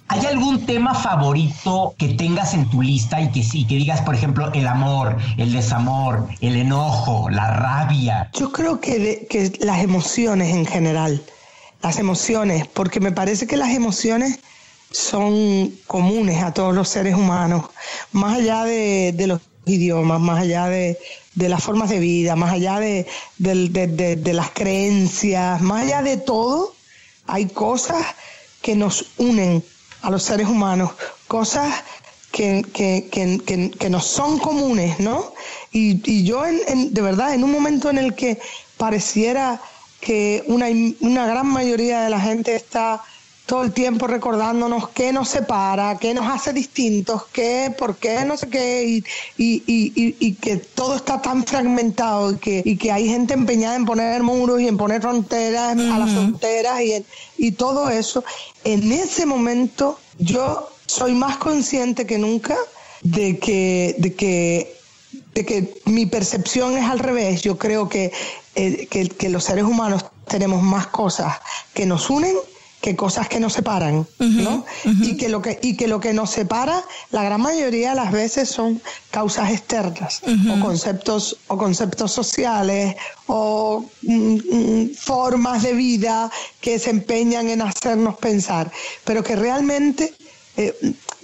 ¿Hay 0.08 0.26
algún 0.26 0.66
tema 0.66 0.94
favorito 0.94 1.94
que 1.96 2.08
tengas 2.08 2.52
en 2.52 2.68
tu 2.68 2.82
lista 2.82 3.20
y 3.20 3.30
que, 3.30 3.42
sí 3.42 3.66
que 3.66 3.76
digas, 3.76 4.02
por 4.02 4.14
ejemplo, 4.14 4.52
el 4.52 4.66
amor, 4.66 5.16
el 5.38 5.52
desamor, 5.52 6.28
el 6.40 6.56
enojo, 6.56 7.30
la 7.30 7.50
rabia? 7.50 8.30
Yo 8.34 8.52
creo 8.52 8.80
que, 8.80 9.26
que 9.28 9.52
las 9.60 9.82
emociones 9.82 10.54
en 10.54 10.66
general, 10.66 11.22
las 11.84 11.98
emociones, 11.98 12.66
porque 12.66 12.98
me 12.98 13.12
parece 13.12 13.46
que 13.46 13.58
las 13.58 13.68
emociones 13.74 14.40
son 14.90 15.70
comunes 15.86 16.42
a 16.42 16.54
todos 16.54 16.74
los 16.74 16.88
seres 16.88 17.14
humanos, 17.14 17.66
más 18.10 18.38
allá 18.38 18.64
de, 18.64 19.14
los 19.26 19.42
idiomas, 19.66 20.18
más 20.18 20.40
allá 20.40 20.68
de, 20.68 20.98
las 21.36 21.62
formas 21.62 21.90
de 21.90 21.98
vida, 21.98 22.36
más 22.36 22.54
allá 22.54 22.80
de, 22.80 23.06
las 23.38 24.50
creencias, 24.52 25.60
más 25.60 25.82
allá 25.82 26.00
de 26.00 26.16
todo, 26.16 26.74
hay 27.26 27.48
cosas 27.48 28.02
que 28.62 28.74
nos 28.74 29.04
unen 29.18 29.62
a 30.00 30.10
los 30.10 30.22
seres 30.22 30.48
humanos, 30.48 30.92
cosas 31.28 31.84
que, 32.32 32.64
que, 32.72 33.90
nos 33.90 34.06
son 34.06 34.38
comunes, 34.38 35.00
¿no? 35.00 35.34
Y, 35.70 36.24
yo, 36.24 36.44
de 36.44 37.02
verdad, 37.02 37.34
en 37.34 37.44
un 37.44 37.52
momento 37.52 37.90
en 37.90 37.98
el 37.98 38.14
que 38.14 38.40
pareciera 38.78 39.60
que 40.04 40.44
una, 40.48 40.66
una 41.00 41.26
gran 41.26 41.46
mayoría 41.46 42.02
de 42.02 42.10
la 42.10 42.20
gente 42.20 42.54
está 42.54 43.02
todo 43.46 43.62
el 43.62 43.72
tiempo 43.72 44.06
recordándonos 44.06 44.88
qué 44.90 45.12
nos 45.12 45.28
separa, 45.28 45.98
qué 45.98 46.14
nos 46.14 46.26
hace 46.26 46.52
distintos, 46.52 47.24
qué, 47.32 47.74
por 47.76 47.96
qué, 47.96 48.24
no 48.24 48.36
sé 48.36 48.48
qué, 48.48 48.84
y, 48.84 49.04
y, 49.36 49.62
y, 49.66 50.16
y 50.18 50.34
que 50.34 50.56
todo 50.56 50.96
está 50.96 51.20
tan 51.20 51.44
fragmentado 51.44 52.32
y 52.32 52.36
que, 52.36 52.62
y 52.64 52.76
que 52.76 52.92
hay 52.92 53.08
gente 53.08 53.34
empeñada 53.34 53.76
en 53.76 53.84
poner 53.84 54.22
muros 54.22 54.60
y 54.60 54.68
en 54.68 54.76
poner 54.76 55.00
fronteras 55.00 55.76
a 55.76 55.98
las 55.98 56.10
fronteras 56.10 56.80
y, 56.82 57.04
y 57.38 57.52
todo 57.52 57.88
eso. 57.88 58.24
En 58.62 58.92
ese 58.92 59.26
momento 59.26 59.98
yo 60.18 60.70
soy 60.86 61.14
más 61.14 61.36
consciente 61.38 62.06
que 62.06 62.18
nunca 62.18 62.56
de 63.02 63.38
que, 63.38 63.94
de 63.98 64.14
que, 64.14 64.83
de 65.34 65.44
que 65.44 65.80
mi 65.84 66.06
percepción 66.06 66.76
es 66.76 66.84
al 66.84 66.98
revés. 66.98 67.42
Yo 67.42 67.58
creo 67.58 67.88
que, 67.88 68.12
eh, 68.54 68.86
que, 68.90 69.08
que 69.08 69.28
los 69.28 69.44
seres 69.44 69.64
humanos 69.64 70.04
tenemos 70.28 70.62
más 70.62 70.86
cosas 70.86 71.36
que 71.74 71.86
nos 71.86 72.08
unen 72.10 72.36
que 72.84 72.96
cosas 72.96 73.28
que 73.28 73.40
nos 73.40 73.54
separan, 73.54 74.06
¿no? 74.18 74.66
Y 74.84 75.16
que 75.16 75.30
lo 75.30 75.40
que 75.40 75.58
y 75.62 75.74
que 75.74 75.88
lo 75.88 76.00
que 76.00 76.12
nos 76.12 76.28
separa 76.28 76.84
la 77.12 77.22
gran 77.24 77.40
mayoría 77.40 77.90
de 77.90 77.94
las 77.96 78.12
veces 78.12 78.50
son 78.50 78.78
causas 79.10 79.52
externas 79.52 80.20
o 80.50 80.60
conceptos 80.60 81.38
o 81.48 81.56
conceptos 81.56 82.12
sociales 82.12 82.94
o 83.26 83.86
mm, 84.02 84.34
mm, 84.34 84.90
formas 84.96 85.62
de 85.62 85.72
vida 85.72 86.30
que 86.60 86.78
se 86.78 86.90
empeñan 86.90 87.48
en 87.48 87.62
hacernos 87.62 88.18
pensar, 88.18 88.70
pero 89.04 89.24
que 89.24 89.34
realmente 89.34 90.12
eh, 90.56 90.74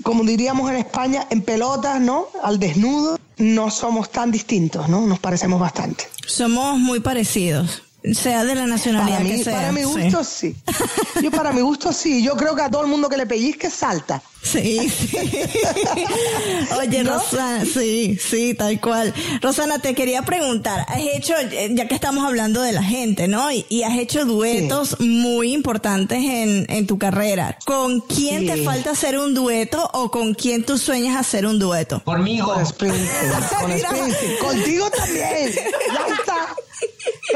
como 0.03 0.24
diríamos 0.24 0.70
en 0.70 0.76
España, 0.76 1.26
en 1.31 1.43
pelotas, 1.43 2.01
¿no? 2.01 2.26
Al 2.43 2.59
desnudo, 2.59 3.18
no 3.37 3.70
somos 3.70 4.11
tan 4.11 4.31
distintos, 4.31 4.89
¿no? 4.89 5.07
Nos 5.07 5.18
parecemos 5.18 5.61
bastante. 5.61 6.05
Somos 6.26 6.78
muy 6.78 7.01
parecidos 7.01 7.83
sea 8.14 8.44
de 8.44 8.55
la 8.55 8.66
nacionalidad 8.66 9.18
para 9.18 9.28
que 9.28 9.44
sea. 9.44 9.55
Para 9.55 9.72
mi 9.72 9.82
gusto 9.82 10.24
sí. 10.24 10.57
Yo 11.22 11.30
para 11.30 11.53
mi 11.53 11.61
gusto 11.61 11.92
sí. 11.92 12.22
Yo 12.22 12.36
creo 12.36 12.55
que 12.55 12.62
a 12.62 12.70
todo 12.70 12.82
el 12.82 12.88
mundo 12.88 13.09
que 13.09 13.16
le 13.16 13.26
pellizque 13.26 13.70
salta. 13.70 14.22
Sí, 14.42 14.88
sí. 14.88 15.16
Oye, 16.78 17.03
Rosana, 17.03 17.64
sí, 17.64 18.18
sí, 18.18 18.55
tal 18.55 18.80
cual. 18.80 19.12
Rosana, 19.42 19.80
te 19.80 19.94
quería 19.94 20.22
preguntar, 20.22 20.86
has 20.88 21.01
hecho, 21.14 21.34
ya 21.70 21.86
que 21.86 21.94
estamos 21.94 22.24
hablando 22.24 22.62
de 22.62 22.72
la 22.72 22.82
gente, 22.82 23.28
¿no? 23.28 23.51
Y, 23.53 23.82
has 23.82 23.98
hecho 23.98 24.24
duetos 24.24 24.98
muy 25.01 25.53
importantes 25.53 26.18
en, 26.18 26.66
en, 26.68 26.86
tu 26.86 26.98
carrera. 26.98 27.59
¿Con 27.64 28.01
quién 28.01 28.46
te 28.46 28.62
falta 28.62 28.90
hacer 28.90 29.18
un 29.18 29.34
dueto 29.34 29.90
o 29.92 30.11
con 30.11 30.34
quién 30.34 30.64
tú 30.64 30.78
sueñas 30.78 31.16
hacer 31.16 31.46
un 31.46 31.59
dueto? 31.59 32.03
Conmigo. 32.05 32.53
Con 32.55 32.66
Springsteen. 32.66 33.32
Con 33.32 33.78
Springsteen. 33.78 34.36
Contigo 34.38 34.90
también. 34.90 35.53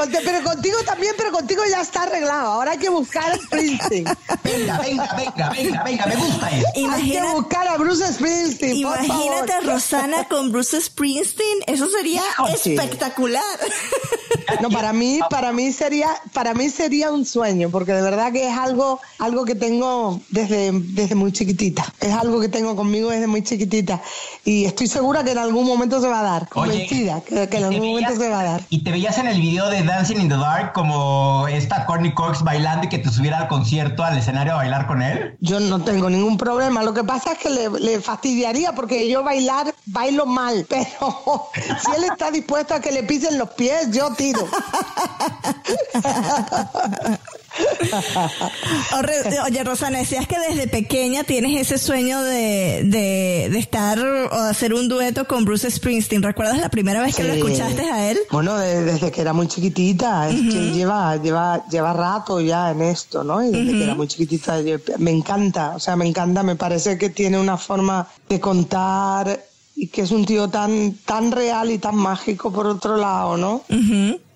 Está. 0.02 0.18
pero 0.24 0.42
contigo 0.42 0.76
también, 0.84 1.14
pero 1.16 1.32
contigo 1.32 1.62
ya 1.68 1.80
está 1.80 2.02
arreglado. 2.02 2.52
Ahora 2.52 2.72
hay 2.72 2.78
que 2.78 2.88
buscar 2.88 3.32
a 3.32 3.36
Springsteen. 3.36 4.04
Venga, 4.42 4.78
venga, 4.78 5.14
venga, 5.16 5.50
venga, 5.50 5.82
venga, 5.84 6.06
me 6.06 6.16
gusta 6.16 6.50
eso. 6.50 6.90
hay 6.90 7.10
que 7.10 7.22
buscar 7.22 7.68
a 7.68 7.76
Bruce 7.76 8.12
Springsteen. 8.12 8.76
Imagínate 8.76 9.52
a 9.52 9.60
Rosana 9.60 10.24
con 10.28 10.52
Bruce 10.52 10.80
Springsteen. 10.80 11.58
Eso 11.66 11.88
sería 11.88 12.22
espectacular. 12.54 13.42
No, 14.60 14.70
para 14.70 14.92
mí, 14.92 15.20
para 15.30 15.52
mí 15.52 15.72
sería, 15.72 16.08
para 16.32 16.54
mí 16.54 16.68
sería 16.68 17.10
un 17.10 17.24
sueño, 17.24 17.70
porque 17.70 17.92
de 17.92 18.02
verdad 18.02 18.32
que 18.32 18.48
es 18.48 18.56
algo, 18.56 19.00
algo 19.18 19.44
que 19.44 19.54
tengo 19.54 20.20
desde, 20.28 20.70
desde 20.72 21.14
muy 21.14 21.32
chiquitita. 21.32 21.84
Es 22.00 22.12
algo 22.12 22.40
que 22.40 22.48
tengo 22.48 22.76
conmigo 22.76 23.10
desde 23.10 23.26
muy 23.26 23.42
chiquitita. 23.42 24.02
Y 24.44 24.64
estoy 24.64 24.86
segura 24.86 25.24
que 25.24 25.32
en 25.32 25.38
algún 25.38 25.66
momento 25.66 26.00
se 26.00 26.08
va 26.08 26.20
a 26.20 26.22
dar. 26.22 26.48
Convencida 26.48 27.22
que, 27.22 27.48
que 27.48 27.56
en 27.56 27.64
algún 27.64 27.88
momento 27.88 28.16
se 28.16 28.28
va 28.28 28.40
a 28.40 28.44
dar. 28.44 28.66
Y 28.70 28.84
te 28.84 28.90
veías 28.90 29.16
en 29.18 29.28
el 29.28 29.40
video 29.40 29.68
de 29.70 29.82
Dancing 29.84 30.20
in 30.20 30.28
the 30.28 30.36
Dark 30.36 30.72
como 30.72 31.46
esta 31.48 31.86
Courtney 31.86 32.12
Cox 32.12 32.42
bailando 32.42 32.86
y 32.86 32.88
que 32.88 32.98
te 32.98 33.10
subiera 33.10 33.38
al 33.38 33.48
concierto, 33.48 34.04
al 34.04 34.18
escenario 34.18 34.54
a 34.54 34.56
bailar 34.56 34.86
con 34.86 35.02
él. 35.02 35.36
Yo 35.40 35.60
no 35.60 35.80
tengo 35.80 36.10
ningún 36.10 36.36
problema. 36.36 36.82
Lo 36.82 36.94
que 36.94 37.04
pasa 37.04 37.32
es 37.32 37.38
que 37.38 37.50
le, 37.50 37.70
le 37.70 38.00
fastidiaría 38.00 38.72
porque 38.72 39.08
yo 39.08 39.22
bailar, 39.22 39.74
bailo 39.86 40.26
mal. 40.26 40.66
Pero 40.68 41.50
si 41.54 41.96
él 41.96 42.04
está 42.04 42.30
dispuesto 42.30 42.74
a 42.74 42.80
que 42.80 42.92
le 42.92 43.02
pisen 43.02 43.38
los 43.38 43.50
pies, 43.50 43.90
yo 43.92 44.12
tiro. 44.14 44.44
Oye, 49.46 49.64
Rosana, 49.64 49.98
decías 49.98 50.26
que 50.26 50.36
desde 50.38 50.66
pequeña 50.68 51.24
tienes 51.24 51.60
ese 51.60 51.78
sueño 51.78 52.22
de, 52.22 52.82
de, 52.84 53.58
estar 53.58 53.98
o 53.98 54.42
de 54.42 54.50
hacer 54.50 54.74
un 54.74 54.88
dueto 54.88 55.26
con 55.26 55.44
Bruce 55.44 55.70
Springsteen. 55.70 56.22
¿Recuerdas 56.22 56.58
la 56.58 56.68
primera 56.68 57.00
vez 57.02 57.14
que 57.14 57.24
lo 57.24 57.32
escuchaste 57.32 57.82
a 57.82 58.10
él? 58.10 58.18
Bueno, 58.30 58.56
desde 58.56 59.10
que 59.10 59.20
era 59.20 59.32
muy 59.32 59.48
chiquitita. 59.48 60.28
Es 60.30 60.40
que 60.40 60.72
lleva, 60.72 61.16
lleva, 61.16 61.64
lleva 61.68 61.92
rato 61.92 62.40
ya 62.40 62.70
en 62.70 62.82
esto, 62.82 63.24
¿no? 63.24 63.42
Y 63.42 63.50
desde 63.50 63.72
que 63.72 63.84
era 63.84 63.94
muy 63.94 64.08
chiquitita 64.08 64.58
me 64.98 65.10
encanta. 65.10 65.74
O 65.76 65.80
sea, 65.80 65.96
me 65.96 66.06
encanta. 66.06 66.42
Me 66.42 66.56
parece 66.56 66.98
que 66.98 67.10
tiene 67.10 67.38
una 67.38 67.56
forma 67.56 68.08
de 68.28 68.40
contar 68.40 69.44
y 69.76 69.88
que 69.88 70.02
es 70.02 70.10
un 70.10 70.24
tío 70.24 70.48
tan, 70.48 70.94
tan 71.04 71.32
real 71.32 71.70
y 71.70 71.78
tan 71.78 71.96
mágico 71.96 72.52
por 72.52 72.66
otro 72.66 72.96
lado, 72.96 73.36
¿no? 73.36 73.62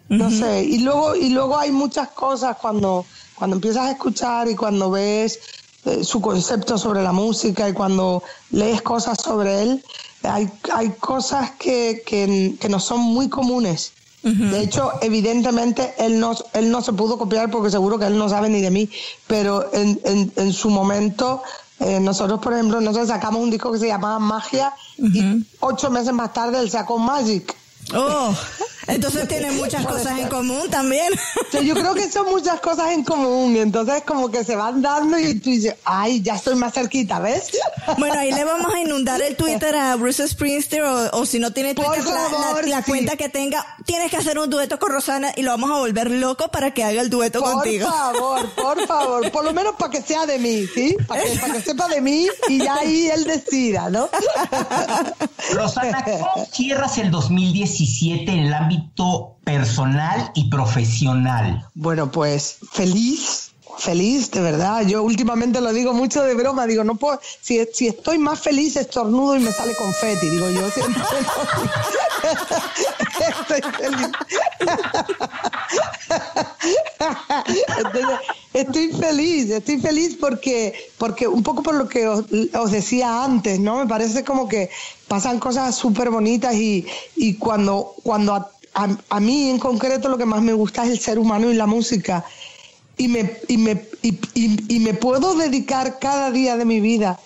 No 0.08 0.30
sé, 0.30 0.64
y 0.64 0.78
luego, 0.78 1.14
y 1.14 1.28
luego 1.30 1.58
hay 1.58 1.70
muchas 1.70 2.08
cosas 2.08 2.56
cuando, 2.56 3.04
cuando 3.34 3.56
empiezas 3.56 3.86
a 3.86 3.90
escuchar 3.92 4.48
y 4.48 4.54
cuando 4.56 4.90
ves 4.90 5.38
eh, 5.84 6.02
su 6.02 6.20
concepto 6.20 6.78
sobre 6.78 7.02
la 7.02 7.12
música 7.12 7.68
y 7.68 7.72
cuando 7.72 8.22
lees 8.50 8.80
cosas 8.82 9.18
sobre 9.22 9.62
él, 9.62 9.84
hay, 10.22 10.50
hay 10.72 10.90
cosas 10.98 11.52
que, 11.52 12.02
que, 12.06 12.56
que 12.58 12.68
no 12.68 12.80
son 12.80 13.00
muy 13.00 13.28
comunes. 13.28 13.92
De 14.20 14.60
hecho, 14.60 14.92
evidentemente, 15.00 15.94
él 15.96 16.20
no, 16.20 16.34
él 16.52 16.70
no 16.70 16.82
se 16.82 16.92
pudo 16.92 17.16
copiar 17.16 17.50
porque 17.50 17.70
seguro 17.70 17.98
que 17.98 18.06
él 18.06 18.18
no 18.18 18.28
sabe 18.28 18.50
ni 18.50 18.60
de 18.60 18.70
mí, 18.70 18.90
pero 19.26 19.72
en, 19.72 19.98
en, 20.04 20.32
en 20.36 20.52
su 20.52 20.68
momento, 20.68 21.42
eh, 21.80 21.98
nosotros, 22.00 22.40
por 22.40 22.52
ejemplo, 22.52 22.80
nosotros 22.80 23.08
sacamos 23.08 23.40
un 23.40 23.50
disco 23.50 23.72
que 23.72 23.78
se 23.78 23.86
llamaba 23.86 24.18
Magia 24.18 24.74
y 24.98 25.46
ocho 25.60 25.90
meses 25.90 26.12
más 26.12 26.32
tarde 26.34 26.58
él 26.58 26.68
sacó 26.68 26.98
Magic. 26.98 27.56
Oh, 27.94 28.34
entonces 28.88 29.28
tienen 29.28 29.54
muchas 29.56 29.86
cosas 29.86 30.18
en 30.18 30.28
común 30.28 30.68
también. 30.70 31.12
yo 31.62 31.74
creo 31.74 31.94
que 31.94 32.10
son 32.10 32.26
muchas 32.26 32.58
cosas 32.60 32.92
en 32.92 33.04
común, 33.04 33.54
y 33.54 33.60
entonces 33.60 34.02
como 34.04 34.30
que 34.30 34.44
se 34.44 34.56
van 34.56 34.80
dando 34.80 35.18
y 35.18 35.38
tú 35.38 35.50
dices, 35.50 35.76
ay, 35.84 36.22
ya 36.22 36.34
estoy 36.34 36.54
más 36.54 36.72
cerquita, 36.72 37.20
¿ves? 37.20 37.50
Bueno, 37.98 38.18
ahí 38.18 38.32
le 38.32 38.44
vamos 38.44 38.72
a 38.74 38.80
inundar 38.80 39.20
el 39.20 39.36
Twitter 39.36 39.74
a 39.76 39.94
Bruce 39.96 40.26
Springsteen 40.26 40.82
o, 41.12 41.26
si 41.26 41.38
no 41.38 41.52
tiene 41.52 41.74
Twitter, 41.74 42.02
la, 42.66 42.82
cuenta 42.82 43.16
que 43.16 43.28
tenga, 43.28 43.64
tienes 43.84 44.10
que 44.10 44.16
hacer 44.16 44.38
un 44.38 44.48
dueto 44.48 44.78
con 44.78 44.90
Rosana 44.90 45.32
y 45.36 45.42
lo 45.42 45.50
vamos 45.50 45.70
a 45.70 45.78
volver 45.78 46.10
loco 46.10 46.48
para 46.48 46.72
que 46.72 46.84
haga 46.84 47.02
el 47.02 47.10
dueto 47.10 47.42
contigo. 47.42 47.86
Por 47.86 47.96
favor, 47.96 48.50
por 48.54 48.86
favor, 48.86 49.30
por 49.30 49.44
lo 49.44 49.52
menos 49.52 49.74
para 49.76 49.90
que 49.90 50.02
sea 50.02 50.24
de 50.24 50.38
mí, 50.38 50.66
¿sí? 50.74 50.96
Para 51.06 51.22
que, 51.22 51.38
para 51.38 51.54
que 51.54 51.60
sepa 51.60 51.88
de 51.88 52.00
mí 52.00 52.26
y 52.48 52.58
ya 52.58 52.76
ahí 52.76 53.08
él 53.08 53.24
decida, 53.24 53.90
¿no? 53.90 54.08
Rosana, 55.52 56.04
¿cómo 56.04 56.46
cierras 56.50 56.96
el 56.98 57.10
2017 57.10 58.30
en 58.30 58.38
el 58.38 58.54
ámbito 58.54 58.77
personal 59.44 60.30
y 60.34 60.48
profesional? 60.50 61.66
Bueno, 61.74 62.10
pues 62.10 62.58
feliz, 62.72 63.52
feliz, 63.78 64.30
de 64.30 64.40
verdad. 64.40 64.86
Yo 64.86 65.02
últimamente 65.02 65.60
lo 65.60 65.72
digo 65.72 65.92
mucho 65.92 66.22
de 66.22 66.34
broma, 66.34 66.66
digo, 66.66 66.84
no 66.84 66.96
puedo, 66.96 67.20
si, 67.40 67.66
si 67.72 67.88
estoy 67.88 68.18
más 68.18 68.40
feliz 68.40 68.76
estornudo 68.76 69.36
y 69.36 69.40
me 69.40 69.52
sale 69.52 69.74
confeti, 69.74 70.28
digo 70.28 70.50
yo 70.50 70.70
siempre. 70.70 71.02
estoy 73.28 73.62
feliz. 73.72 74.08
estoy 78.52 78.88
feliz, 78.92 79.50
estoy 79.50 79.78
feliz 79.80 80.16
porque, 80.20 80.90
porque 80.98 81.28
un 81.28 81.42
poco 81.42 81.62
por 81.62 81.74
lo 81.74 81.88
que 81.88 82.06
os, 82.06 82.70
decía 82.70 83.24
antes, 83.24 83.60
¿no? 83.60 83.76
Me 83.78 83.86
parece 83.86 84.24
como 84.24 84.48
que 84.48 84.70
pasan 85.06 85.38
cosas 85.38 85.74
súper 85.76 86.10
bonitas 86.10 86.54
y, 86.54 86.86
y 87.16 87.34
cuando, 87.34 87.94
cuando 88.02 88.34
a, 88.34 88.50
a, 89.08 89.20
mí 89.20 89.50
en 89.50 89.58
concreto 89.58 90.08
lo 90.08 90.18
que 90.18 90.24
más 90.24 90.42
me 90.42 90.52
gusta 90.52 90.84
es 90.84 90.90
el 90.90 90.98
ser 91.00 91.18
humano 91.18 91.50
y 91.50 91.54
la 91.54 91.66
música. 91.66 92.24
Y 92.96 93.08
me, 93.08 93.38
y 93.48 93.56
me, 93.56 93.84
y, 94.02 94.18
y, 94.34 94.80
me 94.80 94.94
puedo 94.94 95.34
dedicar 95.34 95.98
cada 96.00 96.30
día 96.30 96.56
de 96.56 96.64
mi 96.64 96.80
vida 96.80 97.18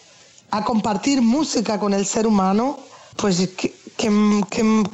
a 0.51 0.65
compartir 0.65 1.23
música 1.23 1.79
con 1.79 1.95
el 1.95 2.05
ser 2.05 2.27
humano, 2.27 2.79
pues 3.17 3.49
¿qué, 3.57 3.73
qué, 3.97 4.11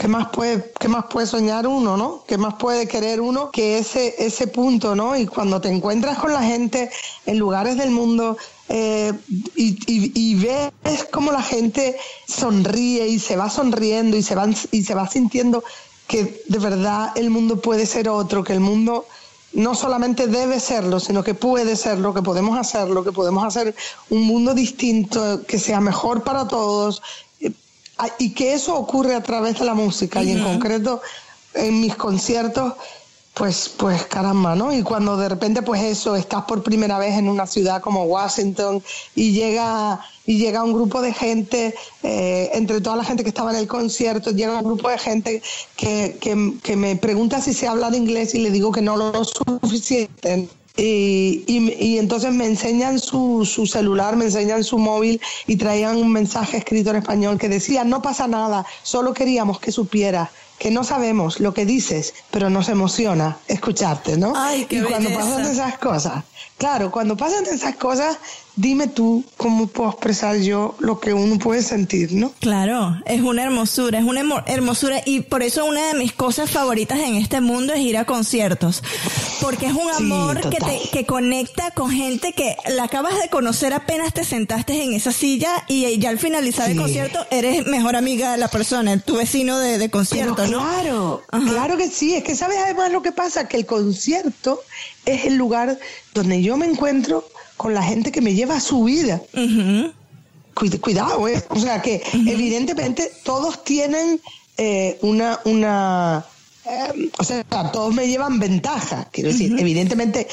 más 0.09 0.29
puede, 0.29 0.73
qué 0.79 0.87
más 0.87 1.07
puede 1.07 1.27
soñar 1.27 1.67
uno, 1.67 1.97
¿no? 1.97 2.23
¿Qué 2.29 2.39
más 2.39 2.55
puede 2.55 2.87
querer 2.87 3.21
uno 3.21 3.51
que 3.51 3.79
ese, 3.79 4.15
ese 4.19 4.47
punto, 4.47 4.95
¿no? 4.95 5.17
Y 5.17 5.27
cuando 5.27 5.61
te 5.61 5.69
encuentras 5.69 6.19
con 6.19 6.33
la 6.33 6.43
gente 6.43 6.91
en 7.27 7.39
lugares 7.39 7.77
del 7.77 7.91
mundo 7.91 8.37
eh, 8.69 9.13
y, 9.57 9.79
y, 9.87 10.13
y, 10.15 10.35
ves 10.37 11.05
cómo 11.11 11.33
la 11.33 11.43
gente 11.43 11.97
sonríe 12.27 13.09
y 13.09 13.19
se 13.19 13.37
va 13.37 13.51
sonriendo 13.51 14.17
y 14.17 14.23
se, 14.23 14.37
van, 14.37 14.55
y 14.71 14.85
se 14.85 14.95
va 14.95 15.09
sintiendo 15.09 15.65
que 16.09 16.43
de 16.49 16.59
verdad 16.59 17.13
el 17.17 17.31
mundo 17.31 17.61
puede 17.61 17.87
ser 17.87 18.09
otro, 18.09 18.43
que 18.43 18.55
el 18.55 18.61
mundo 18.61 19.07
no 19.53 19.75
solamente 19.75 20.27
debe 20.27 20.59
serlo, 20.59 20.99
sino 20.99 21.23
que 21.23 21.35
puede 21.35 21.77
serlo, 21.77 22.13
que 22.13 22.23
podemos 22.23 22.59
hacerlo, 22.59 23.05
que 23.05 23.13
podemos 23.13 23.45
hacer 23.45 23.77
un 24.11 24.23
mundo 24.23 24.55
distinto, 24.55 25.45
que 25.47 25.59
sea 25.59 25.81
mejor 25.81 26.25
para 26.25 26.49
todos, 26.49 27.03
eh, 27.41 27.53
y 28.19 28.35
que 28.35 28.55
eso 28.55 28.75
ocurre 28.75 29.15
a 29.15 29.23
través 29.23 29.59
de 29.59 29.67
la 29.67 29.75
música, 29.75 30.23
y 30.23 30.33
en 30.33 30.43
concreto 30.43 31.01
en 31.55 31.81
mis 31.81 31.95
conciertos 31.95 32.75
pues, 33.39 33.69
pues 33.69 34.05
caramba, 34.07 34.57
¿no? 34.57 34.73
Y 34.73 34.83
cuando 34.83 35.17
de 35.17 35.29
repente, 35.29 35.63
pues 35.63 35.81
eso, 35.83 36.17
estás 36.17 36.43
por 36.43 36.65
primera 36.65 36.99
vez 36.99 37.17
en 37.17 37.29
una 37.29 37.47
ciudad 37.47 37.81
como 37.81 38.03
Washington 38.03 38.83
y 39.15 39.33
llega, 39.33 40.01
y 40.29 40.37
llega 40.37 40.63
un 40.63 40.75
grupo 40.75 41.01
de 41.01 41.15
gente, 41.15 41.75
eh, 42.03 42.51
entre 42.53 42.83
toda 42.83 42.97
la 42.97 43.05
gente 43.05 43.23
que 43.23 43.31
estaba 43.31 43.51
en 43.51 43.57
el 43.57 43.67
concierto, 43.67 44.31
llega 44.31 44.59
un 44.59 44.63
grupo 44.63 44.91
de 44.91 44.99
gente 44.99 45.43
que, 45.75 46.19
que, 46.21 46.53
que 46.63 46.77
me 46.77 46.97
pregunta 46.97 47.41
si 47.41 47.55
se 47.55 47.67
habla 47.67 47.89
de 47.89 47.97
inglés 47.97 48.35
y 48.35 48.41
le 48.41 48.51
digo 48.51 48.71
que 48.71 48.83
no 48.83 48.99
lo 48.99 49.25
suficiente. 49.25 50.47
Y, 50.77 51.45
y, 51.47 51.75
y, 51.83 51.99
entonces 51.99 52.35
me 52.35 52.45
enseñan 52.45 52.99
su, 52.99 53.47
su, 53.47 53.67
celular, 53.67 54.17
me 54.17 54.27
enseñan 54.27 54.65
su 54.65 54.77
móvil 54.77 55.19
y 55.47 55.57
traían 55.57 55.97
un 55.97 56.13
mensaje 56.13 56.59
escrito 56.59 56.91
en 56.91 56.97
español 56.97 57.39
que 57.39 57.49
decía, 57.49 57.83
no 57.85 58.03
pasa 58.03 58.29
nada, 58.29 58.67
solo 58.83 59.15
queríamos 59.15 59.59
que 59.59 59.73
supiera 59.73 60.31
que 60.59 60.71
no 60.71 60.85
sabemos 60.85 61.41
lo 61.41 61.55
que 61.55 61.65
dices, 61.65 62.15
pero 62.31 62.51
nos 62.51 62.69
emociona 62.69 63.39
escucharte, 63.47 64.17
¿no? 64.17 64.33
Ay, 64.37 64.67
qué 64.67 64.77
y 64.77 64.83
cuando 64.83 65.11
pasan 65.11 65.47
esas 65.47 65.79
cosas, 65.79 66.25
claro, 66.59 66.91
cuando 66.91 67.17
pasan 67.17 67.47
esas 67.47 67.77
cosas, 67.77 68.19
dime 68.59 68.89
tú 68.89 69.25
cómo 69.37 69.69
puedo 69.69 69.91
expresar 69.91 70.37
yo 70.39 70.75
lo 70.81 70.99
que 70.99 71.15
uno 71.15 71.39
puede 71.39 71.63
sentir, 71.63 72.13
¿no? 72.13 72.33
Claro, 72.41 72.97
es 73.07 73.23
una 73.23 73.45
hermosura, 73.45 74.01
es 74.01 74.05
una 74.05 74.25
hermosura. 74.47 75.01
Y 75.07 75.21
por 75.21 75.43
eso 75.43 75.65
una 75.65 75.87
de 75.87 75.95
mis 75.95 76.13
cosas 76.13 76.51
favoritas 76.51 76.99
en 76.99 77.15
este 77.15 77.41
mundo 77.41 77.73
es 77.73 77.81
ir 77.81 77.97
a 77.97 78.05
conciertos, 78.05 78.83
porque 79.41 79.67
es 79.67 79.75
un 79.75 79.89
amor 79.91 80.41
que 80.51 80.59
te 80.59 80.89
que 80.91 81.07
conecta 81.07 81.71
con 81.71 81.91
gente 81.91 82.33
que 82.33 82.57
la 82.69 82.85
acabas 82.85 83.21
de 83.23 83.29
conocer 83.29 83.73
apenas 83.73 84.13
te 84.13 84.25
sentaste 84.25 84.83
en 84.83 84.93
esa 84.93 85.13
silla 85.13 85.65
y 85.69 85.97
ya 85.99 86.11
al 86.11 86.19
finalizar 86.19 86.71
el 86.71 86.77
concierto 86.77 87.25
eres 87.31 87.65
mejor 87.67 87.95
amiga 87.95 88.33
de 88.33 88.39
la 88.39 88.49
persona, 88.49 88.99
tu 88.99 89.17
vecino 89.17 89.59
de, 89.59 89.89
concierto, 89.91 90.47
¿no? 90.49 90.59
Claro, 90.59 91.23
claro 91.31 91.77
que 91.77 91.89
sí, 91.89 92.15
es 92.15 92.25
que 92.25 92.35
sabes 92.35 92.59
además 92.59 92.91
lo 92.91 93.03
que 93.03 93.13
pasa, 93.13 93.47
que 93.47 93.57
el 93.57 93.67
concierto 93.67 94.61
es 95.07 95.27
el 95.27 95.37
lugar 95.37 95.79
donde 96.13 96.43
yo 96.43 96.57
me 96.57 96.67
encuentro 96.67 97.25
con 97.59 97.75
la 97.75 97.83
gente 97.83 98.11
que 98.11 98.23
me 98.23 98.33
lleva 98.33 98.57
a 98.57 98.61
su 98.61 98.85
vida. 98.85 99.21
Cuidado, 100.81 101.29
¿eh? 101.29 101.45
O 101.51 101.59
sea 101.61 101.83
que 101.83 102.03
evidentemente 102.15 103.13
todos 103.23 103.63
tienen 103.63 104.21
eh, 104.57 104.99
una, 105.03 105.39
una 105.45 106.25
eh, 106.65 107.11
o 107.19 107.25
sea, 107.25 107.45
todos 107.73 107.95
me 107.95 108.09
llevan 108.09 108.39
ventaja. 108.39 109.09
Quiero 109.13 109.31
decir, 109.31 109.55
evidentemente 109.59 110.27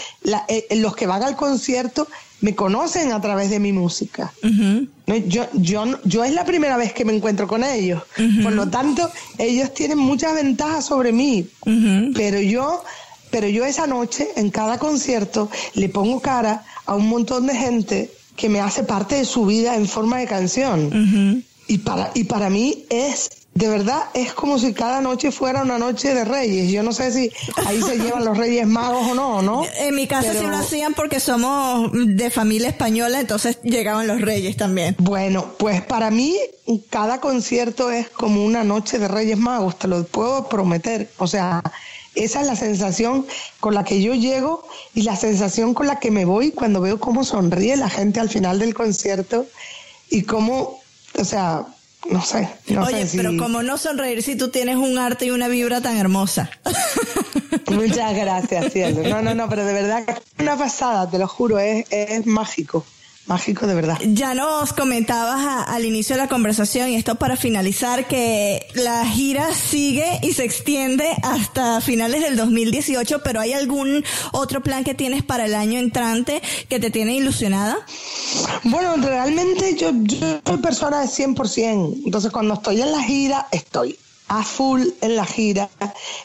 eh, 0.47 0.67
los 0.77 0.95
que 0.95 1.07
van 1.07 1.23
al 1.23 1.35
concierto 1.35 2.07
me 2.41 2.55
conocen 2.55 3.11
a 3.11 3.21
través 3.21 3.49
de 3.49 3.59
mi 3.59 3.71
música. 3.71 4.33
No, 5.07 5.15
yo, 5.15 5.47
yo, 5.53 5.85
yo 6.03 6.23
es 6.23 6.33
la 6.33 6.43
primera 6.45 6.77
vez 6.77 6.93
que 6.93 7.05
me 7.05 7.15
encuentro 7.15 7.47
con 7.47 7.63
ellos. 7.63 8.03
Por 8.43 8.53
lo 8.53 8.67
tanto, 8.69 9.09
ellos 9.37 9.73
tienen 9.73 9.97
muchas 9.97 10.35
ventajas 10.35 10.85
sobre 10.85 11.11
mí. 11.11 11.47
Pero 12.13 12.39
yo, 12.39 12.83
pero 13.35 13.49
yo 13.49 13.65
esa 13.65 13.85
noche, 13.85 14.29
en 14.37 14.49
cada 14.49 14.79
concierto, 14.79 15.49
le 15.73 15.89
pongo 15.89 16.21
cara 16.21 16.63
a 16.85 16.95
un 16.95 17.09
montón 17.09 17.47
de 17.47 17.53
gente 17.53 18.09
que 18.37 18.47
me 18.47 18.61
hace 18.61 18.83
parte 18.83 19.15
de 19.15 19.25
su 19.25 19.45
vida 19.45 19.75
en 19.75 19.89
forma 19.89 20.19
de 20.19 20.25
canción. 20.25 21.43
Y 21.67 21.79
para, 21.79 22.11
y 22.13 22.23
para 22.23 22.49
mí 22.49 22.85
es 22.89 23.29
de 23.55 23.69
verdad 23.69 24.03
es 24.13 24.33
como 24.33 24.59
si 24.59 24.73
cada 24.73 24.99
noche 24.99 25.31
fuera 25.31 25.63
una 25.63 25.77
noche 25.77 26.13
de 26.13 26.25
reyes. 26.25 26.71
Yo 26.71 26.83
no 26.83 26.91
sé 26.91 27.11
si 27.11 27.31
ahí 27.65 27.81
se 27.81 27.97
llevan 27.97 28.23
los 28.23 28.37
reyes 28.37 28.67
magos 28.67 29.07
o 29.11 29.15
no, 29.15 29.41
¿no? 29.41 29.65
En 29.79 29.95
mi 29.95 30.07
casa 30.07 30.33
sí 30.33 30.45
lo 30.45 30.55
hacían 30.55 30.93
porque 30.93 31.19
somos 31.21 31.89
de 31.93 32.29
familia 32.29 32.69
española, 32.69 33.19
entonces 33.19 33.59
llegaban 33.63 34.07
los 34.07 34.19
reyes 34.21 34.55
también. 34.55 34.95
Bueno, 34.99 35.53
pues 35.57 35.81
para 35.81 36.11
mí 36.11 36.37
cada 36.89 37.21
concierto 37.21 37.91
es 37.91 38.09
como 38.09 38.45
una 38.45 38.63
noche 38.65 38.99
de 38.99 39.07
reyes 39.07 39.37
magos, 39.37 39.79
te 39.79 39.87
lo 39.87 40.05
puedo 40.05 40.49
prometer. 40.49 41.09
O 41.17 41.27
sea, 41.27 41.63
esa 42.15 42.41
es 42.41 42.47
la 42.47 42.55
sensación 42.55 43.25
con 43.59 43.73
la 43.73 43.83
que 43.83 44.01
yo 44.01 44.13
llego 44.13 44.67
y 44.93 45.03
la 45.03 45.15
sensación 45.15 45.73
con 45.73 45.87
la 45.87 45.99
que 45.99 46.11
me 46.11 46.25
voy 46.25 46.51
cuando 46.51 46.81
veo 46.81 46.99
cómo 46.99 47.23
sonríe 47.23 47.75
la 47.77 47.89
gente 47.89 48.19
al 48.19 48.29
final 48.29 48.59
del 48.59 48.73
concierto 48.73 49.45
y 50.09 50.23
cómo, 50.23 50.81
o 51.19 51.25
sea, 51.25 51.65
no 52.09 52.23
sé. 52.23 52.47
No 52.67 52.83
Oye, 52.83 53.07
sé 53.07 53.17
pero 53.17 53.35
como 53.37 53.63
no 53.63 53.77
sonreír 53.77 54.21
si 54.23 54.35
tú 54.35 54.49
tienes 54.49 54.77
un 54.77 54.97
arte 54.97 55.25
y 55.25 55.31
una 55.31 55.47
vibra 55.47 55.81
tan 55.81 55.97
hermosa. 55.97 56.49
Muchas 57.71 58.15
gracias, 58.15 58.73
cielo. 58.73 59.07
No, 59.07 59.21
no, 59.21 59.33
no, 59.33 59.49
pero 59.49 59.65
de 59.65 59.73
verdad 59.73 60.03
una 60.39 60.57
pasada, 60.57 61.09
te 61.09 61.17
lo 61.17 61.27
juro, 61.27 61.59
es, 61.59 61.85
es 61.89 62.25
mágico 62.25 62.85
mágico 63.27 63.67
de 63.67 63.75
verdad. 63.75 63.97
Ya 64.05 64.33
nos 64.33 64.73
comentabas 64.73 65.67
al 65.67 65.85
inicio 65.85 66.15
de 66.15 66.21
la 66.21 66.27
conversación, 66.27 66.89
y 66.89 66.95
esto 66.95 67.15
para 67.15 67.35
finalizar, 67.35 68.07
que 68.07 68.67
la 68.75 69.05
gira 69.05 69.53
sigue 69.53 70.19
y 70.21 70.33
se 70.33 70.43
extiende 70.43 71.09
hasta 71.23 71.81
finales 71.81 72.21
del 72.21 72.35
2018, 72.35 73.21
pero 73.23 73.39
¿hay 73.39 73.53
algún 73.53 74.03
otro 74.31 74.61
plan 74.61 74.83
que 74.83 74.93
tienes 74.93 75.23
para 75.23 75.45
el 75.45 75.55
año 75.55 75.79
entrante 75.79 76.41
que 76.69 76.79
te 76.79 76.91
tiene 76.91 77.15
ilusionada? 77.15 77.77
Bueno, 78.63 78.95
realmente 78.97 79.75
yo, 79.75 79.91
yo 79.93 80.39
soy 80.45 80.57
persona 80.57 81.01
de 81.01 81.07
100%, 81.07 82.01
entonces 82.05 82.31
cuando 82.31 82.55
estoy 82.55 82.81
en 82.81 82.91
la 82.91 83.01
gira, 83.03 83.47
estoy 83.51 83.97
a 84.27 84.43
full 84.43 84.81
en 85.01 85.15
la 85.15 85.25
gira 85.25 85.69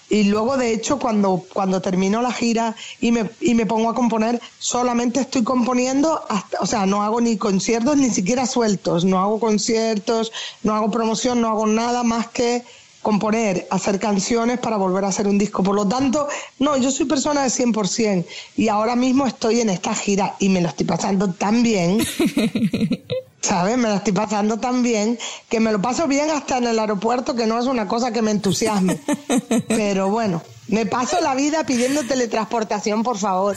y 0.09 0.25
luego 0.25 0.57
de 0.57 0.73
hecho 0.73 0.99
cuando, 0.99 1.45
cuando 1.53 1.83
termino 1.83 2.23
la 2.23 2.33
gira 2.33 2.75
y 3.01 3.13
me, 3.13 3.29
y 3.41 3.55
me 3.55 3.67
pongo 3.67 3.91
a 3.91 3.95
componer 3.95 4.41
solamente 4.59 5.21
estoy 5.21 5.43
componiendo 5.43 6.25
hasta, 6.29 6.59
o 6.61 6.67
sea 6.67 6.87
no 6.87 7.03
hago 7.03 7.21
ni 7.21 7.37
conciertos 7.37 7.97
ni 7.97 8.11
siquiera 8.11 8.47
sueltos 8.47 9.05
no 9.05 9.21
hago 9.21 9.39
conciertos 9.39 10.33
no 10.63 10.75
hago 10.75 10.91
promoción 10.91 11.41
no 11.41 11.49
hago 11.49 11.67
nada 11.67 12.03
más 12.03 12.29
que 12.29 12.65
componer, 13.03 13.67
hacer 13.71 13.99
canciones 13.99 14.59
para 14.59 14.77
volver 14.77 15.05
a 15.05 15.09
hacer 15.09 15.27
un 15.27 15.39
disco. 15.39 15.63
Por 15.63 15.75
lo 15.75 15.89
tanto, 15.89 16.29
no, 16.59 16.77
yo 16.77 16.91
soy 16.91 17.07
persona 17.07 17.43
de 17.43 17.49
100% 17.49 18.27
y 18.57 18.69
ahora 18.69 18.95
mismo 18.95 19.27
estoy 19.27 19.61
en 19.61 19.71
esta 19.71 19.95
gira 19.95 20.37
y 20.39 20.49
me 20.49 20.61
lo 20.61 20.69
estoy 20.69 20.87
pasando 20.87 21.33
tan 21.33 21.63
bien 21.63 21.99
¿sabes? 23.41 23.77
Me 23.79 23.89
la 23.89 23.97
estoy 23.97 24.13
pasando 24.13 24.59
tan 24.59 24.83
bien 24.83 25.19
que 25.49 25.61
me 25.61 25.73
lo 25.73 25.81
paso 25.81 26.07
bien 26.07 26.31
hasta 26.31 26.59
en 26.59 26.67
el 26.67 26.79
aeropuerto, 26.79 27.35
que 27.35 27.47
no 27.47 27.59
es 27.59 27.67
una 27.67 27.89
cosa 27.89 28.13
que 28.13 28.23
me 28.23 28.31
entusiasme. 28.31 29.01
Pero 29.69 30.09
bueno, 30.09 30.43
me 30.69 30.87
paso 30.87 31.21
la 31.21 31.35
vida 31.35 31.65
pidiendo 31.65 32.05
teletransportación, 32.05 33.03
por 33.03 33.19
favor. 33.19 33.57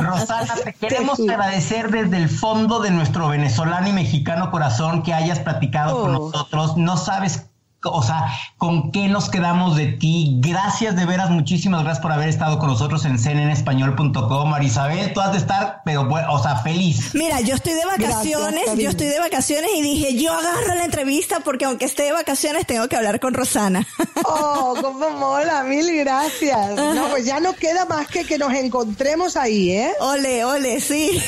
Rosana, 0.00 0.54
te 0.62 0.72
queremos 0.80 1.18
agradecer 1.20 1.90
desde 1.90 2.16
el 2.18 2.28
fondo 2.28 2.80
de 2.80 2.90
nuestro 2.90 3.28
venezolano 3.28 3.88
y 3.88 3.92
mexicano 3.92 4.50
corazón 4.50 5.02
que 5.02 5.12
hayas 5.12 5.40
platicado 5.40 6.00
con 6.00 6.14
oh. 6.14 6.18
nosotros. 6.18 6.76
No 6.76 6.96
sabes 6.96 7.42
o 7.82 8.02
sea, 8.02 8.26
¿con 8.56 8.90
qué 8.90 9.08
nos 9.08 9.28
quedamos 9.28 9.76
de 9.76 9.86
ti? 9.86 10.38
Gracias 10.40 10.96
de 10.96 11.06
veras, 11.06 11.30
muchísimas 11.30 11.82
gracias 11.82 12.02
por 12.02 12.12
haber 12.12 12.28
estado 12.28 12.58
con 12.58 12.68
nosotros 12.68 13.04
en 13.04 13.18
cnenespañol.com. 13.18 14.48
Marisabel, 14.48 15.12
tú 15.12 15.20
has 15.20 15.32
de 15.32 15.38
estar, 15.38 15.82
pero 15.84 16.08
o 16.30 16.42
sea, 16.42 16.56
feliz. 16.56 17.14
Mira, 17.14 17.40
yo 17.40 17.54
estoy 17.54 17.74
de 17.74 17.84
vacaciones, 17.84 18.64
yo 18.76 18.90
estoy 18.90 19.06
de 19.06 19.18
vacaciones 19.18 19.70
y 19.76 19.82
dije, 19.82 20.16
yo 20.16 20.32
agarro 20.32 20.74
la 20.74 20.84
entrevista 20.84 21.40
porque 21.40 21.64
aunque 21.64 21.84
esté 21.84 22.04
de 22.04 22.12
vacaciones 22.12 22.66
tengo 22.66 22.88
que 22.88 22.96
hablar 22.96 23.20
con 23.20 23.34
Rosana. 23.34 23.86
Oh, 24.28 24.74
cómo 24.80 25.10
mola, 25.10 25.62
mil 25.62 25.94
gracias. 25.98 26.74
No, 26.74 27.08
pues 27.10 27.26
ya 27.26 27.38
no 27.38 27.52
queda 27.52 27.84
más 27.84 28.08
que 28.08 28.24
que 28.24 28.38
nos 28.38 28.52
encontremos 28.52 29.36
ahí, 29.36 29.70
¿eh? 29.70 29.92
Ole, 30.00 30.44
ole, 30.44 30.80
sí. 30.80 31.20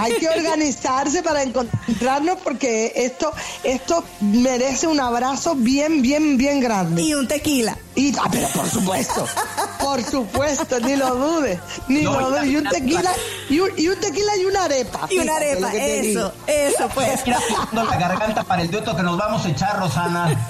Hay 0.00 0.14
que 0.14 0.28
organizarse 0.28 1.22
para 1.22 1.42
encontrarnos 1.42 2.38
porque 2.42 2.92
esto, 2.96 3.32
esto 3.62 4.04
merece 4.20 4.86
un 4.86 5.00
abrazo 5.00 5.54
bien, 5.54 5.95
bien, 6.02 6.36
bien 6.36 6.60
grande. 6.60 7.02
Y 7.02 7.14
un 7.14 7.26
tequila. 7.28 7.76
Y, 7.94 8.14
ah, 8.18 8.28
pero 8.30 8.46
por 8.48 8.68
supuesto, 8.68 9.26
por 9.80 10.02
supuesto, 10.02 10.78
ni 10.80 10.96
lo 10.96 11.14
dudes, 11.14 11.58
ni 11.88 12.02
lo 12.02 12.30
dudes. 12.30 12.44
Y 12.46 12.56
un 12.56 12.64
tequila, 12.64 13.10
y 13.48 13.60
un, 13.60 13.70
y 13.76 13.88
un, 13.88 13.96
tequila 13.98 14.36
y 14.36 14.44
una 14.44 14.64
arepa. 14.64 15.06
Y 15.10 15.18
una 15.18 15.36
arepa, 15.36 15.72
eso, 15.72 16.32
eso 16.46 16.88
pues. 16.94 17.24
Mira, 17.24 17.40
la 17.72 17.96
garganta 17.96 18.44
para 18.44 18.62
el 18.62 18.70
dueto 18.70 18.94
que 18.94 19.02
nos 19.02 19.16
vamos 19.16 19.46
a 19.46 19.48
echar, 19.48 19.78
Rosana. 19.78 20.28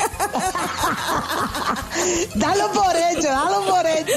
dalo 2.35 2.73
por 2.73 2.97
hecho, 2.97 3.29
dalo 3.29 3.65
por 3.65 3.87
hecho. 3.87 4.13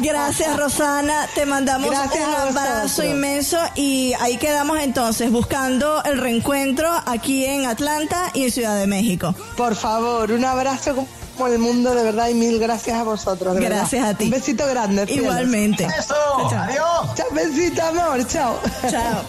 Gracias, 0.00 0.56
Rosana. 0.56 1.26
Te 1.34 1.46
mandamos 1.46 1.90
un 1.90 2.34
abrazo 2.34 3.04
inmenso 3.04 3.58
y 3.74 4.14
ahí 4.20 4.36
quedamos 4.36 4.78
entonces 4.80 5.30
buscando 5.30 6.02
el 6.04 6.18
reencuentro 6.18 6.88
aquí 7.06 7.44
en 7.44 7.66
Atlanta 7.66 8.30
y 8.34 8.44
en 8.44 8.52
Ciudad 8.52 8.78
de 8.78 8.86
México. 8.86 9.34
Por 9.56 9.74
favor, 9.74 10.32
un 10.32 10.44
abrazo 10.44 10.94
como 11.36 11.46
el 11.48 11.58
mundo 11.58 11.94
de 11.94 12.04
verdad 12.04 12.28
y 12.28 12.34
mil 12.34 12.58
gracias 12.58 12.98
a 12.98 13.04
vosotros. 13.04 13.56
gracias 13.56 14.04
a 14.04 14.14
ti. 14.14 14.24
Un 14.24 14.30
besito 14.30 14.66
grande. 14.66 15.06
Igualmente. 15.08 15.86
Eso. 15.98 16.14
Adiós. 16.54 17.14
Chao, 17.14 17.28
besito, 17.32 17.82
amor. 17.82 18.26
Chao. 18.26 18.58
Chao. 18.90 19.22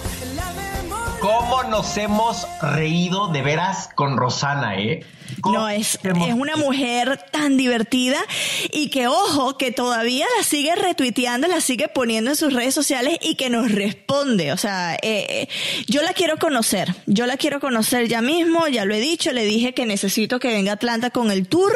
¿Cómo 1.24 1.64
nos 1.64 1.96
hemos 1.96 2.46
reído 2.62 3.30
de 3.30 3.42
veras 3.42 3.88
con 3.96 4.18
Rosana, 4.18 4.78
eh? 4.78 5.06
No, 5.46 5.70
es, 5.70 5.98
es 6.04 6.34
una 6.34 6.58
mujer 6.58 7.18
tan 7.32 7.56
divertida 7.56 8.18
y 8.74 8.90
que, 8.90 9.08
ojo, 9.08 9.58
que 9.58 9.72
todavía 9.72 10.26
la 10.38 10.44
sigue 10.44 10.76
retuiteando, 10.76 11.48
la 11.48 11.62
sigue 11.62 11.88
poniendo 11.88 12.32
en 12.32 12.36
sus 12.36 12.52
redes 12.52 12.76
sociales 12.76 13.20
y 13.22 13.36
que 13.36 13.50
nos 13.50 13.72
responde. 13.72 14.52
O 14.52 14.58
sea, 14.58 14.96
eh, 14.96 15.00
eh, 15.30 15.48
yo 15.88 16.02
la 16.02 16.12
quiero 16.12 16.36
conocer, 16.36 16.94
yo 17.06 17.26
la 17.26 17.38
quiero 17.38 17.62
conocer 17.62 18.10
ya 18.10 18.22
mismo, 18.22 18.68
ya 18.68 18.84
lo 18.84 18.94
he 18.94 19.00
dicho, 19.00 19.32
le 19.32 19.46
dije 19.46 19.74
que 19.74 19.86
necesito 19.86 20.42
que 20.42 20.50
venga 20.50 20.72
a 20.72 20.76
Atlanta 20.76 21.10
con 21.10 21.32
el 21.32 21.48
tour, 21.48 21.72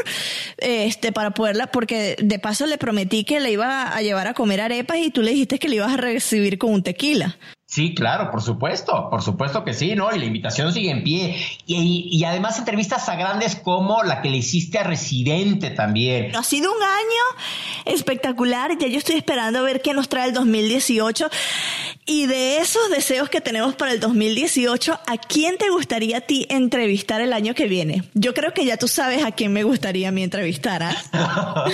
este, 0.58 1.14
para 1.14 1.32
poderla, 1.32 1.68
porque 1.68 2.18
de 2.20 2.38
paso 2.38 2.66
le 2.66 2.78
prometí 2.78 3.24
que 3.24 3.40
le 3.40 3.52
iba 3.52 3.96
a 3.96 4.02
llevar 4.02 4.28
a 4.28 4.34
comer 4.34 4.60
arepas 4.60 4.98
y 4.98 5.10
tú 5.10 5.22
le 5.22 5.32
dijiste 5.32 5.58
que 5.58 5.70
le 5.70 5.78
ibas 5.78 5.94
a 5.94 5.98
recibir 5.98 6.58
con 6.58 6.74
un 6.74 6.84
tequila. 6.84 7.38
Sí, 7.70 7.94
claro, 7.94 8.32
por 8.32 8.42
supuesto, 8.42 9.10
por 9.10 9.22
supuesto 9.22 9.66
que 9.66 9.74
sí, 9.74 9.94
¿no? 9.94 10.16
Y 10.16 10.20
la 10.20 10.24
invitación 10.24 10.72
sigue 10.72 10.90
en 10.90 11.04
pie. 11.04 11.36
Y, 11.66 12.08
y, 12.10 12.24
además 12.24 12.58
entrevistas 12.58 13.10
a 13.10 13.16
grandes 13.18 13.58
como 13.58 14.04
la 14.04 14.22
que 14.22 14.30
le 14.30 14.38
hiciste 14.38 14.80
a 14.80 14.84
Residente 14.84 15.72
también. 15.72 16.34
Ha 16.34 16.44
sido 16.44 16.72
un 16.72 16.82
año 16.82 17.44
espectacular, 17.84 18.78
ya 18.78 18.88
yo 18.88 18.98
estoy 18.98 19.18
esperando 19.18 19.60
a 19.60 19.64
ver 19.64 19.82
qué 19.82 19.94
nos 19.94 20.08
trae 20.08 20.30
el 20.30 20.34
2018. 20.34 21.30
Y 22.10 22.26
de 22.26 22.60
esos 22.60 22.90
deseos 22.90 23.30
que 23.30 23.42
tenemos 23.42 23.76
para 23.76 23.92
el 23.92 24.00
2018, 24.00 25.02
¿a 25.06 25.18
quién 25.18 25.58
te 25.58 25.70
gustaría 25.70 26.20
a 26.20 26.22
ti 26.22 26.48
entrevistar 26.50 27.20
el 27.20 27.34
año 27.34 27.54
que 27.54 27.68
viene? 27.68 28.04
Yo 28.14 28.34
creo 28.34 28.54
que 28.54 28.64
ya 28.64 28.78
tú 28.78 28.88
sabes 28.88 29.26
a 29.26 29.34
quién 29.34 29.52
me 29.52 29.64
gustaría 29.64 30.08
a 30.08 30.12
mí 30.14 30.24
entrevistar. 30.24 30.84
¿ah? 30.84 30.96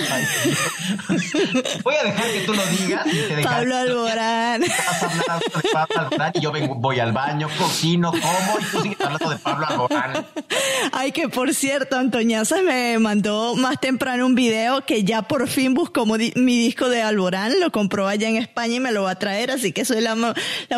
Voy 1.84 1.94
a 1.94 2.02
dejar 2.02 2.32
que 2.32 2.40
tú 2.40 2.52
lo 2.52 2.66
digas. 2.66 3.06
Pablo 3.44 3.76
Alborán 3.76 4.64
y 6.34 6.40
yo 6.40 6.52
voy 6.76 6.98
al 6.98 7.12
baño, 7.12 7.48
cocino, 7.58 8.10
como 8.10 8.58
y 8.60 8.64
tú 8.64 8.82
sigues 8.82 9.00
hablando 9.00 9.30
de 9.30 9.36
Pablo 9.36 9.66
Alborán. 9.68 10.26
Ay, 10.92 11.12
que 11.12 11.28
por 11.28 11.54
cierto, 11.54 11.96
Antoñaza 11.96 12.62
me 12.62 12.98
mandó 12.98 13.54
más 13.56 13.80
temprano 13.80 14.26
un 14.26 14.34
video 14.34 14.84
que 14.84 15.04
ya 15.04 15.22
por 15.22 15.48
fin 15.48 15.74
buscó 15.74 16.06
mi 16.06 16.58
disco 16.58 16.88
de 16.88 17.02
Alborán, 17.02 17.60
lo 17.60 17.70
compró 17.70 18.06
allá 18.06 18.28
en 18.28 18.36
España 18.36 18.76
y 18.76 18.80
me 18.80 18.92
lo 18.92 19.02
va 19.04 19.12
a 19.12 19.18
traer, 19.18 19.50
así 19.50 19.72
que 19.72 19.84
soy 19.84 20.00
la, 20.00 20.14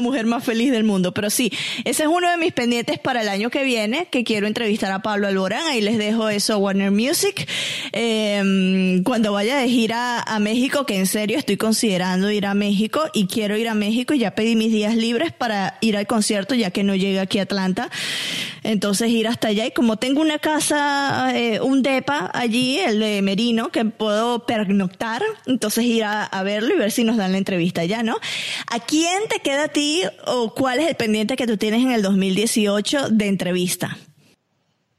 mujer 0.00 0.26
más 0.26 0.44
feliz 0.44 0.72
del 0.72 0.84
mundo. 0.84 1.12
Pero 1.12 1.30
sí, 1.30 1.52
ese 1.84 2.04
es 2.04 2.08
uno 2.08 2.30
de 2.30 2.36
mis 2.36 2.52
pendientes 2.52 2.98
para 2.98 3.22
el 3.22 3.28
año 3.28 3.50
que 3.50 3.64
viene, 3.64 4.08
que 4.10 4.24
quiero 4.24 4.46
entrevistar 4.46 4.92
a 4.92 5.00
Pablo 5.00 5.28
Alborán, 5.28 5.66
ahí 5.66 5.80
les 5.80 5.98
dejo 5.98 6.28
eso 6.28 6.54
a 6.54 6.56
Warner 6.56 6.90
Music. 6.90 7.48
Em, 7.92 9.02
cuando 9.02 9.32
vaya 9.32 9.56
de 9.56 9.68
gira 9.68 10.20
a 10.20 10.38
México, 10.38 10.86
que 10.86 10.96
en 10.96 11.06
serio 11.06 11.38
estoy 11.38 11.56
considerando 11.56 12.30
ir 12.30 12.46
a 12.46 12.54
México 12.54 13.02
y 13.12 13.26
quiero 13.26 13.56
ir 13.56 13.68
a 13.68 13.74
México, 13.74 14.14
ya 14.14 14.34
pedí 14.34 14.56
mis 14.56 14.72
días 14.72 14.95
libres 14.96 15.32
para 15.32 15.78
ir 15.80 15.96
al 15.96 16.06
concierto 16.06 16.54
ya 16.54 16.70
que 16.70 16.82
no 16.82 16.94
llega 16.94 17.22
aquí 17.22 17.38
a 17.38 17.42
Atlanta. 17.42 17.90
Entonces 18.62 19.10
ir 19.10 19.28
hasta 19.28 19.48
allá 19.48 19.66
y 19.66 19.70
como 19.70 19.96
tengo 19.96 20.20
una 20.20 20.38
casa, 20.38 21.30
eh, 21.36 21.60
un 21.60 21.82
depa 21.82 22.30
allí, 22.34 22.78
el 22.78 22.98
de 22.98 23.22
Merino, 23.22 23.70
que 23.70 23.84
puedo 23.84 24.46
pernoctar, 24.46 25.22
entonces 25.46 25.84
ir 25.84 26.04
a, 26.04 26.28
verlo 26.42 26.74
y 26.74 26.78
ver 26.78 26.90
si 26.90 27.04
nos 27.04 27.16
dan 27.16 27.32
la 27.32 27.38
entrevista 27.38 27.84
ya, 27.84 28.02
¿no? 28.02 28.16
¿A 28.70 28.80
quién 28.80 29.22
te 29.28 29.40
queda 29.40 29.64
a 29.64 29.68
ti 29.68 30.02
o 30.26 30.54
cuál 30.54 30.80
es 30.80 30.88
el 30.88 30.96
pendiente 30.96 31.36
que 31.36 31.46
tú 31.46 31.56
tienes 31.56 31.82
en 31.82 31.92
el 31.92 32.02
2018 32.02 33.10
de 33.10 33.26
entrevista? 33.26 33.96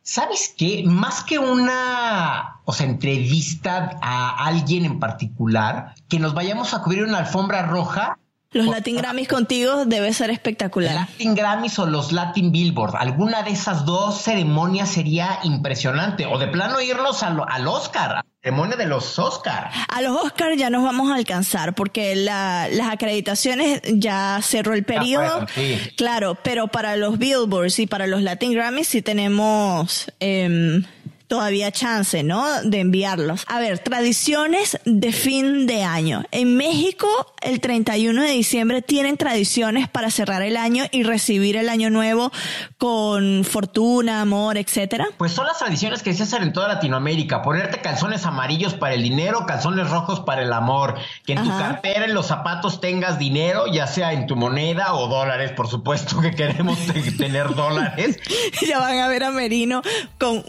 ¿Sabes 0.10 0.54
qué? 0.58 0.84
Más 0.86 1.26
que 1.26 1.38
una, 1.38 2.62
o 2.64 2.72
sea, 2.72 2.86
entrevista 2.86 4.00
a 4.02 4.46
alguien 4.46 4.86
en 4.86 5.00
particular, 5.00 5.96
que 6.08 6.18
nos 6.18 6.34
vayamos 6.34 6.74
a 6.74 6.82
cubrir 6.82 7.04
una 7.04 7.18
alfombra 7.18 7.64
roja. 7.64 8.18
Los 8.52 8.68
Latin 8.68 8.96
Grammys 8.98 9.28
contigo 9.28 9.86
debe 9.86 10.14
ser 10.14 10.30
espectacular. 10.30 10.94
Latin 10.94 11.36
Grammys 11.36 11.78
o 11.80 11.86
los 11.86 12.12
Latin 12.12 12.52
Billboard. 12.52 12.96
Alguna 12.96 13.44
de 13.44 13.52
esas 13.52 13.86
dos 13.86 14.22
ceremonias 14.22 14.90
sería 14.90 15.40
impresionante. 15.44 16.26
O 16.26 16.38
de 16.38 16.48
plano 16.48 16.80
irnos 16.80 17.24
al, 17.24 17.42
al 17.48 17.68
Oscar, 17.68 18.24
ceremonia 18.42 18.78
de 18.78 18.86
los 18.86 19.20
Oscar. 19.20 19.70
A 19.94 20.02
los 20.02 20.16
Oscar 20.24 20.56
ya 20.56 20.70
nos 20.70 20.84
vamos 20.84 21.12
a 21.12 21.16
alcanzar 21.16 21.76
porque 21.76 22.16
la, 22.16 22.68
las 22.72 22.90
acreditaciones 22.90 23.82
ya 23.86 24.40
cerró 24.42 24.74
el 24.74 24.84
periodo. 24.86 25.46
sí. 25.54 25.78
Claro, 25.98 26.36
pero 26.42 26.68
para 26.68 26.96
los 26.96 27.18
Billboards 27.18 27.80
y 27.80 27.88
para 27.88 28.08
los 28.08 28.22
Latin 28.22 28.54
Grammys 28.54 28.88
sí 28.88 29.02
tenemos 29.02 30.12
em, 30.20 30.84
todavía 31.28 31.72
chance, 31.72 32.24
¿no? 32.24 32.46
De 32.64 32.80
enviarlos. 32.80 33.44
A 33.48 33.60
ver, 33.60 33.80
tradiciones 33.80 34.80
de 34.86 35.12
fin 35.12 35.68
de 35.68 35.84
año. 35.84 36.24
En 36.32 36.56
México, 36.58 37.08
el 37.42 37.60
31 37.60 38.22
de 38.22 38.30
diciembre 38.32 38.82
tienen 38.82 39.18
tradiciones 39.18 39.88
para 39.90 40.10
cerrar 40.12 40.42
el 40.42 40.58
año 40.58 40.86
y 40.92 41.04
recibir 41.04 41.58
el 41.58 41.70
año 41.70 41.90
nuevo 41.90 42.32
con 42.78 43.44
fortuna, 43.44 44.22
amor, 44.22 44.58
etcétera. 44.58 45.08
Pues 45.18 45.32
son 45.32 45.46
las 45.48 45.60
tradiciones 45.60 46.04
que 46.04 46.14
se 46.14 46.24
hacen 46.24 46.44
en 46.44 46.54
toda 46.54 46.68
Latinoamérica. 46.68 47.42
Ponerte 47.42 47.80
calzones 47.82 48.26
amarillos 48.26 48.74
para 48.74 48.94
el 48.96 49.04
dinero, 49.04 49.46
calzones 49.46 49.90
rojos 49.90 50.20
para 50.22 50.42
el 50.44 50.54
amor. 50.54 50.96
Que 51.26 51.34
en 51.34 51.44
tu 51.44 51.50
cartera, 51.50 52.06
en 52.06 52.14
los 52.14 52.28
zapatos 52.28 52.80
tengas 52.82 53.20
dinero, 53.20 53.66
ya 53.72 53.88
sea 53.88 54.14
en 54.14 54.28
tu 54.28 54.36
moneda 54.36 54.94
o 54.94 55.08
dólares, 55.08 55.52
por 55.52 55.68
supuesto 55.68 56.22
que 56.22 56.32
queremos 56.32 56.78
te- 56.88 57.12
tener 57.18 57.54
dólares. 57.56 58.18
Ya 58.68 58.80
van 58.80 59.00
a 59.00 59.08
ver 59.08 59.24
a 59.24 59.32
Merino 59.32 59.82
con 60.20 60.44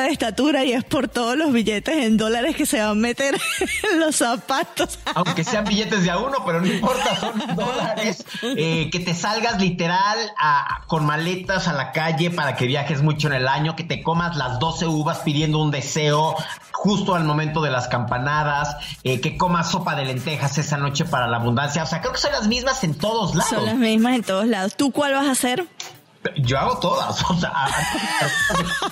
1,80 0.00 0.06
de 0.06 0.12
estatura 0.12 0.64
y 0.64 0.72
es 0.72 0.84
por 0.84 1.08
todos 1.08 1.36
los 1.36 1.52
billetes 1.52 1.96
en 1.96 2.16
dólares 2.16 2.56
que 2.56 2.66
se 2.66 2.80
van 2.80 2.90
a 2.90 2.94
meter 2.94 3.34
en 3.92 4.00
los 4.00 4.16
zapatos. 4.16 4.98
Aunque 5.14 5.44
sean 5.44 5.64
billetes 5.64 6.02
de 6.02 6.10
a 6.10 6.18
uno, 6.18 6.38
pero 6.44 6.60
no 6.60 6.66
importa, 6.66 7.16
son 7.18 7.38
dólares. 7.56 8.24
Eh, 8.42 8.88
que 8.90 9.00
te 9.00 9.14
salgas 9.14 9.60
literal 9.60 10.18
a- 10.38 10.82
con 10.86 11.04
maletas 11.06 11.68
a 11.68 11.72
la 11.72 11.92
calle 11.92 12.30
para 12.30 12.56
que 12.56 12.66
viajes 12.66 13.02
mucho 13.02 13.28
en 13.28 13.34
el 13.34 13.48
año, 13.48 13.76
que 13.76 13.84
te 13.84 14.02
comas 14.02 14.36
las 14.36 14.58
12 14.58 14.86
uvas 14.86 15.18
pidiendo 15.18 15.58
un 15.58 15.70
deseo 15.70 16.34
justo 16.72 17.14
al 17.14 17.24
momento 17.24 17.60
de 17.60 17.70
las 17.70 17.88
campanadas, 17.88 18.76
eh, 19.04 19.20
que 19.20 19.36
comas 19.36 19.70
sopa 19.70 19.94
de 19.96 20.06
lentejas 20.06 20.56
esa 20.58 20.78
noche 20.78 21.04
para 21.04 21.26
la 21.28 21.36
abundancia. 21.36 21.82
O 21.82 21.86
sea, 21.86 22.00
creo 22.00 22.12
que 22.12 22.18
son 22.20 22.32
las 22.32 22.48
mismas 22.48 22.82
en 22.84 22.94
todos 22.94 23.34
lados. 23.34 23.50
Son 23.50 23.66
las 23.66 23.76
mismas 23.76 24.14
en 24.16 24.22
todos 24.22 24.46
lados. 24.46 24.74
¿Tú 24.76 24.90
cuál 24.90 25.12
vas 25.12 25.26
a 25.26 25.32
hacer? 25.32 25.66
Yo 26.36 26.58
hago 26.58 26.78
todas, 26.78 27.22
o 27.30 27.34
sea, 27.34 27.52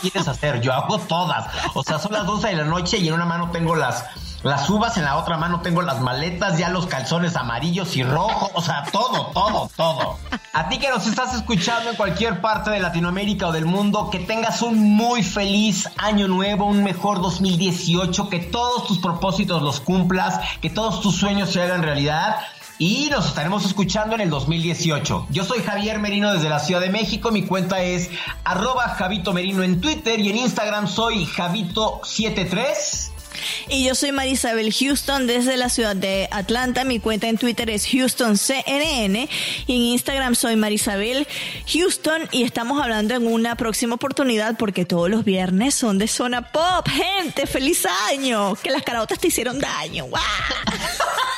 ¿qué 0.01 0.11
quieres 0.11 0.29
hacer? 0.29 0.61
Yo 0.63 0.73
hago 0.73 0.99
todas. 0.99 1.47
O 1.75 1.83
sea, 1.83 1.99
son 1.99 2.13
las 2.13 2.27
12 2.27 2.49
de 2.49 2.55
la 2.55 2.65
noche 2.65 2.99
y 2.99 3.09
en 3.09 3.15
una 3.15 3.27
mano 3.27 3.51
tengo 3.51 3.77
las, 3.77 4.05
las 4.43 4.71
uvas, 4.71 4.97
en 4.97 5.05
la 5.05 5.17
otra 5.17 5.37
mano 5.37 5.61
tengo 5.61 5.83
las 5.83 6.01
maletas, 6.01 6.57
ya 6.57 6.71
los 6.71 6.87
calzones 6.87 7.37
amarillos 7.37 7.97
y 7.97 8.03
rojos, 8.03 8.51
o 8.55 8.63
sea, 8.63 8.85
todo, 8.91 9.27
todo, 9.35 9.71
todo. 9.77 10.17
A 10.55 10.69
ti 10.71 10.79
que 10.79 10.89
nos 10.89 11.07
estás 11.07 11.35
escuchando 11.35 11.91
en 11.91 11.97
cualquier 11.97 12.41
parte 12.41 12.71
de 12.71 12.81
Latinoamérica 12.81 13.49
o 13.49 13.53
del 13.53 13.67
mundo, 13.67 14.09
que 14.11 14.21
tengas 14.21 14.63
un 14.63 14.79
muy 14.79 15.23
feliz 15.23 15.89
año 15.99 16.29
nuevo, 16.29 16.65
un 16.65 16.83
mejor 16.83 17.21
2018, 17.21 18.31
que 18.31 18.39
todos 18.39 18.87
tus 18.87 18.99
propósitos 18.99 19.61
los 19.61 19.81
cumplas, 19.81 20.41
que 20.63 20.71
todos 20.71 21.03
tus 21.03 21.17
sueños 21.17 21.53
se 21.53 21.61
hagan 21.61 21.83
realidad. 21.83 22.37
Y 22.79 23.09
nos 23.11 23.27
estaremos 23.27 23.67
escuchando 23.67 24.15
en 24.15 24.21
el 24.21 24.31
2018. 24.31 25.27
Yo 25.31 25.45
soy 25.45 25.63
Javier 25.63 25.99
Merino 25.99 26.33
desde 26.33 26.49
la 26.49 26.61
Ciudad 26.61 26.81
de 26.81 26.91
México. 26.91 27.33
Mi 27.33 27.43
cuenta 27.43 27.83
es 27.83 28.09
arroba 28.45 28.89
Javito 28.91 29.33
Merino 29.33 29.65
en 29.65 29.81
Twitter 29.81 30.21
y 30.21 30.31
en 30.31 30.37
Instagram 30.37 30.87
soy 30.87 31.27
Javito73. 31.27 33.11
Y 33.69 33.85
yo 33.85 33.95
soy 33.95 34.13
Marisabel 34.13 34.73
Houston 34.73 35.27
desde 35.27 35.57
la 35.57 35.69
ciudad 35.69 35.97
de 35.97 36.29
Atlanta. 36.31 36.85
Mi 36.85 37.01
cuenta 37.01 37.29
en 37.29 37.37
Twitter 37.37 37.69
es 37.69 37.85
HoustonCNN 37.93 39.29
y 39.67 39.77
en 39.77 39.83
Instagram 39.83 40.37
soy 40.37 40.55
Marisabel 40.57 41.27
Houston 41.73 42.29
y 42.31 42.45
estamos 42.45 42.81
hablando 42.81 43.15
en 43.15 43.27
una 43.27 43.57
próxima 43.57 43.97
oportunidad 43.97 44.57
porque 44.57 44.85
todos 44.85 45.11
los 45.11 45.25
viernes 45.25 45.75
son 45.75 45.99
de 45.99 46.07
zona 46.07 46.53
pop. 46.53 46.89
Gente, 46.89 47.47
feliz 47.47 47.87
año. 48.11 48.55
Que 48.55 48.71
las 48.71 48.83
caraotas 48.83 49.19
te 49.19 49.29
hicieron 49.29 49.59
daño. 49.59 50.07